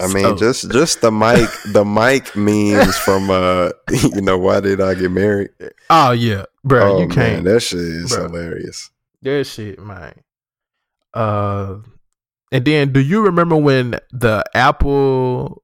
I 0.00 0.06
mean, 0.08 0.22
So- 0.24 0.36
just 0.36 0.70
just 0.72 1.00
the 1.00 1.10
mic 1.12 1.48
the 1.72 1.84
mic 1.84 2.34
memes 2.36 2.96
from 2.98 3.30
uh 3.30 3.70
you 4.14 4.20
know 4.20 4.38
why 4.38 4.60
did 4.60 4.80
I 4.80 4.94
get 4.94 5.10
married? 5.10 5.50
Oh 5.90 6.10
yeah, 6.12 6.44
bro, 6.64 6.96
oh 6.96 7.00
you 7.00 7.08
can't. 7.08 7.44
man, 7.44 7.44
that 7.44 7.60
shit 7.60 7.78
is 7.80 8.12
Bruh. 8.12 8.22
hilarious. 8.30 8.90
That 9.22 9.46
shit, 9.46 9.78
man. 9.78 10.14
Uh, 11.14 11.76
and 12.52 12.64
then 12.64 12.92
do 12.92 13.00
you 13.00 13.22
remember 13.22 13.56
when 13.56 13.98
the 14.12 14.44
Apple, 14.54 15.62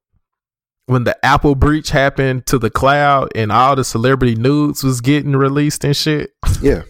when 0.86 1.05
the 1.05 1.16
Apple 1.24 1.55
breach 1.55 1.90
happened 1.90 2.47
to 2.47 2.59
the 2.59 2.70
cloud 2.70 3.31
and 3.35 3.51
all 3.52 3.77
the 3.77 3.85
celebrity 3.85 4.35
nudes 4.36 4.82
was 4.85 5.01
getting 5.01 5.36
released 5.36 5.85
and 5.85 5.97
shit? 5.97 6.31
Yeah, 6.62 6.82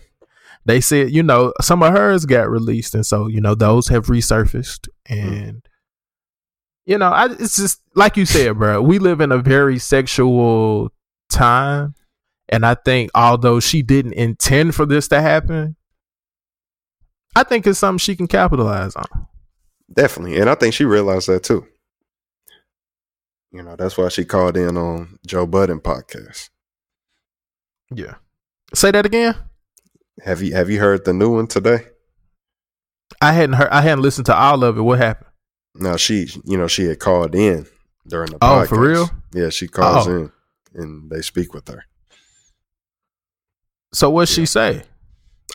They 0.67 0.81
said, 0.81 1.11
you 1.11 1.23
know, 1.23 1.53
some 1.61 1.83
of 1.83 1.93
hers 1.93 2.27
got 2.27 2.49
released, 2.51 2.95
and 2.95 3.05
so 3.07 3.27
you 3.29 3.41
know 3.41 3.55
those 3.55 3.89
have 3.89 4.07
resurfaced, 4.07 4.89
and 5.09 5.63
you 6.91 6.99
know, 6.99 7.11
I 7.11 7.27
it's 7.27 7.55
just 7.55 7.81
like 7.95 8.17
you 8.17 8.27
said, 8.27 8.59
bro. 8.59 8.83
We 8.83 8.99
live 8.99 9.21
in 9.21 9.31
a 9.31 9.39
very 9.39 9.79
sexual 9.79 10.93
time, 11.29 11.95
and 12.49 12.67
I 12.67 12.75
think 12.75 13.13
although 13.15 13.61
she 13.61 13.81
didn't 13.81 14.15
intend 14.15 14.75
for 14.75 14.87
this 14.87 15.07
to 15.09 15.21
happen, 15.21 15.77
I 17.37 17.45
think 17.45 17.65
it's 17.65 17.79
something 17.79 17.99
she 17.99 18.17
can 18.17 18.27
capitalize 18.27 18.97
on. 18.97 19.29
definitely, 19.93 20.41
and 20.41 20.51
I 20.51 20.57
think 20.57 20.75
she 20.75 20.85
realized 20.85 21.29
that 21.29 21.45
too. 21.45 21.65
You 23.53 23.63
know, 23.63 23.77
that's 23.77 23.97
why 23.97 24.09
she 24.09 24.25
called 24.25 24.57
in 24.57 24.77
on 24.77 25.21
Joe 25.25 25.47
Budden 25.47 25.79
podcast. 25.79 26.51
Yeah. 27.95 28.15
Say 28.75 28.91
that 28.91 29.07
again. 29.07 29.37
Have 30.25 30.43
you 30.43 30.55
have 30.55 30.69
you 30.69 30.81
heard 30.81 31.05
the 31.05 31.13
new 31.15 31.37
one 31.37 31.47
today? 31.47 31.87
I 33.23 33.33
hadn't 33.33 33.55
heard. 33.55 33.69
I 33.71 33.83
hadn't 33.83 34.03
listened 34.03 34.27
to 34.27 34.35
all 34.35 34.65
of 34.65 34.77
it. 34.77 34.83
What 34.83 34.99
happened? 34.99 35.30
No, 35.75 35.97
she 35.97 36.29
you 36.45 36.57
know 36.59 36.67
she 36.69 36.85
had 36.85 36.99
called 36.99 37.35
in 37.35 37.67
during 38.07 38.31
the 38.31 38.39
Oh, 38.43 38.47
podcast. 38.65 38.69
for 38.69 38.81
real? 38.81 39.11
Yeah, 39.33 39.51
she 39.51 39.69
calls 39.69 40.07
Oh. 40.09 40.17
in 40.17 40.33
and 40.75 41.11
they 41.11 41.21
speak 41.23 41.53
with 41.55 41.69
her. 41.69 41.85
So 43.93 44.11
what 44.11 44.29
she 44.29 44.47
say? 44.47 44.85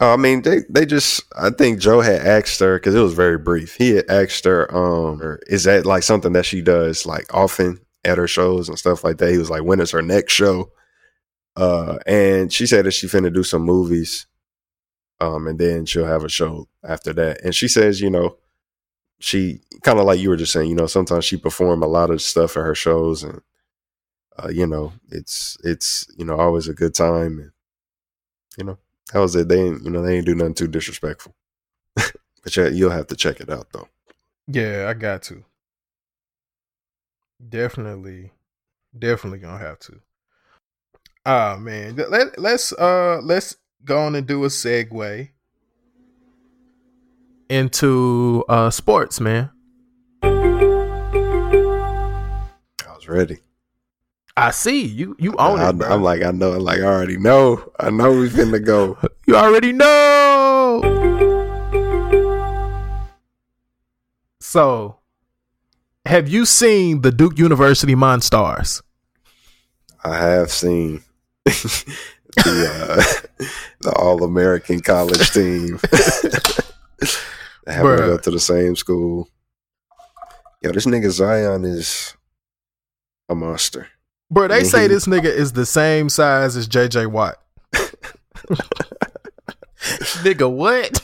Oh, 0.01 0.11
I 0.13 0.17
mean, 0.17 0.41
they 0.41 0.59
they 0.69 0.85
just. 0.85 1.23
I 1.37 1.51
think 1.51 1.79
Joe 1.79 2.01
had 2.01 2.21
asked 2.21 2.59
her 2.59 2.77
because 2.77 2.95
it 2.95 2.99
was 2.99 3.13
very 3.13 3.37
brief. 3.37 3.75
He 3.75 3.91
had 3.91 4.05
asked 4.09 4.43
her, 4.43 4.69
um, 4.75 5.21
or 5.21 5.39
is 5.47 5.63
that 5.63 5.85
like 5.85 6.03
something 6.03 6.33
that 6.33 6.45
she 6.45 6.61
does 6.61 7.05
like 7.05 7.33
often 7.33 7.79
at 8.03 8.17
her 8.17 8.27
shows 8.27 8.67
and 8.67 8.77
stuff 8.77 9.03
like 9.05 9.17
that? 9.19 9.31
He 9.31 9.37
was 9.37 9.49
like, 9.49 9.63
when 9.63 9.79
is 9.79 9.91
her 9.91 10.01
next 10.01 10.33
show? 10.33 10.71
Uh, 11.55 11.97
and 12.05 12.51
she 12.51 12.67
said 12.67 12.83
that 12.85 12.91
she 12.91 13.07
finna 13.07 13.33
do 13.33 13.41
some 13.43 13.61
movies, 13.61 14.27
um, 15.21 15.47
and 15.47 15.57
then 15.57 15.85
she'll 15.85 16.05
have 16.05 16.25
a 16.25 16.29
show 16.29 16.67
after 16.83 17.13
that. 17.13 17.41
And 17.45 17.55
she 17.55 17.69
says, 17.69 18.01
you 18.01 18.09
know, 18.09 18.35
she 19.25 19.59
kind 19.81 19.99
of 19.99 20.05
like 20.05 20.19
you 20.19 20.29
were 20.29 20.37
just 20.37 20.53
saying, 20.53 20.69
you 20.69 20.75
know, 20.75 20.87
sometimes 20.87 21.25
she 21.25 21.37
perform 21.37 21.81
a 21.83 21.87
lot 21.87 22.09
of 22.09 22.21
stuff 22.21 22.57
at 22.57 22.63
her 22.63 22.75
shows, 22.75 23.23
and 23.23 23.41
uh, 24.37 24.49
you 24.49 24.67
know, 24.67 24.93
it's 25.09 25.57
it's 25.63 26.07
you 26.17 26.25
know 26.25 26.37
always 26.37 26.67
a 26.67 26.73
good 26.73 26.93
time, 26.93 27.39
and 27.39 27.51
you 28.57 28.63
know. 28.63 28.77
That 29.13 29.19
was 29.19 29.35
it. 29.35 29.47
They 29.47 29.61
ain't, 29.61 29.83
you 29.83 29.91
know, 29.91 30.01
they 30.01 30.17
ain't 30.17 30.25
do 30.25 30.35
nothing 30.35 30.55
too 30.55 30.67
disrespectful. 30.67 31.35
but 31.95 32.57
yeah, 32.57 32.67
you'll 32.67 32.89
have 32.89 33.07
to 33.07 33.15
check 33.15 33.39
it 33.39 33.49
out 33.49 33.67
though. 33.71 33.87
Yeah, 34.47 34.87
I 34.89 34.93
got 34.93 35.23
to. 35.23 35.43
Definitely, 37.47 38.31
definitely 38.97 39.39
gonna 39.39 39.59
have 39.59 39.79
to. 39.79 39.99
Ah 41.25 41.57
man, 41.59 41.95
let 41.95 42.39
let's 42.39 42.71
uh 42.73 43.19
let's 43.23 43.57
go 43.83 43.99
on 43.99 44.15
and 44.15 44.25
do 44.25 44.43
a 44.43 44.47
segue 44.47 45.29
into 47.49 48.43
uh 48.49 48.69
sports, 48.69 49.19
man. 49.19 49.49
I 50.23 50.27
was 52.95 53.07
ready. 53.07 53.37
I 54.37 54.51
see 54.51 54.85
you. 54.85 55.15
You 55.17 55.35
own 55.37 55.59
I, 55.59 55.69
it, 55.69 55.77
bro. 55.77 55.93
am 55.93 56.03
like, 56.03 56.21
I 56.21 56.31
know, 56.31 56.51
like 56.51 56.79
I 56.79 56.83
already 56.83 57.17
know. 57.17 57.71
I 57.79 57.89
know 57.89 58.11
we 58.11 58.27
finna 58.29 58.63
go. 58.63 58.97
you 59.27 59.35
already 59.35 59.71
know. 59.71 60.81
So, 64.41 64.99
have 66.05 66.27
you 66.27 66.45
seen 66.45 67.01
the 67.01 67.11
Duke 67.11 67.39
University 67.39 67.95
Monstars? 67.95 68.81
I 70.03 70.17
have 70.17 70.51
seen 70.51 71.01
the 71.45 71.83
uh, 72.35 73.45
the 73.81 73.91
All 73.93 74.23
American 74.23 74.81
college 74.81 75.31
team. 75.31 75.79
They 76.99 77.73
happen 77.73 77.91
to 77.97 77.97
go 77.97 78.17
to 78.17 78.31
the 78.31 78.39
same 78.39 78.75
school. 78.75 79.27
Yo, 80.61 80.71
this 80.71 80.85
nigga 80.85 81.09
Zion 81.11 81.63
is 81.65 82.15
a 83.29 83.35
monster. 83.35 83.87
Bro, 84.31 84.47
they 84.47 84.63
say 84.63 84.85
Mhm. 84.85 84.89
this 84.89 85.05
nigga 85.05 85.25
is 85.25 85.53
the 85.53 85.65
same 85.65 86.09
size 86.09 86.55
as 86.57 86.67
JJ 86.67 87.05
Watt. 87.07 87.39
nigga, 90.23 90.49
what? 90.51 91.01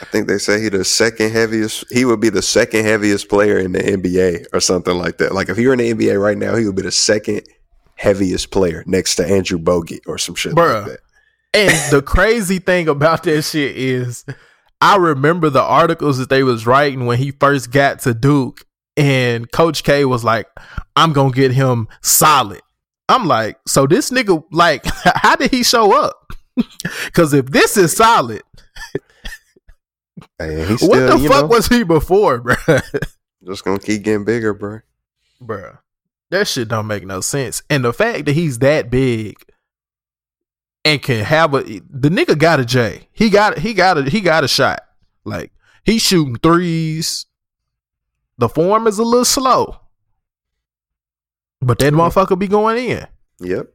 I 0.00 0.04
think 0.06 0.26
they 0.26 0.38
say 0.38 0.60
he 0.60 0.68
the 0.68 0.84
second 0.84 1.30
heaviest. 1.30 1.84
He 1.92 2.04
would 2.04 2.20
be 2.20 2.28
the 2.28 2.42
second 2.42 2.84
heaviest 2.84 3.28
player 3.28 3.58
in 3.58 3.72
the 3.72 3.78
NBA 3.78 4.46
or 4.52 4.60
something 4.60 4.96
like 4.98 5.18
that. 5.18 5.32
Like 5.32 5.48
if 5.48 5.56
he 5.56 5.66
were 5.66 5.72
in 5.74 5.78
the 5.78 5.92
NBA 5.94 6.20
right 6.20 6.36
now, 6.36 6.56
he 6.56 6.66
would 6.66 6.74
be 6.74 6.82
the 6.82 6.90
second 6.90 7.42
heaviest 7.94 8.50
player 8.50 8.82
next 8.86 9.14
to 9.16 9.26
Andrew 9.26 9.58
Bogut 9.58 10.00
or 10.06 10.18
some 10.18 10.34
shit 10.34 10.52
Bruh. 10.54 10.82
like 10.82 10.92
that. 10.92 11.00
And 11.54 11.92
the 11.92 12.02
crazy 12.02 12.58
thing 12.58 12.88
about 12.88 13.22
that 13.24 13.42
shit 13.42 13.76
is 13.76 14.24
I 14.80 14.96
remember 14.96 15.50
the 15.50 15.62
articles 15.62 16.18
that 16.18 16.28
they 16.28 16.42
was 16.42 16.66
writing 16.66 17.06
when 17.06 17.18
he 17.18 17.30
first 17.30 17.70
got 17.70 18.00
to 18.00 18.12
Duke 18.14 18.66
and 18.96 19.50
Coach 19.50 19.84
K 19.84 20.04
was 20.04 20.24
like, 20.24 20.46
I'm 20.96 21.12
gonna 21.12 21.32
get 21.32 21.52
him 21.52 21.88
solid. 22.02 22.60
I'm 23.08 23.26
like, 23.26 23.58
so 23.66 23.86
this 23.86 24.10
nigga, 24.10 24.42
like, 24.50 24.84
how 25.04 25.36
did 25.36 25.50
he 25.50 25.62
show 25.62 25.98
up? 25.98 26.26
Cause 27.12 27.32
if 27.34 27.46
this 27.46 27.76
is 27.76 27.96
solid, 27.96 28.42
he's 30.38 30.82
what 30.82 31.00
the 31.00 31.26
fuck 31.28 31.42
know, 31.42 31.46
was 31.46 31.68
he 31.68 31.82
before, 31.82 32.40
bro? 32.42 32.54
just 33.44 33.64
gonna 33.64 33.78
keep 33.78 34.02
getting 34.02 34.24
bigger, 34.24 34.54
bro. 34.54 34.80
Bruh. 35.42 35.78
That 36.30 36.48
shit 36.48 36.68
don't 36.68 36.86
make 36.86 37.04
no 37.04 37.20
sense. 37.20 37.62
And 37.68 37.84
the 37.84 37.92
fact 37.92 38.26
that 38.26 38.32
he's 38.32 38.58
that 38.60 38.90
big 38.90 39.36
and 40.84 41.02
can 41.02 41.24
have 41.24 41.54
a 41.54 41.62
the 41.62 42.10
nigga 42.10 42.36
got 42.38 42.60
a 42.60 42.64
J. 42.64 43.08
He 43.12 43.30
got 43.30 43.58
he 43.58 43.74
got 43.74 43.98
a 43.98 44.02
he 44.02 44.20
got 44.20 44.44
a 44.44 44.48
shot. 44.48 44.80
Like 45.24 45.52
he's 45.84 46.02
shooting 46.02 46.36
threes. 46.36 47.26
The 48.38 48.48
form 48.48 48.86
is 48.86 48.98
a 48.98 49.04
little 49.04 49.24
slow. 49.24 49.80
But 51.60 51.78
that 51.78 51.94
motherfucker 51.94 52.38
be 52.38 52.48
going 52.48 52.76
in. 52.76 53.06
Yep. 53.40 53.68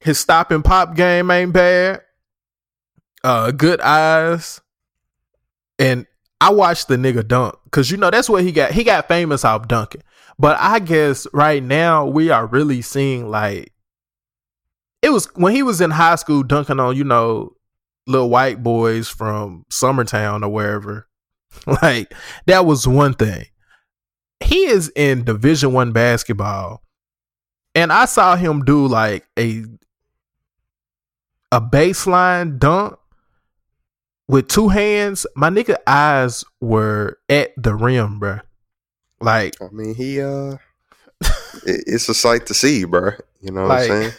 His 0.00 0.18
stop 0.18 0.50
and 0.50 0.64
pop 0.64 0.96
game 0.96 1.30
ain't 1.30 1.52
bad. 1.52 2.02
Uh 3.22 3.52
good 3.52 3.80
eyes. 3.80 4.60
And 5.78 6.06
I 6.40 6.50
watched 6.50 6.88
the 6.88 6.96
nigga 6.96 7.26
dunk 7.26 7.54
because 7.64 7.90
you 7.90 7.96
know 7.96 8.10
that's 8.10 8.28
what 8.28 8.42
he 8.42 8.50
got. 8.50 8.72
He 8.72 8.82
got 8.82 9.08
famous 9.08 9.44
off 9.44 9.68
dunking. 9.68 10.02
But 10.38 10.56
I 10.58 10.78
guess 10.78 11.26
right 11.34 11.62
now 11.62 12.06
we 12.06 12.30
are 12.30 12.46
really 12.46 12.80
seeing 12.80 13.30
like 13.30 13.72
it 15.02 15.10
was 15.10 15.26
when 15.34 15.54
he 15.54 15.62
was 15.62 15.80
in 15.80 15.90
high 15.90 16.16
school 16.16 16.42
dunking 16.42 16.78
on, 16.80 16.96
you 16.96 17.04
know, 17.04 17.54
little 18.06 18.28
white 18.30 18.62
boys 18.62 19.08
from 19.08 19.64
Summertown 19.70 20.42
or 20.44 20.48
wherever. 20.48 21.06
Like 21.82 22.14
that 22.46 22.64
was 22.64 22.86
one 22.86 23.14
thing. 23.14 23.44
He 24.38 24.66
is 24.66 24.90
in 24.94 25.24
Division 25.24 25.72
One 25.72 25.90
basketball, 25.92 26.80
and 27.74 27.92
I 27.92 28.04
saw 28.04 28.36
him 28.36 28.64
do 28.64 28.86
like 28.86 29.26
a 29.38 29.64
a 31.52 31.60
baseline 31.60 32.58
dunk 32.58 32.96
with 34.28 34.48
two 34.48 34.68
hands. 34.68 35.26
My 35.34 35.50
nigga 35.50 35.76
eyes 35.86 36.44
were 36.60 37.18
at 37.28 37.50
the 37.56 37.74
rim, 37.74 38.20
bruh. 38.20 38.42
Like 39.20 39.54
I 39.60 39.68
mean, 39.72 39.94
he 39.94 40.20
uh, 40.20 40.52
it- 41.66 41.84
it's 41.86 42.08
a 42.08 42.14
sight 42.14 42.46
to 42.46 42.54
see, 42.54 42.84
bro. 42.84 43.10
You 43.42 43.50
know 43.52 43.62
what 43.62 43.68
Like- 43.70 43.90
I'm 43.90 44.02
saying? 44.02 44.12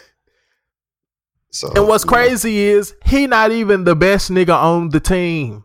So, 1.52 1.70
And 1.76 1.86
what's 1.86 2.04
you 2.04 2.10
know, 2.10 2.14
crazy 2.16 2.58
is 2.60 2.94
he 3.04 3.26
not 3.26 3.52
even 3.52 3.84
the 3.84 3.94
best 3.94 4.30
nigga 4.30 4.54
on 4.56 4.88
the 4.88 5.00
team. 5.00 5.64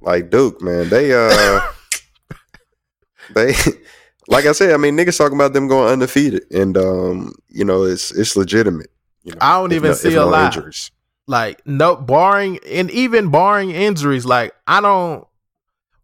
like 0.00 0.30
Duke, 0.30 0.60
man, 0.62 0.88
they 0.88 1.12
uh, 1.12 1.60
they 3.34 3.54
like 4.28 4.46
I 4.46 4.52
said, 4.52 4.72
I 4.72 4.78
mean, 4.78 4.96
niggas 4.96 5.18
talking 5.18 5.36
about 5.36 5.52
them 5.52 5.68
going 5.68 5.92
undefeated, 5.92 6.44
and 6.50 6.76
um, 6.78 7.34
you 7.48 7.64
know, 7.64 7.84
it's 7.84 8.10
it's 8.12 8.34
legitimate. 8.36 8.90
You 9.22 9.32
know, 9.32 9.38
I 9.40 9.58
don't 9.60 9.72
even 9.72 9.90
no- 9.90 9.94
see 9.96 10.08
if 10.08 10.14
a 10.14 10.16
no 10.18 10.28
lot. 10.28 10.56
injuries. 10.56 10.90
Like 11.28 11.64
no 11.66 11.94
barring 11.94 12.58
and 12.68 12.90
even 12.90 13.30
barring 13.30 13.70
injuries, 13.70 14.24
like 14.24 14.54
I 14.66 14.80
don't 14.80 15.24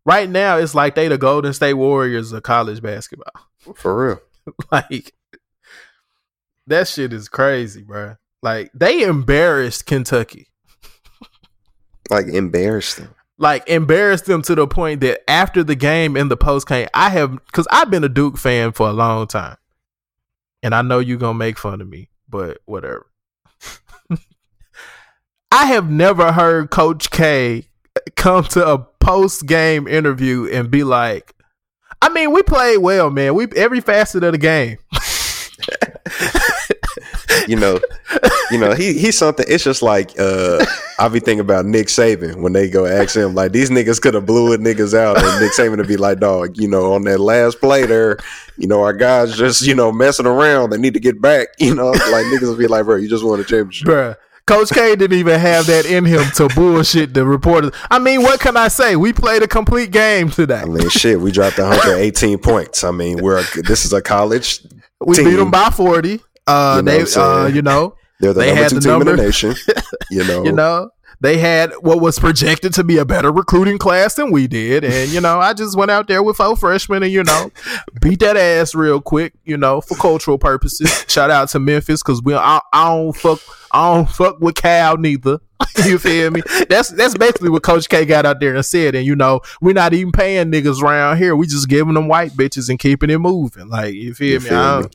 right 0.05 0.29
now 0.31 0.59
it's 0.59 0.75
like 0.77 0.95
they 0.95 1.09
the 1.09 1.19
Golden 1.19 1.53
State 1.53 1.75
Warriors 1.75 2.31
of 2.33 2.43
college 2.45 2.81
basketball. 2.81 3.33
For 3.75 4.07
real. 4.07 4.21
like 4.73 5.13
That 6.69 6.87
shit 6.87 7.15
is 7.15 7.31
crazy, 7.31 7.83
bro. 7.83 8.17
Like 8.43 8.71
they 8.75 9.03
embarrassed 9.03 9.87
Kentucky. 9.87 10.49
Like 12.11 12.27
embarrassed 12.27 12.99
them. 12.99 13.15
Like 13.39 13.67
embarrassed 13.69 14.27
them 14.27 14.43
to 14.43 14.55
the 14.55 14.67
point 14.67 15.01
that 15.01 15.29
after 15.31 15.65
the 15.65 15.75
game 15.75 16.15
in 16.15 16.29
the 16.29 16.37
post 16.37 16.69
game, 16.69 16.89
I 16.93 17.09
have 17.11 17.33
because 17.47 17.67
I've 17.71 17.91
been 17.91 18.05
a 18.05 18.09
Duke 18.09 18.37
fan 18.37 18.73
for 18.73 18.87
a 18.87 18.93
long 18.93 19.27
time, 19.27 19.57
and 20.63 20.75
I 20.75 20.83
know 20.83 20.99
you're 20.99 21.17
gonna 21.17 21.39
make 21.39 21.59
fun 21.59 21.81
of 21.81 21.89
me, 21.89 22.11
but 22.29 22.59
whatever. 22.67 23.07
I 25.51 25.67
have 25.67 25.89
never 25.91 26.33
heard 26.33 26.71
Coach 26.71 27.11
K 27.11 27.69
come 28.15 28.45
to 28.45 28.67
a 28.67 28.79
post 28.79 29.47
game 29.47 29.89
interview 29.89 30.51
and 30.53 30.71
be 30.71 30.85
like, 30.85 31.35
"I 32.03 32.11
mean, 32.11 32.33
we 32.33 32.43
played 32.43 32.79
well, 32.79 33.09
man. 33.09 33.35
We 33.35 33.47
every 33.57 33.81
facet 33.81 34.23
of 34.23 34.33
the 34.33 34.39
game." 34.39 34.77
You 37.49 37.57
know, 37.57 37.81
you 38.51 38.59
know, 38.59 38.75
he 38.75 38.99
he's 38.99 39.17
something. 39.17 39.47
It's 39.49 39.65
just 39.65 39.83
like 39.83 40.19
uh 40.19 40.65
I 40.99 41.09
be 41.09 41.21
thinking 41.21 41.41
about 41.41 41.65
Nick 41.65 41.87
Saban 41.87 42.43
when 42.43 42.53
they 42.53 42.69
go 42.69 42.87
ask 42.87 43.17
him 43.17 43.35
like 43.35 43.53
these 43.53 43.71
niggas 43.71 44.01
could 44.01 44.15
have 44.15 44.27
blew 44.27 44.53
it 44.53 44.61
niggas 44.61 44.97
out, 44.97 45.17
and 45.17 45.41
Nick 45.41 45.53
Saban 45.53 45.79
would 45.79 45.89
be 45.89 45.97
like, 45.97 46.21
dog, 46.21 46.57
you 46.59 46.69
know, 46.69 46.93
on 46.93 47.05
that 47.05 47.19
last 47.19 47.61
play 47.61 47.87
there, 47.87 48.19
you 48.57 48.69
know, 48.69 48.83
our 48.83 48.93
guys 48.93 49.37
just 49.37 49.67
you 49.67 49.75
know 49.75 49.91
messing 49.91 50.27
around. 50.27 50.71
They 50.71 50.79
need 50.79 50.95
to 50.95 51.01
get 51.01 51.21
back. 51.21 51.49
You 51.59 51.75
know, 51.75 51.91
like 51.91 52.27
niggas 52.27 52.49
would 52.49 52.59
be 52.59 52.67
like, 52.67 52.85
bro, 52.85 52.97
you 52.97 53.09
just 53.09 53.25
won 53.25 53.41
a 53.41 53.45
championship. 53.45 53.89
Bruh. 53.89 54.17
Coach 54.49 54.71
K 54.71 54.97
didn't 54.97 55.19
even 55.19 55.39
have 55.39 55.67
that 55.67 55.85
in 55.85 56.07
him 56.07 56.25
to 56.37 56.49
bullshit 56.55 57.13
the 57.13 57.27
reporters. 57.27 57.71
I 57.91 57.99
mean, 57.99 58.23
what 58.23 58.41
can 58.41 58.57
I 58.57 58.69
say? 58.69 58.97
We 58.97 59.13
played 59.13 59.43
a 59.43 59.47
complete 59.47 59.91
game 59.91 60.31
today. 60.31 60.61
I 60.61 60.65
mean, 60.65 60.89
shit, 60.89 61.21
we 61.21 61.31
dropped 61.31 61.59
118 61.59 62.39
points. 62.39 62.83
I 62.83 62.91
mean, 62.91 63.23
we're 63.23 63.41
a, 63.41 63.63
this 63.63 63.85
is 63.85 63.93
a 63.93 64.01
college. 64.01 64.61
We 65.01 65.17
team. 65.17 65.27
beat 65.27 65.37
them 65.37 65.51
by 65.51 65.69
forty. 65.69 66.21
Uh, 66.49 66.77
You 66.77 66.83
know 66.83 67.05
they, 67.05 67.21
uh, 67.21 67.47
you 67.47 67.63
know, 67.63 67.95
They're 68.21 68.33
the 68.33 68.41
they 68.41 68.47
number 68.49 68.63
had 68.63 68.69
two 68.71 68.75
the 68.77 68.81
team 68.81 68.91
in 68.93 68.99
number. 68.99 69.17
the 69.17 69.23
nation. 69.23 69.55
You 70.11 70.25
know, 70.25 70.43
you 70.45 70.53
know, 70.53 70.91
they 71.21 71.37
had 71.37 71.71
what 71.83 72.01
was 72.01 72.19
projected 72.19 72.73
to 72.75 72.83
be 72.85 72.97
a 72.97 73.05
better 73.05 73.31
recruiting 73.31 73.77
class 73.77 74.15
than 74.15 74.31
we 74.31 74.47
did, 74.47 74.85
and 74.85 75.11
you 75.11 75.21
know, 75.21 75.39
I 75.39 75.53
just 75.53 75.77
went 75.77 75.91
out 75.91 76.09
there 76.09 76.23
with 76.23 76.37
four 76.39 76.57
freshmen 76.57 77.03
and 77.03 77.13
you 77.13 77.23
know, 77.25 77.51
beat 78.01 78.21
that 78.21 78.37
ass 78.37 78.75
real 78.75 79.01
quick, 79.03 79.35
you 79.45 79.57
know, 79.59 79.81
for 79.83 79.97
cultural 79.97 80.39
purposes. 80.39 81.05
Shout 81.09 81.31
out 81.31 81.51
to 81.51 81.59
Memphis 81.59 82.03
because 82.03 82.23
we 82.23 82.35
I, 82.35 82.61
I 82.73 82.95
don't 82.95 83.15
fuck 83.15 83.39
I 83.71 83.95
don't 83.95 84.09
fuck 84.09 84.41
with 84.41 84.55
Cal 84.55 84.97
neither. 84.97 85.41
you 85.85 85.99
feel 85.99 86.31
me? 86.31 86.41
That's 86.71 86.89
that's 86.89 87.15
basically 87.19 87.51
what 87.51 87.63
Coach 87.63 87.89
K 87.91 88.05
got 88.07 88.25
out 88.25 88.41
there 88.41 88.55
and 88.55 88.65
said. 88.65 88.95
And 88.95 89.05
you 89.05 89.15
know, 89.15 89.41
we're 89.61 89.75
not 89.75 89.93
even 89.93 90.11
paying 90.13 90.51
niggas 90.51 90.81
around 90.83 91.19
here. 91.19 91.37
We 91.37 91.47
just 91.47 91.69
giving 91.69 91.95
them 91.95 92.09
white 92.09 92.31
bitches 92.33 92.71
and 92.71 92.79
keeping 92.79 93.11
it 93.11 93.19
moving. 93.19 93.69
Like 93.69 93.93
you 93.95 94.15
feel 94.15 94.35
You 94.35 94.41
me? 94.41 94.49
feel 94.49 94.81
me? 94.83 94.89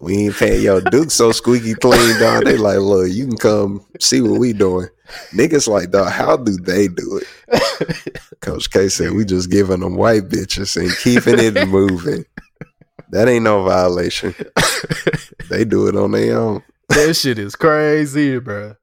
We 0.00 0.26
ain't 0.26 0.36
paying 0.36 0.62
yo 0.62 0.80
Duke 0.80 1.10
so 1.10 1.32
squeaky 1.32 1.74
clean, 1.74 2.20
dog. 2.20 2.44
They 2.44 2.56
like, 2.56 2.78
look, 2.78 3.10
you 3.10 3.26
can 3.26 3.36
come 3.38 3.86
see 4.00 4.20
what 4.20 4.38
we 4.38 4.52
doing. 4.52 4.88
Niggas 5.32 5.68
like, 5.68 5.90
dog, 5.90 6.10
how 6.10 6.36
do 6.36 6.56
they 6.56 6.88
do 6.88 7.20
it? 7.22 8.20
Coach 8.40 8.70
K 8.70 8.88
said 8.88 9.12
we 9.12 9.24
just 9.24 9.50
giving 9.50 9.80
them 9.80 9.96
white 9.96 10.28
bitches 10.28 10.76
and 10.76 10.90
keeping 10.98 11.38
it 11.38 11.68
moving. 11.68 12.24
That 13.10 13.28
ain't 13.28 13.44
no 13.44 13.64
violation. 13.64 14.34
They 15.50 15.64
do 15.66 15.86
it 15.88 15.96
on 15.96 16.12
their 16.12 16.38
own. 16.38 16.62
that 16.88 17.14
shit 17.14 17.38
is 17.38 17.54
crazy, 17.56 18.38
bro. 18.38 18.74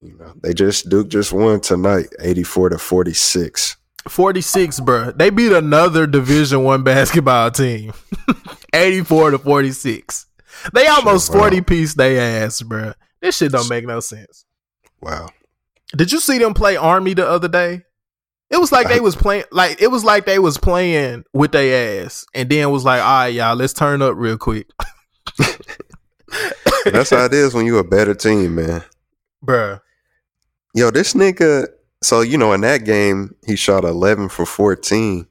You 0.00 0.16
know, 0.16 0.34
they 0.40 0.54
just 0.54 0.88
Duke 0.88 1.08
just 1.08 1.32
won 1.32 1.60
tonight, 1.60 2.06
eighty 2.20 2.44
four 2.44 2.68
to 2.68 2.78
forty 2.78 3.12
six. 3.14 3.76
46, 4.08 4.80
bro. 4.80 5.12
They 5.12 5.30
beat 5.30 5.52
another 5.52 6.06
Division 6.06 6.64
One 6.64 6.82
basketball 6.82 7.50
team. 7.50 7.92
84 8.72 9.32
to 9.32 9.38
46. 9.38 10.26
They 10.72 10.86
almost 10.86 11.32
wow. 11.32 11.40
40 11.40 11.60
piece 11.62 11.94
they 11.94 12.18
ass, 12.18 12.62
bro. 12.62 12.92
This 13.20 13.36
shit 13.36 13.52
don't 13.52 13.68
make 13.70 13.86
no 13.86 14.00
sense. 14.00 14.44
Wow. 15.00 15.28
Did 15.96 16.12
you 16.12 16.20
see 16.20 16.38
them 16.38 16.54
play 16.54 16.76
Army 16.76 17.14
the 17.14 17.26
other 17.28 17.48
day? 17.48 17.82
It 18.50 18.58
was 18.58 18.72
like 18.72 18.88
they 18.88 19.00
was 19.00 19.14
playing 19.14 19.44
like 19.52 19.82
it 19.82 19.88
was 19.88 20.04
like 20.04 20.24
they 20.24 20.38
was 20.38 20.56
playing 20.56 21.24
with 21.34 21.52
their 21.52 22.04
ass 22.04 22.24
and 22.34 22.48
then 22.48 22.70
was 22.70 22.84
like, 22.84 23.02
all 23.02 23.06
right, 23.06 23.26
y'all, 23.26 23.54
let's 23.54 23.74
turn 23.74 24.00
up 24.00 24.14
real 24.16 24.38
quick. 24.38 24.70
That's 26.86 27.10
how 27.10 27.26
it 27.26 27.34
is 27.34 27.52
when 27.52 27.66
you 27.66 27.76
a 27.78 27.84
better 27.84 28.14
team, 28.14 28.54
man. 28.54 28.82
Bruh. 29.44 29.80
Yo, 30.74 30.90
this 30.90 31.12
nigga. 31.12 31.66
So 32.02 32.20
you 32.20 32.38
know, 32.38 32.52
in 32.52 32.60
that 32.62 32.84
game, 32.84 33.34
he 33.46 33.56
shot 33.56 33.84
eleven 33.84 34.28
for 34.28 34.46
fourteen. 34.46 35.26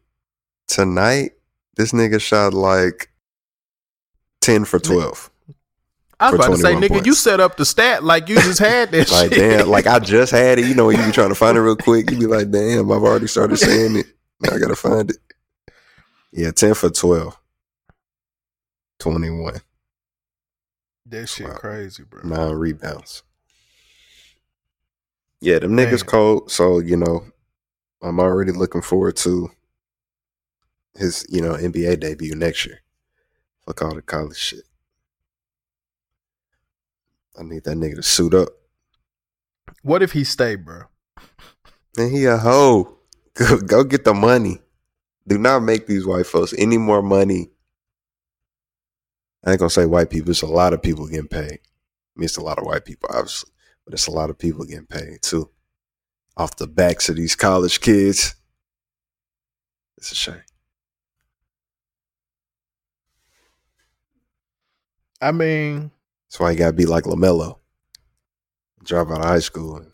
Tonight, 0.68 1.32
this 1.76 1.92
nigga 1.94 2.20
shot 2.22 2.54
like 2.54 3.10
ten 4.42 4.66
for 4.66 4.80
twelve. 4.80 5.30
I 6.20 6.32
was 6.32 6.36
about 6.40 6.56
to 6.56 6.58
say, 6.58 6.72
21 6.74 6.82
nigga, 6.82 7.06
you 7.06 7.14
set 7.14 7.40
up 7.40 7.58
the 7.58 7.66
stat 7.66 8.04
like 8.04 8.28
you 8.28 8.36
just 8.42 8.58
had 8.58 8.90
that 8.90 9.12
Like 9.12 9.32
shit. 9.32 9.40
damn, 9.60 9.70
like 9.70 9.86
I 9.86 10.00
just 10.00 10.32
had 10.32 10.58
it. 10.58 10.66
You 10.66 10.74
know, 10.74 10.90
you 10.90 10.98
be 11.06 11.12
trying 11.12 11.30
to 11.30 11.36
find 11.36 11.56
it 11.56 11.62
real 11.62 11.76
quick. 11.76 12.10
You 12.10 12.18
be 12.18 12.26
like, 12.26 12.50
damn, 12.50 12.92
I've 12.92 13.04
already 13.04 13.28
started 13.28 13.58
saying 13.58 13.98
it. 13.98 14.08
Now 14.42 14.56
I 14.56 14.60
gotta 14.60 14.76
find 14.76 15.12
it. 15.12 15.18
Yeah, 16.32 16.50
ten 16.52 16.74
for 16.74 16.90
12. 16.90 17.38
21. 19.00 19.62
that 21.06 21.30
shit 21.30 21.48
Wow. 21.48 21.54
crazy, 21.56 22.04
bro. 22.04 22.22
nine 22.24 22.56
rebounds. 22.56 23.22
Yeah, 25.42 25.60
them 25.60 25.76
Man. 25.76 25.88
niggas 25.88 26.06
cold. 26.06 26.52
So 26.52 26.80
you 26.80 26.98
know, 26.98 27.26
I'm 28.02 28.20
already 28.20 28.52
looking 28.52 28.82
forward 28.82 29.16
to 29.18 29.50
his 30.96 31.26
you 31.30 31.42
know 31.42 31.54
NBA 31.54 32.00
debut 32.00 32.36
next 32.36 32.66
year. 32.66 32.80
Fuck 33.66 33.82
all 33.82 33.96
the 33.96 34.02
college 34.02 34.38
shit. 34.38 34.64
I 37.40 37.44
need 37.44 37.64
that 37.66 37.78
nigga 37.78 37.96
to 37.96 38.04
suit 38.04 38.34
up. 38.34 38.50
What 39.84 40.02
if 40.02 40.14
he 40.14 40.24
stay, 40.24 40.56
bro? 40.56 40.84
And 41.98 42.12
he 42.12 42.26
a 42.26 42.38
hoe. 42.38 42.96
Go, 43.38 43.58
go 43.60 43.84
get 43.84 44.04
the 44.04 44.16
money. 44.16 44.60
Do 45.28 45.38
not 45.38 45.60
make 45.60 45.86
these 45.86 46.08
white 46.08 46.26
folks 46.26 46.56
any 46.58 46.80
more 46.80 47.04
money. 47.04 47.52
I 49.46 49.52
ain't 49.52 49.60
gonna 49.60 49.70
say 49.70 49.86
white 49.86 50.10
people. 50.10 50.32
It's 50.32 50.42
a 50.42 50.48
lot 50.48 50.74
of 50.74 50.82
people 50.82 51.06
getting 51.08 51.28
paid. 51.28 51.52
I 51.52 52.16
mean, 52.16 52.26
it's 52.26 52.38
a 52.38 52.42
lot 52.42 52.58
of 52.58 52.66
white 52.66 52.84
people, 52.84 53.10
obviously, 53.14 53.52
but 53.88 53.94
it's 53.94 54.08
a 54.08 54.12
lot 54.12 54.30
of 54.30 54.38
people 54.38 54.66
getting 54.66 54.86
paid 54.86 55.22
too, 55.22 55.50
off 56.36 56.58
the 56.58 56.68
backs 56.68 57.08
of 57.08 57.16
these 57.16 57.38
college 57.38 57.80
kids. 57.80 58.36
It's 59.98 60.12
a 60.12 60.16
shame. 60.16 60.42
I 65.22 65.32
mean, 65.32 65.90
That's 66.28 66.40
why 66.40 66.52
you 66.52 66.58
gotta 66.58 66.74
be 66.74 66.86
like 66.86 67.06
Lamelo. 67.06 67.58
Drop 68.84 69.10
out 69.10 69.20
of 69.22 69.26
high 69.26 69.40
school 69.40 69.78
and 69.78 69.90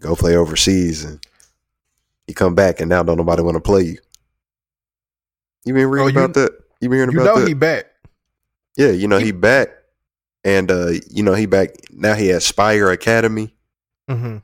go 0.00 0.14
play 0.16 0.36
overseas, 0.36 1.04
and 1.04 1.24
you 2.26 2.34
come 2.34 2.54
back, 2.56 2.80
and 2.80 2.88
now 2.90 3.02
don't 3.04 3.16
nobody 3.16 3.42
want 3.42 3.54
to 3.54 3.60
play 3.60 3.82
you. 3.82 3.98
You 5.64 5.74
been 5.74 5.88
reading 5.88 6.04
Oh, 6.04 6.08
you- 6.20 6.24
about 6.24 6.34
that? 6.34 6.52
You 6.80 6.88
been 6.88 6.98
hearing 6.98 7.12
you 7.12 7.20
about 7.22 7.34
know 7.36 7.40
that? 7.42 7.48
he 7.48 7.54
back. 7.54 7.86
Yeah, 8.76 8.90
you 8.90 9.06
know 9.08 9.18
He- 9.18 9.26
he 9.26 9.32
back, 9.32 9.70
and 10.44 10.70
uh, 10.70 10.92
you 11.10 11.22
know 11.22 11.34
he 11.34 11.46
back 11.46 11.70
now. 11.90 12.14
He 12.14 12.28
has 12.28 12.44
Spire 12.46 12.90
Academy, 12.90 13.54
Mm-hmm. 14.08 14.38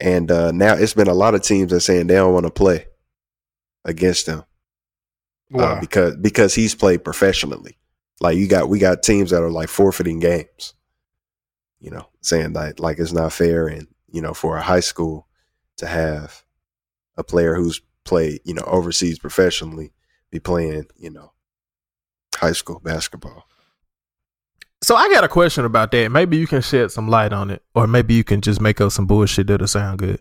and 0.00 0.30
uh, 0.30 0.52
now 0.52 0.74
it's 0.74 0.94
been 0.94 1.08
a 1.08 1.14
lot 1.14 1.34
of 1.34 1.42
teams 1.42 1.72
that 1.72 1.80
saying 1.80 2.06
they 2.06 2.14
don't 2.14 2.32
want 2.34 2.46
to 2.46 2.50
play 2.52 2.86
against 3.84 4.26
him 4.26 4.44
Why? 5.50 5.64
uh, 5.64 5.80
because 5.80 6.16
because 6.16 6.54
he's 6.54 6.74
played 6.74 7.02
professionally. 7.04 7.76
Like 8.20 8.36
you 8.36 8.46
got 8.46 8.68
we 8.68 8.78
got 8.78 9.02
teams 9.02 9.30
that 9.30 9.42
are 9.42 9.50
like 9.50 9.68
forfeiting 9.68 10.20
games, 10.20 10.74
you 11.80 11.90
know, 11.90 12.06
saying 12.20 12.52
that 12.52 12.78
like 12.78 12.98
it's 13.00 13.12
not 13.12 13.32
fair, 13.32 13.66
and 13.66 13.88
you 14.12 14.22
know 14.22 14.32
for 14.34 14.56
a 14.56 14.62
high 14.62 14.80
school 14.80 15.26
to 15.78 15.86
have 15.86 16.44
a 17.16 17.24
player 17.24 17.54
who's 17.56 17.80
played 18.04 18.40
you 18.44 18.54
know 18.54 18.62
overseas 18.66 19.18
professionally 19.18 19.92
be 20.30 20.38
playing 20.38 20.84
you 20.96 21.10
know 21.10 21.32
high 22.36 22.52
school 22.52 22.78
basketball. 22.78 23.48
So 24.84 24.96
I 24.96 25.08
got 25.08 25.24
a 25.24 25.28
question 25.28 25.64
about 25.64 25.92
that. 25.92 26.12
Maybe 26.12 26.36
you 26.36 26.46
can 26.46 26.60
shed 26.60 26.92
some 26.92 27.08
light 27.08 27.32
on 27.32 27.48
it, 27.48 27.62
or 27.74 27.86
maybe 27.86 28.12
you 28.12 28.22
can 28.22 28.42
just 28.42 28.60
make 28.60 28.82
up 28.82 28.92
some 28.92 29.06
bullshit 29.06 29.46
that'll 29.46 29.66
sound 29.66 29.98
good. 29.98 30.20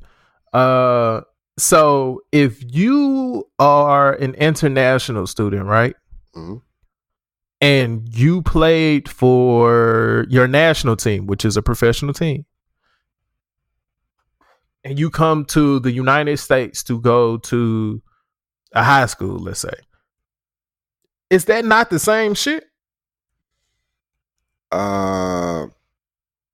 Uh, 0.54 1.20
so 1.60 2.22
if 2.32 2.64
you 2.74 3.44
are 3.60 4.14
an 4.14 4.36
international 4.36 5.28
student, 5.28 5.66
right, 5.66 5.98
Mhm. 6.34 6.62
and 7.60 8.08
you 8.16 8.42
played 8.42 9.10
for 9.10 10.26
your 10.30 10.48
national 10.48 10.96
team, 10.96 11.28
which 11.28 11.44
is 11.44 11.58
a 11.58 11.62
professional 11.62 12.14
team, 12.14 12.46
and 14.86 14.98
you 14.98 15.10
come 15.10 15.44
to 15.44 15.80
the 15.82 15.92
United 15.92 16.38
States 16.38 16.84
to 16.84 17.02
go 17.02 17.36
to 17.36 18.02
a 18.72 18.84
high 18.86 19.08
school, 19.08 19.40
let's 19.40 19.60
say, 19.60 19.76
is 21.30 21.44
that 21.46 21.66
not 21.66 21.90
the 21.90 22.00
same 22.00 22.34
shit? 22.34 22.70
Uh, 24.74 25.68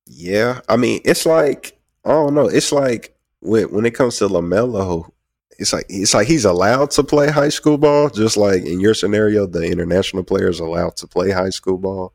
yeah. 0.06 0.62
I 0.68 0.76
mean, 0.76 1.02
it's 1.06 1.26
like 1.26 1.80
I 2.06 2.10
don't 2.10 2.34
know. 2.34 2.48
It's 2.48 2.72
like 2.72 3.16
when 3.40 3.72
when 3.72 3.86
it 3.86 3.96
comes 3.96 4.18
to 4.18 4.28
Lamelo, 4.28 5.10
it's 5.58 5.74
like 5.74 5.86
it's 5.90 6.14
like 6.14 6.28
he's 6.28 6.46
allowed 6.46 6.92
to 6.92 7.04
play 7.04 7.30
high 7.30 7.50
school 7.50 7.78
ball, 7.78 8.10
just 8.10 8.38
like 8.38 8.64
in 8.64 8.80
your 8.80 8.94
scenario, 8.94 9.46
the 9.46 9.64
international 9.64 10.24
player 10.24 10.50
is 10.50 10.60
allowed 10.60 10.96
to 10.98 11.08
play 11.08 11.32
high 11.32 11.50
school 11.50 11.78
ball. 11.78 12.14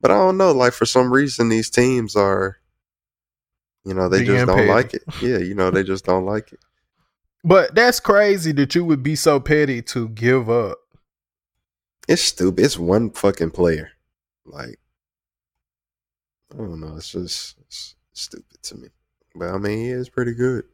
But 0.00 0.10
I 0.10 0.14
don't 0.14 0.36
know. 0.36 0.52
Like 0.52 0.72
for 0.72 0.86
some 0.86 1.12
reason, 1.12 1.48
these 1.48 1.70
teams 1.70 2.16
are, 2.16 2.56
you 3.84 3.94
know, 3.94 4.08
they 4.08 4.24
just 4.24 4.46
don't 4.46 4.66
like 4.68 4.94
it. 4.94 5.02
Yeah, 5.20 5.38
you 5.38 5.54
know, 5.54 5.70
they 5.70 5.82
just 5.82 6.04
don't 6.04 6.26
like 6.26 6.52
it. 6.52 6.60
But 7.42 7.74
that's 7.74 8.00
crazy 8.00 8.52
that 8.52 8.74
you 8.74 8.84
would 8.84 9.02
be 9.02 9.16
so 9.16 9.40
petty 9.40 9.82
to 9.82 10.08
give 10.10 10.50
up. 10.50 10.78
It's 12.08 12.22
stupid. 12.22 12.64
It's 12.64 12.78
one 12.78 13.10
fucking 13.10 13.52
player. 13.52 13.92
Like, 14.44 14.78
I 16.52 16.56
don't 16.56 16.80
know. 16.80 16.96
It's 16.96 17.12
just 17.12 17.56
it's 17.60 17.94
stupid 18.12 18.62
to 18.62 18.74
me. 18.76 18.88
But 19.34 19.50
I 19.50 19.58
mean, 19.58 19.78
he 19.78 19.88
is 19.90 20.08
pretty 20.08 20.34
good. 20.34 20.64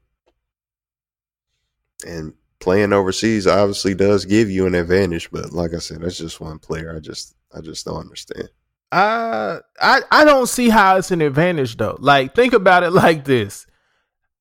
And 2.06 2.34
playing 2.58 2.92
overseas 2.92 3.46
obviously 3.46 3.94
does 3.94 4.24
give 4.24 4.50
you 4.50 4.66
an 4.66 4.74
advantage. 4.74 5.30
But 5.30 5.52
like 5.52 5.74
I 5.74 5.78
said, 5.78 6.00
that's 6.00 6.18
just 6.18 6.40
one 6.40 6.58
player. 6.58 6.94
I 6.94 7.00
just 7.00 7.34
I 7.54 7.60
just 7.60 7.84
don't 7.84 8.00
understand. 8.00 8.48
I 8.92 9.58
I 9.80 10.00
I 10.10 10.24
don't 10.24 10.48
see 10.48 10.68
how 10.68 10.96
it's 10.96 11.10
an 11.10 11.20
advantage 11.20 11.76
though. 11.76 11.96
Like 11.98 12.34
think 12.34 12.52
about 12.52 12.82
it 12.82 12.90
like 12.92 13.24
this. 13.24 13.66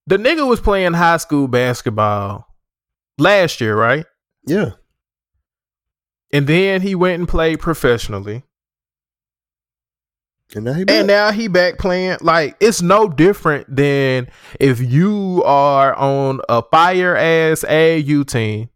The 0.07 0.17
nigga 0.17 0.47
was 0.47 0.61
playing 0.61 0.93
high 0.93 1.17
school 1.17 1.47
basketball 1.47 2.47
last 3.17 3.59
year, 3.59 3.75
right? 3.75 4.05
Yeah. 4.45 4.71
And 6.31 6.47
then 6.47 6.81
he 6.81 6.95
went 6.95 7.19
and 7.19 7.27
played 7.27 7.59
professionally. 7.59 8.43
And 10.53 10.65
now 10.65 10.73
he 10.73 10.81
And 10.81 10.87
back. 10.87 11.05
now 11.05 11.31
he 11.31 11.47
back 11.47 11.77
playing. 11.79 12.17
Like 12.21 12.55
it's 12.59 12.81
no 12.81 13.09
different 13.09 13.73
than 13.73 14.27
if 14.59 14.79
you 14.79 15.41
are 15.43 15.95
on 15.95 16.41
a 16.47 16.61
fire 16.61 17.15
ass 17.15 17.63
AAU 17.67 18.27
team 18.27 18.69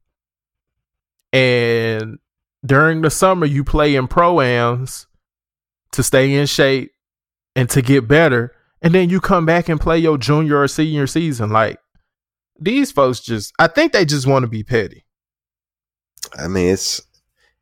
and 1.32 2.18
during 2.66 3.02
the 3.02 3.10
summer 3.12 3.46
you 3.46 3.64
play 3.64 3.96
in 3.96 4.08
pro-ams 4.08 5.06
to 5.92 6.04
stay 6.04 6.34
in 6.34 6.48
shape 6.48 6.92
and 7.56 7.70
to 7.70 7.82
get 7.82 8.08
better, 8.08 8.56
and 8.82 8.94
then 8.94 9.10
you 9.10 9.20
come 9.20 9.46
back 9.46 9.70
and 9.70 9.80
play 9.80 10.00
your 10.00 10.18
junior 10.18 10.62
or 10.62 10.68
senior 10.68 11.08
season. 11.08 11.50
Like 11.52 11.80
these 12.60 12.92
folks 12.92 13.20
just 13.20 13.54
I 13.60 13.68
think 13.68 13.94
they 13.94 14.06
just 14.06 14.26
want 14.28 14.44
to 14.44 14.48
be 14.48 14.64
petty. 14.64 15.06
I 16.38 16.48
mean, 16.48 16.74
it's 16.74 17.02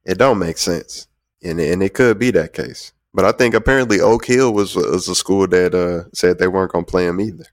it 0.05 0.17
don't 0.17 0.39
make 0.39 0.57
sense, 0.57 1.07
and 1.43 1.59
and 1.59 1.83
it 1.83 1.93
could 1.93 2.17
be 2.17 2.31
that 2.31 2.53
case. 2.53 2.93
But 3.17 3.25
I 3.25 3.31
think 3.31 3.55
apparently 3.55 3.99
Oak 3.99 4.27
Hill 4.27 4.53
was 4.53 4.75
was 4.75 5.07
a 5.07 5.15
school 5.15 5.47
that 5.47 5.73
uh, 5.73 6.07
said 6.13 6.37
they 6.37 6.47
weren't 6.47 6.71
gonna 6.71 6.85
play 6.85 7.07
him 7.07 7.19
either. 7.19 7.47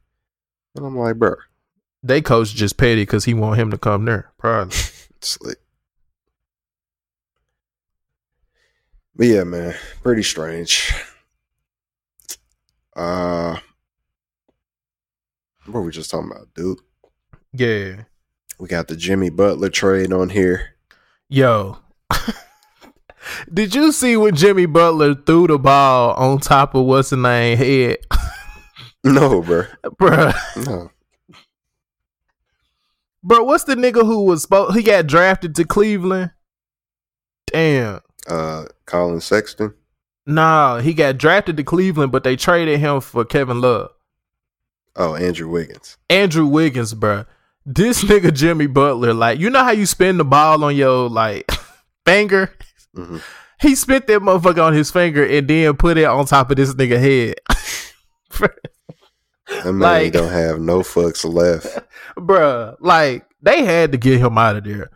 And 0.77 0.85
I'm 0.85 0.95
like, 0.95 1.16
bro, 1.16 1.36
They 2.03 2.20
coach 2.20 2.55
just 2.55 2.77
petty 2.77 3.01
because 3.01 3.24
he 3.24 3.32
want 3.32 3.59
him 3.59 3.70
to 3.70 3.78
come 3.78 4.05
there. 4.05 4.31
Probably. 4.36 4.77
slick. 5.23 5.57
But 9.16 9.27
yeah, 9.27 9.45
man, 9.45 9.74
pretty 10.03 10.23
strange. 10.23 10.93
Uh, 12.95 13.57
what 15.65 15.74
were 15.74 15.82
we 15.82 15.93
just 15.93 16.11
talking 16.11 16.31
about, 16.31 16.53
dude? 16.55 16.78
Yeah. 17.55 18.03
We 18.59 18.69
got 18.69 18.89
the 18.89 18.97
Jimmy 18.97 19.31
Butler 19.31 19.70
trade 19.70 20.12
on 20.12 20.28
here. 20.28 20.74
Yo. 21.31 21.78
Did 23.52 23.74
you 23.74 23.92
see 23.92 24.16
when 24.16 24.34
Jimmy 24.34 24.66
Butler 24.66 25.14
threw 25.14 25.46
the 25.46 25.59
ball 25.59 26.14
on 26.14 26.38
top 26.40 26.74
of 26.74 26.84
what's 26.86 27.10
the 27.10 27.16
name 27.16 27.56
head? 27.59 27.98
No, 29.05 29.42
bro, 29.42 29.64
bro. 29.98 30.32
no. 30.56 30.90
Bro, 33.22 33.44
what's 33.44 33.64
the 33.64 33.74
nigga 33.74 34.05
who 34.05 34.24
was 34.24 34.42
supposed 34.42 34.76
he 34.76 34.82
got 34.82 35.06
drafted 35.06 35.55
to 35.56 35.64
Cleveland? 35.64 36.30
Damn. 37.46 38.01
Uh, 38.28 38.64
Collin 38.86 39.20
Sexton. 39.20 39.74
Nah, 40.26 40.80
he 40.80 40.94
got 40.94 41.18
drafted 41.18 41.56
to 41.59 41.64
Cleveland, 41.64 42.12
but 42.12 42.24
they 42.24 42.36
traded 42.36 42.80
him 42.80 43.01
for 43.01 43.24
Kevin 43.24 43.60
Love. 43.60 43.90
Oh, 44.96 45.14
Andrew 45.14 45.48
Wiggins. 45.48 45.96
Andrew 46.09 46.46
Wiggins, 46.46 46.94
bro. 46.94 47.24
This 47.66 48.05
nigga 48.05 48.32
Jimmy 48.32 48.66
Butler, 48.66 49.12
like, 49.14 49.38
you 49.38 49.51
know 49.51 49.64
how 49.64 49.70
you 49.72 49.86
spin 49.86 50.18
the 50.18 50.24
ball 50.24 50.62
on 50.64 50.76
your 50.76 51.09
like 51.09 51.51
finger? 52.06 52.52
Mhm. 52.96 53.22
He 53.60 53.74
spit 53.74 54.06
that 54.08 54.20
motherfucker 54.20 54.64
on 54.64 54.72
his 54.74 54.90
finger 54.90 55.24
and 55.24 55.48
then 55.48 55.74
put 55.76 55.96
it 55.98 56.04
on 56.04 56.26
top 56.26 56.50
of 56.50 56.56
this 56.56 56.74
nigga 56.74 56.98
head. 56.98 57.36
That 59.48 59.64
man 59.66 59.78
Like- 59.78 60.12
don't 60.12 60.32
have 60.32 60.58
no 60.60 60.80
fucks 60.80 61.24
left. 61.24 61.78
Bruh, 62.16 62.76
like 62.80 63.24
they 63.42 63.64
had 63.64 63.92
to 63.92 63.98
get 63.98 64.18
him 64.20 64.38
out 64.38 64.56
of 64.56 64.64
there. 64.64 64.90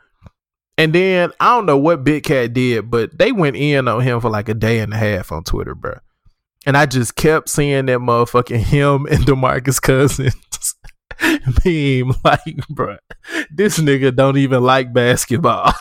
And 0.76 0.94
then 0.94 1.32
I 1.40 1.54
don't 1.56 1.66
know 1.66 1.76
what 1.76 2.04
Big 2.04 2.22
Cat 2.24 2.52
did, 2.52 2.90
but 2.90 3.16
they 3.18 3.32
went 3.32 3.56
in 3.56 3.88
on 3.88 4.00
him 4.00 4.20
for 4.20 4.30
like 4.30 4.48
a 4.48 4.54
day 4.54 4.78
and 4.78 4.94
a 4.94 4.96
half 4.96 5.32
on 5.32 5.42
Twitter, 5.44 5.74
bruh. 5.74 6.00
And 6.66 6.76
I 6.76 6.86
just 6.86 7.16
kept 7.16 7.48
seeing 7.48 7.86
that 7.86 7.98
motherfucking 7.98 8.58
him 8.58 9.06
and 9.06 9.24
Demarcus 9.24 9.80
Cousins 9.82 10.34
meme. 11.64 12.14
Like, 12.24 12.56
bruh, 12.70 12.98
this 13.50 13.78
nigga 13.78 14.14
don't 14.14 14.36
even 14.38 14.62
like 14.62 14.92
basketball. 14.92 15.72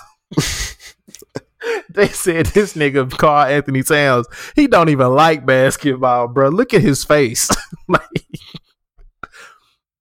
they 1.90 2.08
said 2.08 2.48
this 2.48 2.74
nigga 2.74 3.10
Karl 3.12 3.48
Anthony 3.48 3.84
Towns, 3.84 4.28
he 4.56 4.68
don't 4.68 4.90
even 4.90 5.14
like 5.14 5.46
basketball, 5.46 6.28
bruh. 6.28 6.52
Look 6.52 6.74
at 6.74 6.82
his 6.82 7.04
face. 7.04 7.50
like 7.88 8.02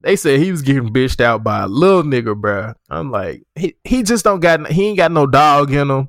they 0.01 0.17
said 0.17 0.41
he 0.41 0.51
was 0.51 0.63
getting 0.63 0.93
bitched 0.93 1.21
out 1.21 1.43
by 1.43 1.63
a 1.63 1.67
little 1.67 2.03
nigga, 2.03 2.41
bruh. 2.41 2.75
I'm 2.91 3.11
like, 3.11 3.43
he 3.55 3.77
he 3.85 4.03
just 4.03 4.25
don't 4.25 4.41
got 4.41 4.71
he 4.71 4.89
ain't 4.89 4.99
got 4.99 5.13
no 5.13 5.27
dog 5.27 5.73
in 5.73 5.91
him. 5.91 6.09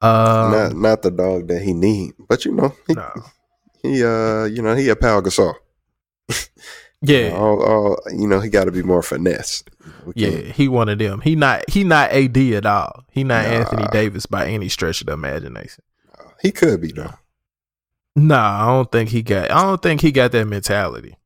Um, 0.00 0.52
not 0.52 0.76
not 0.76 1.02
the 1.02 1.10
dog 1.10 1.48
that 1.48 1.62
he 1.62 1.72
need, 1.72 2.12
but 2.28 2.44
you 2.44 2.52
know 2.52 2.74
he, 2.86 2.94
no. 2.94 3.10
he 3.82 4.04
uh 4.04 4.44
you 4.44 4.62
know 4.62 4.74
he 4.74 4.88
a 4.88 4.96
Pau 4.96 5.20
Gasol. 5.20 5.54
Yeah, 7.00 7.30
All, 7.36 7.62
all, 7.62 7.98
you 8.10 8.26
know 8.26 8.40
he 8.40 8.50
got 8.50 8.64
to 8.64 8.72
be 8.72 8.82
more 8.82 9.02
finesse. 9.02 9.62
Yeah, 10.16 10.30
he 10.30 10.66
one 10.66 10.88
of 10.88 10.98
them. 10.98 11.20
He 11.20 11.36
not 11.36 11.68
he 11.70 11.84
not 11.84 12.10
AD 12.10 12.36
at 12.36 12.66
all. 12.66 13.04
He 13.12 13.22
not 13.22 13.44
Nah. 13.44 13.50
Anthony 13.52 13.86
Davis 13.92 14.26
by 14.26 14.48
any 14.48 14.68
stretch 14.68 15.00
of 15.00 15.06
the 15.06 15.12
imagination. 15.12 15.84
he 16.42 16.50
could 16.50 16.80
be 16.80 16.90
though. 16.90 17.14
Nah, 18.16 18.64
I 18.64 18.66
don't 18.66 18.90
think 18.90 19.10
he 19.10 19.22
got. 19.22 19.50
I 19.52 19.62
don't 19.62 19.80
think 19.80 20.00
he 20.00 20.10
got 20.10 20.32
that 20.32 20.46
mentality. 20.46 21.16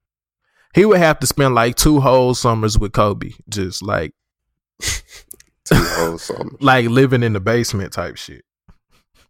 He 0.74 0.84
would 0.84 0.98
have 0.98 1.18
to 1.20 1.26
spend 1.26 1.54
like 1.54 1.76
two 1.76 2.00
whole 2.00 2.34
summers 2.34 2.78
with 2.78 2.92
Kobe, 2.92 3.30
just 3.48 3.82
like 3.82 4.12
Two 5.64 5.74
whole 5.76 6.18
summers. 6.18 6.56
like 6.60 6.86
living 6.88 7.22
in 7.22 7.32
the 7.32 7.40
basement 7.40 7.92
type 7.92 8.16
shit. 8.16 8.44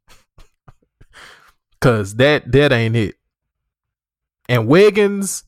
Cause 1.80 2.16
that 2.16 2.50
that 2.52 2.72
ain't 2.72 2.96
it. 2.96 3.16
And 4.48 4.66
Wiggins, 4.66 5.44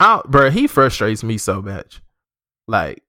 I, 0.00 0.22
bro, 0.26 0.50
he 0.50 0.66
frustrates 0.66 1.22
me 1.22 1.38
so 1.38 1.62
much. 1.62 2.00
Like, 2.66 3.02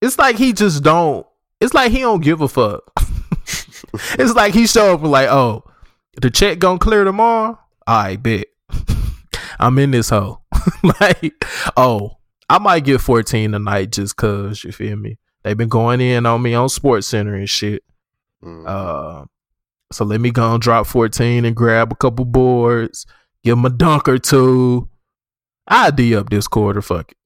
it's 0.00 0.18
like 0.18 0.36
he 0.36 0.52
just 0.52 0.82
don't. 0.82 1.26
It's 1.60 1.74
like 1.74 1.92
he 1.92 2.00
don't 2.00 2.22
give 2.22 2.40
a 2.40 2.48
fuck. 2.48 2.82
it's 4.18 4.34
like 4.34 4.54
he 4.54 4.66
show 4.66 4.94
up 4.94 5.02
and 5.02 5.10
like, 5.10 5.28
oh, 5.28 5.64
the 6.20 6.30
check 6.30 6.58
gonna 6.58 6.78
clear 6.78 7.04
tomorrow. 7.04 7.58
I 7.86 8.16
bet. 8.16 8.46
I'm 9.58 9.78
in 9.78 9.90
this 9.90 10.10
hole. 10.10 10.42
like, 11.00 11.34
oh, 11.76 12.18
I 12.48 12.58
might 12.58 12.84
get 12.84 13.00
14 13.00 13.52
tonight 13.52 13.92
just 13.92 14.16
cause 14.16 14.64
you 14.64 14.72
feel 14.72 14.96
me. 14.96 15.18
They've 15.42 15.56
been 15.56 15.68
going 15.68 16.00
in 16.00 16.26
on 16.26 16.42
me 16.42 16.54
on 16.54 16.68
Sports 16.68 17.06
Center 17.06 17.34
and 17.34 17.48
shit. 17.48 17.82
Mm. 18.42 18.66
Uh, 18.66 19.24
so 19.92 20.04
let 20.04 20.20
me 20.20 20.30
go 20.30 20.52
and 20.52 20.62
drop 20.62 20.86
14 20.86 21.44
and 21.44 21.56
grab 21.56 21.92
a 21.92 21.96
couple 21.96 22.24
boards, 22.24 23.06
give 23.44 23.58
him 23.58 23.64
a 23.64 23.70
dunk 23.70 24.08
or 24.08 24.18
two. 24.18 24.88
I 25.66 25.90
D 25.90 26.14
up 26.16 26.30
this 26.30 26.48
quarter. 26.48 26.82
Fuck 26.82 27.12
it. 27.12 27.18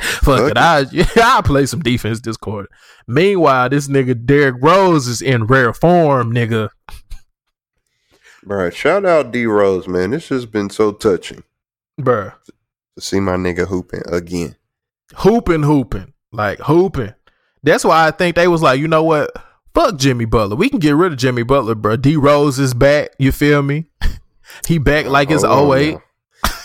Fuck 0.00 0.50
it. 0.50 0.58
I 0.58 0.80
yeah, 0.92 1.06
I 1.16 1.40
play 1.42 1.66
some 1.66 1.80
defense 1.80 2.20
this 2.20 2.36
quarter. 2.36 2.68
Meanwhile, 3.06 3.70
this 3.70 3.88
nigga 3.88 4.24
Derrick 4.24 4.56
Rose 4.60 5.06
is 5.06 5.22
in 5.22 5.44
rare 5.46 5.72
form, 5.72 6.32
nigga. 6.32 6.70
Bro, 8.42 8.70
shout 8.70 9.04
out 9.04 9.32
D 9.32 9.46
Rose, 9.46 9.88
man. 9.88 10.10
This 10.10 10.28
has 10.28 10.46
been 10.46 10.68
so 10.68 10.92
touching 10.92 11.42
Bruh. 12.00 12.34
to 12.96 13.00
see 13.00 13.20
my 13.20 13.36
nigga 13.36 13.66
hooping 13.66 14.02
again. 14.06 14.56
Hooping, 15.16 15.62
hooping. 15.62 16.12
Like 16.32 16.58
hooping. 16.60 17.14
That's 17.62 17.84
why 17.84 18.06
I 18.06 18.10
think 18.10 18.36
they 18.36 18.48
was 18.48 18.60
like, 18.60 18.80
you 18.80 18.88
know 18.88 19.04
what? 19.04 19.30
Fuck 19.74 19.96
Jimmy 19.96 20.24
Butler. 20.24 20.56
We 20.56 20.68
can 20.68 20.78
get 20.78 20.94
rid 20.94 21.12
of 21.12 21.18
Jimmy 21.18 21.42
Butler, 21.42 21.74
bro. 21.74 21.96
D 21.96 22.16
Rose 22.16 22.58
is 22.58 22.74
back. 22.74 23.10
You 23.18 23.32
feel 23.32 23.62
me? 23.62 23.86
he 24.66 24.78
back 24.78 25.06
like 25.06 25.30
it's 25.30 25.44
Hold 25.44 25.76
08. 25.76 25.92
now. 25.94 26.02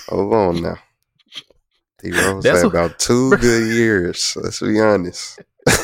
Hold 0.09 0.33
on 0.33 0.61
now. 0.61 0.77
D 2.01 2.11
Rose 2.11 2.43
had 2.45 2.65
about 2.65 2.99
two 2.99 3.31
good 3.37 3.73
years. 3.73 4.35
Let's 4.41 4.59
be 4.59 4.79
honest. 4.79 5.41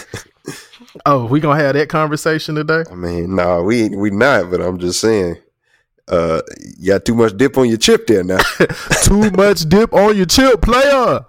Oh, 1.06 1.26
we 1.26 1.42
gonna 1.42 1.62
have 1.62 1.76
that 1.76 1.90
conversation 1.90 2.56
today? 2.56 2.84
I 2.90 2.96
mean, 2.96 3.36
nah, 3.36 3.62
we 3.62 3.90
we 3.90 4.12
not, 4.12 4.50
but 4.50 4.62
I'm 4.62 4.80
just 4.80 5.02
saying. 5.02 5.36
Uh, 6.08 6.42
you 6.78 6.94
got 6.94 7.04
too 7.04 7.16
much 7.16 7.36
dip 7.36 7.58
on 7.58 7.68
your 7.68 7.78
chip 7.78 8.08
there 8.08 8.24
now. 8.24 8.38
Too 9.04 9.30
much 9.32 9.68
dip 9.68 9.94
on 9.94 10.16
your 10.16 10.26
chip, 10.26 10.62
player. 10.62 11.26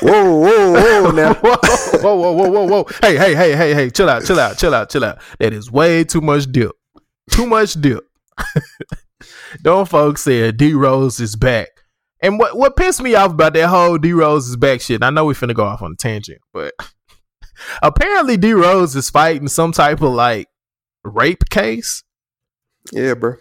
Whoa, 0.00 0.38
whoa, 0.38 0.72
whoa! 0.72 1.10
Now, 1.10 1.34
whoa, 1.34 1.56
whoa, 2.00 2.14
whoa, 2.16 2.32
whoa, 2.32 2.50
whoa, 2.50 2.64
whoa. 2.66 2.86
Hey, 3.02 3.16
hey, 3.16 3.34
hey, 3.34 3.56
hey, 3.56 3.74
hey, 3.74 3.90
chill 3.90 4.08
out, 4.08 4.24
chill 4.24 4.38
out, 4.38 4.56
chill 4.58 4.74
out, 4.74 4.88
chill 4.88 5.04
out. 5.04 5.18
That 5.40 5.52
is 5.52 5.70
way 5.70 6.04
too 6.04 6.20
much 6.20 6.50
dip. 6.52 6.72
Too 7.30 7.46
much 7.46 7.74
dip. 7.80 8.04
Don't 9.62 9.88
folks 9.88 10.22
say 10.22 10.50
D 10.52 10.72
Rose 10.74 11.20
is 11.20 11.36
back. 11.36 11.68
And 12.20 12.38
what 12.38 12.56
what 12.56 12.76
pissed 12.76 13.02
me 13.02 13.14
off 13.14 13.32
about 13.32 13.54
that 13.54 13.68
whole 13.68 13.98
D 13.98 14.12
Rose 14.12 14.48
is 14.48 14.56
back 14.56 14.80
shit, 14.80 15.02
I 15.02 15.10
know 15.10 15.24
we 15.24 15.34
finna 15.34 15.54
go 15.54 15.64
off 15.64 15.82
on 15.82 15.92
a 15.92 15.96
tangent, 15.96 16.40
but 16.52 16.74
apparently 17.82 18.36
D 18.36 18.52
Rose 18.52 18.96
is 18.96 19.10
fighting 19.10 19.48
some 19.48 19.72
type 19.72 20.00
of 20.02 20.12
like 20.12 20.48
rape 21.04 21.48
case. 21.50 22.02
yeah, 22.92 23.14
bro. 23.14 23.36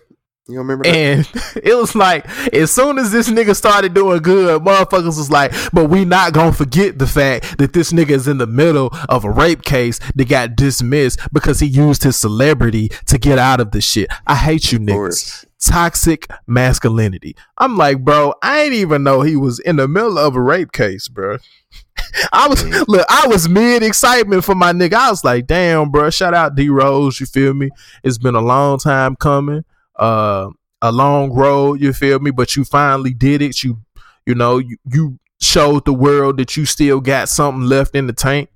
You 0.48 0.60
remember 0.60 0.84
that? 0.84 0.96
And 0.96 1.28
it 1.64 1.76
was 1.76 1.96
like, 1.96 2.28
as 2.54 2.72
soon 2.72 3.00
as 3.00 3.12
this 3.12 3.30
nigga 3.30 3.56
started 3.56 3.96
doing 3.96 4.22
good, 4.22 4.62
motherfuckers 4.62 5.18
was 5.18 5.32
like, 5.32 5.52
but 5.74 5.90
we 5.90 6.06
not 6.06 6.34
gonna 6.34 6.54
forget 6.54 7.00
the 7.00 7.08
fact 7.08 7.58
that 7.58 7.74
this 7.74 7.92
nigga 7.92 8.12
is 8.12 8.28
in 8.28 8.38
the 8.38 8.46
middle 8.46 8.92
of 9.10 9.26
a 9.26 9.32
rape 9.32 9.64
case 9.64 10.00
that 10.14 10.30
got 10.30 10.56
dismissed 10.56 11.20
because 11.34 11.60
he 11.60 11.66
used 11.66 12.04
his 12.04 12.16
celebrity 12.16 12.90
to 13.08 13.18
get 13.18 13.40
out 13.40 13.60
of 13.60 13.72
the 13.72 13.82
shit. 13.82 14.08
I 14.28 14.36
hate 14.36 14.72
you 14.72 14.78
niggas. 14.78 15.46
Toxic 15.60 16.28
masculinity. 16.46 17.36
I'm 17.58 17.76
like, 17.76 18.04
bro, 18.04 18.36
I 18.44 18.62
ain't 18.62 18.74
even 18.74 19.02
know 19.02 19.22
he 19.22 19.36
was 19.36 19.58
in 19.60 19.78
the 19.78 19.88
middle 19.88 20.20
of 20.20 20.36
a 20.36 20.42
rape 20.42 20.72
case, 20.72 21.08
bro. 21.08 21.38
I 22.32 22.48
was 22.48 22.64
look, 22.88 23.06
I 23.10 23.26
was 23.28 23.50
mid 23.50 23.82
excitement 23.82 24.44
for 24.44 24.54
my 24.54 24.74
nigga. 24.74 24.94
I 24.94 25.10
was 25.10 25.24
like, 25.24 25.48
damn, 25.48 25.90
bro, 25.90 26.12
shout 26.12 26.36
out 26.36 26.54
D 26.54 26.70
Rose, 26.70 27.20
you 27.20 27.26
feel 27.26 27.56
me? 27.56 27.72
It's 28.04 28.20
been 28.20 28.36
a 28.36 28.42
long 28.42 28.78
time 28.78 29.16
coming 29.16 29.66
uh 29.98 30.50
a 30.82 30.92
long 30.92 31.32
road 31.32 31.82
you 31.82 31.94
feel 31.94 32.20
me? 32.20 32.32
But 32.32 32.56
you 32.56 32.64
finally 32.64 33.14
did 33.14 33.42
it. 33.42 33.64
You 33.64 33.80
you 34.26 34.36
know 34.36 34.58
you, 34.58 34.78
you 34.92 35.20
showed 35.40 35.86
the 35.86 35.94
world 35.94 36.38
that 36.38 36.56
you 36.58 36.66
still 36.66 37.02
got 37.02 37.30
something 37.30 37.68
left 37.68 37.96
in 37.96 38.08
the 38.08 38.14
tank. 38.14 38.50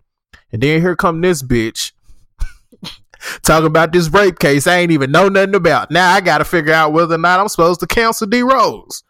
And 0.52 0.62
then 0.62 0.82
here 0.82 0.96
come 0.96 1.22
this 1.22 1.44
bitch 1.44 1.92
talking 3.44 3.68
about 3.68 3.92
this 3.92 4.10
rape 4.10 4.40
case 4.40 4.66
i 4.66 4.78
ain't 4.78 4.92
even 4.92 5.12
know 5.12 5.30
nothing 5.30 5.56
about. 5.56 5.92
Now 5.92 6.12
i 6.12 6.22
gotta 6.22 6.46
figure 6.46 6.74
out 6.74 6.94
whether 6.94 7.16
or 7.16 7.20
not 7.20 7.40
i'm 7.40 7.48
supposed 7.50 7.80
to 7.82 7.88
cancel 7.88 8.28
d 8.28 8.42
rose. 8.42 9.04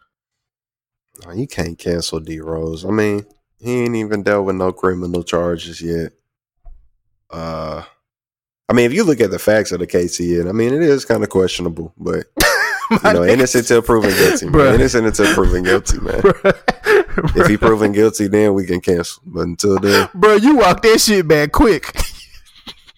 No, 1.24 1.32
you 1.32 1.46
can't 1.46 1.78
cancel 1.78 2.20
D 2.20 2.40
Rose. 2.40 2.84
I 2.84 2.90
mean, 2.90 3.26
he 3.58 3.82
ain't 3.82 3.96
even 3.96 4.22
dealt 4.22 4.46
with 4.46 4.56
no 4.56 4.72
criminal 4.72 5.22
charges 5.22 5.80
yet. 5.80 6.12
Uh, 7.28 7.82
I 8.70 8.72
mean, 8.72 8.86
if 8.86 8.92
you 8.94 9.02
look 9.04 9.20
at 9.20 9.30
the 9.32 9.38
facts 9.38 9.72
of 9.72 9.80
the 9.80 9.86
case 9.86 10.16
he 10.16 10.40
I 10.40 10.52
mean, 10.52 10.72
it 10.72 10.80
is 10.82 11.04
kind 11.04 11.22
of 11.24 11.28
questionable, 11.28 11.92
but 11.98 12.26
you 12.90 13.12
know, 13.12 13.24
innocent 13.24 13.64
until 13.64 13.82
proven 13.82 14.10
guilty, 14.10 14.46
man. 14.46 14.54
Bruh. 14.54 14.74
Innocent 14.74 15.06
until 15.08 15.34
proven 15.34 15.64
guilty, 15.64 15.98
man. 16.00 16.22
If 17.34 17.48
he 17.48 17.56
proven 17.56 17.90
guilty, 17.90 18.28
then 18.28 18.54
we 18.54 18.64
can 18.64 18.80
cancel. 18.80 19.20
But 19.26 19.40
until 19.40 19.78
then, 19.80 20.08
bro 20.14 20.36
you 20.36 20.56
walked 20.56 20.84
that 20.84 21.00
shit 21.00 21.26
back 21.26 21.50
quick 21.50 21.92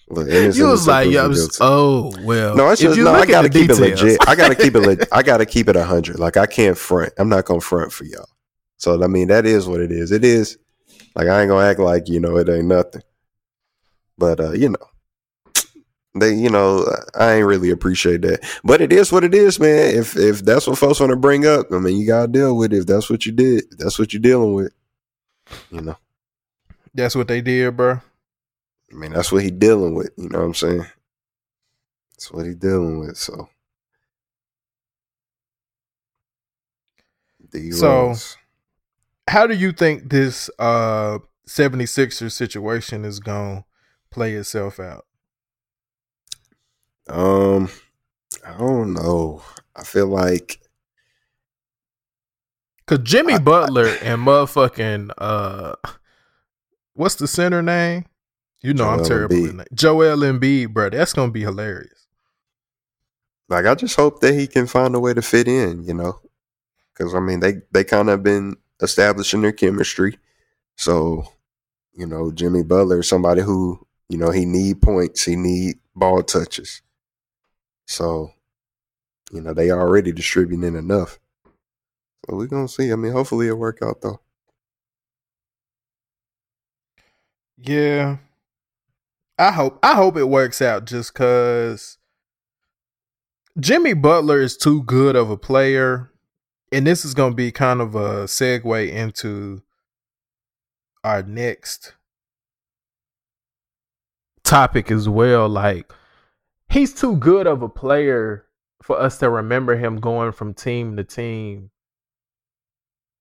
look, 0.08 0.28
you 0.28 0.66
was 0.66 0.86
like 0.86 1.08
I 1.16 1.26
was- 1.26 1.58
oh 1.62 2.12
well 2.22 2.54
No, 2.54 2.68
it's 2.68 2.82
just 2.82 2.98
no. 2.98 3.10
I 3.10 3.24
gotta 3.24 3.48
keep 3.48 3.70
it 3.70 3.78
legit. 3.78 4.18
I 4.28 4.34
gotta 4.34 4.54
keep 4.54 4.74
it. 4.74 4.80
Le- 4.80 5.06
I 5.12 5.22
gotta 5.22 5.46
keep 5.46 5.68
it 5.68 5.76
hundred. 5.76 6.18
Like 6.18 6.36
I 6.36 6.44
can't 6.44 6.76
front. 6.76 7.14
I'm 7.18 7.30
not 7.30 7.46
gonna 7.46 7.62
front 7.62 7.90
for 7.92 8.04
y'all. 8.04 8.28
So 8.76 9.02
I 9.02 9.06
mean, 9.06 9.28
that 9.28 9.46
is 9.46 9.66
what 9.66 9.80
it 9.80 9.90
is. 9.90 10.12
It 10.12 10.24
is. 10.24 10.58
Like 11.16 11.28
I 11.28 11.40
ain't 11.40 11.48
gonna 11.48 11.66
act 11.66 11.80
like 11.80 12.08
you 12.08 12.20
know 12.20 12.36
it 12.36 12.48
ain't 12.50 12.66
nothing. 12.66 13.02
But 14.18 14.40
uh, 14.40 14.52
you 14.52 14.68
know, 14.68 14.86
they 16.14 16.34
you 16.34 16.50
know 16.50 16.86
I 17.14 17.34
ain't 17.34 17.46
really 17.46 17.70
appreciate 17.70 18.22
that. 18.22 18.40
But 18.64 18.80
it 18.80 18.92
is 18.92 19.10
what 19.12 19.24
it 19.24 19.34
is, 19.34 19.58
man. 19.58 19.94
If 19.94 20.16
if 20.16 20.44
that's 20.44 20.66
what 20.66 20.78
folks 20.78 21.00
want 21.00 21.10
to 21.10 21.16
bring 21.16 21.46
up, 21.46 21.66
I 21.72 21.78
mean, 21.78 21.96
you 21.98 22.06
gotta 22.06 22.28
deal 22.28 22.56
with 22.56 22.72
it. 22.72 22.78
If 22.80 22.86
that's 22.86 23.08
what 23.08 23.26
you 23.26 23.32
did, 23.32 23.64
that's 23.78 23.98
what 23.98 24.12
you're 24.12 24.20
dealing 24.22 24.54
with. 24.54 24.72
You 25.70 25.80
know, 25.82 25.96
that's 26.94 27.14
what 27.14 27.28
they 27.28 27.40
did 27.40 27.76
bro 27.76 28.00
I 28.90 28.94
mean, 28.94 29.12
that's 29.12 29.32
what 29.32 29.42
he 29.42 29.50
dealing 29.50 29.94
with. 29.94 30.10
You 30.16 30.28
know 30.28 30.40
what 30.40 30.44
I'm 30.44 30.54
saying? 30.54 30.86
That's 32.12 32.30
what 32.30 32.46
he 32.46 32.54
dealing 32.54 32.98
with. 33.00 33.16
So. 33.16 33.48
D 37.50 37.72
So- 37.72 38.14
how 39.28 39.46
do 39.46 39.54
you 39.54 39.72
think 39.72 40.10
this 40.10 40.50
uh 40.58 41.18
76ers 41.46 42.32
situation 42.32 43.04
is 43.04 43.20
going 43.20 43.58
to 43.58 43.64
play 44.10 44.34
itself 44.34 44.78
out? 44.80 45.06
Um, 47.08 47.68
I 48.46 48.56
don't 48.58 48.94
know. 48.94 49.42
I 49.74 49.84
feel 49.84 50.06
like 50.06 50.60
Cuz 52.86 52.98
Jimmy 53.02 53.38
Butler 53.38 53.86
and 54.02 54.22
motherfucking 54.26 55.10
uh 55.18 55.74
what's 56.94 57.14
the 57.16 57.26
center 57.28 57.62
name? 57.62 58.04
You 58.60 58.74
know 58.74 58.88
I'm 58.88 59.04
terrible 59.04 59.36
Embiid. 59.36 59.60
at. 59.60 59.74
Joel 59.74 60.18
Embiid, 60.18 60.72
bro. 60.72 60.90
That's 60.90 61.12
to 61.12 61.28
be 61.28 61.40
hilarious. 61.40 62.06
like 63.48 63.66
I 63.66 63.74
just 63.74 63.96
hope 63.96 64.20
that 64.20 64.34
he 64.34 64.46
can 64.46 64.66
find 64.66 64.94
a 64.94 65.00
way 65.00 65.14
to 65.14 65.22
fit 65.22 65.48
in, 65.48 65.84
you 65.84 65.94
know. 65.94 66.20
Cuz 66.94 67.14
I 67.14 67.20
mean, 67.20 67.40
they 67.40 67.62
they 67.72 67.84
kind 67.84 68.10
of 68.10 68.22
been 68.22 68.56
establishing 68.80 69.42
their 69.42 69.52
chemistry. 69.52 70.18
So, 70.76 71.26
you 71.92 72.06
know, 72.06 72.30
Jimmy 72.32 72.62
Butler 72.62 73.00
is 73.00 73.08
somebody 73.08 73.42
who, 73.42 73.86
you 74.08 74.18
know, 74.18 74.30
he 74.30 74.44
need 74.44 74.82
points, 74.82 75.24
he 75.24 75.36
need 75.36 75.76
ball 75.94 76.22
touches. 76.22 76.82
So, 77.92 78.32
you 79.30 79.40
know, 79.40 79.52
they 79.52 79.70
already 79.70 80.12
distributing 80.12 80.76
enough. 80.76 81.20
So 82.26 82.36
we're 82.36 82.46
going 82.46 82.66
to 82.66 82.72
see. 82.72 82.92
I 82.92 82.96
mean, 82.96 83.12
hopefully 83.12 83.46
it'll 83.46 83.58
work 83.58 83.80
out 83.82 84.00
though. 84.00 84.20
Yeah. 87.58 88.18
I 89.38 89.50
hope 89.50 89.78
I 89.82 89.94
hope 89.94 90.16
it 90.16 90.28
works 90.28 90.62
out 90.62 90.84
just 90.84 91.14
cuz 91.14 91.98
Jimmy 93.58 93.92
Butler 93.92 94.40
is 94.40 94.56
too 94.56 94.82
good 94.84 95.16
of 95.16 95.30
a 95.30 95.36
player 95.36 96.10
and 96.70 96.86
this 96.86 97.04
is 97.04 97.14
going 97.14 97.32
to 97.32 97.36
be 97.36 97.50
kind 97.50 97.80
of 97.80 97.94
a 97.94 98.24
segue 98.24 98.90
into 98.90 99.62
our 101.02 101.22
next 101.22 101.94
topic 104.44 104.90
as 104.90 105.08
well 105.08 105.48
like 105.48 105.92
he's 106.72 106.94
too 106.94 107.16
good 107.16 107.46
of 107.46 107.62
a 107.62 107.68
player 107.68 108.46
for 108.82 108.98
us 108.98 109.18
to 109.18 109.30
remember 109.30 109.76
him 109.76 110.00
going 110.00 110.32
from 110.32 110.54
team 110.54 110.96
to 110.96 111.04
team 111.04 111.70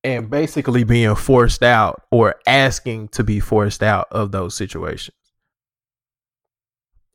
and 0.04 0.30
basically 0.30 0.84
being 0.84 1.16
forced 1.16 1.62
out 1.62 2.04
or 2.12 2.36
asking 2.48 3.10
to 3.10 3.24
be 3.24 3.40
forced 3.40 3.84
out 3.84 4.08
of 4.12 4.32
those 4.32 4.56
situations. 4.56 5.16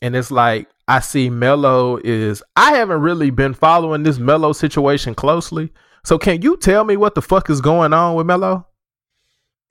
And 0.02 0.14
it's 0.14 0.30
like 0.30 0.68
I 0.86 1.00
see 1.00 1.30
Melo 1.30 1.96
is 1.96 2.42
I 2.54 2.74
haven't 2.74 3.00
really 3.00 3.30
been 3.30 3.54
following 3.54 4.02
this 4.02 4.18
Melo 4.18 4.52
situation 4.52 5.14
closely. 5.14 5.72
So 6.04 6.18
can 6.18 6.42
you 6.42 6.56
tell 6.56 6.84
me 6.84 6.96
what 6.96 7.14
the 7.14 7.22
fuck 7.22 7.50
is 7.50 7.60
going 7.60 7.92
on 7.92 8.14
with 8.14 8.26
Melo? 8.26 8.68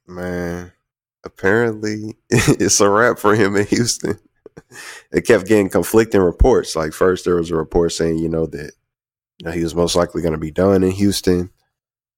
Man, 0.07 0.73
apparently 1.23 2.17
it's 2.29 2.81
a 2.81 2.89
wrap 2.89 3.19
for 3.19 3.35
him 3.35 3.55
in 3.55 3.65
Houston. 3.67 4.19
It 5.11 5.25
kept 5.25 5.47
getting 5.47 5.69
conflicting 5.69 6.21
reports. 6.21 6.75
Like 6.75 6.93
first 6.93 7.25
there 7.25 7.35
was 7.35 7.51
a 7.51 7.55
report 7.55 7.91
saying, 7.91 8.17
you 8.17 8.29
know, 8.29 8.45
that 8.47 8.71
you 9.37 9.45
know 9.45 9.51
he 9.51 9.63
was 9.63 9.75
most 9.75 9.95
likely 9.95 10.21
going 10.21 10.33
to 10.33 10.39
be 10.39 10.51
done 10.51 10.83
in 10.83 10.91
Houston. 10.91 11.51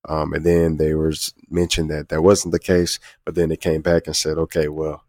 Um, 0.07 0.33
and 0.33 0.45
then 0.45 0.77
they 0.77 0.93
was 0.93 1.33
mentioned 1.49 1.89
that 1.89 2.09
that 2.09 2.21
wasn't 2.21 2.53
the 2.53 2.59
case, 2.59 2.99
but 3.25 3.35
then 3.35 3.49
they 3.49 3.57
came 3.57 3.81
back 3.81 4.07
and 4.07 4.15
said, 4.15 4.37
okay, 4.37 4.69
well, 4.69 5.03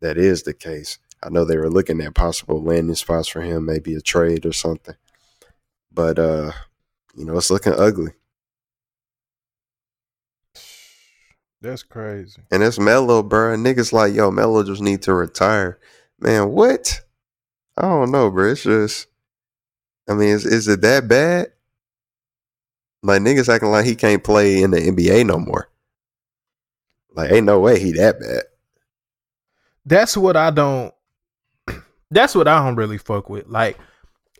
that 0.00 0.16
is 0.16 0.44
the 0.44 0.54
case. 0.54 0.98
I 1.22 1.28
know 1.28 1.44
they 1.44 1.58
were 1.58 1.68
looking 1.68 2.00
at 2.00 2.14
possible 2.14 2.62
landing 2.62 2.94
spots 2.94 3.28
for 3.28 3.42
him, 3.42 3.66
maybe 3.66 3.94
a 3.94 4.00
trade 4.00 4.46
or 4.46 4.52
something. 4.52 4.94
But 5.92 6.18
uh, 6.18 6.52
you 7.14 7.24
know, 7.24 7.36
it's 7.36 7.50
looking 7.50 7.74
ugly. 7.74 8.12
That's 11.60 11.82
crazy. 11.82 12.40
And 12.50 12.62
it's 12.62 12.78
Melo, 12.78 13.22
bro. 13.22 13.54
Niggas 13.54 13.92
like, 13.92 14.14
yo, 14.14 14.30
Melo 14.30 14.64
just 14.64 14.80
need 14.80 15.02
to 15.02 15.12
retire. 15.12 15.78
Man, 16.20 16.50
what? 16.50 17.00
I 17.76 17.82
don't 17.82 18.10
know, 18.10 18.30
bro. 18.30 18.52
It's 18.52 18.62
just, 18.62 19.06
I 20.08 20.14
mean, 20.14 20.28
is, 20.28 20.44
is 20.44 20.68
it 20.68 20.82
that 20.82 21.08
bad? 21.08 21.48
Like, 23.02 23.22
niggas 23.22 23.48
acting 23.48 23.70
like 23.70 23.86
he 23.86 23.94
can't 23.94 24.22
play 24.22 24.62
in 24.62 24.70
the 24.70 24.78
NBA 24.78 25.26
no 25.26 25.38
more. 25.38 25.70
Like, 27.14 27.32
ain't 27.32 27.46
no 27.46 27.58
way 27.60 27.78
he 27.80 27.92
that 27.92 28.20
bad. 28.20 28.42
That's 29.84 30.16
what 30.16 30.36
I 30.36 30.50
don't 30.50 30.94
that's 32.10 32.34
what 32.34 32.48
I 32.48 32.64
don't 32.64 32.76
really 32.76 32.98
fuck 32.98 33.30
with. 33.30 33.46
Like 33.48 33.78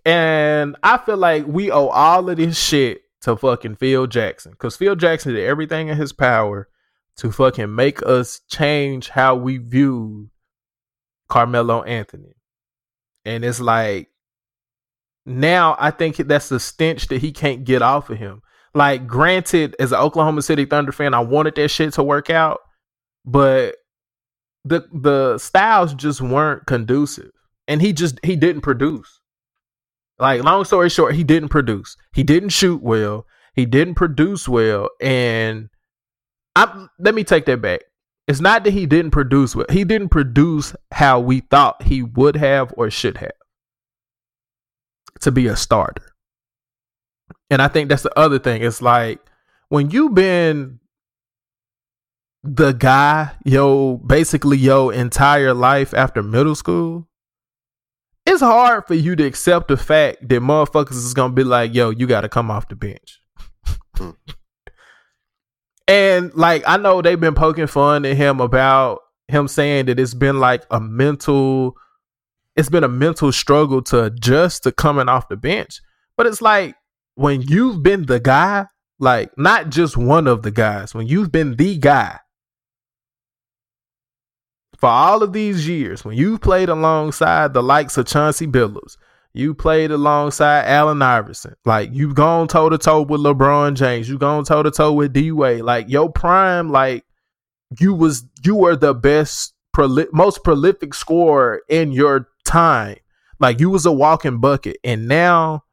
and 0.04 0.76
I 0.82 0.98
feel 0.98 1.16
like 1.16 1.46
we 1.46 1.70
owe 1.70 1.88
all 1.88 2.28
of 2.28 2.36
this 2.36 2.58
shit 2.58 3.02
to 3.22 3.36
fucking 3.36 3.76
Phil 3.76 4.06
Jackson. 4.06 4.54
Cause 4.54 4.76
Phil 4.76 4.96
Jackson 4.96 5.34
did 5.34 5.44
everything 5.44 5.88
in 5.88 5.96
his 5.96 6.12
power 6.12 6.68
to 7.16 7.30
fucking 7.30 7.74
make 7.74 8.04
us 8.06 8.40
change 8.48 9.10
how 9.10 9.34
we 9.34 9.58
view 9.58 10.29
Carmelo 11.30 11.82
Anthony. 11.84 12.34
And 13.24 13.44
it's 13.44 13.60
like 13.60 14.08
now 15.26 15.76
I 15.78 15.90
think 15.92 16.16
that's 16.16 16.50
the 16.50 16.60
stench 16.60 17.08
that 17.08 17.20
he 17.22 17.32
can't 17.32 17.64
get 17.64 17.82
off 17.82 18.10
of 18.10 18.18
him. 18.18 18.42
Like, 18.74 19.06
granted, 19.06 19.76
as 19.80 19.92
an 19.92 19.98
Oklahoma 20.00 20.42
City 20.42 20.64
Thunder 20.66 20.92
fan, 20.92 21.14
I 21.14 21.20
wanted 21.20 21.56
that 21.56 21.68
shit 21.70 21.94
to 21.94 22.02
work 22.02 22.30
out. 22.30 22.60
but 23.24 23.76
the 24.64 24.82
the 24.92 25.38
styles 25.38 25.94
just 25.94 26.20
weren't 26.20 26.66
conducive, 26.66 27.30
and 27.68 27.80
he 27.82 27.92
just 27.92 28.18
he 28.24 28.36
didn't 28.36 28.62
produce. 28.62 29.20
Like 30.18 30.44
long 30.44 30.64
story 30.64 30.90
short, 30.90 31.14
he 31.14 31.24
didn't 31.24 31.48
produce. 31.50 31.96
He 32.14 32.22
didn't 32.22 32.50
shoot 32.50 32.82
well. 32.82 33.26
He 33.54 33.66
didn't 33.66 33.94
produce 33.94 34.48
well, 34.48 34.90
and 35.00 35.70
I 36.56 36.86
let 36.98 37.14
me 37.14 37.24
take 37.24 37.46
that 37.46 37.62
back. 37.62 37.80
It's 38.28 38.40
not 38.40 38.64
that 38.64 38.72
he 38.72 38.86
didn't 38.86 39.10
produce 39.10 39.56
what 39.56 39.70
He 39.70 39.84
didn't 39.84 40.10
produce 40.10 40.74
how 40.92 41.20
we 41.20 41.40
thought 41.40 41.82
he 41.82 42.02
would 42.02 42.36
have 42.36 42.72
or 42.76 42.90
should 42.90 43.16
have 43.18 43.32
to 45.20 45.32
be 45.32 45.46
a 45.46 45.56
starter. 45.56 46.14
And 47.50 47.60
I 47.60 47.68
think 47.68 47.88
that's 47.88 48.02
the 48.02 48.18
other 48.18 48.38
thing. 48.38 48.62
It's 48.62 48.80
like 48.80 49.20
when 49.68 49.90
you've 49.90 50.14
been 50.14 50.78
the 52.42 52.72
guy, 52.72 53.32
yo, 53.44 53.96
basically 53.98 54.56
your 54.56 54.92
entire 54.92 55.52
life 55.52 55.92
after 55.92 56.22
middle 56.22 56.54
school, 56.54 57.08
it's 58.26 58.40
hard 58.40 58.86
for 58.86 58.94
you 58.94 59.16
to 59.16 59.24
accept 59.24 59.68
the 59.68 59.76
fact 59.76 60.28
that 60.28 60.40
motherfuckers 60.40 60.92
is 60.92 61.14
gonna 61.14 61.32
be 61.32 61.44
like, 61.44 61.74
yo, 61.74 61.90
you 61.90 62.06
gotta 62.06 62.28
come 62.28 62.50
off 62.50 62.68
the 62.68 62.76
bench. 62.76 63.20
Hmm. 63.96 64.10
and 65.90 66.32
like 66.34 66.62
I 66.66 66.76
know 66.76 67.02
they've 67.02 67.18
been 67.18 67.34
poking 67.34 67.66
fun 67.66 68.04
at 68.04 68.16
him 68.16 68.40
about 68.40 69.00
him 69.26 69.48
saying 69.48 69.86
that 69.86 69.98
it's 69.98 70.14
been 70.14 70.38
like 70.38 70.64
a 70.70 70.80
mental 70.80 71.76
it's 72.54 72.68
been 72.68 72.84
a 72.84 72.88
mental 72.88 73.32
struggle 73.32 73.82
to 73.82 74.04
adjust 74.04 74.62
to 74.62 74.72
coming 74.72 75.08
off 75.08 75.28
the 75.28 75.36
bench. 75.36 75.80
But 76.16 76.26
it's 76.26 76.40
like 76.40 76.76
when 77.16 77.42
you've 77.42 77.82
been 77.82 78.06
the 78.06 78.20
guy, 78.20 78.66
like 79.00 79.36
not 79.36 79.70
just 79.70 79.96
one 79.96 80.28
of 80.28 80.42
the 80.42 80.50
guys, 80.52 80.94
when 80.94 81.08
you've 81.08 81.32
been 81.32 81.56
the 81.56 81.76
guy 81.76 82.18
for 84.78 84.88
all 84.88 85.22
of 85.22 85.32
these 85.32 85.66
years, 85.66 86.04
when 86.04 86.16
you've 86.16 86.40
played 86.40 86.68
alongside 86.68 87.52
the 87.52 87.62
likes 87.62 87.96
of 87.98 88.06
Chauncey 88.06 88.46
Billups, 88.46 88.96
you 89.32 89.54
played 89.54 89.90
alongside 89.90 90.64
Allen 90.66 91.02
Iverson, 91.02 91.54
like 91.64 91.90
you've 91.92 92.14
gone 92.14 92.48
toe 92.48 92.68
to 92.68 92.78
toe 92.78 93.02
with 93.02 93.20
LeBron 93.20 93.74
James, 93.74 94.08
you've 94.08 94.20
gone 94.20 94.44
toe 94.44 94.62
to 94.62 94.70
toe 94.70 94.92
with 94.92 95.12
D 95.12 95.30
Wade, 95.32 95.62
like 95.62 95.88
your 95.88 96.10
prime, 96.10 96.70
like 96.70 97.04
you 97.78 97.94
was 97.94 98.24
you 98.44 98.56
were 98.56 98.76
the 98.76 98.94
best, 98.94 99.54
proli- 99.76 100.12
most 100.12 100.42
prolific 100.42 100.94
scorer 100.94 101.62
in 101.68 101.92
your 101.92 102.28
time. 102.44 102.96
Like 103.38 103.60
you 103.60 103.70
was 103.70 103.86
a 103.86 103.92
walking 103.92 104.38
bucket, 104.38 104.78
and 104.82 105.06
now 105.06 105.64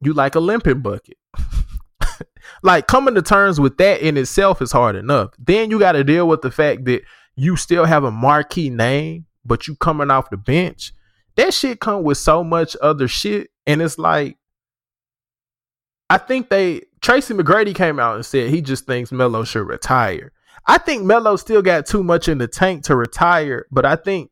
you 0.00 0.12
like 0.12 0.34
a 0.34 0.40
limping 0.40 0.80
bucket. 0.80 1.18
like 2.62 2.86
coming 2.86 3.14
to 3.14 3.22
terms 3.22 3.60
with 3.60 3.76
that 3.78 4.00
in 4.00 4.16
itself 4.16 4.62
is 4.62 4.72
hard 4.72 4.96
enough. 4.96 5.30
Then 5.38 5.70
you 5.70 5.78
got 5.78 5.92
to 5.92 6.04
deal 6.04 6.28
with 6.28 6.42
the 6.42 6.50
fact 6.50 6.84
that 6.84 7.02
you 7.34 7.56
still 7.56 7.84
have 7.84 8.04
a 8.04 8.10
marquee 8.10 8.70
name, 8.70 9.26
but 9.44 9.66
you 9.66 9.76
coming 9.76 10.10
off 10.10 10.30
the 10.30 10.36
bench. 10.36 10.92
That 11.36 11.54
shit 11.54 11.80
come 11.80 12.02
with 12.02 12.18
so 12.18 12.44
much 12.44 12.76
other 12.82 13.08
shit, 13.08 13.50
and 13.66 13.80
it's 13.80 13.98
like 13.98 14.36
I 16.10 16.18
think 16.18 16.50
they 16.50 16.82
Tracy 17.00 17.32
McGrady 17.32 17.74
came 17.74 17.98
out 17.98 18.16
and 18.16 18.26
said 18.26 18.50
he 18.50 18.60
just 18.60 18.86
thinks 18.86 19.12
Melo 19.12 19.44
should 19.44 19.66
retire. 19.66 20.32
I 20.66 20.78
think 20.78 21.04
Melo 21.04 21.36
still 21.36 21.62
got 21.62 21.86
too 21.86 22.02
much 22.02 22.28
in 22.28 22.38
the 22.38 22.46
tank 22.46 22.84
to 22.84 22.96
retire, 22.96 23.66
but 23.70 23.84
I 23.84 23.96
think 23.96 24.30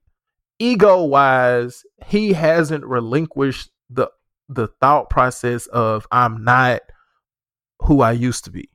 ego 0.59 1.02
wise, 1.05 1.82
he 2.06 2.35
hasn't 2.35 2.85
relinquished 2.85 3.70
the 3.89 4.09
the 4.48 4.68
thought 4.81 5.09
process 5.10 5.66
of 5.68 6.06
I'm 6.12 6.44
not 6.44 6.82
who 7.81 8.02
I 8.02 8.12
used 8.12 8.44
to 8.44 8.51
be. 8.51 8.68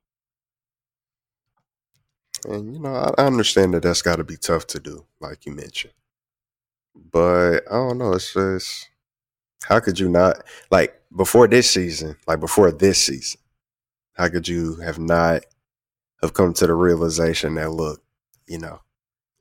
And 2.48 2.74
you 2.74 2.80
know, 2.80 2.94
I, 2.94 3.14
I 3.18 3.26
understand 3.26 3.74
that 3.76 3.84
that's 3.84 4.02
got 4.02 4.16
to 4.16 4.24
be 4.24 4.38
tough 4.38 4.68
to 4.68 4.80
do, 4.80 5.06
like 5.20 5.46
you 5.46 5.54
mentioned. 5.54 5.94
But 6.96 7.62
I 7.70 7.76
don't 7.76 7.98
know. 7.98 8.14
It's 8.14 8.34
just 8.34 8.90
how 9.64 9.80
could 9.80 10.00
you 10.00 10.10
not 10.10 10.44
like 10.72 11.02
before 11.16 11.48
this 11.48 11.70
season, 11.70 12.16
like 12.28 12.40
before 12.40 12.72
this 12.72 13.02
season, 13.02 13.40
how 14.14 14.30
could 14.30 14.48
you 14.48 14.76
have 14.78 15.00
not 15.00 15.44
have 16.22 16.34
come 16.34 16.54
to 16.54 16.68
the 16.68 16.74
realization 16.74 17.56
that 17.56 17.72
look, 17.72 18.02
you 18.48 18.60
know, 18.60 18.82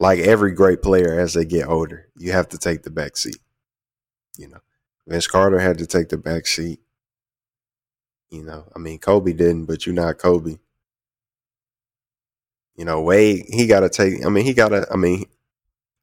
like 0.01 0.19
every 0.21 0.53
great 0.53 0.83
player 0.83 1.19
as 1.19 1.35
they 1.35 1.45
get 1.45 1.69
older, 1.69 2.09
you 2.17 2.33
have 2.33 2.49
to 2.49 2.59
take 2.59 2.83
the 2.83 2.91
back 2.91 3.17
seat. 3.17 3.39
You 4.37 4.49
know, 4.49 4.61
Vince 5.07 5.27
Carter 5.27 5.59
had 5.59 5.79
to 5.79 5.87
take 5.87 6.09
the 6.09 6.19
back 6.19 6.47
seat. 6.47 6.81
You 8.31 8.43
know, 8.43 8.65
I 8.75 8.79
mean, 8.79 8.99
Kobe 8.99 9.33
didn't, 9.33 9.67
but 9.67 9.87
you're 9.87 9.95
not 9.95 10.19
Kobe. 10.19 10.57
You 12.77 12.85
know, 12.85 13.01
Wade, 13.03 13.45
he 13.49 13.67
got 13.69 13.81
to 13.81 13.89
take. 13.89 14.27
I 14.27 14.29
mean, 14.29 14.45
he 14.45 14.53
got 14.55 14.71
to. 14.71 14.87
I 14.91 14.97
mean, 14.97 15.27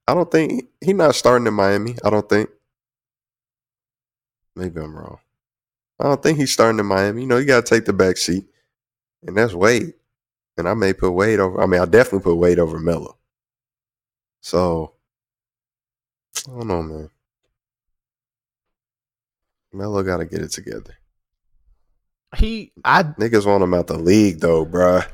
I 0.08 0.14
don't 0.14 0.30
think 0.30 0.66
he 0.82 0.94
not 0.94 1.16
starting 1.16 1.48
in 1.48 1.54
Miami. 1.54 1.96
I 2.04 2.10
don't 2.10 2.28
think. 2.28 2.50
Maybe 4.56 4.80
I'm 4.82 4.96
wrong. 4.96 5.20
I 6.00 6.06
don't 6.06 6.22
think 6.22 6.38
he's 6.38 6.52
starting 6.52 6.80
in 6.80 6.86
Miami. 6.86 7.22
You 7.22 7.28
know, 7.28 7.38
you 7.38 7.46
got 7.46 7.66
to 7.66 7.70
take 7.70 7.86
the 7.86 7.94
back 7.94 8.18
seat, 8.18 8.46
and 9.26 9.38
that's 9.38 9.54
Wade. 9.54 9.94
And 10.58 10.68
I 10.68 10.74
may 10.74 10.94
put 10.94 11.12
Wade 11.12 11.40
over. 11.40 11.62
I 11.62 11.66
mean, 11.66 11.80
I 11.80 11.86
definitely 11.86 12.24
put 12.24 12.36
Wade 12.36 12.60
over 12.60 12.80
Melo. 12.80 13.18
So 14.42 14.94
I 16.48 16.52
don't 16.52 16.68
know, 16.68 16.82
man. 16.82 17.10
Melo 19.74 20.04
got 20.04 20.18
to 20.18 20.26
get 20.26 20.42
it 20.42 20.52
together. 20.52 20.98
He, 22.36 22.72
I, 22.84 23.04
Niggas 23.04 23.46
want 23.46 23.64
him 23.64 23.74
out 23.74 23.88
the 23.88 23.98
league 23.98 24.40
though, 24.40 24.66
bruh. 24.66 25.06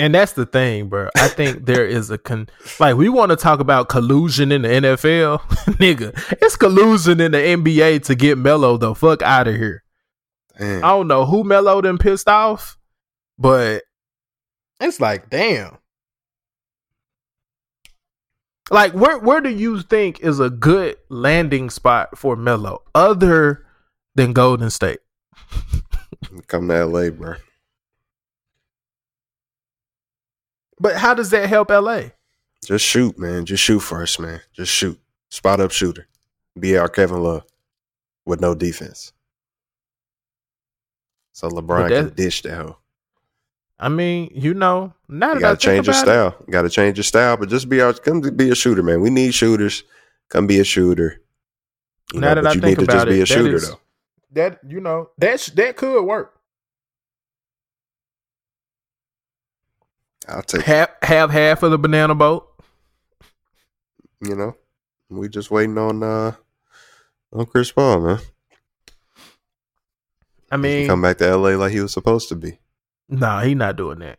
And 0.00 0.14
that's 0.14 0.32
the 0.32 0.46
thing, 0.46 0.88
bro. 0.88 1.08
I 1.16 1.28
think 1.28 1.66
there 1.66 1.86
is 1.86 2.10
a 2.10 2.18
con. 2.18 2.48
Like 2.78 2.96
we 2.96 3.08
want 3.08 3.30
to 3.30 3.36
talk 3.36 3.60
about 3.60 3.88
collusion 3.88 4.50
in 4.50 4.62
the 4.62 4.68
NFL, 4.68 5.40
nigga. 5.78 6.12
It's 6.40 6.56
collusion 6.56 7.20
in 7.20 7.32
the 7.32 7.38
NBA 7.38 8.04
to 8.04 8.14
get 8.14 8.38
Melo 8.38 8.76
the 8.76 8.94
fuck 8.94 9.22
out 9.22 9.48
of 9.48 9.54
here. 9.54 9.84
Damn. 10.58 10.84
I 10.84 10.88
don't 10.88 11.08
know 11.08 11.26
who 11.26 11.44
Melo 11.44 11.80
them 11.80 11.98
pissed 11.98 12.28
off, 12.28 12.78
but 13.38 13.82
it's 14.80 15.00
like, 15.00 15.30
damn. 15.30 15.78
Like, 18.70 18.92
where 18.92 19.18
where 19.18 19.40
do 19.40 19.50
you 19.50 19.82
think 19.82 20.20
is 20.20 20.40
a 20.40 20.48
good 20.48 20.96
landing 21.08 21.70
spot 21.70 22.16
for 22.16 22.36
Melo 22.36 22.82
other 22.94 23.66
than 24.14 24.32
Golden 24.32 24.70
State? 24.70 25.00
Come 26.46 26.68
to 26.68 26.86
LA, 26.86 27.10
bruh. 27.10 27.38
But 30.80 30.96
how 30.96 31.14
does 31.14 31.30
that 31.30 31.48
help 31.48 31.70
LA? 31.70 32.04
Just 32.64 32.84
shoot, 32.84 33.18
man. 33.18 33.44
Just 33.44 33.62
shoot 33.62 33.80
first, 33.80 34.18
man. 34.18 34.40
Just 34.52 34.72
shoot. 34.72 34.98
Spot 35.28 35.60
up 35.60 35.70
shooter. 35.70 36.08
Be 36.58 36.76
our 36.76 36.88
Kevin 36.88 37.22
Love 37.22 37.44
with 38.24 38.40
no 38.40 38.54
defense. 38.54 39.12
So 41.32 41.48
LeBron 41.48 41.88
can 41.88 42.08
dish 42.14 42.42
that 42.42 42.54
hoe. 42.56 42.76
I 43.78 43.88
mean, 43.88 44.30
you 44.34 44.52
know, 44.52 44.92
now 45.08 45.32
You 45.34 45.40
gotta 45.40 45.56
change 45.56 45.86
your 45.86 45.94
think 45.94 46.04
about 46.06 46.12
it, 46.28 46.32
style. 46.32 46.44
You 46.46 46.52
gotta 46.52 46.68
change 46.68 46.98
your 46.98 47.04
style, 47.04 47.36
but 47.38 47.48
just 47.48 47.68
be 47.68 47.80
our 47.80 47.94
come 47.94 48.20
be 48.20 48.50
a 48.50 48.54
shooter, 48.54 48.82
man. 48.82 49.00
We 49.00 49.08
need 49.10 49.32
shooters. 49.32 49.84
Come 50.28 50.46
be 50.46 50.60
a 50.60 50.64
shooter. 50.64 51.20
You 52.12 52.20
Now 52.20 52.34
know, 52.34 52.42
that 52.42 52.50
I 52.50 52.52
you 52.54 52.60
think 52.60 52.78
need 52.78 52.84
to 52.86 52.92
about 52.92 52.92
just 52.94 53.06
be 53.06 53.12
it, 53.12 53.16
a 53.16 53.20
that 53.20 53.26
shooter 53.26 53.54
is- 53.56 53.68
though. 53.70 53.80
that 54.32 54.60
you 54.68 54.80
know 54.80 55.10
that 55.18 55.48
that 55.54 55.76
could 55.76 56.02
work. 56.02 56.34
I'll 60.28 60.42
take 60.42 60.62
Have 60.62 60.90
have 61.02 61.30
half 61.30 61.62
of 61.62 61.70
the 61.70 61.78
banana 61.78 62.14
boat. 62.14 62.46
you 64.20 64.34
know. 64.34 64.54
We 65.08 65.28
just 65.28 65.50
waiting 65.50 65.76
on 65.76 66.02
uh 66.02 66.32
on 67.32 67.46
Chris 67.46 67.72
Paul, 67.72 68.00
man. 68.00 68.18
I 70.52 70.56
mean, 70.56 70.86
come 70.86 71.02
back 71.02 71.18
to 71.18 71.36
LA 71.36 71.50
like 71.50 71.72
he 71.72 71.80
was 71.80 71.92
supposed 71.92 72.28
to 72.28 72.36
be. 72.36 72.58
nah, 73.08 73.40
he 73.40 73.54
not 73.54 73.76
doing 73.76 74.00
that. 74.00 74.18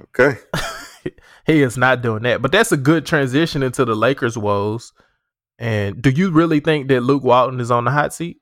Okay. 0.00 0.38
he 1.46 1.62
is 1.62 1.76
not 1.76 2.02
doing 2.02 2.22
that. 2.22 2.42
But 2.42 2.52
that's 2.52 2.72
a 2.72 2.76
good 2.76 3.06
transition 3.06 3.62
into 3.62 3.84
the 3.84 3.94
Lakers 3.94 4.36
woes. 4.36 4.92
And 5.58 6.00
do 6.00 6.10
you 6.10 6.30
really 6.30 6.60
think 6.60 6.88
that 6.88 7.02
Luke 7.02 7.24
Walton 7.24 7.60
is 7.60 7.70
on 7.70 7.84
the 7.84 7.90
hot 7.90 8.14
seat? 8.14 8.40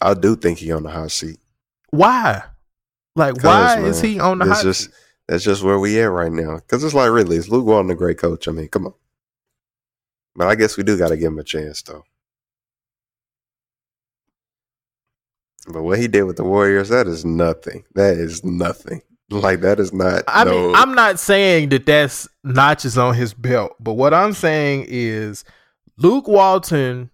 I 0.00 0.14
do 0.14 0.36
think 0.36 0.58
he 0.58 0.70
on 0.72 0.82
the 0.82 0.90
hot 0.90 1.10
seat. 1.10 1.38
Why? 1.90 2.42
Like 3.14 3.42
why 3.42 3.80
is 3.80 4.00
he 4.00 4.20
on 4.20 4.38
the 4.38 4.46
hot 4.46 4.62
just, 4.62 4.84
seat? 4.84 4.94
That's 5.28 5.44
just 5.44 5.62
where 5.62 5.78
we 5.78 6.00
at 6.00 6.04
right 6.04 6.30
now. 6.32 6.56
Because 6.56 6.84
it's 6.84 6.94
like, 6.94 7.10
really, 7.10 7.36
is 7.36 7.48
Luke 7.48 7.66
Walton 7.66 7.90
a 7.90 7.94
great 7.94 8.18
coach? 8.18 8.46
I 8.46 8.52
mean, 8.52 8.68
come 8.68 8.86
on. 8.86 8.94
But 10.36 10.48
I 10.48 10.54
guess 10.54 10.76
we 10.76 10.84
do 10.84 10.98
got 10.98 11.08
to 11.08 11.16
give 11.16 11.32
him 11.32 11.38
a 11.38 11.44
chance, 11.44 11.82
though. 11.82 12.04
But 15.68 15.82
what 15.82 15.98
he 15.98 16.06
did 16.06 16.22
with 16.22 16.36
the 16.36 16.44
Warriors, 16.44 16.90
that 16.90 17.08
is 17.08 17.24
nothing. 17.24 17.84
That 17.94 18.16
is 18.16 18.44
nothing. 18.44 19.02
Like, 19.28 19.60
that 19.62 19.80
is 19.80 19.92
not. 19.92 20.22
I 20.28 20.44
no, 20.44 20.52
mean, 20.52 20.76
I'm 20.76 20.94
not 20.94 21.18
saying 21.18 21.70
that 21.70 21.84
that's 21.84 22.28
notches 22.44 22.96
on 22.96 23.14
his 23.14 23.34
belt, 23.34 23.74
but 23.80 23.94
what 23.94 24.14
I'm 24.14 24.32
saying 24.32 24.86
is 24.86 25.42
Luke 25.96 26.28
Walton, 26.28 27.10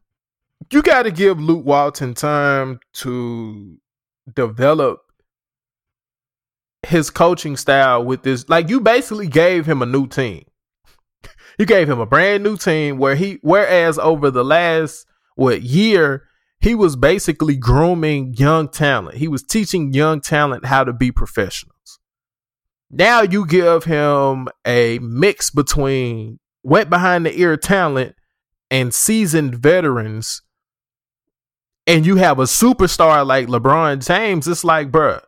you 0.71 0.83
got 0.83 1.05
to 1.05 1.11
give 1.11 1.41
Luke 1.41 1.65
Walton 1.65 2.13
time 2.13 2.81
to 2.97 3.79
develop 4.35 5.02
his 6.87 7.11
coaching 7.11 7.57
style 7.57 8.05
with 8.05 8.23
this. 8.23 8.49
Like, 8.49 8.69
you 8.69 8.81
basically 8.81 9.29
gave 9.29 9.67
him 9.67 9.83
a 9.83 9.87
new 9.87 10.07
team. 10.07 10.45
You 11.59 11.67
gave 11.67 11.87
him 11.89 12.01
a 12.01 12.07
brand 12.07 12.43
new 12.43 12.57
team 12.57 12.97
where 12.97 13.15
he 13.15 13.39
whereas 13.43 13.99
over 13.99 14.31
the 14.31 14.43
last 14.43 15.05
what 15.35 15.61
year 15.61 16.25
he 16.61 16.75
was 16.75 16.97
basically 16.97 17.57
grooming 17.57 18.33
young 18.39 18.71
talent. 18.71 19.19
He 19.19 19.29
was 19.29 19.43
teaching 19.43 19.93
young 19.93 20.23
talent 20.23 20.65
how 20.65 20.83
to 20.83 20.95
be 20.95 21.13
professionals. 21.13 22.01
Now 22.91 23.21
you 23.21 23.47
give 23.47 23.85
him 23.85 24.49
a 24.67 24.99
mix 25.01 25.51
between 25.51 26.39
wet 26.63 26.89
behind 26.89 27.27
the 27.27 27.39
ear 27.39 27.59
talent 27.59 28.17
and 28.71 28.95
seasoned 28.95 29.57
veterans 29.57 30.41
and 31.87 32.07
you 32.07 32.17
have 32.17 32.39
a 32.39 32.45
superstar 32.45 33.27
like 33.27 33.49
LeBron 33.49 34.07
James, 34.07 34.47
it's 34.47 34.65
like, 34.65 34.91
bruh, 34.91 35.21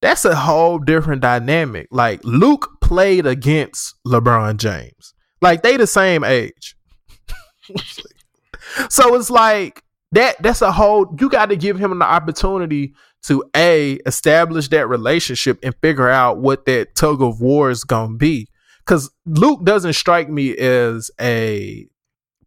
that's 0.00 0.24
a 0.24 0.34
whole 0.34 0.78
different 0.78 1.22
dynamic. 1.22 1.88
Like 1.90 2.22
Luke 2.24 2.68
played 2.80 3.26
against 3.26 3.94
LeBron 4.06 4.56
James. 4.58 5.14
Like 5.40 5.62
they 5.62 5.76
the 5.76 5.86
same 5.86 6.24
age. 6.24 6.76
so 8.88 9.14
it's 9.14 9.30
like 9.30 9.82
that 10.12 10.40
that's 10.42 10.62
a 10.62 10.72
whole 10.72 11.14
you 11.18 11.28
got 11.28 11.46
to 11.46 11.56
give 11.56 11.78
him 11.78 11.92
an 11.92 12.02
opportunity 12.02 12.94
to 13.22 13.42
a 13.56 13.94
establish 14.06 14.68
that 14.68 14.88
relationship 14.88 15.58
and 15.62 15.74
figure 15.80 16.08
out 16.10 16.38
what 16.38 16.66
that 16.66 16.94
tug 16.94 17.22
of 17.22 17.40
war 17.40 17.70
is 17.70 17.84
going 17.84 18.12
to 18.12 18.16
be 18.16 18.48
cuz 18.84 19.10
Luke 19.24 19.64
doesn't 19.64 19.94
strike 19.94 20.28
me 20.28 20.56
as 20.56 21.10
a 21.20 21.86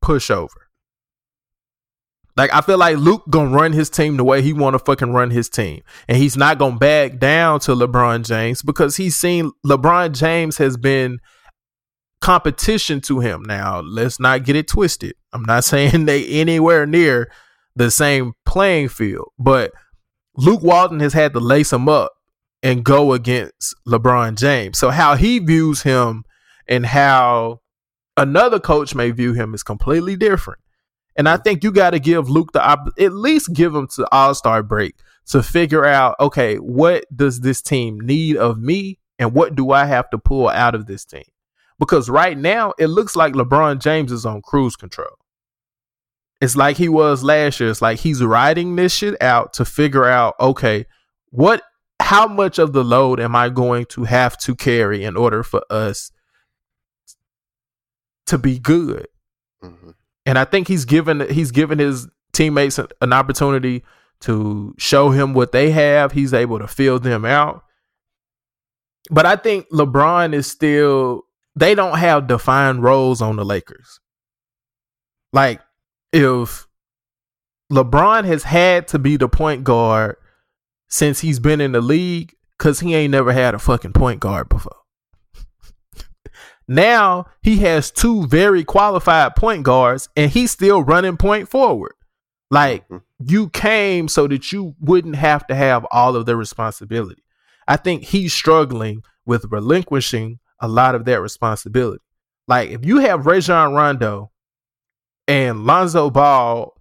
pushover. 0.04 0.67
Like 2.38 2.54
I 2.54 2.62
feel 2.62 2.78
like 2.78 2.98
Luke 2.98 3.24
gonna 3.30 3.50
run 3.50 3.74
his 3.74 3.90
team 3.90 4.16
the 4.16 4.24
way 4.24 4.44
he 4.44 4.54
want 4.54 4.76
to 4.76 4.80
fucking 4.80 5.12
run 5.12 5.32
his 5.32 5.50
team, 5.50 5.82
and 6.08 6.18
he's 6.18 6.38
not 6.38 6.60
gonna 6.60 6.78
back 6.78 7.18
down 7.18 7.60
to 7.62 7.72
LeBron 7.72 8.26
James 8.26 8.62
because 8.62 8.96
he's 8.96 9.18
seen 9.18 9.52
LeBron 9.66 10.12
James 10.12 10.58
has 10.58 10.78
been 10.78 11.20
competition 12.22 13.02
to 13.02 13.20
him. 13.20 13.42
Now 13.44 13.80
let's 13.80 14.20
not 14.20 14.46
get 14.46 14.56
it 14.56 14.68
twisted. 14.68 15.16
I'm 15.34 15.44
not 15.44 15.64
saying 15.64 16.06
they 16.06 16.28
anywhere 16.28 16.86
near 16.86 17.32
the 17.76 17.90
same 17.90 18.34
playing 18.46 18.90
field, 18.90 19.32
but 19.40 19.72
Luke 20.36 20.62
Walton 20.62 21.00
has 21.00 21.14
had 21.14 21.34
to 21.34 21.40
lace 21.40 21.74
him 21.74 21.90
up 21.90 22.12
and 22.62 22.84
go 22.84 23.14
against 23.14 23.76
LeBron 23.88 24.38
James. 24.38 24.78
So 24.78 24.92
how 24.92 25.16
he 25.16 25.40
views 25.40 25.82
him 25.82 26.24
and 26.68 26.86
how 26.86 27.62
another 28.16 28.60
coach 28.60 28.94
may 28.94 29.10
view 29.10 29.34
him 29.34 29.56
is 29.56 29.64
completely 29.64 30.16
different. 30.16 30.60
And 31.18 31.28
I 31.28 31.38
think 31.38 31.64
you 31.64 31.72
got 31.72 31.90
to 31.90 32.00
give 32.00 32.30
Luke 32.30 32.52
the 32.54 32.64
op- 32.64 32.94
at 33.00 33.12
least 33.14 33.54
give 33.54 33.74
him 33.74 33.88
to 33.96 34.08
All 34.12 34.36
Star 34.36 34.62
break 34.64 34.96
to 35.28 35.44
figure 35.44 35.84
out 35.84 36.16
okay, 36.20 36.58
what 36.58 37.06
does 37.16 37.42
this 37.42 37.62
team 37.62 38.00
need 38.00 38.38
of 38.38 38.60
me, 38.60 39.00
and 39.20 39.34
what 39.34 39.56
do 39.56 39.72
I 39.72 39.86
have 39.86 40.10
to 40.12 40.18
pull 40.18 40.48
out 40.48 40.76
of 40.76 40.86
this 40.86 41.04
team? 41.06 41.26
Because 41.80 42.10
right 42.10 42.38
now 42.38 42.74
it 42.80 42.88
looks 42.88 43.16
like 43.16 43.34
LeBron 43.34 43.80
James 43.80 44.12
is 44.12 44.26
on 44.26 44.42
cruise 44.42 44.76
control. 44.76 45.18
It's 46.40 46.56
like 46.56 46.78
he 46.78 46.88
was 46.88 47.24
last 47.24 47.60
year. 47.60 47.70
It's 47.70 47.82
like 47.82 48.00
he's 48.00 48.24
riding 48.24 48.76
this 48.76 48.94
shit 48.94 49.20
out 49.22 49.54
to 49.54 49.66
figure 49.66 50.06
out 50.06 50.36
okay, 50.40 50.86
what, 51.30 51.64
how 52.00 52.28
much 52.28 52.60
of 52.60 52.74
the 52.74 52.84
load 52.84 53.20
am 53.20 53.36
I 53.36 53.50
going 53.50 53.86
to 53.88 54.04
have 54.04 54.38
to 54.40 54.56
carry 54.56 55.04
in 55.04 55.18
order 55.18 55.42
for 55.44 55.64
us 55.70 56.12
to 58.28 58.38
be 58.38 58.60
good? 58.60 59.08
Mhm. 59.64 59.94
And 60.28 60.38
I 60.38 60.44
think 60.44 60.68
he's 60.68 60.84
given 60.84 61.28
he's 61.30 61.52
given 61.52 61.80
his 61.80 62.08
teammates 62.34 62.78
an, 62.78 63.14
opportunity 63.14 63.84
to 64.20 64.76
show 64.78 65.10
him 65.10 65.34
what 65.34 65.54
they 65.54 65.72
have. 65.72 66.12
He's 66.12 66.34
able 66.34 66.60
to 66.60 66.68
fill 66.68 67.00
them 67.00 67.24
out. 67.24 67.64
But 69.10 69.26
I 69.26 69.38
think 69.38 69.70
LeBron 69.70 70.34
is 70.34 70.46
still 70.46 71.24
they 71.56 71.74
don't 71.74 71.98
have 71.98 72.28
defined 72.28 72.84
roles 72.84 73.22
on 73.22 73.38
the 73.38 73.46
Lakers. 73.46 74.02
Like 75.32 75.62
if 76.12 76.68
LeBron 77.72 78.26
has 78.26 78.44
had 78.44 78.90
to 78.90 79.00
be 79.00 79.16
the 79.16 79.30
point 79.30 79.64
guard 79.64 80.18
since 80.90 81.22
he's 81.22 81.40
been 81.40 81.62
in 81.62 81.72
the 81.72 81.82
league 81.82 82.36
cuz 82.60 82.82
he 82.82 82.94
ain't 82.94 83.12
never 83.12 83.32
had 83.32 83.56
a 83.56 83.60
fucking 83.60 83.94
point 83.94 84.20
guard 84.20 84.50
before. 84.50 84.76
Now 86.68 87.28
he 87.42 87.58
has 87.60 87.92
two 87.92 88.28
very 88.28 88.64
qualified 88.64 89.36
point 89.36 89.64
guards 89.64 90.10
and 90.16 90.30
he's 90.32 90.52
still 90.52 90.84
running 90.84 91.18
point 91.18 91.48
forward. 91.50 91.94
Like 92.52 92.88
Mhm. 92.90 93.02
you 93.20 93.50
came 93.50 94.08
so 94.08 94.28
that 94.28 94.52
you 94.52 94.76
wouldn't 94.80 95.16
have 95.16 95.46
to 95.48 95.56
have 95.56 95.86
all 95.92 96.16
of 96.16 96.26
the 96.26 96.36
responsibility. 96.36 97.24
I 97.68 97.78
think 97.78 98.04
he's 98.04 98.34
struggling 98.34 99.04
with 99.26 99.46
relinquishing 99.52 100.40
a 100.60 100.68
lot 100.68 100.96
of 100.96 101.06
that 101.06 101.22
responsibility. 101.22 102.04
Like 102.48 102.70
if 102.70 102.86
you 102.86 102.98
have 103.00 103.26
Rajon 103.26 103.74
Rondo 103.74 104.32
and 105.28 105.66
Lonzo 105.66 106.10
Ball, 106.10 106.74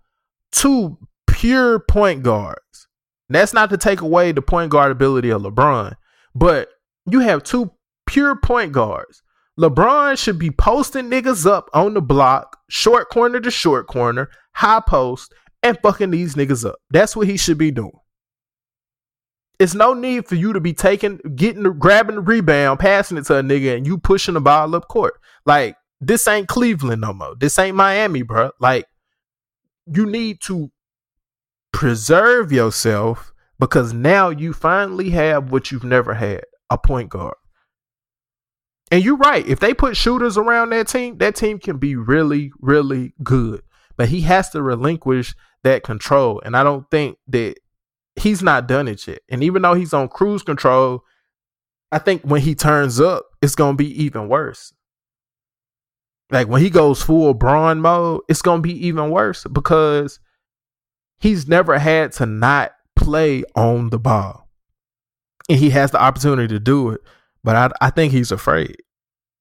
two 0.53 0.99
pure 1.27 1.81
point 1.81 2.23
guards. 2.23 2.89
That's 3.29 3.53
not 3.53 3.71
to 3.71 3.77
take 3.77 4.01
away 4.01 4.31
the 4.33 4.43
point 4.43 4.71
guard 4.71 4.93
ability 4.93 5.31
of 5.31 5.43
LeBron, 5.43 5.95
but 6.35 6.69
you 7.11 7.21
have 7.21 7.43
two 7.43 7.73
pure 8.07 8.37
point 8.37 8.71
guards. 8.73 9.23
LeBron 9.59 10.19
should 10.19 10.39
be 10.39 10.51
posting 10.51 11.11
niggas 11.11 11.47
up 11.47 11.71
on 11.73 11.95
the 11.95 12.03
block, 12.03 12.59
short 12.69 13.09
corner 13.09 13.41
to 13.41 13.51
short 13.51 13.87
corner, 13.87 14.29
high 14.53 14.83
post, 14.87 15.33
and 15.63 15.79
fucking 15.83 16.11
these 16.11 16.35
niggas 16.35 16.69
up. 16.69 16.77
That's 16.91 17.17
what 17.17 17.27
he 17.27 17.37
should 17.37 17.59
be 17.59 17.71
doing. 17.71 17.99
It's 19.59 19.75
no 19.75 19.95
need 19.95 20.27
for 20.27 20.35
you 20.35 20.53
to 20.53 20.61
be 20.61 20.75
taking, 20.75 21.19
getting, 21.35 21.63
grabbing 21.79 22.17
the 22.17 22.21
rebound, 22.21 22.79
passing 22.79 23.17
it 23.17 23.25
to 23.27 23.39
a 23.39 23.43
nigga, 23.43 23.77
and 23.77 23.87
you 23.87 23.97
pushing 23.97 24.35
the 24.35 24.41
ball 24.41 24.75
up 24.75 24.89
court. 24.89 25.15
Like 25.47 25.77
this 26.01 26.29
ain't 26.29 26.49
Cleveland 26.49 27.01
no 27.01 27.15
more. 27.15 27.35
This 27.39 27.59
ain't 27.59 27.77
Miami, 27.77 28.23
bro. 28.23 28.51
Like 28.61 28.87
you 29.87 30.05
need 30.05 30.41
to 30.43 30.71
preserve 31.73 32.53
yourself 32.53 33.33
because 33.59 33.93
now 33.93 34.29
you 34.29 34.53
finally 34.53 35.11
have 35.11 35.51
what 35.51 35.71
you've 35.71 35.85
never 35.85 36.15
had 36.15 36.43
a 36.69 36.77
point 36.77 37.09
guard. 37.09 37.37
And 38.91 39.05
you're 39.05 39.17
right. 39.17 39.47
If 39.47 39.59
they 39.61 39.75
put 39.75 39.97
shooters 39.97 40.39
around 40.39 40.71
that 40.71 40.89
team, 40.89 41.19
that 41.19 41.35
team 41.35 41.59
can 41.59 41.79
be 41.79 41.97
really, 41.97 42.53
really 42.61 43.15
good. 43.23 43.63
But 43.97 44.09
he 44.11 44.21
has 44.23 44.51
to 44.51 44.63
relinquish 44.63 45.35
that 45.65 45.83
control. 45.83 46.41
And 46.45 46.57
I 46.57 46.63
don't 46.63 46.89
think 46.91 47.19
that 47.29 47.57
he's 48.15 48.43
not 48.43 48.69
done 48.69 48.89
it 48.89 49.07
yet. 49.07 49.21
And 49.29 49.43
even 49.43 49.63
though 49.63 49.75
he's 49.75 49.93
on 49.93 50.09
cruise 50.09 50.43
control, 50.43 51.03
I 51.91 51.99
think 51.99 52.23
when 52.23 52.43
he 52.43 52.55
turns 52.55 53.01
up, 53.01 53.27
it's 53.43 53.55
going 53.55 53.77
to 53.77 53.83
be 53.83 54.05
even 54.05 54.29
worse. 54.29 54.73
Like 56.31 56.49
when 56.49 56.63
he 56.63 56.71
goes 56.71 57.03
full 57.03 57.35
Braun 57.35 57.81
mode, 57.81 58.23
it's 58.29 58.43
going 58.43 58.59
to 58.59 58.67
be 58.69 58.87
even 58.87 59.11
worse 59.11 59.45
because 59.45 60.19
he's 61.19 61.47
never 61.47 61.79
had 61.79 62.13
to 62.13 62.27
not 62.27 62.73
play 62.97 63.45
on 63.55 63.91
the 63.91 63.99
ball. 63.99 64.49
And 65.49 65.59
he 65.59 65.71
has 65.71 65.93
the 65.93 66.03
opportunity 66.03 66.49
to 66.49 66.59
do 66.59 66.91
it, 66.91 67.01
but 67.47 67.55
I, 67.55 67.87
I 67.87 67.91
think 67.91 68.13
he's 68.13 68.33
afraid. 68.33 68.83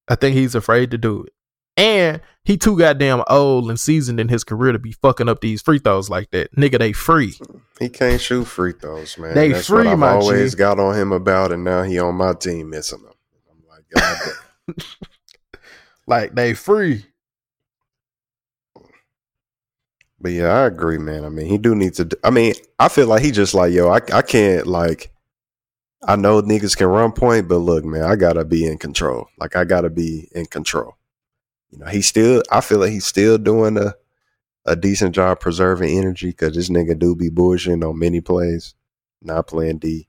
I 0.08 0.14
think 0.14 0.36
he's 0.36 0.54
afraid 0.54 0.92
to 0.92 0.98
do 1.00 1.24
it. 1.24 1.34
And 1.76 2.22
he 2.44 2.56
too 2.56 2.78
goddamn 2.78 3.24
old 3.28 3.68
and 3.68 3.80
seasoned 3.80 4.20
in 4.20 4.30
his 4.30 4.44
career 4.44 4.72
to 4.72 4.80
be 4.80 4.92
fucking 4.92 5.28
up 5.28 5.42
these 5.42 5.64
free 5.64 5.80
throws 5.80 6.08
like 6.08 6.30
that. 6.30 6.56
Nigga, 6.56 6.78
they 6.78 6.94
free. 6.94 7.34
He 7.80 7.90
can't 7.90 8.22
shoot 8.22 8.46
free 8.46 8.74
throws, 8.74 9.18
man. 9.18 9.34
They 9.34 9.52
That's 9.52 9.68
free, 9.68 9.80
what 9.80 9.88
I've 9.88 10.00
my 10.00 10.12
always 10.12 10.54
G. 10.54 10.58
got 10.60 10.80
on 10.80 10.96
him 10.96 11.12
about, 11.12 11.52
and 11.52 11.64
now 11.64 11.82
he 11.82 11.98
on 12.00 12.14
my 12.14 12.34
team 12.34 12.70
missing 12.70 13.02
them. 13.02 13.14
I'm 13.52 13.64
like, 13.68 13.84
God. 13.90 14.86
Like 16.08 16.36
they 16.36 16.54
free. 16.54 17.06
But 20.20 20.32
yeah, 20.32 20.50
I 20.50 20.68
agree, 20.68 21.00
man. 21.00 21.26
I 21.26 21.30
mean, 21.30 21.48
he 21.48 21.58
do 21.58 21.74
need 21.74 21.96
to. 21.96 22.08
I 22.24 22.30
mean, 22.30 22.54
I 22.78 22.90
feel 22.90 23.08
like 23.08 23.24
he 23.24 23.32
just 23.32 23.56
like, 23.56 23.74
yo, 23.74 23.90
I, 23.90 24.00
I 24.14 24.22
can't 24.22 24.68
like. 24.68 25.12
I 26.08 26.16
know 26.16 26.42
niggas 26.42 26.78
can 26.78 26.88
run 26.88 27.12
point, 27.12 27.48
but 27.48 27.58
look, 27.58 27.84
man, 27.84 28.04
I 28.04 28.16
gotta 28.16 28.46
be 28.46 28.66
in 28.66 28.78
control. 28.78 29.28
Like, 29.40 29.56
I 29.56 29.66
gotta 29.66 29.90
be 29.90 30.30
in 30.34 30.46
control. 30.46 30.96
You 31.72 31.80
know, 31.80 31.88
he 31.88 32.02
still. 32.02 32.44
I 32.52 32.62
feel 32.62 32.80
like 32.80 32.92
he's 32.92 33.06
still 33.06 33.38
doing 33.38 33.78
a 33.78 33.96
a 34.66 34.76
decent 34.76 35.14
job 35.14 35.40
preserving 35.40 35.98
energy 35.98 36.28
because 36.28 36.56
this 36.56 36.70
nigga 36.70 36.98
do 36.98 37.16
be 37.16 37.30
bullshitting 37.30 37.88
on 37.88 38.00
many 38.00 38.22
plays, 38.22 38.74
not 39.22 39.48
playing 39.48 39.80
D. 39.80 40.08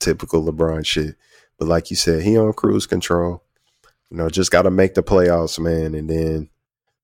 Typical 0.00 0.44
LeBron 0.44 0.86
shit. 0.86 1.16
But 1.58 1.68
like 1.68 1.90
you 1.90 1.96
said, 1.96 2.22
he 2.22 2.38
on 2.38 2.52
cruise 2.52 2.86
control. 2.86 3.42
You 4.10 4.16
know, 4.16 4.30
just 4.30 4.50
got 4.50 4.62
to 4.62 4.70
make 4.70 4.94
the 4.94 5.02
playoffs, 5.02 5.58
man, 5.58 5.94
and 5.94 6.08
then 6.08 6.48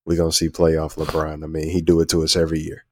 we're 0.05 0.16
gonna 0.16 0.32
see 0.32 0.48
playoff 0.48 0.96
LeBron. 0.96 1.42
I 1.42 1.46
mean, 1.46 1.68
he 1.70 1.80
do 1.80 2.01
it 2.01 2.09
to 2.10 2.22
us 2.22 2.36
every 2.36 2.60
year. 2.60 2.84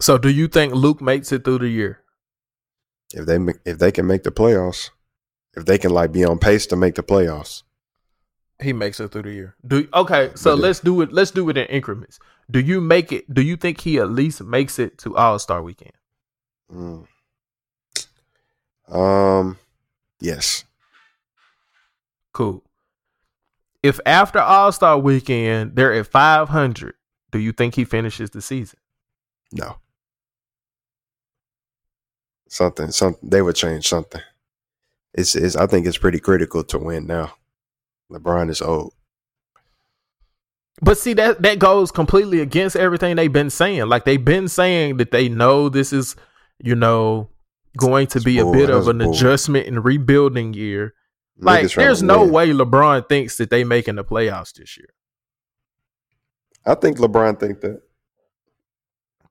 So 0.00 0.16
do 0.16 0.30
you 0.30 0.48
think 0.48 0.74
Luke 0.74 1.02
makes 1.02 1.32
it 1.32 1.44
through 1.44 1.58
the 1.58 1.68
year? 1.68 2.00
If 3.12 3.26
they 3.26 3.38
if 3.64 3.78
they 3.78 3.90
can 3.92 4.06
make 4.06 4.22
the 4.22 4.30
playoffs, 4.30 4.90
if 5.56 5.64
they 5.64 5.78
can 5.78 5.90
like 5.90 6.12
be 6.12 6.24
on 6.24 6.38
pace 6.38 6.66
to 6.66 6.76
make 6.76 6.94
the 6.94 7.02
playoffs, 7.02 7.62
He 8.62 8.72
makes 8.72 9.00
it 9.00 9.10
through 9.10 9.22
the 9.22 9.32
year. 9.32 9.56
Do 9.66 9.88
okay, 9.92 10.30
so 10.34 10.54
let's 10.54 10.80
do 10.80 11.00
it. 11.00 11.12
Let's 11.12 11.30
do 11.32 11.48
it 11.50 11.56
in 11.56 11.66
increments. 11.66 12.18
Do 12.50 12.60
you 12.60 12.80
make 12.80 13.10
it? 13.12 13.32
Do 13.32 13.42
you 13.42 13.56
think 13.56 13.80
he 13.80 13.98
at 13.98 14.10
least 14.10 14.42
makes 14.42 14.78
it 14.78 14.98
to 14.98 15.16
All 15.16 15.38
Star 15.38 15.62
Weekend? 15.62 15.92
mm. 16.72 17.04
um, 18.88 19.58
yes, 20.20 20.64
Cool. 22.32 22.62
if 23.82 23.98
after 24.06 24.38
All 24.38 24.70
Star 24.72 24.98
Weekend 24.98 25.74
they're 25.74 25.92
at 25.92 26.06
500, 26.06 26.94
do 27.32 27.38
you 27.40 27.52
think 27.52 27.74
he 27.74 27.84
finishes 27.84 28.30
the 28.30 28.40
season? 28.40 28.78
No. 29.52 29.76
Something, 32.50 32.90
something 32.90 33.30
they 33.30 33.42
would 33.42 33.54
change 33.54 33.88
something. 33.88 34.20
It's, 35.14 35.36
it's 35.36 35.54
I 35.54 35.68
think 35.68 35.86
it's 35.86 35.98
pretty 35.98 36.18
critical 36.18 36.64
to 36.64 36.78
win 36.78 37.06
now. 37.06 37.32
LeBron 38.10 38.50
is 38.50 38.60
old. 38.60 38.92
But 40.82 40.98
see 40.98 41.12
that 41.14 41.42
that 41.42 41.60
goes 41.60 41.92
completely 41.92 42.40
against 42.40 42.74
everything 42.74 43.14
they've 43.14 43.32
been 43.32 43.50
saying. 43.50 43.86
Like 43.86 44.04
they've 44.04 44.24
been 44.24 44.48
saying 44.48 44.96
that 44.96 45.12
they 45.12 45.28
know 45.28 45.68
this 45.68 45.92
is, 45.92 46.16
you 46.58 46.74
know, 46.74 47.28
going 47.76 48.08
to 48.08 48.20
be 48.20 48.40
bull. 48.40 48.52
a 48.52 48.56
bit 48.56 48.68
of 48.68 48.88
an 48.88 48.98
bull. 48.98 49.12
adjustment 49.12 49.68
and 49.68 49.84
rebuilding 49.84 50.52
year. 50.52 50.94
Like 51.38 51.66
Niggas 51.66 51.76
there's 51.76 52.02
no 52.02 52.22
win. 52.22 52.32
way 52.32 52.48
LeBron 52.50 53.08
thinks 53.08 53.36
that 53.36 53.50
they 53.50 53.62
making 53.62 53.94
the 53.94 54.04
playoffs 54.04 54.54
this 54.54 54.76
year. 54.76 54.88
I 56.66 56.74
think 56.74 56.98
LeBron 56.98 57.38
think 57.38 57.60
that. 57.60 57.82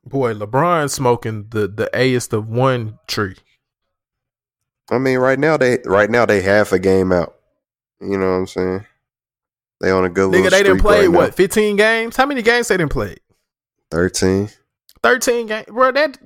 Boy, 0.09 0.33
LeBron 0.33 0.89
smoking 0.89 1.47
the 1.49 1.67
the 1.67 1.89
Aest 1.95 2.33
of 2.33 2.47
one 2.49 2.99
tree. 3.07 3.35
I 4.91 4.97
mean, 4.97 5.19
right 5.19 5.37
now 5.37 5.57
they 5.57 5.79
right 5.85 6.09
now 6.09 6.25
they 6.25 6.41
half 6.41 6.71
a 6.71 6.79
game 6.79 7.11
out. 7.11 7.35
You 8.01 8.17
know 8.17 8.31
what 8.31 8.37
I'm 8.37 8.47
saying? 8.47 8.85
They 9.81 9.91
on 9.91 10.03
a 10.05 10.09
good 10.09 10.31
Nigga, 10.31 10.49
they 10.49 10.63
didn't 10.63 10.79
play 10.79 11.07
right 11.07 11.11
now. 11.11 11.19
what, 11.19 11.35
15 11.35 11.75
games? 11.77 12.15
How 12.17 12.25
many 12.25 12.41
games 12.41 12.67
they 12.67 12.77
didn't 12.77 12.91
play? 12.91 13.17
Thirteen. 13.91 14.49
13 15.03 15.47
games. 15.47 15.65
Bro, 15.67 15.93
that 15.93 16.17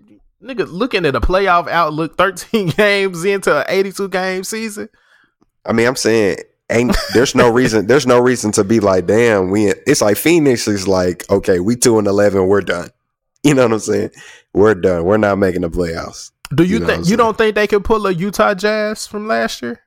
nigga 0.41 0.65
looking 0.68 1.05
at 1.05 1.15
a 1.15 1.22
playoff 1.22 1.68
outlook 1.68 2.18
13 2.18 2.69
games 2.69 3.23
into 3.23 3.55
an 3.55 3.65
82 3.68 4.10
game 4.10 4.43
season. 4.43 4.89
I 5.65 5.73
mean, 5.73 5.88
I'm 5.88 5.95
saying 5.95 6.38
ain't 6.69 6.95
there's 7.14 7.35
no 7.35 7.49
reason 7.49 7.88
there's 7.88 8.07
no 8.07 8.19
reason 8.19 8.51
to 8.53 8.64
be 8.64 8.80
like, 8.80 9.05
damn, 9.05 9.49
we 9.49 9.68
it's 9.88 10.01
like 10.01 10.18
Phoenix 10.18 10.68
is 10.68 10.88
like, 10.88 11.30
okay, 11.30 11.60
we 11.60 11.76
two 11.76 11.97
and 11.99 12.07
eleven, 12.07 12.47
we're 12.47 12.61
done. 12.61 12.89
You 13.49 13.53
know 13.53 13.63
what 13.63 13.73
I'm 13.73 13.79
saying? 13.79 14.11
We're 14.53 14.73
done. 14.75 15.03
We're 15.03 15.17
not 15.17 15.37
making 15.37 15.61
the 15.63 15.69
playoffs. 15.69 16.31
Do 16.55 16.63
you, 16.63 16.75
You 16.75 16.79
know 16.79 16.87
think 16.87 17.09
you 17.09 17.17
don't 17.17 17.37
think 17.37 17.55
they 17.55 17.67
could 17.67 17.83
pull 17.83 18.07
a 18.07 18.11
Utah 18.11 18.53
Jazz 18.53 19.05
from 19.05 19.27
last 19.27 19.61
year? 19.61 19.81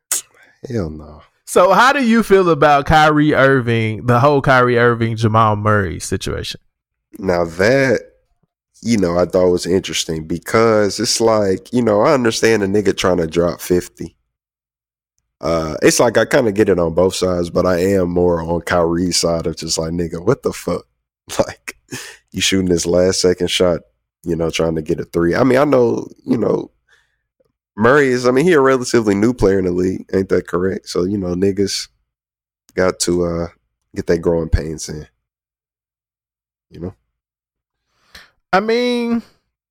Hell 0.68 0.90
no. 0.90 1.22
So 1.46 1.72
how 1.72 1.92
do 1.92 2.04
you 2.04 2.22
feel 2.22 2.50
about 2.50 2.86
Kyrie 2.86 3.34
Irving, 3.34 4.06
the 4.06 4.20
whole 4.20 4.42
Kyrie 4.42 4.78
Irving 4.78 5.16
Jamal 5.16 5.56
Murray 5.56 6.00
situation? 6.00 6.60
Now 7.18 7.44
that 7.44 8.00
you 8.82 8.98
know, 8.98 9.18
I 9.18 9.24
thought 9.24 9.48
was 9.50 9.66
interesting 9.66 10.26
because 10.26 11.00
it's 11.00 11.20
like, 11.20 11.72
you 11.72 11.82
know, 11.82 12.02
I 12.02 12.12
understand 12.12 12.62
a 12.62 12.66
nigga 12.66 12.96
trying 12.96 13.16
to 13.16 13.26
drop 13.26 13.60
50. 13.60 14.14
Uh 15.40 15.76
it's 15.82 16.00
like 16.00 16.18
I 16.18 16.24
kind 16.24 16.48
of 16.48 16.54
get 16.54 16.68
it 16.68 16.78
on 16.78 16.94
both 16.94 17.14
sides, 17.14 17.48
but 17.50 17.64
I 17.64 17.78
am 17.78 18.10
more 18.10 18.42
on 18.42 18.60
Kyrie's 18.62 19.16
side 19.16 19.46
of 19.46 19.56
just 19.56 19.78
like, 19.78 19.92
nigga, 19.92 20.24
what 20.24 20.42
the 20.42 20.52
fuck? 20.52 20.84
Like 21.38 21.76
you 22.36 22.42
shooting 22.42 22.68
this 22.68 22.84
last 22.84 23.22
second 23.22 23.50
shot, 23.50 23.80
you 24.22 24.36
know, 24.36 24.50
trying 24.50 24.74
to 24.74 24.82
get 24.82 25.00
a 25.00 25.04
three. 25.04 25.34
I 25.34 25.42
mean, 25.42 25.56
I 25.56 25.64
know, 25.64 26.06
you 26.26 26.36
know, 26.36 26.70
Murray 27.78 28.08
is 28.08 28.26
I 28.26 28.30
mean, 28.30 28.44
he 28.44 28.52
a 28.52 28.60
relatively 28.60 29.14
new 29.14 29.32
player 29.32 29.58
in 29.58 29.64
the 29.64 29.72
league, 29.72 30.04
ain't 30.12 30.28
that 30.28 30.46
correct? 30.46 30.86
So, 30.86 31.04
you 31.04 31.16
know, 31.16 31.34
niggas 31.34 31.88
got 32.74 32.98
to 33.00 33.24
uh 33.24 33.46
get 33.94 34.06
that 34.08 34.18
growing 34.18 34.50
pains 34.50 34.86
in. 34.90 35.08
You 36.70 36.80
know? 36.80 36.94
I 38.52 38.60
mean, 38.60 39.22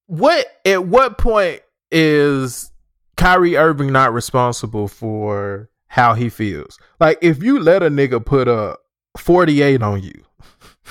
what 0.07 0.47
at 0.65 0.87
what 0.87 1.19
point 1.19 1.61
is 1.91 2.71
Kyrie 3.15 3.57
Irving 3.57 3.91
not 3.91 4.11
responsible 4.11 4.87
for 4.87 5.69
how 5.85 6.15
he 6.15 6.29
feels? 6.29 6.79
Like 6.99 7.19
if 7.21 7.43
you 7.43 7.59
let 7.59 7.83
a 7.83 7.89
nigga 7.91 8.25
put 8.25 8.47
a 8.47 8.75
48 9.19 9.83
on 9.83 10.01
you, 10.01 10.25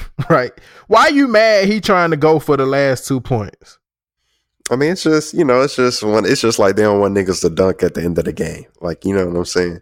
right? 0.30 0.52
Why 0.86 1.02
are 1.02 1.12
you 1.12 1.28
mad 1.28 1.66
he 1.66 1.80
trying 1.80 2.10
to 2.10 2.16
go 2.16 2.38
for 2.38 2.56
the 2.56 2.66
last 2.66 3.06
two 3.06 3.20
points? 3.20 3.78
I 4.70 4.76
mean, 4.76 4.92
it's 4.92 5.02
just 5.02 5.34
you 5.34 5.44
know, 5.44 5.60
it's 5.60 5.76
just 5.76 6.02
one. 6.02 6.24
It's 6.24 6.40
just 6.40 6.58
like 6.58 6.76
they 6.76 6.82
don't 6.82 7.00
want 7.00 7.14
niggas 7.14 7.42
to 7.42 7.50
dunk 7.50 7.82
at 7.82 7.94
the 7.94 8.02
end 8.02 8.18
of 8.18 8.24
the 8.24 8.32
game. 8.32 8.64
Like 8.80 9.04
you 9.04 9.14
know 9.14 9.26
what 9.26 9.36
I'm 9.36 9.44
saying? 9.44 9.80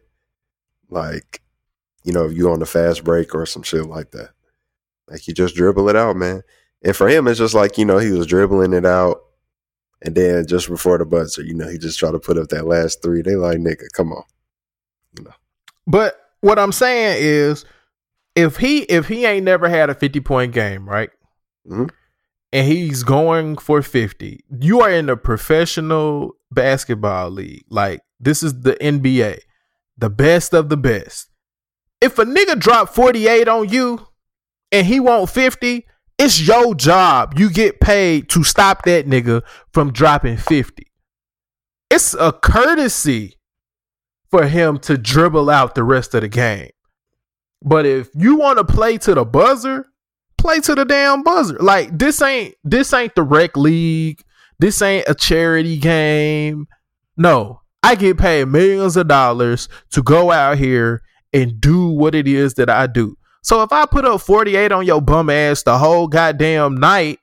Like 0.91 1.41
you 2.05 2.13
know, 2.13 2.25
if 2.25 2.33
you 2.37 2.51
on 2.51 2.59
the 2.59 2.67
fast 2.67 3.05
break 3.05 3.35
or 3.35 3.47
some 3.47 3.63
shit 3.63 3.87
like 3.87 4.11
that, 4.11 4.31
like 5.09 5.29
you 5.29 5.35
just 5.35 5.55
dribble 5.55 5.89
it 5.89 5.97
out, 5.97 6.17
man. 6.17 6.43
And 6.85 6.97
for 6.97 7.09
him, 7.09 7.29
it's 7.29 7.39
just 7.39 7.55
like 7.55 7.79
you 7.79 7.85
know 7.85 7.99
he 7.99 8.11
was 8.11 8.27
dribbling 8.27 8.73
it 8.73 8.85
out, 8.85 9.23
and 10.03 10.17
then 10.17 10.47
just 10.47 10.69
before 10.69 10.99
the 10.99 11.07
buzzer, 11.07 11.43
you 11.43 11.55
know, 11.55 11.69
he 11.69 11.79
just 11.79 11.99
tried 11.99 12.13
to 12.13 12.19
put 12.19 12.39
up 12.39 12.49
that 12.49 12.67
last 12.67 13.03
three. 13.03 13.23
They 13.23 13.37
like 13.37 13.59
nigga, 13.59 13.85
come 13.93 14.13
on. 14.13 14.25
you 15.17 15.25
know. 15.25 15.35
But 15.87 16.19
what 16.41 16.59
I'm 16.59 16.73
saying 16.73 17.19
is 17.21 17.65
if 18.35 18.59
he 18.59 18.81
if 18.83 19.09
he 19.09 19.25
ain't 19.25 19.45
never 19.45 19.69
had 19.69 19.91
a 19.91 19.95
50 19.95 20.21
point 20.21 20.53
game, 20.53 20.89
right? 20.89 21.11
Mhm. 21.69 21.91
And 22.53 22.67
he's 22.67 23.03
going 23.03 23.57
for 23.57 23.81
50. 23.81 24.41
You 24.61 24.81
are 24.83 24.91
in 24.91 25.09
a 25.09 25.17
professional 25.17 26.33
basketball 26.51 27.31
league. 27.31 27.65
Like 27.71 28.01
this 28.21 28.43
is 28.43 28.61
the 28.63 28.75
NBA. 28.83 29.39
The 29.97 30.11
best 30.11 30.53
of 30.53 30.69
the 30.69 30.77
best. 30.77 31.29
If 32.01 32.19
a 32.19 32.25
nigga 32.25 32.59
drop 32.59 32.95
48 32.95 33.49
on 33.49 33.69
you 33.69 34.07
and 34.71 34.87
he 34.87 34.99
want 35.01 35.31
50, 35.31 35.87
it's 36.19 36.41
your 36.47 36.75
job. 36.75 37.39
You 37.39 37.49
get 37.51 37.81
paid 37.81 38.29
to 38.31 38.45
stop 38.45 38.85
that 38.85 39.07
nigga 39.07 39.43
from 39.73 39.93
dropping 39.93 40.37
50. 40.37 40.87
It's 41.91 42.15
a 42.15 42.33
courtesy 42.33 43.37
for 44.31 44.47
him 44.47 44.79
to 44.81 44.97
dribble 44.97 45.51
out 45.51 45.75
the 45.75 45.85
rest 45.85 46.15
of 46.15 46.23
the 46.23 46.29
game. 46.29 46.71
But 47.65 47.87
if 47.87 48.09
you 48.15 48.37
want 48.37 48.59
to 48.59 48.65
play 48.65 48.99
to 48.99 49.15
the 49.15 49.25
buzzer, 49.25 49.87
play 50.37 50.61
to 50.61 50.75
the 50.75 50.85
damn 50.85 51.23
buzzer. 51.23 51.57
Like 51.59 51.97
this 51.97 52.21
ain't 52.21 52.55
this 52.65 52.93
ain't 52.93 53.15
the 53.15 53.23
rec 53.23 53.57
league. 53.57 54.23
This 54.59 54.83
ain't 54.83 55.09
a 55.09 55.15
charity 55.15 55.79
game. 55.79 56.67
No, 57.17 57.61
I 57.83 57.95
get 57.95 58.19
paid 58.19 58.49
millions 58.49 58.97
of 58.97 59.09
dollars 59.09 59.69
to 59.91 60.03
go 60.03 60.31
out 60.31 60.59
here 60.59 61.03
and 61.33 61.61
do 61.61 61.89
what 61.89 62.15
it 62.15 62.29
is 62.29 62.55
that 62.55 62.71
I 62.71 62.87
do. 62.87 63.17
So 63.43 63.63
if 63.63 63.73
I 63.73 63.87
put 63.87 64.05
up 64.05 64.21
48 64.21 64.71
on 64.71 64.87
your 64.87 65.01
bum 65.01 65.31
ass 65.31 65.63
the 65.63 65.79
whole 65.79 66.07
goddamn 66.07 66.77
night 66.77 67.19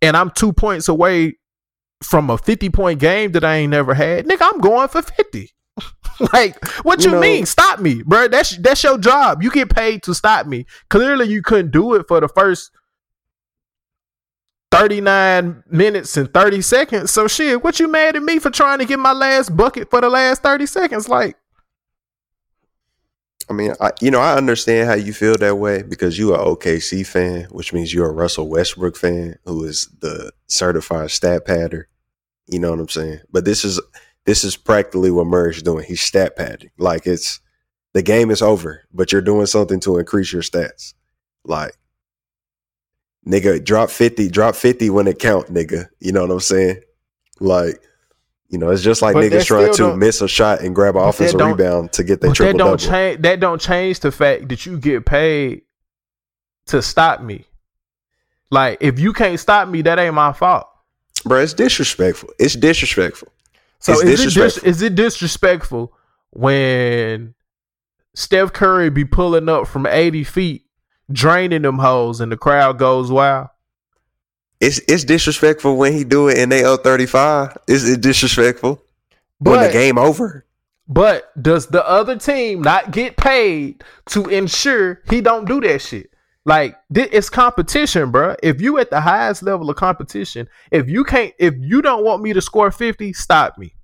and 0.00 0.16
I'm 0.16 0.30
2 0.30 0.52
points 0.52 0.88
away 0.88 1.34
from 2.02 2.30
a 2.30 2.38
50 2.38 2.70
point 2.70 3.00
game 3.00 3.32
that 3.32 3.44
I 3.44 3.56
ain't 3.56 3.70
never 3.70 3.94
had, 3.94 4.26
nigga, 4.26 4.48
I'm 4.52 4.60
going 4.60 4.88
for 4.88 5.02
50. 5.02 5.50
like, 6.32 6.64
what 6.84 7.00
you, 7.04 7.10
You 7.10 7.14
know- 7.16 7.20
mean? 7.20 7.46
Stop 7.46 7.80
me, 7.80 8.02
bro. 8.02 8.28
That's 8.28 8.56
that's 8.58 8.82
your 8.82 8.98
job. 8.98 9.42
You 9.42 9.50
get 9.50 9.70
paid 9.70 10.02
to 10.04 10.14
stop 10.14 10.46
me. 10.46 10.66
Clearly, 10.90 11.28
you 11.28 11.42
couldn't 11.42 11.70
do 11.70 11.94
it 11.94 12.06
for 12.08 12.20
the 12.20 12.28
first 12.28 12.70
39 14.70 15.64
minutes 15.70 16.16
and 16.16 16.32
30 16.32 16.62
seconds. 16.62 17.10
So 17.10 17.28
shit, 17.28 17.62
what 17.62 17.78
you 17.78 17.88
mad 17.88 18.16
at 18.16 18.22
me 18.22 18.38
for 18.38 18.50
trying 18.50 18.78
to 18.78 18.86
get 18.86 18.98
my 18.98 19.12
last 19.12 19.54
bucket 19.56 19.90
for 19.90 20.00
the 20.00 20.08
last 20.08 20.42
30 20.42 20.64
seconds? 20.66 21.08
Like, 21.08 21.36
I 23.50 23.52
mean, 23.52 23.74
I, 23.80 23.90
you 24.00 24.10
know, 24.10 24.20
I 24.20 24.36
understand 24.36 24.88
how 24.88 24.94
you 24.94 25.12
feel 25.12 25.36
that 25.36 25.56
way 25.56 25.82
because 25.82 26.18
you 26.18 26.32
are 26.32 26.38
OKC 26.42 27.06
fan, 27.06 27.44
which 27.50 27.72
means 27.74 27.92
you're 27.92 28.08
a 28.08 28.12
Russell 28.12 28.48
Westbrook 28.48 28.96
fan, 28.96 29.36
who 29.44 29.64
is 29.64 29.88
the 30.00 30.32
certified 30.46 31.10
stat 31.10 31.44
padder. 31.44 31.84
You 32.46 32.58
know 32.58 32.70
what 32.70 32.80
I'm 32.80 32.88
saying? 32.88 33.20
But 33.30 33.44
this 33.44 33.64
is 33.64 33.78
this 34.24 34.44
is 34.44 34.56
practically 34.56 35.10
what 35.10 35.26
Murray's 35.26 35.62
doing. 35.62 35.84
He's 35.84 36.00
stat 36.00 36.36
padding. 36.36 36.70
Like 36.78 37.06
it's 37.06 37.40
the 37.92 38.02
game 38.02 38.30
is 38.30 38.42
over, 38.42 38.82
but 38.92 39.12
you're 39.12 39.20
doing 39.20 39.46
something 39.46 39.80
to 39.80 39.98
increase 39.98 40.32
your 40.32 40.42
stats. 40.42 40.94
Like, 41.44 41.72
nigga, 43.26 43.64
drop 43.64 43.90
fifty, 43.90 44.28
drop 44.28 44.54
fifty 44.54 44.90
when 44.90 45.06
it 45.06 45.18
count, 45.18 45.48
nigga. 45.48 45.88
You 46.00 46.12
know 46.12 46.22
what 46.22 46.30
I'm 46.30 46.40
saying? 46.40 46.80
Like. 47.40 47.82
You 48.48 48.58
know, 48.58 48.68
it's 48.68 48.82
just 48.82 49.00
like 49.00 49.14
But 49.14 49.24
niggas 49.24 49.46
trying 49.46 49.72
to 49.76 49.96
miss 49.96 50.20
a 50.20 50.28
shot 50.28 50.60
and 50.60 50.74
grab 50.74 50.94
an 50.94 51.08
offensive 51.08 51.40
rebound 51.40 51.90
to 51.92 52.04
get 52.04 52.20
their 52.20 52.32
but 52.32 52.36
that 52.36 52.58
don't 52.58 52.58
double. 52.58 52.76
change. 52.76 53.22
That 53.22 53.40
don't 53.40 53.58
change 53.58 54.00
the 54.00 54.12
fact 54.12 54.50
that 54.50 54.66
you 54.66 54.78
get 54.78 55.06
paid 55.06 55.62
to 56.66 56.82
stop 56.82 57.22
me. 57.22 57.46
Like, 58.50 58.76
if 58.82 59.00
you 59.00 59.14
can't 59.14 59.40
stop 59.40 59.68
me, 59.68 59.80
that 59.80 59.98
ain't 59.98 60.12
my 60.12 60.34
fault. 60.34 60.66
Bro, 61.24 61.40
it's 61.40 61.54
disrespectful. 61.54 62.28
It's 62.38 62.54
disrespectful. 62.54 63.32
So 63.82 63.92
It's 63.92 64.02
is 64.02 64.08
it 64.08 64.10
dis- 64.10 64.34
disrespectful. 64.34 64.68
is 64.70 64.82
it 64.82 64.94
disrespectful 64.94 65.92
when 66.30 67.34
Steph 68.14 68.52
Curry 68.52 68.90
be 68.90 69.04
pulling 69.04 69.48
up 69.48 69.66
from 69.66 69.86
eighty 69.86 70.22
feet, 70.24 70.66
draining 71.10 71.62
them 71.62 71.78
holes, 71.78 72.20
and 72.20 72.30
the 72.30 72.36
crowd 72.36 72.78
goes 72.78 73.10
wild? 73.10 73.48
It's 74.60 74.78
it's 74.86 75.02
disrespectful 75.02 75.76
when 75.76 75.92
he 75.92 76.04
do 76.04 76.28
it 76.28 76.38
and 76.38 76.52
they 76.52 76.64
up 76.64 76.84
thirty 76.84 77.06
five. 77.06 77.56
Is 77.66 77.88
it 77.88 78.00
disrespectful 78.00 78.80
when 79.40 79.66
the 79.66 79.72
game 79.72 79.98
over. 79.98 80.46
But 80.86 81.30
does 81.42 81.66
the 81.68 81.84
other 81.88 82.16
team 82.16 82.62
not 82.62 82.92
get 82.92 83.16
paid 83.16 83.82
to 84.10 84.28
ensure 84.28 85.00
he 85.10 85.20
don't 85.20 85.48
do 85.48 85.60
that 85.62 85.80
shit? 85.80 86.11
Like 86.44 86.76
it's 86.92 87.30
competition, 87.30 88.10
bro. 88.10 88.34
If 88.42 88.60
you 88.60 88.78
at 88.78 88.90
the 88.90 89.00
highest 89.00 89.42
level 89.44 89.70
of 89.70 89.76
competition, 89.76 90.48
if 90.72 90.88
you 90.88 91.04
can't, 91.04 91.32
if 91.38 91.54
you 91.58 91.82
don't 91.82 92.04
want 92.04 92.22
me 92.22 92.32
to 92.32 92.40
score 92.40 92.70
fifty, 92.72 93.12
stop 93.12 93.56
me. 93.58 93.74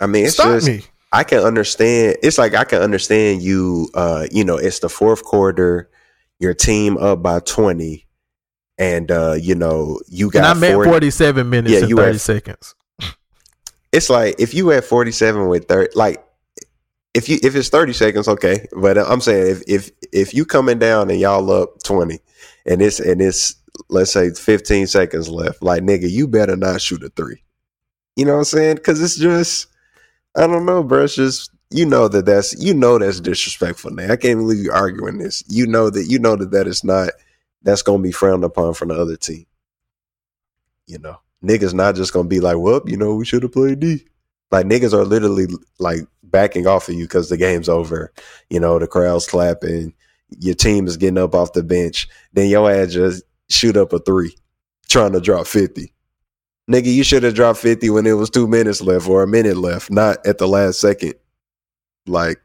I 0.00 0.06
mean, 0.06 0.24
it's 0.26 0.34
stop 0.34 0.46
just 0.54 0.66
me. 0.66 0.82
I 1.12 1.24
can 1.24 1.40
understand. 1.40 2.16
It's 2.22 2.38
like 2.38 2.54
I 2.54 2.64
can 2.64 2.80
understand 2.80 3.42
you. 3.42 3.90
Uh, 3.94 4.26
you 4.30 4.44
know, 4.44 4.56
it's 4.56 4.78
the 4.78 4.88
fourth 4.88 5.24
quarter. 5.24 5.90
Your 6.38 6.54
team 6.54 6.96
up 6.96 7.22
by 7.22 7.40
twenty, 7.40 8.06
and 8.78 9.10
uh, 9.10 9.34
you 9.38 9.54
know 9.54 10.00
you 10.08 10.30
got. 10.30 10.38
And. 10.38 10.46
I 10.46 10.54
meant 10.54 10.74
40 10.74 10.90
47 10.90 11.50
minutes 11.50 11.72
Yeah, 11.74 11.80
and 11.80 11.88
you 11.90 11.96
30 11.96 12.12
had- 12.12 12.20
seconds. 12.22 12.74
it's 13.92 14.08
like 14.08 14.36
if 14.38 14.54
you 14.54 14.68
had 14.70 14.84
47 14.84 15.48
with 15.48 15.66
30 15.68 15.90
like 15.96 16.24
if 17.14 17.28
you 17.28 17.38
if 17.42 17.54
it's 17.54 17.68
30 17.68 17.92
seconds 17.92 18.28
okay. 18.28 18.66
But 18.72 18.98
i'm 18.98 19.20
saying 19.20 19.48
if 19.48 19.62
if 19.66 19.90
if 20.12 20.34
you 20.34 20.44
coming 20.44 20.78
down 20.78 21.10
and 21.10 21.20
y'all 21.20 21.50
up 21.50 21.82
20 21.82 22.18
and 22.66 22.82
it's 22.82 23.00
and 23.00 23.20
it's 23.20 23.54
let's 23.88 24.12
say 24.12 24.30
15 24.30 24.86
seconds 24.86 25.28
left 25.28 25.62
like 25.62 25.82
nigga 25.82 26.10
you 26.10 26.28
better 26.28 26.56
not 26.56 26.80
shoot 26.80 27.02
a 27.02 27.08
three. 27.10 27.42
You 28.16 28.24
know 28.24 28.32
what 28.32 28.38
i'm 28.38 28.44
saying? 28.44 28.76
Because 28.76 29.02
it's 29.02 29.16
just 29.16 29.68
i 30.36 30.46
don't 30.46 30.66
know 30.66 30.82
bro. 30.82 31.04
It's 31.04 31.14
just 31.14 31.50
you 31.70 31.86
know 31.86 32.08
that 32.08 32.26
that's 32.26 32.60
you 32.62 32.74
know 32.74 32.98
that's 32.98 33.20
disrespectful 33.20 33.92
now 33.92 34.12
i 34.12 34.16
can't 34.16 34.40
believe 34.40 34.64
you 34.64 34.72
arguing 34.72 35.18
this. 35.18 35.44
You 35.48 35.66
know 35.66 35.90
that 35.90 36.04
you 36.04 36.18
know 36.18 36.36
that 36.36 36.50
that 36.52 36.66
is 36.66 36.84
not 36.84 37.10
that's 37.62 37.82
gonna 37.82 38.02
be 38.02 38.12
frowned 38.12 38.44
upon 38.44 38.74
from 38.74 38.88
the 38.88 38.94
other 38.94 39.16
team. 39.16 39.46
You 40.86 40.98
know 40.98 41.18
niggas 41.44 41.74
not 41.74 41.94
just 41.94 42.12
gonna 42.12 42.28
be 42.28 42.40
like, 42.40 42.58
well, 42.58 42.82
you 42.86 42.96
know, 42.96 43.14
we 43.14 43.24
should 43.24 43.42
have 43.42 43.52
played 43.52 43.80
D. 43.80 44.06
Like 44.50 44.66
niggas 44.66 44.92
are 44.92 45.04
literally 45.04 45.46
like 45.78 46.00
backing 46.24 46.66
off 46.66 46.88
of 46.88 46.94
you 46.94 47.04
because 47.04 47.28
the 47.28 47.36
game's 47.36 47.68
over. 47.68 48.12
You 48.48 48.60
know, 48.60 48.78
the 48.78 48.86
crowd's 48.86 49.26
clapping, 49.26 49.94
your 50.38 50.54
team 50.54 50.86
is 50.86 50.96
getting 50.96 51.18
up 51.18 51.34
off 51.34 51.52
the 51.52 51.62
bench. 51.62 52.08
Then 52.32 52.48
your 52.48 52.70
ass 52.70 52.92
just 52.92 53.22
shoot 53.48 53.76
up 53.76 53.92
a 53.92 53.98
three, 53.98 54.34
trying 54.88 55.12
to 55.12 55.20
drop 55.20 55.46
fifty. 55.46 55.92
Nigga, 56.70 56.92
you 56.92 57.02
should 57.02 57.22
have 57.22 57.34
dropped 57.34 57.58
fifty 57.58 57.90
when 57.90 58.06
it 58.06 58.12
was 58.12 58.30
two 58.30 58.46
minutes 58.46 58.80
left 58.80 59.08
or 59.08 59.22
a 59.22 59.28
minute 59.28 59.56
left, 59.56 59.90
not 59.90 60.24
at 60.26 60.38
the 60.38 60.48
last 60.48 60.80
second. 60.80 61.14
Like, 62.06 62.40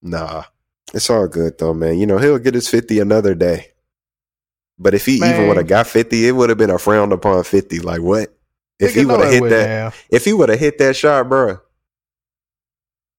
nah. 0.00 0.44
It's 0.94 1.08
all 1.08 1.26
good 1.26 1.58
though, 1.58 1.72
man. 1.72 1.98
You 1.98 2.06
know, 2.06 2.18
he'll 2.18 2.38
get 2.38 2.54
his 2.54 2.68
fifty 2.68 2.98
another 2.98 3.34
day. 3.34 3.72
But 4.78 4.94
if 4.94 5.06
he 5.06 5.16
even 5.16 5.30
Man. 5.30 5.48
would 5.48 5.56
have 5.58 5.68
got 5.68 5.86
50, 5.86 6.26
it 6.26 6.32
would 6.32 6.48
have 6.48 6.58
been 6.58 6.70
a 6.70 6.78
frowned 6.78 7.12
upon 7.12 7.44
50. 7.44 7.80
Like 7.80 8.00
what? 8.00 8.36
If 8.82 8.94
he 8.94 9.04
would 9.04 9.20
have 9.20 9.32
hit 9.32 9.48
that, 9.50 9.94
if 10.10 10.24
he 10.24 10.32
would 10.32 10.48
have 10.48 10.58
hit 10.58 10.78
that 10.78 10.96
shot, 10.96 11.28
bro, 11.28 11.58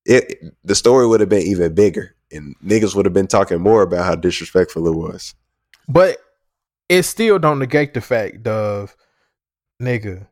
it 0.06 0.44
the 0.64 0.76
story 0.76 1.07
would 1.07 1.19
have 1.19 1.30
been 1.30 1.48
even 1.48 1.73
bigger, 1.73 2.15
and 2.31 2.56
niggas 2.60 2.95
would 2.95 3.06
have 3.06 3.14
been 3.14 3.27
talking 3.27 3.61
more 3.61 3.81
about 3.81 4.06
how 4.06 4.15
disrespectful 4.15 4.88
it 4.88 4.95
was. 4.95 5.34
But 5.88 6.18
it 6.90 7.03
still 7.03 7.40
don't 7.40 7.60
negate 7.60 7.94
the 7.94 8.02
fact 8.02 8.45
of 8.48 8.95
nigga, 9.81 10.27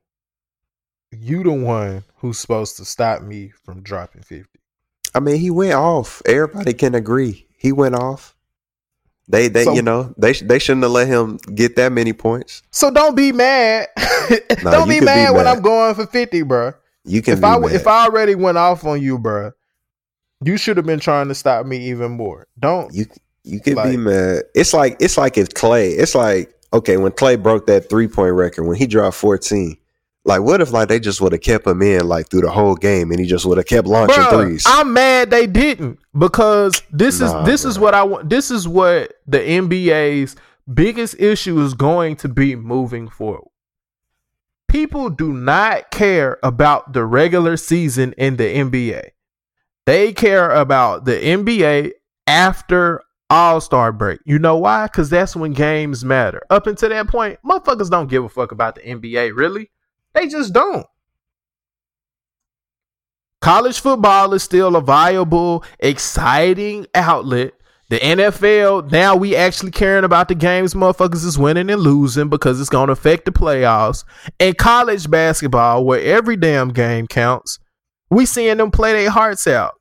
you 1.12 1.44
the 1.44 1.52
one 1.52 2.04
who's 2.18 2.40
supposed 2.40 2.78
to 2.78 2.86
stop 2.86 3.22
me 3.22 3.52
from 3.64 3.82
dropping 3.82 4.24
50. 4.24 4.60
I 5.14 5.20
mean, 5.20 5.38
he 5.38 5.50
went 5.50 5.74
off. 5.74 6.22
Everybody 6.26 6.74
can 6.74 6.96
agree 6.96 7.48
he 7.58 7.72
went 7.72 7.96
off. 7.96 8.36
They, 9.32 9.48
they, 9.48 9.64
So- 9.64 9.74
you 9.74 9.82
know, 9.82 10.14
they 10.18 10.34
they 10.34 10.60
shouldn't 10.60 10.84
have 10.84 10.92
let 10.92 11.08
him 11.08 11.38
get 11.56 11.76
that 11.78 11.92
many 11.92 12.14
points. 12.14 12.62
So 12.72 12.92
don't 12.92 13.16
be 13.16 13.32
mad. 13.32 13.88
Nah, 14.64 14.72
don't 14.72 14.88
be 14.88 14.96
could 14.96 15.02
be 15.02 15.06
mad, 15.06 15.32
when. 15.36 15.48
I'm 15.48 15.62
going 15.62 15.94
for 15.96 16.06
50, 16.06 16.44
bro. 16.44 16.74
You 17.04 17.22
can 17.22 17.34
If 17.34 17.42
be 17.42 17.46
I 17.48 17.58
mad. 17.60 17.72
if 17.72 17.88
I 17.88 18.06
already 18.06 18.36
went 18.36 18.58
off 18.58 18.86
on 18.86 19.02
you, 19.02 19.18
bro, 19.18 19.52
you 20.44 20.56
should 20.58 20.78
have 20.78 20.86
been 20.86 21.00
trying 21.00 21.28
to 21.30 21.36
stop 21.36 21.66
me 21.66 21.90
even 21.90 22.12
more. 22.12 22.48
Don't 22.60 22.94
you 22.94 23.06
you 23.44 23.60
could 23.60 23.76
be 23.84 23.98
mad. 23.98 24.44
It's 24.54 24.74
like 24.74 24.98
it's 25.00 25.18
like 25.18 25.38
if 25.38 25.50
Klay. 25.50 25.98
It's 25.98 26.14
like 26.16 26.54
okay 26.74 26.98
when 26.98 27.12
Klay 27.12 27.42
broke 27.42 27.66
that 27.68 27.90
three 27.90 28.08
point 28.08 28.34
record 28.36 28.64
when 28.66 28.78
he 28.78 28.86
dropped 28.88 29.16
fourteen. 29.18 29.78
Like 30.24 30.42
what 30.42 30.62
if 30.62 30.72
like 30.72 30.88
they 30.88 31.00
just 31.00 31.20
would 31.22 31.32
have 31.32 31.42
kept 31.42 31.66
him 31.66 31.82
in 31.82 32.08
like 32.08 32.30
through 32.30 32.42
the 32.42 32.52
whole 32.52 32.76
game 32.76 33.10
and 33.10 33.20
he 33.20 33.26
just 33.26 33.46
would 33.46 33.58
have 33.58 33.66
kept 33.66 33.88
launching 33.88 34.24
Bruh, 34.24 34.30
threes. 34.46 34.64
I'm 34.68 34.94
mad 34.94 35.32
they 35.32 35.48
didn't 35.48 36.00
because 36.18 36.82
this 36.92 37.20
Nah, 37.20 37.42
is 37.42 37.46
this 37.46 37.66
is 37.66 37.80
what 37.80 37.96
I 37.96 38.04
want. 38.04 38.30
This 38.30 38.52
is 38.52 38.68
what 38.68 39.14
the 39.26 39.40
NBA's 39.40 40.36
biggest 40.72 41.20
issue 41.20 41.60
is 41.62 41.74
going 41.74 42.18
to 42.18 42.30
be 42.30 42.56
moving 42.56 43.08
forward. 43.10 43.48
People 44.68 45.10
do 45.10 45.34
not 45.34 45.92
care 45.92 46.38
about 46.44 46.94
the 46.94 47.04
regular 47.04 47.58
season 47.58 48.14
in 48.18 48.38
the 48.38 48.44
NBA. 48.44 49.10
They 49.86 50.14
care 50.14 50.52
about 50.52 51.06
the 51.06 51.14
NBA 51.14 51.92
after 52.28 53.02
All 53.30 53.60
Star 53.60 53.92
break. 53.92 54.20
You 54.26 54.40
know 54.40 54.58
why? 54.58 54.86
Because 54.86 55.10
that's 55.10 55.36
when 55.36 55.54
games 55.54 56.06
matter. 56.06 56.44
Up 56.50 56.68
until 56.68 56.90
that 56.90 57.08
point, 57.08 57.40
motherfuckers 57.44 57.90
don't 57.90 58.10
give 58.10 58.24
a 58.24 58.30
fuck 58.30 58.52
about 58.52 58.76
the 58.76 58.82
NBA. 58.82 59.36
Really, 59.36 59.72
they 60.14 60.28
just 60.28 60.54
don't 60.54 60.86
college 63.42 63.80
football 63.80 64.34
is 64.34 64.44
still 64.44 64.76
a 64.76 64.82
viable, 64.82 65.66
exciting 65.80 66.86
outlet. 66.96 67.54
The 67.90 68.00
NFL, 68.00 68.90
now 68.90 69.18
we 69.18 69.36
actually 69.36 69.72
caring 69.72 70.06
about 70.06 70.30
the 70.30 70.36
games 70.36 70.74
motherfuckers 70.74 71.26
is 71.26 71.38
winning 71.38 71.70
and 71.70 71.82
losing 71.82 72.30
because 72.30 72.62
it's 72.62 72.70
going 72.70 72.88
to 72.88 72.94
affect 72.94 73.26
the 73.26 73.32
playoffs. 73.32 74.06
And 74.40 74.58
college 74.58 75.10
basketball, 75.10 75.84
where 75.84 76.00
every 76.00 76.38
damn 76.38 76.70
game 76.70 77.06
counts, 77.08 77.60
we 78.10 78.26
seeing 78.26 78.58
them 78.58 78.72
play 78.72 78.94
their 78.94 79.10
hearts 79.10 79.46
out. 79.46 79.74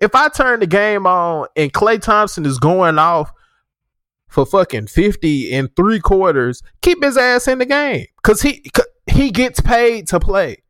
If 0.00 0.14
I 0.14 0.28
turn 0.28 0.60
the 0.60 0.68
game 0.68 1.04
on 1.06 1.48
and 1.56 1.72
Klay 1.72 2.00
Thompson 2.00 2.46
is 2.46 2.58
going 2.58 2.98
off 2.98 3.32
for 4.28 4.46
fucking 4.46 4.86
50 4.86 5.50
in 5.50 5.68
three 5.74 5.98
quarters, 5.98 6.62
keep 6.80 7.02
his 7.02 7.16
ass 7.16 7.48
in 7.48 7.58
the 7.58 7.66
game. 7.66 8.06
Cause 8.22 8.42
he 8.42 8.62
he 9.12 9.30
gets 9.30 9.60
paid 9.60 10.08
to 10.08 10.18
play 10.18 10.62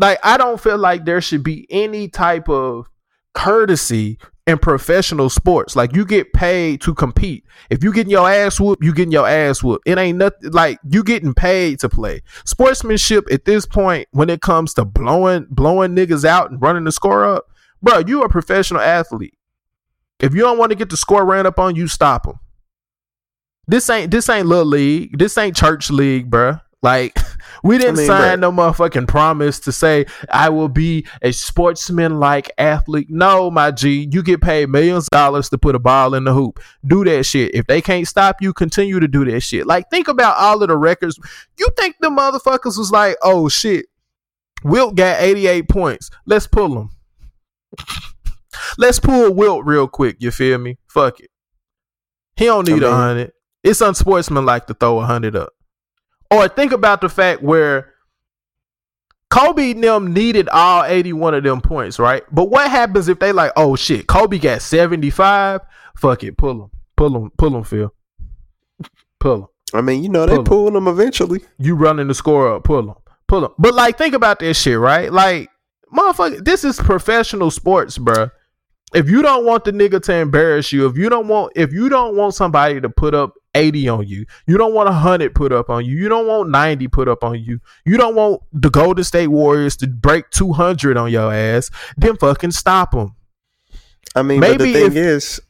like 0.00 0.18
I 0.24 0.36
don't 0.38 0.60
feel 0.60 0.78
like 0.78 1.04
there 1.04 1.20
should 1.20 1.42
be 1.42 1.66
any 1.70 2.08
type 2.08 2.48
of 2.48 2.86
courtesy 3.34 4.18
in 4.46 4.58
professional 4.58 5.28
sports. 5.28 5.76
Like 5.76 5.94
you 5.94 6.04
get 6.04 6.32
paid 6.32 6.80
to 6.82 6.94
compete. 6.94 7.44
If 7.68 7.84
you 7.84 7.92
getting 7.92 8.10
your 8.10 8.28
ass 8.28 8.58
whooped, 8.58 8.82
you 8.82 8.94
getting 8.94 9.12
your 9.12 9.28
ass 9.28 9.62
whooped. 9.62 9.86
It 9.86 9.98
ain't 9.98 10.18
nothing 10.18 10.52
like 10.52 10.78
you 10.88 11.04
getting 11.04 11.34
paid 11.34 11.80
to 11.80 11.88
play. 11.88 12.22
Sportsmanship 12.46 13.30
at 13.30 13.44
this 13.44 13.66
point, 13.66 14.08
when 14.12 14.30
it 14.30 14.40
comes 14.40 14.72
to 14.74 14.84
blowing 14.86 15.46
blowing 15.50 15.94
niggas 15.94 16.24
out 16.24 16.50
and 16.50 16.60
running 16.62 16.84
the 16.84 16.92
score 16.92 17.24
up, 17.24 17.44
bro, 17.82 17.98
you 17.98 18.22
a 18.22 18.28
professional 18.28 18.80
athlete. 18.80 19.34
If 20.18 20.34
you 20.34 20.40
don't 20.40 20.58
want 20.58 20.70
to 20.70 20.76
get 20.76 20.88
the 20.88 20.96
score 20.96 21.24
ran 21.26 21.46
up 21.46 21.58
on 21.58 21.76
you, 21.76 21.88
stop 21.88 22.24
them. 22.24 22.40
This 23.66 23.88
ain't 23.90 24.10
this 24.10 24.30
ain't 24.30 24.48
little 24.48 24.64
league. 24.64 25.18
This 25.18 25.36
ain't 25.36 25.56
church 25.56 25.90
league, 25.90 26.30
bruh. 26.30 26.60
Like 26.82 27.18
we 27.62 27.78
didn't 27.78 27.96
mean, 27.96 28.06
sign 28.06 28.40
no 28.40 28.50
motherfucking 28.52 29.08
promise 29.08 29.60
to 29.60 29.72
say 29.72 30.06
I 30.30 30.48
will 30.48 30.68
be 30.68 31.06
a 31.22 31.32
sportsman 31.32 32.18
like 32.20 32.50
athlete. 32.58 33.08
No, 33.10 33.50
my 33.50 33.70
G, 33.70 34.08
you 34.10 34.22
get 34.22 34.40
paid 34.40 34.68
millions 34.68 35.04
of 35.04 35.10
dollars 35.10 35.48
to 35.50 35.58
put 35.58 35.74
a 35.74 35.78
ball 35.78 36.14
in 36.14 36.24
the 36.24 36.32
hoop. 36.32 36.60
Do 36.86 37.04
that 37.04 37.24
shit. 37.24 37.54
If 37.54 37.66
they 37.66 37.80
can't 37.80 38.06
stop 38.08 38.40
you, 38.40 38.52
continue 38.52 39.00
to 39.00 39.08
do 39.08 39.24
that 39.26 39.40
shit. 39.40 39.66
Like 39.66 39.90
think 39.90 40.08
about 40.08 40.36
all 40.36 40.62
of 40.62 40.68
the 40.68 40.76
records. 40.76 41.18
You 41.58 41.68
think 41.76 41.96
the 42.00 42.08
motherfuckers 42.08 42.78
was 42.78 42.90
like, 42.90 43.16
oh 43.22 43.48
shit, 43.48 43.86
Wilt 44.64 44.94
got 44.94 45.20
88 45.20 45.68
points. 45.68 46.10
Let's 46.26 46.46
pull 46.46 46.78
him. 46.78 46.90
Let's 48.78 48.98
pull 48.98 49.32
Wilt 49.32 49.64
real 49.64 49.88
quick. 49.88 50.16
You 50.20 50.30
feel 50.30 50.58
me? 50.58 50.78
Fuck 50.86 51.20
it. 51.20 51.30
He 52.36 52.46
don't 52.46 52.66
need 52.66 52.82
a 52.82 52.86
mean- 52.86 52.92
hundred. 52.92 53.32
It's 53.62 53.82
unsportsmanlike 53.82 54.66
to 54.68 54.74
throw 54.74 55.00
a 55.00 55.04
hundred 55.04 55.36
up. 55.36 55.52
Or 56.30 56.48
think 56.48 56.72
about 56.72 57.00
the 57.00 57.08
fact 57.08 57.42
where 57.42 57.94
Kobe 59.30 59.72
and 59.72 59.82
them 59.82 60.12
needed 60.12 60.48
all 60.48 60.84
81 60.84 61.34
of 61.34 61.44
them 61.44 61.60
points, 61.60 61.98
right? 61.98 62.22
But 62.32 62.46
what 62.50 62.70
happens 62.70 63.08
if 63.08 63.18
they 63.18 63.32
like, 63.32 63.52
oh 63.56 63.76
shit, 63.76 64.06
Kobe 64.06 64.38
got 64.38 64.62
75? 64.62 65.60
Fuck 65.96 66.24
it, 66.24 66.36
pull 66.36 66.64
him. 66.64 66.70
Pull 66.96 67.16
him, 67.16 67.30
pull 67.36 67.56
him, 67.56 67.64
Phil. 67.64 67.92
Pull 69.18 69.34
him. 69.36 69.46
I 69.72 69.80
mean, 69.82 70.02
you 70.02 70.08
know, 70.08 70.26
they 70.26 70.38
Pull 70.42 70.66
'em. 70.66 70.74
them 70.74 70.88
eventually. 70.88 71.40
You 71.58 71.74
running 71.76 72.08
the 72.08 72.14
score 72.14 72.54
up, 72.56 72.64
pull 72.64 72.80
him. 72.90 72.94
Pull 73.28 73.44
him. 73.44 73.52
But 73.58 73.74
like 73.74 73.96
think 73.98 74.14
about 74.14 74.40
this 74.40 74.60
shit, 74.60 74.78
right? 74.78 75.12
Like, 75.12 75.48
motherfucker, 75.94 76.44
this 76.44 76.64
is 76.64 76.78
professional 76.78 77.50
sports, 77.50 77.96
bruh. 77.98 78.30
If 78.92 79.08
you 79.08 79.22
don't 79.22 79.44
want 79.44 79.64
the 79.64 79.70
nigga 79.72 80.02
to 80.02 80.14
embarrass 80.14 80.72
you, 80.72 80.86
if 80.88 80.96
you 80.96 81.08
don't 81.08 81.28
want 81.28 81.52
if 81.54 81.72
you 81.72 81.88
don't 81.88 82.16
want 82.16 82.34
somebody 82.34 82.80
to 82.80 82.88
put 82.88 83.14
up 83.14 83.34
80 83.54 83.88
on 83.88 84.06
you, 84.06 84.26
you 84.46 84.56
don't 84.56 84.74
want 84.74 84.88
100 84.88 85.34
put 85.34 85.52
up 85.52 85.70
on 85.70 85.84
you, 85.84 85.96
you 85.96 86.08
don't 86.08 86.26
want 86.26 86.50
90 86.50 86.88
put 86.88 87.08
up 87.08 87.24
on 87.24 87.38
you, 87.42 87.60
you 87.84 87.96
don't 87.96 88.14
want 88.14 88.42
the 88.52 88.70
Golden 88.70 89.02
State 89.04 89.26
Warriors 89.28 89.76
to 89.78 89.86
break 89.86 90.30
200 90.30 90.96
on 90.96 91.10
your 91.10 91.32
ass, 91.32 91.70
then 91.96 92.16
fucking 92.16 92.52
stop 92.52 92.92
them. 92.92 93.14
I 94.14 94.22
mean, 94.22 94.40
but 94.40 94.58
Maybe 94.58 94.72
the 94.72 94.78
thing 94.78 94.86
if- 94.92 94.96
is, 94.96 95.40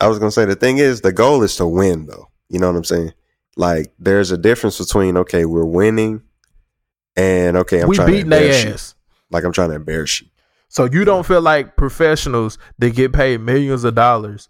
I 0.00 0.08
was 0.08 0.18
gonna 0.18 0.30
say 0.30 0.44
the 0.46 0.56
thing 0.56 0.78
is 0.78 1.00
the 1.02 1.12
goal 1.12 1.42
is 1.42 1.56
to 1.56 1.66
win, 1.66 2.06
though. 2.06 2.28
You 2.48 2.58
know 2.58 2.68
what 2.70 2.76
I'm 2.76 2.84
saying? 2.84 3.12
Like, 3.56 3.92
there's 3.98 4.30
a 4.30 4.38
difference 4.38 4.78
between 4.78 5.16
okay, 5.18 5.44
we're 5.44 5.64
winning, 5.64 6.22
and 7.16 7.56
okay, 7.58 7.80
I'm 7.82 7.88
we 7.88 7.96
trying 7.96 8.12
to 8.12 8.18
embarrass 8.20 8.64
you. 8.64 8.70
ass. 8.70 8.94
Like, 9.30 9.44
I'm 9.44 9.52
trying 9.52 9.68
to 9.70 9.74
embarrass 9.76 10.20
you. 10.22 10.28
So 10.68 10.84
you 10.84 11.04
don't 11.04 11.26
feel 11.26 11.40
like 11.42 11.76
professionals 11.76 12.56
that 12.78 12.94
get 12.94 13.12
paid 13.12 13.40
millions 13.40 13.84
of 13.84 13.94
dollars. 13.94 14.48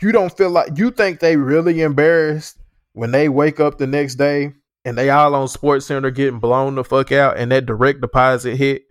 You 0.00 0.12
don't 0.12 0.36
feel 0.36 0.50
like 0.50 0.76
you 0.76 0.90
think 0.90 1.20
they 1.20 1.36
really 1.36 1.80
embarrassed 1.80 2.58
when 2.92 3.12
they 3.12 3.28
wake 3.28 3.60
up 3.60 3.78
the 3.78 3.86
next 3.86 4.16
day 4.16 4.52
and 4.84 4.96
they 4.96 5.10
all 5.10 5.34
on 5.34 5.48
Sports 5.48 5.86
Center 5.86 6.10
getting 6.10 6.38
blown 6.38 6.74
the 6.74 6.84
fuck 6.84 7.12
out 7.12 7.36
and 7.36 7.50
that 7.52 7.66
direct 7.66 8.00
deposit 8.00 8.56
hit 8.56 8.82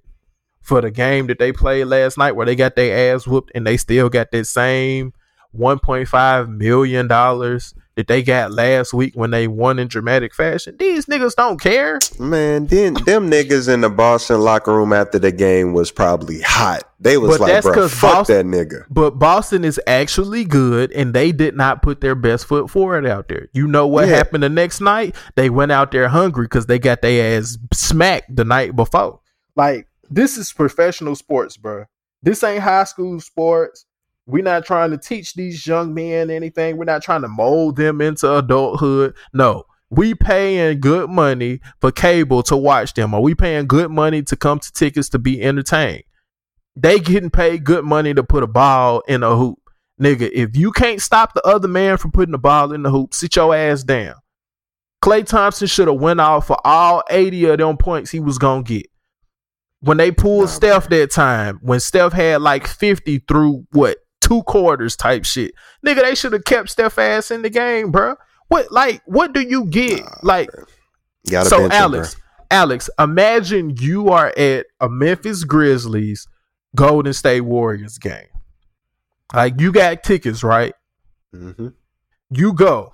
for 0.61 0.81
the 0.81 0.91
game 0.91 1.27
that 1.27 1.39
they 1.39 1.51
played 1.51 1.85
last 1.85 2.17
night 2.17 2.33
where 2.35 2.45
they 2.45 2.55
got 2.55 2.75
their 2.75 3.15
ass 3.15 3.27
whooped 3.27 3.51
and 3.53 3.65
they 3.65 3.77
still 3.77 4.09
got 4.09 4.31
that 4.31 4.45
same 4.45 5.13
1.5 5.55 6.49
million 6.49 7.07
dollars 7.07 7.73
that 7.95 8.07
they 8.07 8.21
got 8.21 8.51
last 8.51 8.93
week 8.93 9.13
when 9.15 9.31
they 9.31 9.47
won 9.47 9.79
in 9.79 9.87
dramatic 9.87 10.33
fashion. 10.33 10.75
These 10.77 11.05
niggas 11.05 11.35
don't 11.35 11.59
care. 11.59 11.99
Man, 12.19 12.67
then 12.67 12.93
them 13.05 13.31
niggas 13.31 13.73
in 13.73 13.81
the 13.81 13.89
Boston 13.89 14.41
locker 14.41 14.73
room 14.75 14.91
after 14.93 15.17
the 15.17 15.31
game 15.31 15.73
was 15.73 15.91
probably 15.91 16.41
hot. 16.41 16.83
They 16.99 17.17
was 17.17 17.37
But 17.37 17.41
like, 17.41 17.63
bro, 17.63 17.87
fuck 17.87 18.11
Boston- 18.27 18.51
that 18.51 18.57
nigga. 18.57 18.83
But 18.89 19.11
Boston 19.11 19.63
is 19.63 19.79
actually 19.87 20.43
good 20.43 20.91
and 20.91 21.13
they 21.13 21.31
did 21.31 21.55
not 21.55 21.81
put 21.81 22.01
their 22.01 22.15
best 22.15 22.45
foot 22.45 22.69
forward 22.69 23.05
out 23.05 23.27
there. 23.29 23.47
You 23.53 23.67
know 23.67 23.87
what 23.87 24.07
Yeah. 24.07 24.15
happened 24.15 24.43
the 24.43 24.49
next 24.49 24.81
night? 24.81 25.15
They 25.35 25.49
went 25.49 25.71
out 25.71 25.91
there 25.91 26.09
hungry 26.09 26.45
because 26.45 26.65
they 26.65 26.79
got 26.79 27.01
their 27.01 27.37
ass 27.37 27.57
smacked 27.73 28.35
the 28.35 28.43
night 28.45 28.75
before. 28.75 29.19
Like, 29.55 29.87
this 30.09 30.37
is 30.37 30.51
professional 30.51 31.15
sports, 31.15 31.55
bro. 31.57 31.85
This 32.21 32.43
ain't 32.43 32.63
high 32.63 32.83
school 32.85 33.19
sports. 33.21 33.85
We're 34.27 34.43
not 34.43 34.65
trying 34.65 34.91
to 34.91 34.97
teach 34.97 35.35
these 35.35 35.65
young 35.67 35.93
men 35.93 36.31
anything. 36.31 36.77
We're 36.77 36.85
not 36.85 37.03
trying 37.03 37.21
to 37.21 37.27
mold 37.27 37.75
them 37.75 38.01
into 38.01 38.37
adulthood. 38.37 39.15
No. 39.33 39.65
We 39.91 40.15
paying 40.15 40.79
good 40.79 41.09
money 41.11 41.59
for 41.79 41.91
cable 41.91 42.41
to 42.43 42.57
watch 42.57 42.95
them. 42.95 43.13
Are 43.13 43.21
we 43.21 43.35
paying 43.35 43.67
good 43.67 43.91
money 43.91 44.23
to 44.23 44.35
come 44.35 44.59
to 44.59 44.73
tickets 44.73 45.09
to 45.09 45.19
be 45.19 45.41
entertained? 45.43 46.03
They 46.75 46.99
getting 46.99 47.29
paid 47.29 47.63
good 47.63 47.85
money 47.85 48.13
to 48.15 48.23
put 48.23 48.43
a 48.43 48.47
ball 48.47 49.01
in 49.07 49.21
a 49.21 49.35
hoop. 49.35 49.59
Nigga, 50.01 50.29
if 50.33 50.57
you 50.57 50.71
can't 50.71 51.01
stop 51.01 51.33
the 51.33 51.43
other 51.43 51.67
man 51.67 51.97
from 51.97 52.11
putting 52.11 52.33
the 52.33 52.37
ball 52.39 52.73
in 52.73 52.81
the 52.81 52.89
hoop, 52.89 53.13
sit 53.13 53.35
your 53.35 53.55
ass 53.55 53.83
down. 53.83 54.15
Klay 55.01 55.25
Thompson 55.25 55.67
should 55.67 55.87
have 55.87 55.99
went 55.99 56.19
off 56.19 56.47
for 56.47 56.57
all 56.65 57.03
80 57.09 57.45
of 57.45 57.57
them 57.59 57.77
points 57.77 58.09
he 58.09 58.19
was 58.19 58.39
gonna 58.39 58.63
get. 58.63 58.87
When 59.81 59.97
they 59.97 60.11
pulled 60.11 60.49
Steph 60.49 60.89
that 60.89 61.11
time, 61.11 61.59
when 61.61 61.79
Steph 61.79 62.11
had 62.11 62.41
like 62.41 62.65
50 62.65 63.19
through 63.27 63.67
what 63.71 63.99
two 64.25 64.43
quarters 64.43 64.95
type 64.95 65.23
shit. 65.23 65.53
Nigga, 65.85 66.01
they 66.01 66.15
should 66.15 66.33
have 66.33 66.43
kept 66.43 66.69
Steph 66.69 66.97
ass 66.97 67.31
in 67.31 67.43
the 67.43 67.49
game, 67.49 67.91
bro. 67.91 68.15
What 68.47 68.71
like 68.71 69.01
what 69.05 69.33
do 69.33 69.41
you 69.41 69.65
get? 69.65 70.03
Nah, 70.03 70.09
like 70.23 70.49
so 71.43 71.59
bench 71.59 71.73
him. 71.73 71.81
Alex, 71.81 72.15
Alex, 72.51 72.89
imagine 72.99 73.75
you 73.77 74.09
are 74.09 74.33
at 74.37 74.65
a 74.79 74.89
Memphis 74.89 75.43
Grizzlies 75.43 76.27
Golden 76.75 77.13
State 77.13 77.41
Warriors 77.41 77.97
game. 77.97 78.27
Like 79.33 79.59
you 79.59 79.71
got 79.71 80.03
tickets, 80.03 80.43
right? 80.43 80.73
Mhm. 81.33 81.73
You 82.29 82.53
go. 82.53 82.93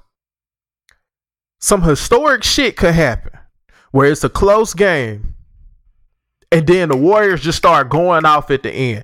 Some 1.59 1.83
historic 1.83 2.43
shit 2.43 2.75
could 2.75 2.95
happen 2.95 3.33
where 3.91 4.11
it's 4.11 4.23
a 4.23 4.29
close 4.29 4.73
game, 4.73 5.35
and 6.51 6.65
then 6.65 6.89
the 6.89 6.97
Warriors 6.97 7.41
just 7.41 7.57
start 7.57 7.89
going 7.89 8.25
off 8.25 8.49
at 8.51 8.63
the 8.63 8.71
end. 8.71 9.03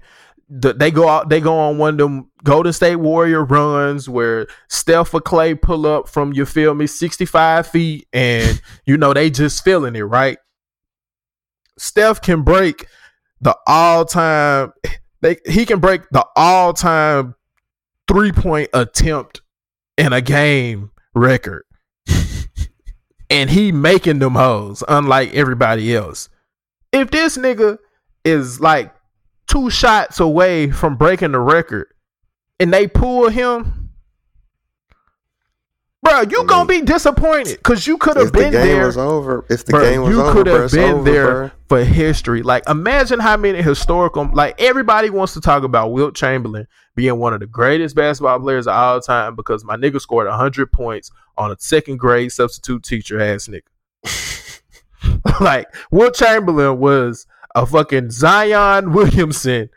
The- 0.49 0.73
they 0.73 0.91
go 0.91 1.09
out, 1.09 1.29
they 1.29 1.41
go 1.41 1.57
on 1.57 1.77
one 1.77 1.95
of 1.95 1.97
them 1.97 2.31
Golden 2.43 2.71
State 2.71 2.95
Warrior 2.97 3.43
runs 3.43 4.07
where 4.07 4.47
Steph 4.69 5.13
or 5.13 5.19
Klay 5.19 5.59
pull 5.61 5.85
up 5.85 6.07
from 6.07 6.33
you 6.33 6.45
feel 6.45 6.73
me, 6.73 6.87
65 6.87 7.67
feet, 7.67 8.07
and 8.13 8.61
you 8.85 8.97
know 8.97 9.13
they 9.13 9.29
just 9.29 9.63
feeling 9.63 9.95
it, 9.95 10.03
right? 10.03 10.37
Steph 11.77 12.21
can 12.21 12.43
break 12.43 12.87
the 13.41 13.55
all 13.67 14.05
time 14.05 14.73
they 15.21 15.37
he 15.47 15.65
can 15.65 15.79
break 15.79 16.01
the 16.11 16.25
all 16.35 16.73
time 16.73 17.35
three 18.07 18.31
point 18.31 18.69
attempt 18.73 19.41
in 19.97 20.13
a 20.13 20.21
game 20.21 20.91
record. 21.13 21.63
and 23.29 23.49
he 23.49 23.71
making 23.71 24.19
them 24.19 24.35
hoes, 24.35 24.83
unlike 24.87 25.33
everybody 25.33 25.95
else. 25.95 26.29
If 26.91 27.11
this 27.11 27.37
nigga 27.37 27.77
is 28.23 28.59
like 28.59 28.93
two 29.47 29.69
shots 29.69 30.19
away 30.19 30.69
from 30.71 30.95
breaking 30.95 31.31
the 31.31 31.39
record 31.39 31.87
and 32.59 32.73
they 32.73 32.87
pull 32.87 33.29
him, 33.29 33.89
bro, 36.01 36.21
you 36.21 36.41
I 36.41 36.45
gonna 36.45 36.65
be 36.67 36.81
disappointed 36.81 37.57
because 37.57 37.87
you 37.87 37.97
could 37.97 38.17
have 38.17 38.31
been 38.31 38.51
there. 38.51 38.61
If 38.61 38.61
the 38.61 38.67
game 38.67 38.77
there. 38.77 38.85
was 38.87 38.97
over, 38.97 39.45
if 39.49 39.65
the 39.65 39.73
Bruh, 39.73 39.89
game 39.89 40.01
was 40.01 40.09
you 40.11 40.21
over, 40.21 40.27
you 40.27 40.33
could 40.33 40.47
have 40.47 40.71
been 40.71 40.95
over, 40.95 41.03
there 41.03 41.33
bro. 41.33 41.51
for 41.69 41.83
history. 41.83 42.41
Like, 42.41 42.67
imagine 42.67 43.19
how 43.19 43.37
many 43.37 43.61
historical, 43.61 44.29
like, 44.33 44.59
everybody 44.59 45.09
wants 45.09 45.33
to 45.33 45.41
talk 45.41 45.63
about 45.63 45.91
Wilt 45.91 46.15
Chamberlain 46.15 46.67
being 46.95 47.17
one 47.19 47.33
of 47.33 47.39
the 47.39 47.47
greatest 47.47 47.95
basketball 47.95 48.39
players 48.39 48.67
of 48.67 48.73
all 48.73 48.99
time 48.99 49.35
because 49.35 49.63
my 49.63 49.75
nigga 49.75 50.01
scored 50.01 50.27
100 50.27 50.71
points 50.71 51.11
on 51.37 51.51
a 51.51 51.55
second 51.59 51.97
grade 51.97 52.31
substitute 52.31 52.83
teacher 52.83 53.21
ass 53.21 53.47
nigga. 53.47 53.61
like, 55.39 55.67
Wilt 55.91 56.15
Chamberlain 56.15 56.79
was 56.79 57.27
a 57.57 57.65
fucking 57.65 58.11
Zion 58.11 58.93
Williamson 58.93 59.69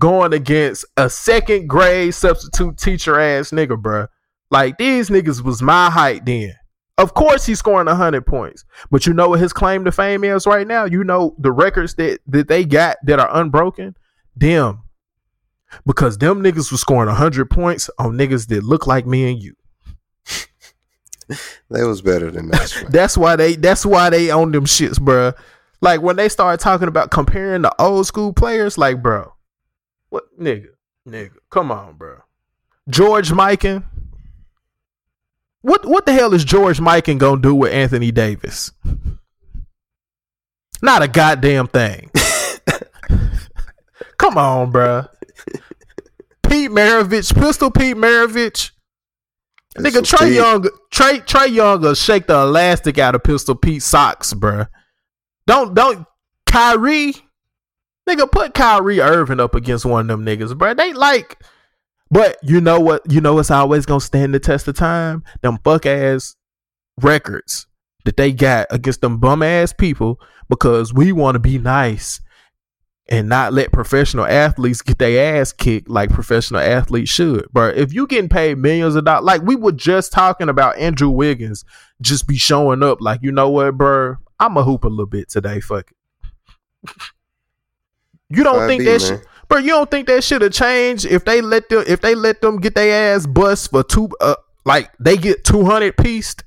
going 0.00 0.32
against 0.32 0.84
a 0.96 1.08
second 1.08 1.68
grade 1.68 2.12
substitute 2.12 2.76
teacher 2.76 3.20
ass 3.20 3.52
nigga, 3.52 3.80
bruh. 3.80 4.08
Like, 4.50 4.78
these 4.78 5.10
niggas 5.10 5.42
was 5.44 5.62
my 5.62 5.90
height 5.90 6.24
then. 6.26 6.54
Of 6.98 7.14
course 7.14 7.46
he's 7.46 7.60
scoring 7.60 7.86
100 7.86 8.26
points. 8.26 8.64
But 8.90 9.06
you 9.06 9.14
know 9.14 9.28
what 9.28 9.38
his 9.38 9.52
claim 9.52 9.84
to 9.84 9.92
fame 9.92 10.24
is 10.24 10.44
right 10.44 10.66
now? 10.66 10.86
You 10.86 11.04
know 11.04 11.36
the 11.38 11.52
records 11.52 11.94
that, 11.94 12.18
that 12.26 12.48
they 12.48 12.64
got 12.64 12.96
that 13.04 13.20
are 13.20 13.40
unbroken? 13.40 13.96
Them. 14.34 14.82
Because 15.86 16.18
them 16.18 16.42
niggas 16.42 16.72
was 16.72 16.80
scoring 16.80 17.06
100 17.06 17.48
points 17.48 17.88
on 17.96 18.14
niggas 18.18 18.48
that 18.48 18.64
look 18.64 18.88
like 18.88 19.06
me 19.06 19.30
and 19.30 19.40
you. 19.40 19.54
They 21.70 21.84
was 21.84 22.02
better 22.02 22.32
than 22.32 22.48
that. 22.48 22.86
That's 22.90 23.16
why 23.16 23.36
they 23.36 23.54
that's 23.54 23.86
why 23.86 24.10
they 24.10 24.32
own 24.32 24.50
them 24.50 24.64
shits, 24.64 24.98
bruh. 24.98 25.32
Like 25.80 26.02
when 26.02 26.16
they 26.16 26.28
start 26.28 26.60
talking 26.60 26.88
about 26.88 27.10
comparing 27.10 27.62
the 27.62 27.74
old 27.80 28.06
school 28.06 28.32
players, 28.32 28.76
like, 28.76 29.02
bro, 29.02 29.32
what 30.10 30.24
nigga, 30.38 30.68
nigga, 31.08 31.32
come 31.50 31.72
on, 31.72 31.96
bro. 31.96 32.18
George 32.88 33.30
Mikan. 33.30 33.84
What 35.62 35.86
what 35.86 36.06
the 36.06 36.12
hell 36.12 36.34
is 36.34 36.44
George 36.44 36.80
Mikan 36.80 37.18
gonna 37.18 37.40
do 37.40 37.54
with 37.54 37.72
Anthony 37.72 38.10
Davis? 38.10 38.72
Not 40.82 41.02
a 41.02 41.08
goddamn 41.08 41.66
thing. 41.68 42.10
come 44.18 44.38
on, 44.38 44.70
bro. 44.70 45.04
Pete 46.42 46.70
Maravich, 46.70 47.34
Pistol 47.34 47.70
Pete 47.70 47.96
Maravich. 47.96 48.70
Nigga, 49.76 50.02
Trae 50.02 50.34
Young, 50.34 50.62
Trae 50.90 51.24
Trae 51.24 51.52
Young 51.52 51.80
will 51.82 51.94
shake 51.94 52.26
the 52.26 52.34
elastic 52.34 52.98
out 52.98 53.14
of 53.14 53.22
Pistol 53.22 53.54
Pete 53.54 53.82
socks, 53.82 54.34
bruh. 54.34 54.66
Don't 55.50 55.74
don't 55.74 56.06
Kyrie, 56.46 57.12
nigga, 58.08 58.30
put 58.30 58.54
Kyrie 58.54 59.00
Irving 59.00 59.40
up 59.40 59.56
against 59.56 59.84
one 59.84 60.02
of 60.02 60.06
them 60.06 60.24
niggas, 60.24 60.52
bruh. 60.52 60.76
They 60.76 60.92
like, 60.92 61.42
but 62.08 62.36
you 62.44 62.60
know 62.60 62.78
what? 62.78 63.02
You 63.10 63.20
know 63.20 63.34
what's 63.34 63.50
always 63.50 63.84
gonna 63.84 64.00
stand 64.00 64.32
the 64.32 64.38
test 64.38 64.68
of 64.68 64.76
time? 64.76 65.24
Them 65.42 65.58
fuck 65.64 65.86
ass 65.86 66.36
records 67.02 67.66
that 68.04 68.16
they 68.16 68.30
got 68.30 68.68
against 68.70 69.00
them 69.00 69.18
bum 69.18 69.42
ass 69.42 69.72
people 69.72 70.20
because 70.48 70.94
we 70.94 71.10
want 71.10 71.34
to 71.34 71.40
be 71.40 71.58
nice 71.58 72.20
and 73.08 73.28
not 73.28 73.52
let 73.52 73.72
professional 73.72 74.26
athletes 74.26 74.82
get 74.82 74.98
their 74.98 75.40
ass 75.40 75.52
kicked 75.52 75.88
like 75.88 76.10
professional 76.10 76.60
athletes 76.60 77.10
should. 77.10 77.48
But 77.52 77.76
if 77.76 77.92
you 77.92 78.06
getting 78.06 78.28
paid 78.28 78.58
millions 78.58 78.94
of 78.94 79.04
dollars, 79.04 79.24
like 79.24 79.42
we 79.42 79.56
were 79.56 79.72
just 79.72 80.12
talking 80.12 80.48
about 80.48 80.78
Andrew 80.78 81.10
Wiggins 81.10 81.64
just 82.00 82.28
be 82.28 82.36
showing 82.36 82.84
up 82.84 83.00
like, 83.00 83.18
you 83.24 83.32
know 83.32 83.50
what, 83.50 83.76
bro? 83.76 84.14
I'm 84.40 84.56
a 84.56 84.64
hoop 84.64 84.84
a 84.84 84.88
little 84.88 85.06
bit 85.06 85.28
today. 85.28 85.60
Fuck 85.60 85.92
it. 85.92 86.90
You 88.30 88.42
don't 88.42 88.66
think 88.66 88.80
be, 88.80 88.86
that 88.86 89.02
shit, 89.02 89.26
bro? 89.48 89.58
You 89.58 89.68
don't 89.68 89.90
think 89.90 90.06
that 90.06 90.24
should 90.24 90.42
have 90.42 90.52
changed 90.52 91.04
if 91.04 91.24
they 91.24 91.40
let 91.40 91.68
them 91.68 91.84
if 91.86 92.00
they 92.00 92.14
let 92.14 92.40
them 92.40 92.58
get 92.58 92.74
their 92.74 93.14
ass 93.14 93.26
bust 93.26 93.70
for 93.70 93.82
two 93.82 94.08
uh 94.20 94.36
like 94.64 94.90
they 94.98 95.16
get 95.16 95.44
two 95.44 95.64
hundred 95.64 95.96
pieced. 95.96 96.44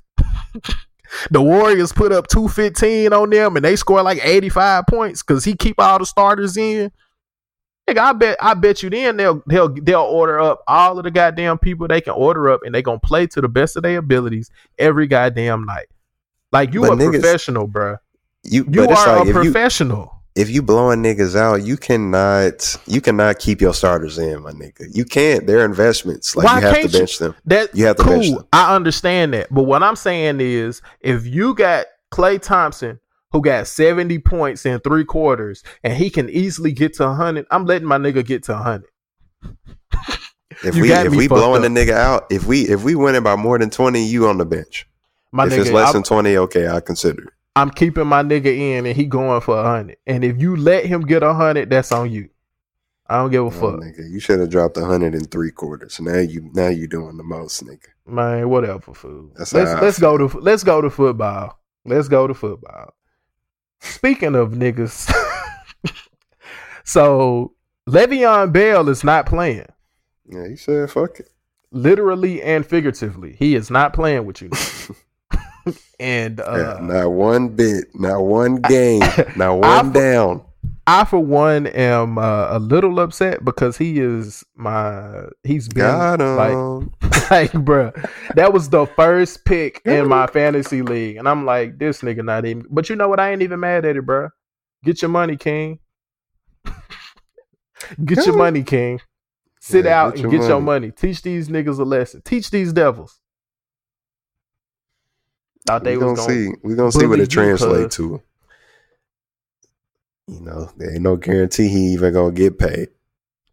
the 1.31 1.41
Warriors 1.41 1.91
put 1.91 2.11
up 2.11 2.27
two 2.27 2.47
fifteen 2.47 3.13
on 3.13 3.29
them 3.29 3.57
and 3.57 3.65
they 3.65 3.75
score 3.75 4.01
like 4.01 4.25
eighty 4.25 4.49
five 4.49 4.85
points 4.87 5.21
because 5.21 5.43
he 5.43 5.55
keep 5.55 5.79
all 5.79 5.99
the 5.99 6.05
starters 6.05 6.57
in. 6.57 6.91
Nigga, 7.87 7.97
I 7.97 8.13
bet 8.13 8.37
I 8.39 8.53
bet 8.53 8.81
you 8.81 8.89
then 8.89 9.17
they'll 9.17 9.43
they'll 9.45 9.67
they'll 9.67 10.01
order 10.01 10.39
up 10.39 10.63
all 10.67 10.97
of 10.97 11.03
the 11.03 11.11
goddamn 11.11 11.57
people 11.57 11.87
they 11.87 11.99
can 11.99 12.13
order 12.13 12.49
up 12.49 12.61
and 12.63 12.73
they 12.73 12.81
gonna 12.81 12.99
play 12.99 13.27
to 13.27 13.41
the 13.41 13.49
best 13.49 13.75
of 13.75 13.83
their 13.83 13.99
abilities 13.99 14.49
every 14.79 15.05
goddamn 15.05 15.65
night. 15.65 15.87
Like 16.53 16.73
you 16.73 16.81
But 16.81 16.91
a 16.91 16.95
niggas- 16.95 17.21
professional, 17.21 17.67
bruh. 17.67 17.97
You, 18.43 18.65
You 18.69 18.83
are 18.83 18.87
like 18.87 19.07
a 19.07 19.21
if 19.21 19.27
you 19.27 19.33
professional. 19.33 20.11
if 20.35 20.49
you 20.49 20.61
blowing 20.61 21.01
niggas 21.01 21.35
out, 21.35 21.63
you 21.63 21.77
cannot 21.77 22.77
you 22.87 23.01
cannot 23.01 23.39
keep 23.39 23.59
your 23.61 23.73
starters 23.73 24.17
in, 24.17 24.41
my 24.43 24.51
nigga. 24.51 24.85
You 24.93 25.05
can't. 25.05 25.47
They're 25.47 25.65
investments. 25.65 26.35
Like 26.35 26.45
Why 26.45 26.55
you 26.59 26.65
have 26.65 26.75
can't 26.75 26.91
to 26.91 26.97
bench 26.99 27.17
them. 27.19 27.35
That 27.45 27.75
You 27.75 27.85
have 27.87 27.95
to 27.97 28.03
bench 28.03 28.25
cool. 28.27 28.35
them. 28.37 28.47
I 28.53 28.75
understand 28.75 29.33
that, 29.33 29.47
but 29.51 29.63
what 29.63 29.81
I'm 29.83 29.95
saying 29.95 30.39
is, 30.41 30.81
if 31.01 31.25
you 31.25 31.53
got 31.55 31.85
Klay 32.11 32.39
Thompson 32.41 32.99
who 33.31 33.41
got 33.41 33.65
70 33.65 34.19
points 34.19 34.63
in 34.65 34.79
three 34.81 35.05
quarters 35.05 35.63
and 35.83 35.93
he 35.93 36.09
can 36.11 36.29
easily 36.29 36.71
get 36.71 36.93
to 36.95 37.03
100, 37.07 37.47
I'm 37.49 37.65
letting 37.65 37.87
my 37.87 37.97
nigga 37.97 38.23
get 38.23 38.43
to 38.43 38.53
100. 38.53 38.85
If 40.63 40.75
You 40.75 40.83
we 40.83 40.91
if 40.91 41.15
we 41.15 41.27
blowing 41.27 41.63
up. 41.65 41.73
the 41.73 41.79
nigga 41.79 41.93
out, 41.93 42.25
if 42.29 42.45
we 42.45 42.61
if 42.67 42.83
we 42.83 42.93
winning 42.95 43.23
by 43.23 43.35
more 43.35 43.57
than 43.57 43.69
twenty, 43.69 44.05
you 44.05 44.27
on 44.27 44.37
the 44.37 44.45
bench. 44.45 44.87
My 45.35 45.47
if 45.47 45.51
nigga, 45.53 45.59
it's 45.61 45.71
less 45.71 45.85
I'm- 45.87 45.93
than 45.95 46.03
twenty, 46.03 46.37
okay, 46.37 46.67
I 46.69 46.79
consider 46.79 47.23
it. 47.23 47.33
I'm 47.55 47.69
keeping 47.69 48.07
my 48.07 48.23
nigga 48.23 48.45
in 48.47 48.85
and 48.85 48.95
he 48.95 49.05
going 49.05 49.41
for 49.41 49.57
a 49.59 49.63
hundred. 49.63 49.97
And 50.07 50.23
if 50.23 50.41
you 50.41 50.55
let 50.55 50.85
him 50.85 51.01
get 51.01 51.21
a 51.23 51.33
hundred, 51.33 51.69
that's 51.69 51.91
on 51.91 52.09
you. 52.11 52.29
I 53.07 53.17
don't 53.17 53.29
give 53.31 53.43
a 53.43 53.47
Oh, 53.47 53.49
fuck. 53.51 53.79
nigga, 53.81 54.09
you 54.09 54.19
should 54.19 54.39
have 54.39 54.49
dropped 54.49 54.77
a 54.77 54.85
hundred 54.85 55.13
and 55.13 55.29
three 55.29 55.51
quarters. 55.51 55.99
Now 55.99 56.17
you 56.19 56.49
now 56.53 56.69
you 56.69 56.87
doing 56.87 57.17
the 57.17 57.23
most, 57.23 57.63
nigga. 57.63 57.87
Man, 58.07 58.49
whatever, 58.49 58.93
fool. 58.93 59.29
That's 59.35 59.53
let's 59.53 59.81
let's 59.81 59.99
go 59.99 60.17
to 60.17 60.39
let's 60.39 60.63
go 60.63 60.81
to 60.81 60.89
football. 60.89 61.59
Let's 61.85 62.07
go 62.07 62.27
to 62.27 62.33
football. 62.33 62.93
Speaking 63.81 64.35
of 64.35 64.51
niggas, 64.53 65.11
so 66.83 67.53
Le'Veon 67.89 68.51
Bell 68.53 68.87
is 68.89 69.03
not 69.03 69.25
playing, 69.25 69.67
Yeah, 70.27 70.45
you 70.47 70.57
said 70.57 70.89
fuck 70.89 71.19
it. 71.19 71.29
literally 71.71 72.41
and 72.41 72.65
figuratively. 72.65 73.35
He 73.37 73.55
is 73.55 73.69
not 73.69 73.93
playing 73.93 74.25
with 74.25 74.41
you. 74.41 74.49
and 75.99 76.39
Yeah, 76.53 76.73
uh, 76.73 76.79
not 76.81 77.09
one 77.09 77.49
bit, 77.49 77.85
not 77.95 78.21
one 78.21 78.57
game, 78.63 79.01
not 79.35 79.57
I 79.61 79.83
one 79.83 79.91
fu- 79.91 79.99
down. 79.99 80.43
I, 80.85 81.05
for 81.05 81.19
one, 81.19 81.67
am 81.67 82.17
uh, 82.17 82.47
a 82.57 82.59
little 82.59 82.99
upset 82.99 83.43
because 83.45 83.77
he 83.77 83.99
is 83.99 84.43
my. 84.55 85.27
He's 85.43 85.69
been 85.69 86.07
Got 86.09 86.19
like 86.35 86.65
him. 86.79 86.91
like, 87.31 87.51
bruh, 87.53 87.93
that 88.35 88.51
was 88.53 88.69
the 88.69 88.85
first 88.87 89.45
pick 89.45 89.81
in 89.85 90.07
my 90.07 90.27
fantasy 90.27 90.81
league, 90.81 91.17
and 91.17 91.27
I'm 91.27 91.45
like, 91.45 91.77
this 91.79 92.01
nigga 92.01 92.23
not 92.25 92.45
even. 92.45 92.65
But 92.69 92.89
you 92.89 92.95
know 92.97 93.07
what? 93.07 93.19
I 93.19 93.31
ain't 93.31 93.41
even 93.41 93.59
mad 93.61 93.85
at 93.85 93.95
it, 93.95 94.05
bruh. 94.05 94.29
Get 94.83 95.01
your 95.01 95.09
money, 95.09 95.37
King. 95.37 95.79
get 98.03 98.25
your 98.25 98.35
money, 98.35 98.63
King. 98.63 98.99
Sit 99.61 99.85
Yeah, 99.85 99.93
out 99.93 100.15
get 100.15 100.23
and 100.23 100.23
your 100.23 100.31
get 100.31 100.47
your 100.49 100.59
money. 100.61 100.87
money. 100.87 100.91
Teach 100.91 101.21
these 101.21 101.47
niggas 101.47 101.79
a 101.79 101.83
lesson. 101.83 102.21
Teach 102.25 102.51
these 102.51 102.73
devils. 102.73 103.19
Thought 105.65 105.83
they 105.83 105.97
we 105.97 106.03
was 106.03 106.19
gonna 106.19 106.33
see. 106.33 106.51
We 106.63 106.75
gonna 106.75 106.91
see 106.91 107.05
what 107.05 107.19
it 107.19 107.29
translates 107.29 107.95
to. 107.97 108.21
You 110.27 110.39
know, 110.39 110.69
there 110.77 110.93
ain't 110.93 111.01
no 111.01 111.15
guarantee 111.17 111.67
he 111.67 111.93
even 111.93 112.13
gonna 112.13 112.31
get 112.31 112.57
paid 112.57 112.89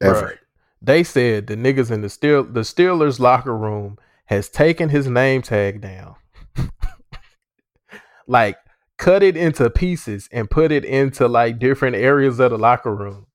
ever. 0.01 0.23
Bruh, 0.23 0.39
They 0.83 1.05
said 1.05 1.47
the 1.47 1.57
niggas 1.57 1.91
in 1.91 2.01
the 2.01 2.09
Steel 2.09 2.45
the 2.45 2.61
Steelers 2.61 3.21
locker 3.21 3.57
room 3.57 3.99
has 4.27 4.49
taken 4.49 4.89
his 4.89 5.07
name 5.09 5.43
tag 5.43 5.81
down. 5.81 6.15
like 8.27 8.57
cut 8.97 9.23
it 9.23 9.37
into 9.37 9.69
pieces 9.71 10.29
and 10.31 10.51
put 10.51 10.71
it 10.71 10.85
into 10.85 11.27
like 11.27 11.59
different 11.59 11.97
areas 11.97 12.39
of 12.39 12.51
the 12.51 12.59
locker 12.59 12.95
room. 12.95 13.27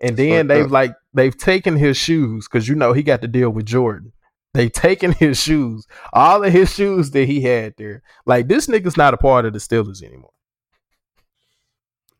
And 0.00 0.16
then 0.16 0.46
they've 0.48 0.70
like 0.70 0.94
they've 1.14 1.36
taken 1.36 1.76
his 1.76 1.96
shoes 1.96 2.48
because 2.48 2.68
you 2.68 2.74
know 2.74 2.92
he 2.92 3.02
got 3.02 3.22
to 3.22 3.28
deal 3.28 3.50
with 3.50 3.66
Jordan. 3.66 4.12
They 4.56 4.70
taken 4.70 5.12
his 5.18 5.38
shoes, 5.38 5.86
all 6.14 6.42
of 6.42 6.52
his 6.52 6.72
shoes 6.72 7.10
that 7.10 7.26
he 7.26 7.42
had 7.42 7.74
there. 7.76 8.02
Like 8.24 8.48
this 8.48 8.66
nigga's 8.66 8.96
not 8.96 9.12
a 9.12 9.18
part 9.18 9.44
of 9.44 9.52
the 9.52 9.58
Steelers 9.58 10.02
anymore. 10.02 10.32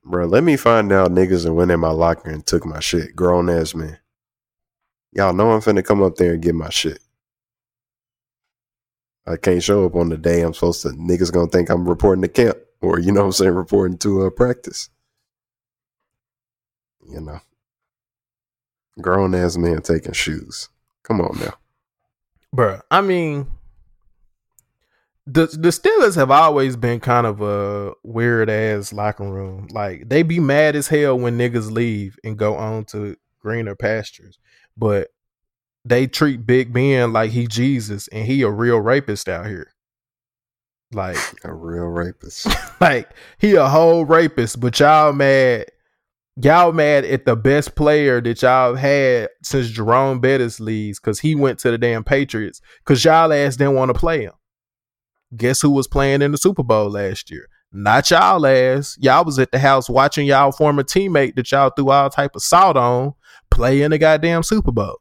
Bro, 0.05 0.27
let 0.27 0.45
me 0.45 0.57
find 0.57 0.93
out 0.93 1.11
niggas 1.11 1.47
and 1.47 1.57
went 1.57 1.71
in 1.71 1.81
my 1.81 1.91
locker 1.91 2.31
and 2.31 2.47
took 2.47 2.65
my 2.67 2.79
shit. 2.79 3.17
Grown 3.17 3.49
ass 3.49 3.75
man. 3.75 3.99
Y'all 5.13 5.33
know 5.33 5.51
I'm 5.51 5.61
finna 5.61 5.83
come 5.83 6.03
up 6.03 6.17
there 6.17 6.35
and 6.35 6.43
get 6.43 6.55
my 6.55 6.69
shit. 6.69 7.01
I 9.27 9.37
can't 9.37 9.63
show 9.63 9.87
up 9.87 9.97
on 9.97 10.11
the 10.11 10.19
day 10.19 10.43
I'm 10.43 10.55
supposed 10.55 10.83
to. 10.83 10.91
Niggas 10.91 11.33
gonna 11.33 11.49
think 11.49 11.71
I'm 11.71 11.89
reporting 11.89 12.23
to 12.23 12.29
camp 12.29 12.59
or, 12.83 13.01
you 13.01 13.13
know 13.13 13.21
what 13.21 13.27
I'm 13.27 13.33
saying, 13.33 13.55
reporting 13.55 13.99
to 13.99 14.27
uh, 14.27 14.31
practice. 14.31 14.91
You 17.09 17.21
know. 17.23 17.41
Grown 19.01 19.35
ass 19.35 19.57
man 19.57 19.81
taking 19.81 20.13
shoes. 20.13 20.69
Come 21.03 21.21
on 21.21 21.39
now. 21.41 21.55
Bruh, 22.55 22.81
I 22.91 23.01
mean, 23.01 23.49
the 25.27 25.47
the 25.47 25.71
Steelers 25.71 26.15
have 26.17 26.31
always 26.31 26.77
been 26.77 27.01
kind 27.01 27.27
of 27.27 27.41
a 27.41 27.93
weird 28.05 28.49
ass 28.49 28.93
locker 28.93 29.25
room. 29.25 29.69
Like 29.71 30.09
they 30.09 30.23
be 30.23 30.41
mad 30.41 30.77
as 30.77 30.89
hell 30.89 31.19
when 31.19 31.39
niggas 31.39 31.71
leave 31.71 32.17
and 32.25 32.39
go 32.39 32.55
on 32.55 32.85
to 32.87 33.17
greener 33.41 33.75
pastures, 33.75 34.39
but 34.77 35.09
they 35.85 36.07
treat 36.07 36.47
Big 36.47 36.73
Ben 36.73 37.13
like 37.13 37.31
he 37.31 37.47
Jesus 37.47 38.09
and 38.09 38.27
he 38.27 38.43
a 38.43 38.51
real 38.51 38.79
rapist 38.79 39.29
out 39.29 39.47
here. 39.47 39.73
Like, 40.93 41.19
A 41.45 41.53
real 41.53 41.87
rapist. 41.87 42.49
like 42.81 43.11
he 43.39 43.55
a 43.55 43.69
whole 43.69 44.05
rapist, 44.05 44.61
but 44.61 44.79
y'all 44.81 45.13
mad. 45.13 45.67
Y'all 46.43 46.73
mad 46.73 47.05
at 47.07 47.25
the 47.25 47.35
best 47.35 47.75
player 47.77 48.21
that 48.21 48.43
y'all 48.43 48.75
had 48.75 49.31
since 49.43 49.69
Jerome 49.69 50.21
Bettis 50.21 50.61
leaves 50.61 51.01
because 51.01 51.21
he 51.21 51.35
went 51.35 51.59
to 51.61 51.71
the 51.71 51.79
damn 51.79 52.05
Patriots 52.05 52.61
because 52.85 53.03
y'all 53.05 53.33
ass 53.33 53.57
didn't 53.57 53.75
want 53.75 53.89
to 53.89 53.99
play 53.99 54.25
him. 54.25 54.35
Guess 55.35 55.63
who 55.63 55.71
was 55.71 55.89
playing 55.89 56.21
in 56.21 56.33
the 56.33 56.39
Super 56.39 56.63
Bowl 56.63 56.91
last 56.91 57.31
year? 57.31 57.49
Not 57.73 58.11
y'all 58.11 58.47
ass. 58.47 58.97
Y'all 59.01 59.25
was 59.25 59.39
at 59.39 59.51
the 59.51 59.59
house 59.59 59.89
watching 59.89 60.27
y'all 60.27 60.53
former 60.53 60.83
teammate 60.83 61.37
that 61.37 61.51
y'all 61.51 61.71
threw 61.71 61.91
all 61.91 62.11
type 62.11 62.37
of 62.37 62.43
salt 62.43 62.77
on 62.77 63.15
play 63.51 63.83
in 63.83 63.91
the 63.91 63.99
goddamn 63.99 64.43
Super 64.43 64.73
Bowl 64.73 64.99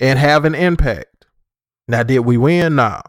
and 0.00 0.18
have 0.18 0.44
an 0.44 0.54
impact. 0.54 1.26
Now, 1.88 2.02
did 2.02 2.20
we 2.20 2.36
win? 2.36 2.76
No. 2.76 3.00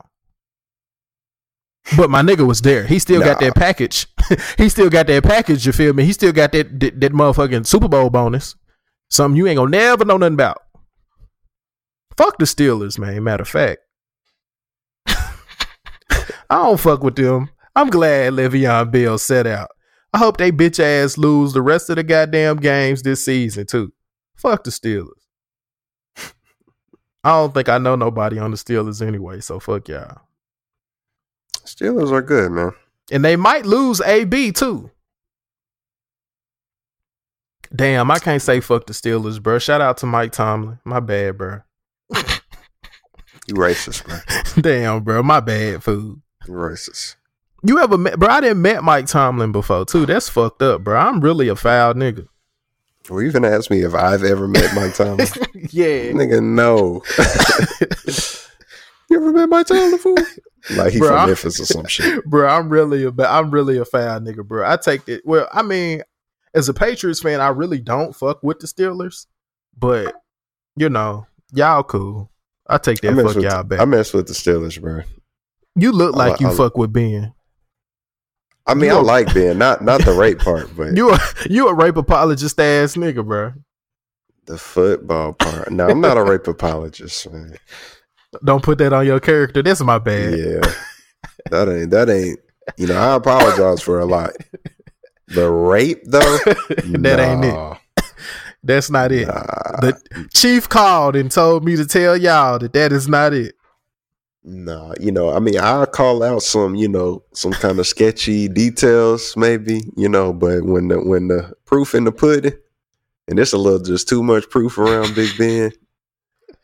But 1.98 2.10
my 2.10 2.22
nigga 2.22 2.48
was 2.48 2.62
there. 2.62 2.86
He 2.86 2.98
still 2.98 3.22
got 3.22 3.40
that 3.40 3.56
package. 3.56 4.07
he 4.57 4.70
still 4.70 4.90
got 4.90 5.07
that 5.07 5.24
package. 5.24 5.66
You 5.66 5.72
feel 5.72 5.94
me? 5.94 6.03
He 6.03 6.14
still 6.14 6.34
got 6.34 6.52
that 6.53 6.80
that, 6.80 6.99
that 6.99 7.12
motherfucking 7.14 7.68
Super 7.68 7.88
Bowl 7.88 8.10
bonus. 8.10 8.56
Something 9.10 9.38
you 9.38 9.48
ain't 9.48 9.57
gonna 9.57 9.70
never 9.70 10.03
know 10.03 10.18
nothing 10.18 10.34
about. 10.34 10.57
Fuck 12.18 12.40
the 12.40 12.45
Steelers, 12.45 12.98
man. 12.98 13.24
Matter 13.24 13.44
of 13.44 13.49
fact, 13.49 13.82
I 15.07 15.26
don't 16.49 16.80
fuck 16.80 17.03
with 17.03 17.16
them. 17.16 17.49
I'm 17.76 17.90
glad 17.90 18.34
Le'Veon 18.34 18.91
Bell 18.91 19.18
set 19.18 19.45
out. 19.45 19.70
I 20.14 20.18
hope 20.18 20.38
they 20.38 20.52
bitch 20.52 20.80
ass 20.80 21.18
lose 21.18 21.53
the 21.53 21.62
rest 21.62 21.90
of 21.90 21.98
the 21.98 22.03
goddamn 22.03 22.57
games 22.57 23.03
this 23.03 23.26
season 23.26 23.68
too. 23.68 23.94
Fuck 24.36 24.64
the 24.64 24.72
Steelers. 24.72 25.10
I 27.24 27.32
don't 27.32 27.53
think 27.53 27.70
I 27.70 27.78
know 27.78 27.95
nobody 27.95 28.40
on 28.40 28.52
the 28.52 28.57
Steelers 28.57 29.06
anyway, 29.06 29.41
so 29.41 29.60
fuck 29.60 29.88
y'all. 29.88 30.25
Steelers 31.66 32.12
are 32.12 32.22
good, 32.22 32.52
man. 32.52 32.72
And 33.12 33.24
they 33.24 33.36
might 33.36 33.66
lose 33.66 34.02
AB 34.02 34.52
too. 34.54 34.90
Damn, 37.76 38.10
I 38.10 38.20
can't 38.20 38.42
say 38.42 38.62
fuck 38.62 38.86
the 38.86 38.94
Steelers, 38.94 39.42
bro. 39.42 39.60
Shout 39.60 39.82
out 39.82 39.98
to 39.98 40.06
Mike 40.06 40.32
Tomlin. 40.32 40.80
My 40.86 41.00
bad, 41.00 41.38
bro. 41.38 41.62
You 43.48 43.56
racist, 43.56 44.08
man. 44.08 44.22
Damn, 44.64 45.04
bro. 45.04 45.22
My 45.22 45.40
bad, 45.40 45.84
food. 45.84 46.22
You 46.48 46.54
racist. 46.54 47.16
You 47.64 47.80
ever 47.80 47.98
met, 47.98 48.18
bro? 48.18 48.28
I 48.28 48.42
didn't 48.42 48.62
met 48.62 48.84
Mike 48.84 49.06
Tomlin 49.08 49.52
before 49.52 49.86
too. 49.86 50.06
That's 50.06 50.30
fucked 50.30 50.62
up, 50.62 50.84
bro. 50.84 50.98
I'm 51.00 51.22
really 51.22 51.48
a 51.48 51.56
foul 51.56 51.94
nigga. 51.94 52.28
Were 53.10 53.22
you 53.22 53.32
gonna 53.32 53.50
ask 53.50 53.70
me 53.70 53.84
if 53.84 53.94
I've 53.94 54.24
ever 54.24 54.48
met 54.48 54.74
Mike 54.74 54.96
Tomlin? 54.96 55.28
yeah, 55.70 56.12
Nigga, 56.12 56.42
no. 56.42 57.04
you 59.10 59.18
ever 59.18 59.32
met 59.32 59.50
Mike 59.50 59.68
Tomlin 59.68 60.00
fool? 60.00 60.18
Like 60.76 60.94
he 60.94 61.00
Bro, 61.00 61.10
from 61.10 61.18
I'm- 61.18 61.28
Memphis 61.30 61.60
or 61.60 61.66
some 61.66 61.86
shit. 61.88 62.26
bro. 62.30 62.48
I'm 62.48 62.70
really 62.70 63.06
a, 63.06 63.12
I'm 63.28 63.52
really 63.52 63.78
a 63.78 63.86
foul 63.86 64.20
nigga, 64.20 64.46
bro. 64.46 64.68
I 64.70 64.78
take 64.78 65.08
it. 65.08 65.22
Well, 65.26 65.48
I 65.54 65.62
mean, 65.62 66.02
as 66.54 66.70
a 66.70 66.74
Patriots 66.74 67.20
fan, 67.20 67.40
I 67.42 67.50
really 67.50 67.80
don't 67.80 68.16
fuck 68.16 68.42
with 68.42 68.60
the 68.60 68.68
Steelers, 68.68 69.28
but 69.78 70.16
you 70.76 70.90
know, 70.90 71.28
y'all 71.54 71.84
cool. 71.84 72.32
I 72.68 72.80
take 72.80 73.00
that 73.02 73.14
mess, 73.14 73.34
fuck 73.34 73.44
y'all 73.44 73.64
back. 73.64 73.80
I 73.80 73.86
mess 73.86 74.12
with 74.14 74.28
the 74.28 74.34
Steelers, 74.34 74.82
bro. 74.82 75.02
you 75.76 75.92
look 75.92 76.16
like 76.16 76.40
li- 76.40 76.48
you 76.48 76.52
I- 76.52 76.56
fuck 76.56 76.78
with 76.78 76.92
Ben. 76.92 77.34
I 78.68 78.74
mean, 78.74 78.90
You 78.90 78.96
I 78.96 79.00
a- 79.00 79.04
like 79.04 79.32
Ben, 79.34 79.58
not 79.60 79.84
not 79.84 80.04
the 80.04 80.14
rape 80.14 80.40
part, 80.40 80.76
but 80.76 80.96
You 80.98 81.12
a 81.14 81.20
you 81.48 81.68
a 81.68 81.74
rape 81.76 81.98
apologist 81.98 82.60
ass 82.60 82.96
nigga, 82.96 83.24
bro. 83.24 83.54
the 84.48 84.58
football 84.58 85.34
part. 85.34 85.72
No, 85.72 85.88
I'm 85.88 86.02
not 86.02 86.18
a 86.18 86.24
rape 86.24 86.48
apologist, 86.48 87.32
man. 87.32 87.56
Don't 88.44 88.64
put 88.64 88.78
that 88.80 88.94
on 88.94 89.06
your 89.06 89.20
character. 89.20 89.62
That's 89.62 89.82
my 89.82 89.99
bad. 89.99 90.38
Yeah, 90.38 90.74
that 91.52 91.70
ain't 91.70 91.91
that 91.91 92.10
ain't. 92.10 92.40
You 92.78 92.88
know, 92.88 92.98
I 92.98 93.16
apologize 93.16 93.82
for 93.82 93.99
a 93.99 94.06
lot. 94.06 94.32
The 95.28 95.49
rape 95.49 96.02
though, 96.06 96.38
That 96.99 97.20
ain't 97.20 97.45
it. 97.45 98.06
That's 98.64 98.90
not 98.90 99.12
it. 99.12 99.28
nah. 99.28 99.44
The 99.82 100.28
chief 100.34 100.68
called 100.68 101.16
and 101.16 101.30
told 101.32 101.64
me 101.64 101.76
to 101.76 101.86
tell 101.86 102.18
y'all 102.18 102.57
that 102.60 102.74
that 102.74 102.91
is 102.91 103.07
not 103.07 103.34
it. 103.34 103.56
No, 104.44 104.94
you 104.99 105.12
know, 105.12 105.32
I 105.36 105.40
mean, 105.40 105.60
I'll 105.60 105.88
call 105.88 106.22
out 106.22 106.44
some, 106.44 106.76
you 106.76 106.88
know, 106.88 107.24
some 107.34 107.52
kind 107.52 107.80
of 107.80 107.88
sketchy 107.88 108.48
details, 108.48 109.36
maybe, 109.36 109.82
you 109.98 110.07
know, 110.07 110.34
but 110.34 110.64
when 110.64 110.88
the 110.90 110.99
when 110.99 111.28
the 111.30 111.53
proof 111.66 111.95
in 111.95 112.03
the 112.03 112.12
pudding, 112.12 112.53
and 113.28 113.38
there's 113.40 113.53
a 113.53 113.57
little 113.57 113.80
just 113.80 114.07
too 114.07 114.22
much 114.22 114.48
proof 114.52 114.78
around 114.78 115.16
Big 115.16 115.36
Ben, 115.38 115.72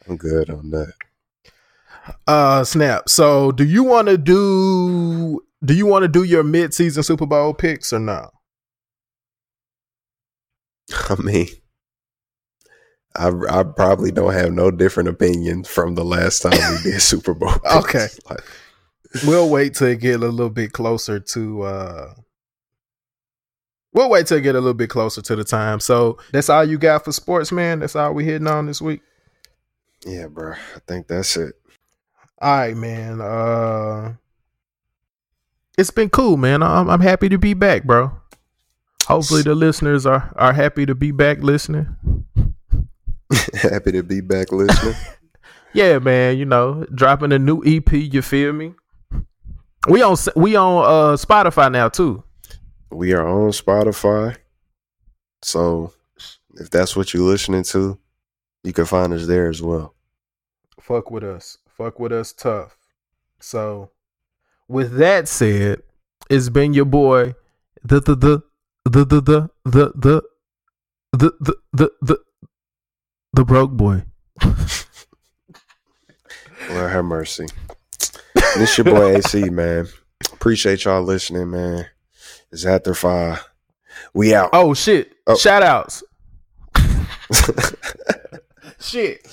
I'm 0.07 0.15
good 0.15 0.51
on 0.51 0.69
that. 0.71 0.93
Uh, 2.27 2.63
snap. 2.63 3.09
So, 3.09 3.51
do 3.51 3.63
you 3.63 3.83
want 3.83 4.07
to 4.07 4.17
do? 4.17 5.41
Do 5.63 5.73
you 5.75 5.85
want 5.85 6.03
to 6.03 6.07
do 6.07 6.23
your 6.23 6.43
mid-season 6.43 7.03
Super 7.03 7.25
Bowl 7.27 7.53
picks 7.53 7.93
or 7.93 7.99
no? 7.99 8.29
I 11.09 11.15
mean, 11.21 11.47
I 13.15 13.29
I 13.49 13.63
probably 13.63 14.11
don't 14.11 14.33
have 14.33 14.51
no 14.51 14.71
different 14.71 15.09
opinion 15.09 15.63
from 15.63 15.95
the 15.95 16.03
last 16.05 16.41
time 16.41 16.51
we 16.53 16.91
did 16.91 17.01
Super 17.01 17.33
Bowl. 17.33 17.51
picks. 17.53 17.75
Okay. 17.75 18.07
Like, 18.29 18.43
we'll 19.25 19.49
wait 19.49 19.75
till 19.75 19.87
it 19.87 19.99
get 19.99 20.15
a 20.15 20.27
little 20.27 20.49
bit 20.49 20.71
closer 20.71 21.19
to 21.19 21.61
uh 21.63 22.13
we'll 23.93 24.09
wait 24.09 24.25
till 24.25 24.37
it 24.37 24.41
get 24.41 24.55
a 24.55 24.59
little 24.61 24.73
bit 24.73 24.89
closer 24.89 25.21
to 25.21 25.35
the 25.35 25.43
time 25.43 25.81
so 25.81 26.17
that's 26.31 26.49
all 26.49 26.63
you 26.63 26.77
got 26.77 27.03
for 27.03 27.11
sports 27.11 27.51
man 27.51 27.79
that's 27.79 27.93
all 27.93 28.13
we 28.13 28.23
hitting 28.23 28.47
on 28.47 28.67
this 28.67 28.81
week 28.81 29.01
Yeah, 30.05 30.27
bro. 30.27 30.53
I 30.53 30.79
think 30.87 31.07
that's 31.07 31.35
it. 31.35 31.55
All 32.41 32.57
right 32.57 32.75
man 32.75 33.21
uh 33.21 34.13
it's 35.77 35.91
been 35.91 36.09
cool 36.09 36.37
man 36.37 36.63
i'm, 36.63 36.89
I'm 36.89 36.99
happy 37.01 37.29
to 37.29 37.37
be 37.37 37.53
back 37.53 37.83
bro 37.83 38.11
hopefully 39.05 39.43
the 39.43 39.55
listeners 39.55 40.05
are 40.05 40.33
are 40.35 40.53
happy 40.53 40.85
to 40.85 40.95
be 40.95 41.11
back 41.11 41.39
listening 41.39 41.95
Happy 43.53 43.93
to 43.93 44.03
be 44.03 44.19
back 44.19 44.51
listening. 44.51 44.95
yeah 45.73 45.99
man 45.99 46.37
you 46.37 46.43
know 46.43 46.85
dropping 46.93 47.31
a 47.31 47.39
new 47.39 47.63
ep 47.63 47.93
you 47.93 48.21
feel 48.21 48.51
me 48.51 48.73
we 49.87 50.01
on 50.01 50.17
we 50.35 50.55
on 50.57 50.83
uh 50.83 51.15
spotify 51.15 51.71
now 51.71 51.87
too 51.87 52.21
we 52.91 53.13
are 53.13 53.27
on 53.27 53.51
Spotify. 53.51 54.37
So 55.41 55.93
if 56.55 56.69
that's 56.69 56.95
what 56.95 57.13
you're 57.13 57.23
listening 57.23 57.63
to, 57.63 57.97
you 58.63 58.73
can 58.73 58.85
find 58.85 59.13
us 59.13 59.25
there 59.27 59.49
as 59.49 59.61
well. 59.61 59.95
fuck 60.79 61.09
with 61.09 61.23
us. 61.23 61.57
Fuck 61.81 61.99
with 61.99 62.11
us 62.11 62.31
tough. 62.31 62.77
So 63.39 63.89
with 64.67 64.97
that 64.97 65.27
said, 65.27 65.81
it's 66.29 66.49
been 66.49 66.75
your 66.75 66.85
boy, 66.85 67.33
the 67.83 67.99
the 67.99 68.15
the 68.15 68.43
the 68.85 69.03
the 69.03 69.19
the 69.19 69.49
the 69.65 69.91
the 69.95 70.21
the 71.11 71.31
the 71.33 71.55
the 71.73 71.91
the, 72.03 72.17
the 73.33 73.43
broke 73.43 73.71
boy. 73.71 74.03
Lord 76.69 76.91
have 76.91 77.05
mercy. 77.05 77.47
this 78.35 78.77
your 78.77 78.85
boy 78.85 79.15
Acee, 79.15 79.49
man. 79.49 79.87
Appreciate 80.33 80.85
y'all 80.85 81.01
listening, 81.01 81.49
man. 81.49 81.87
It's 82.51 82.63
after 82.63 82.93
five. 82.93 83.43
We 84.13 84.35
out. 84.35 84.51
Oh 84.53 84.75
shit. 84.75 85.13
Oh. 85.25 85.35
Shout 85.35 85.63
outs. 85.63 86.03
Shit. 88.81 89.25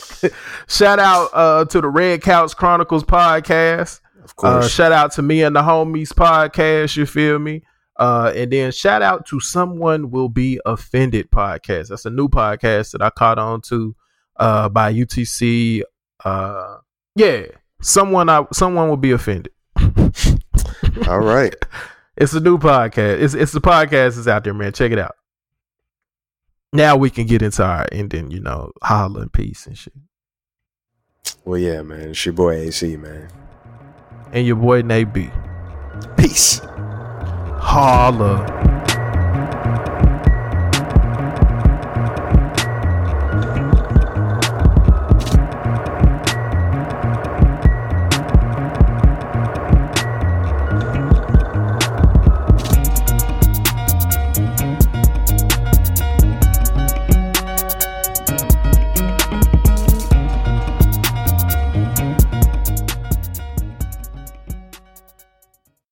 Shout 0.68 0.98
out 0.98 1.30
uh 1.32 1.64
to 1.66 1.80
the 1.80 1.88
Red 1.88 2.22
Couch 2.22 2.56
Chronicles 2.56 3.04
podcast. 3.04 4.00
of 4.22 4.36
course. 4.36 4.64
Uh, 4.64 4.68
shout 4.68 4.92
out 4.92 5.12
to 5.12 5.22
me 5.22 5.42
and 5.42 5.56
the 5.56 5.62
homies 5.62 6.08
podcast. 6.12 6.96
You 6.96 7.06
feel 7.06 7.38
me? 7.38 7.62
Uh, 7.96 8.32
and 8.36 8.52
then 8.52 8.70
shout 8.70 9.02
out 9.02 9.26
to 9.26 9.40
someone 9.40 10.10
will 10.10 10.28
be 10.28 10.60
offended 10.64 11.30
podcast. 11.30 11.88
That's 11.88 12.06
a 12.06 12.10
new 12.10 12.28
podcast 12.28 12.92
that 12.92 13.02
I 13.02 13.10
caught 13.10 13.38
on 13.38 13.60
to 13.62 13.96
uh, 14.36 14.68
by 14.68 14.92
UTC. 14.94 15.82
Uh, 16.24 16.76
yeah, 17.16 17.46
someone 17.82 18.28
I 18.28 18.44
someone 18.52 18.88
will 18.88 18.96
be 18.96 19.10
offended. 19.10 19.52
All 21.08 21.20
right. 21.20 21.54
It's 22.20 22.34
a 22.34 22.40
new 22.40 22.58
podcast. 22.58 23.20
It's 23.22 23.34
it's 23.34 23.52
the 23.52 23.60
podcast 23.60 24.18
is 24.18 24.26
out 24.26 24.42
there, 24.42 24.52
man. 24.52 24.72
Check 24.72 24.90
it 24.90 24.98
out. 24.98 25.14
Now 26.72 26.96
we 26.96 27.08
can 27.10 27.26
get 27.26 27.40
into 27.40 27.64
our 27.64 27.86
ending, 27.92 28.30
you 28.30 28.40
know 28.40 28.72
holla 28.82 29.20
and 29.22 29.32
peace 29.32 29.66
and 29.66 29.76
shit. 29.76 29.94
Well, 31.44 31.58
yeah, 31.58 31.82
man. 31.82 32.10
It's 32.10 32.26
your 32.26 32.34
boy 32.34 32.66
Acee, 32.66 32.98
man. 32.98 33.28
And 34.32 34.46
your 34.46 34.56
boy 34.56 34.82
N8-B. 34.82 35.30
Peace. 36.18 36.60
Holla. 37.60 38.44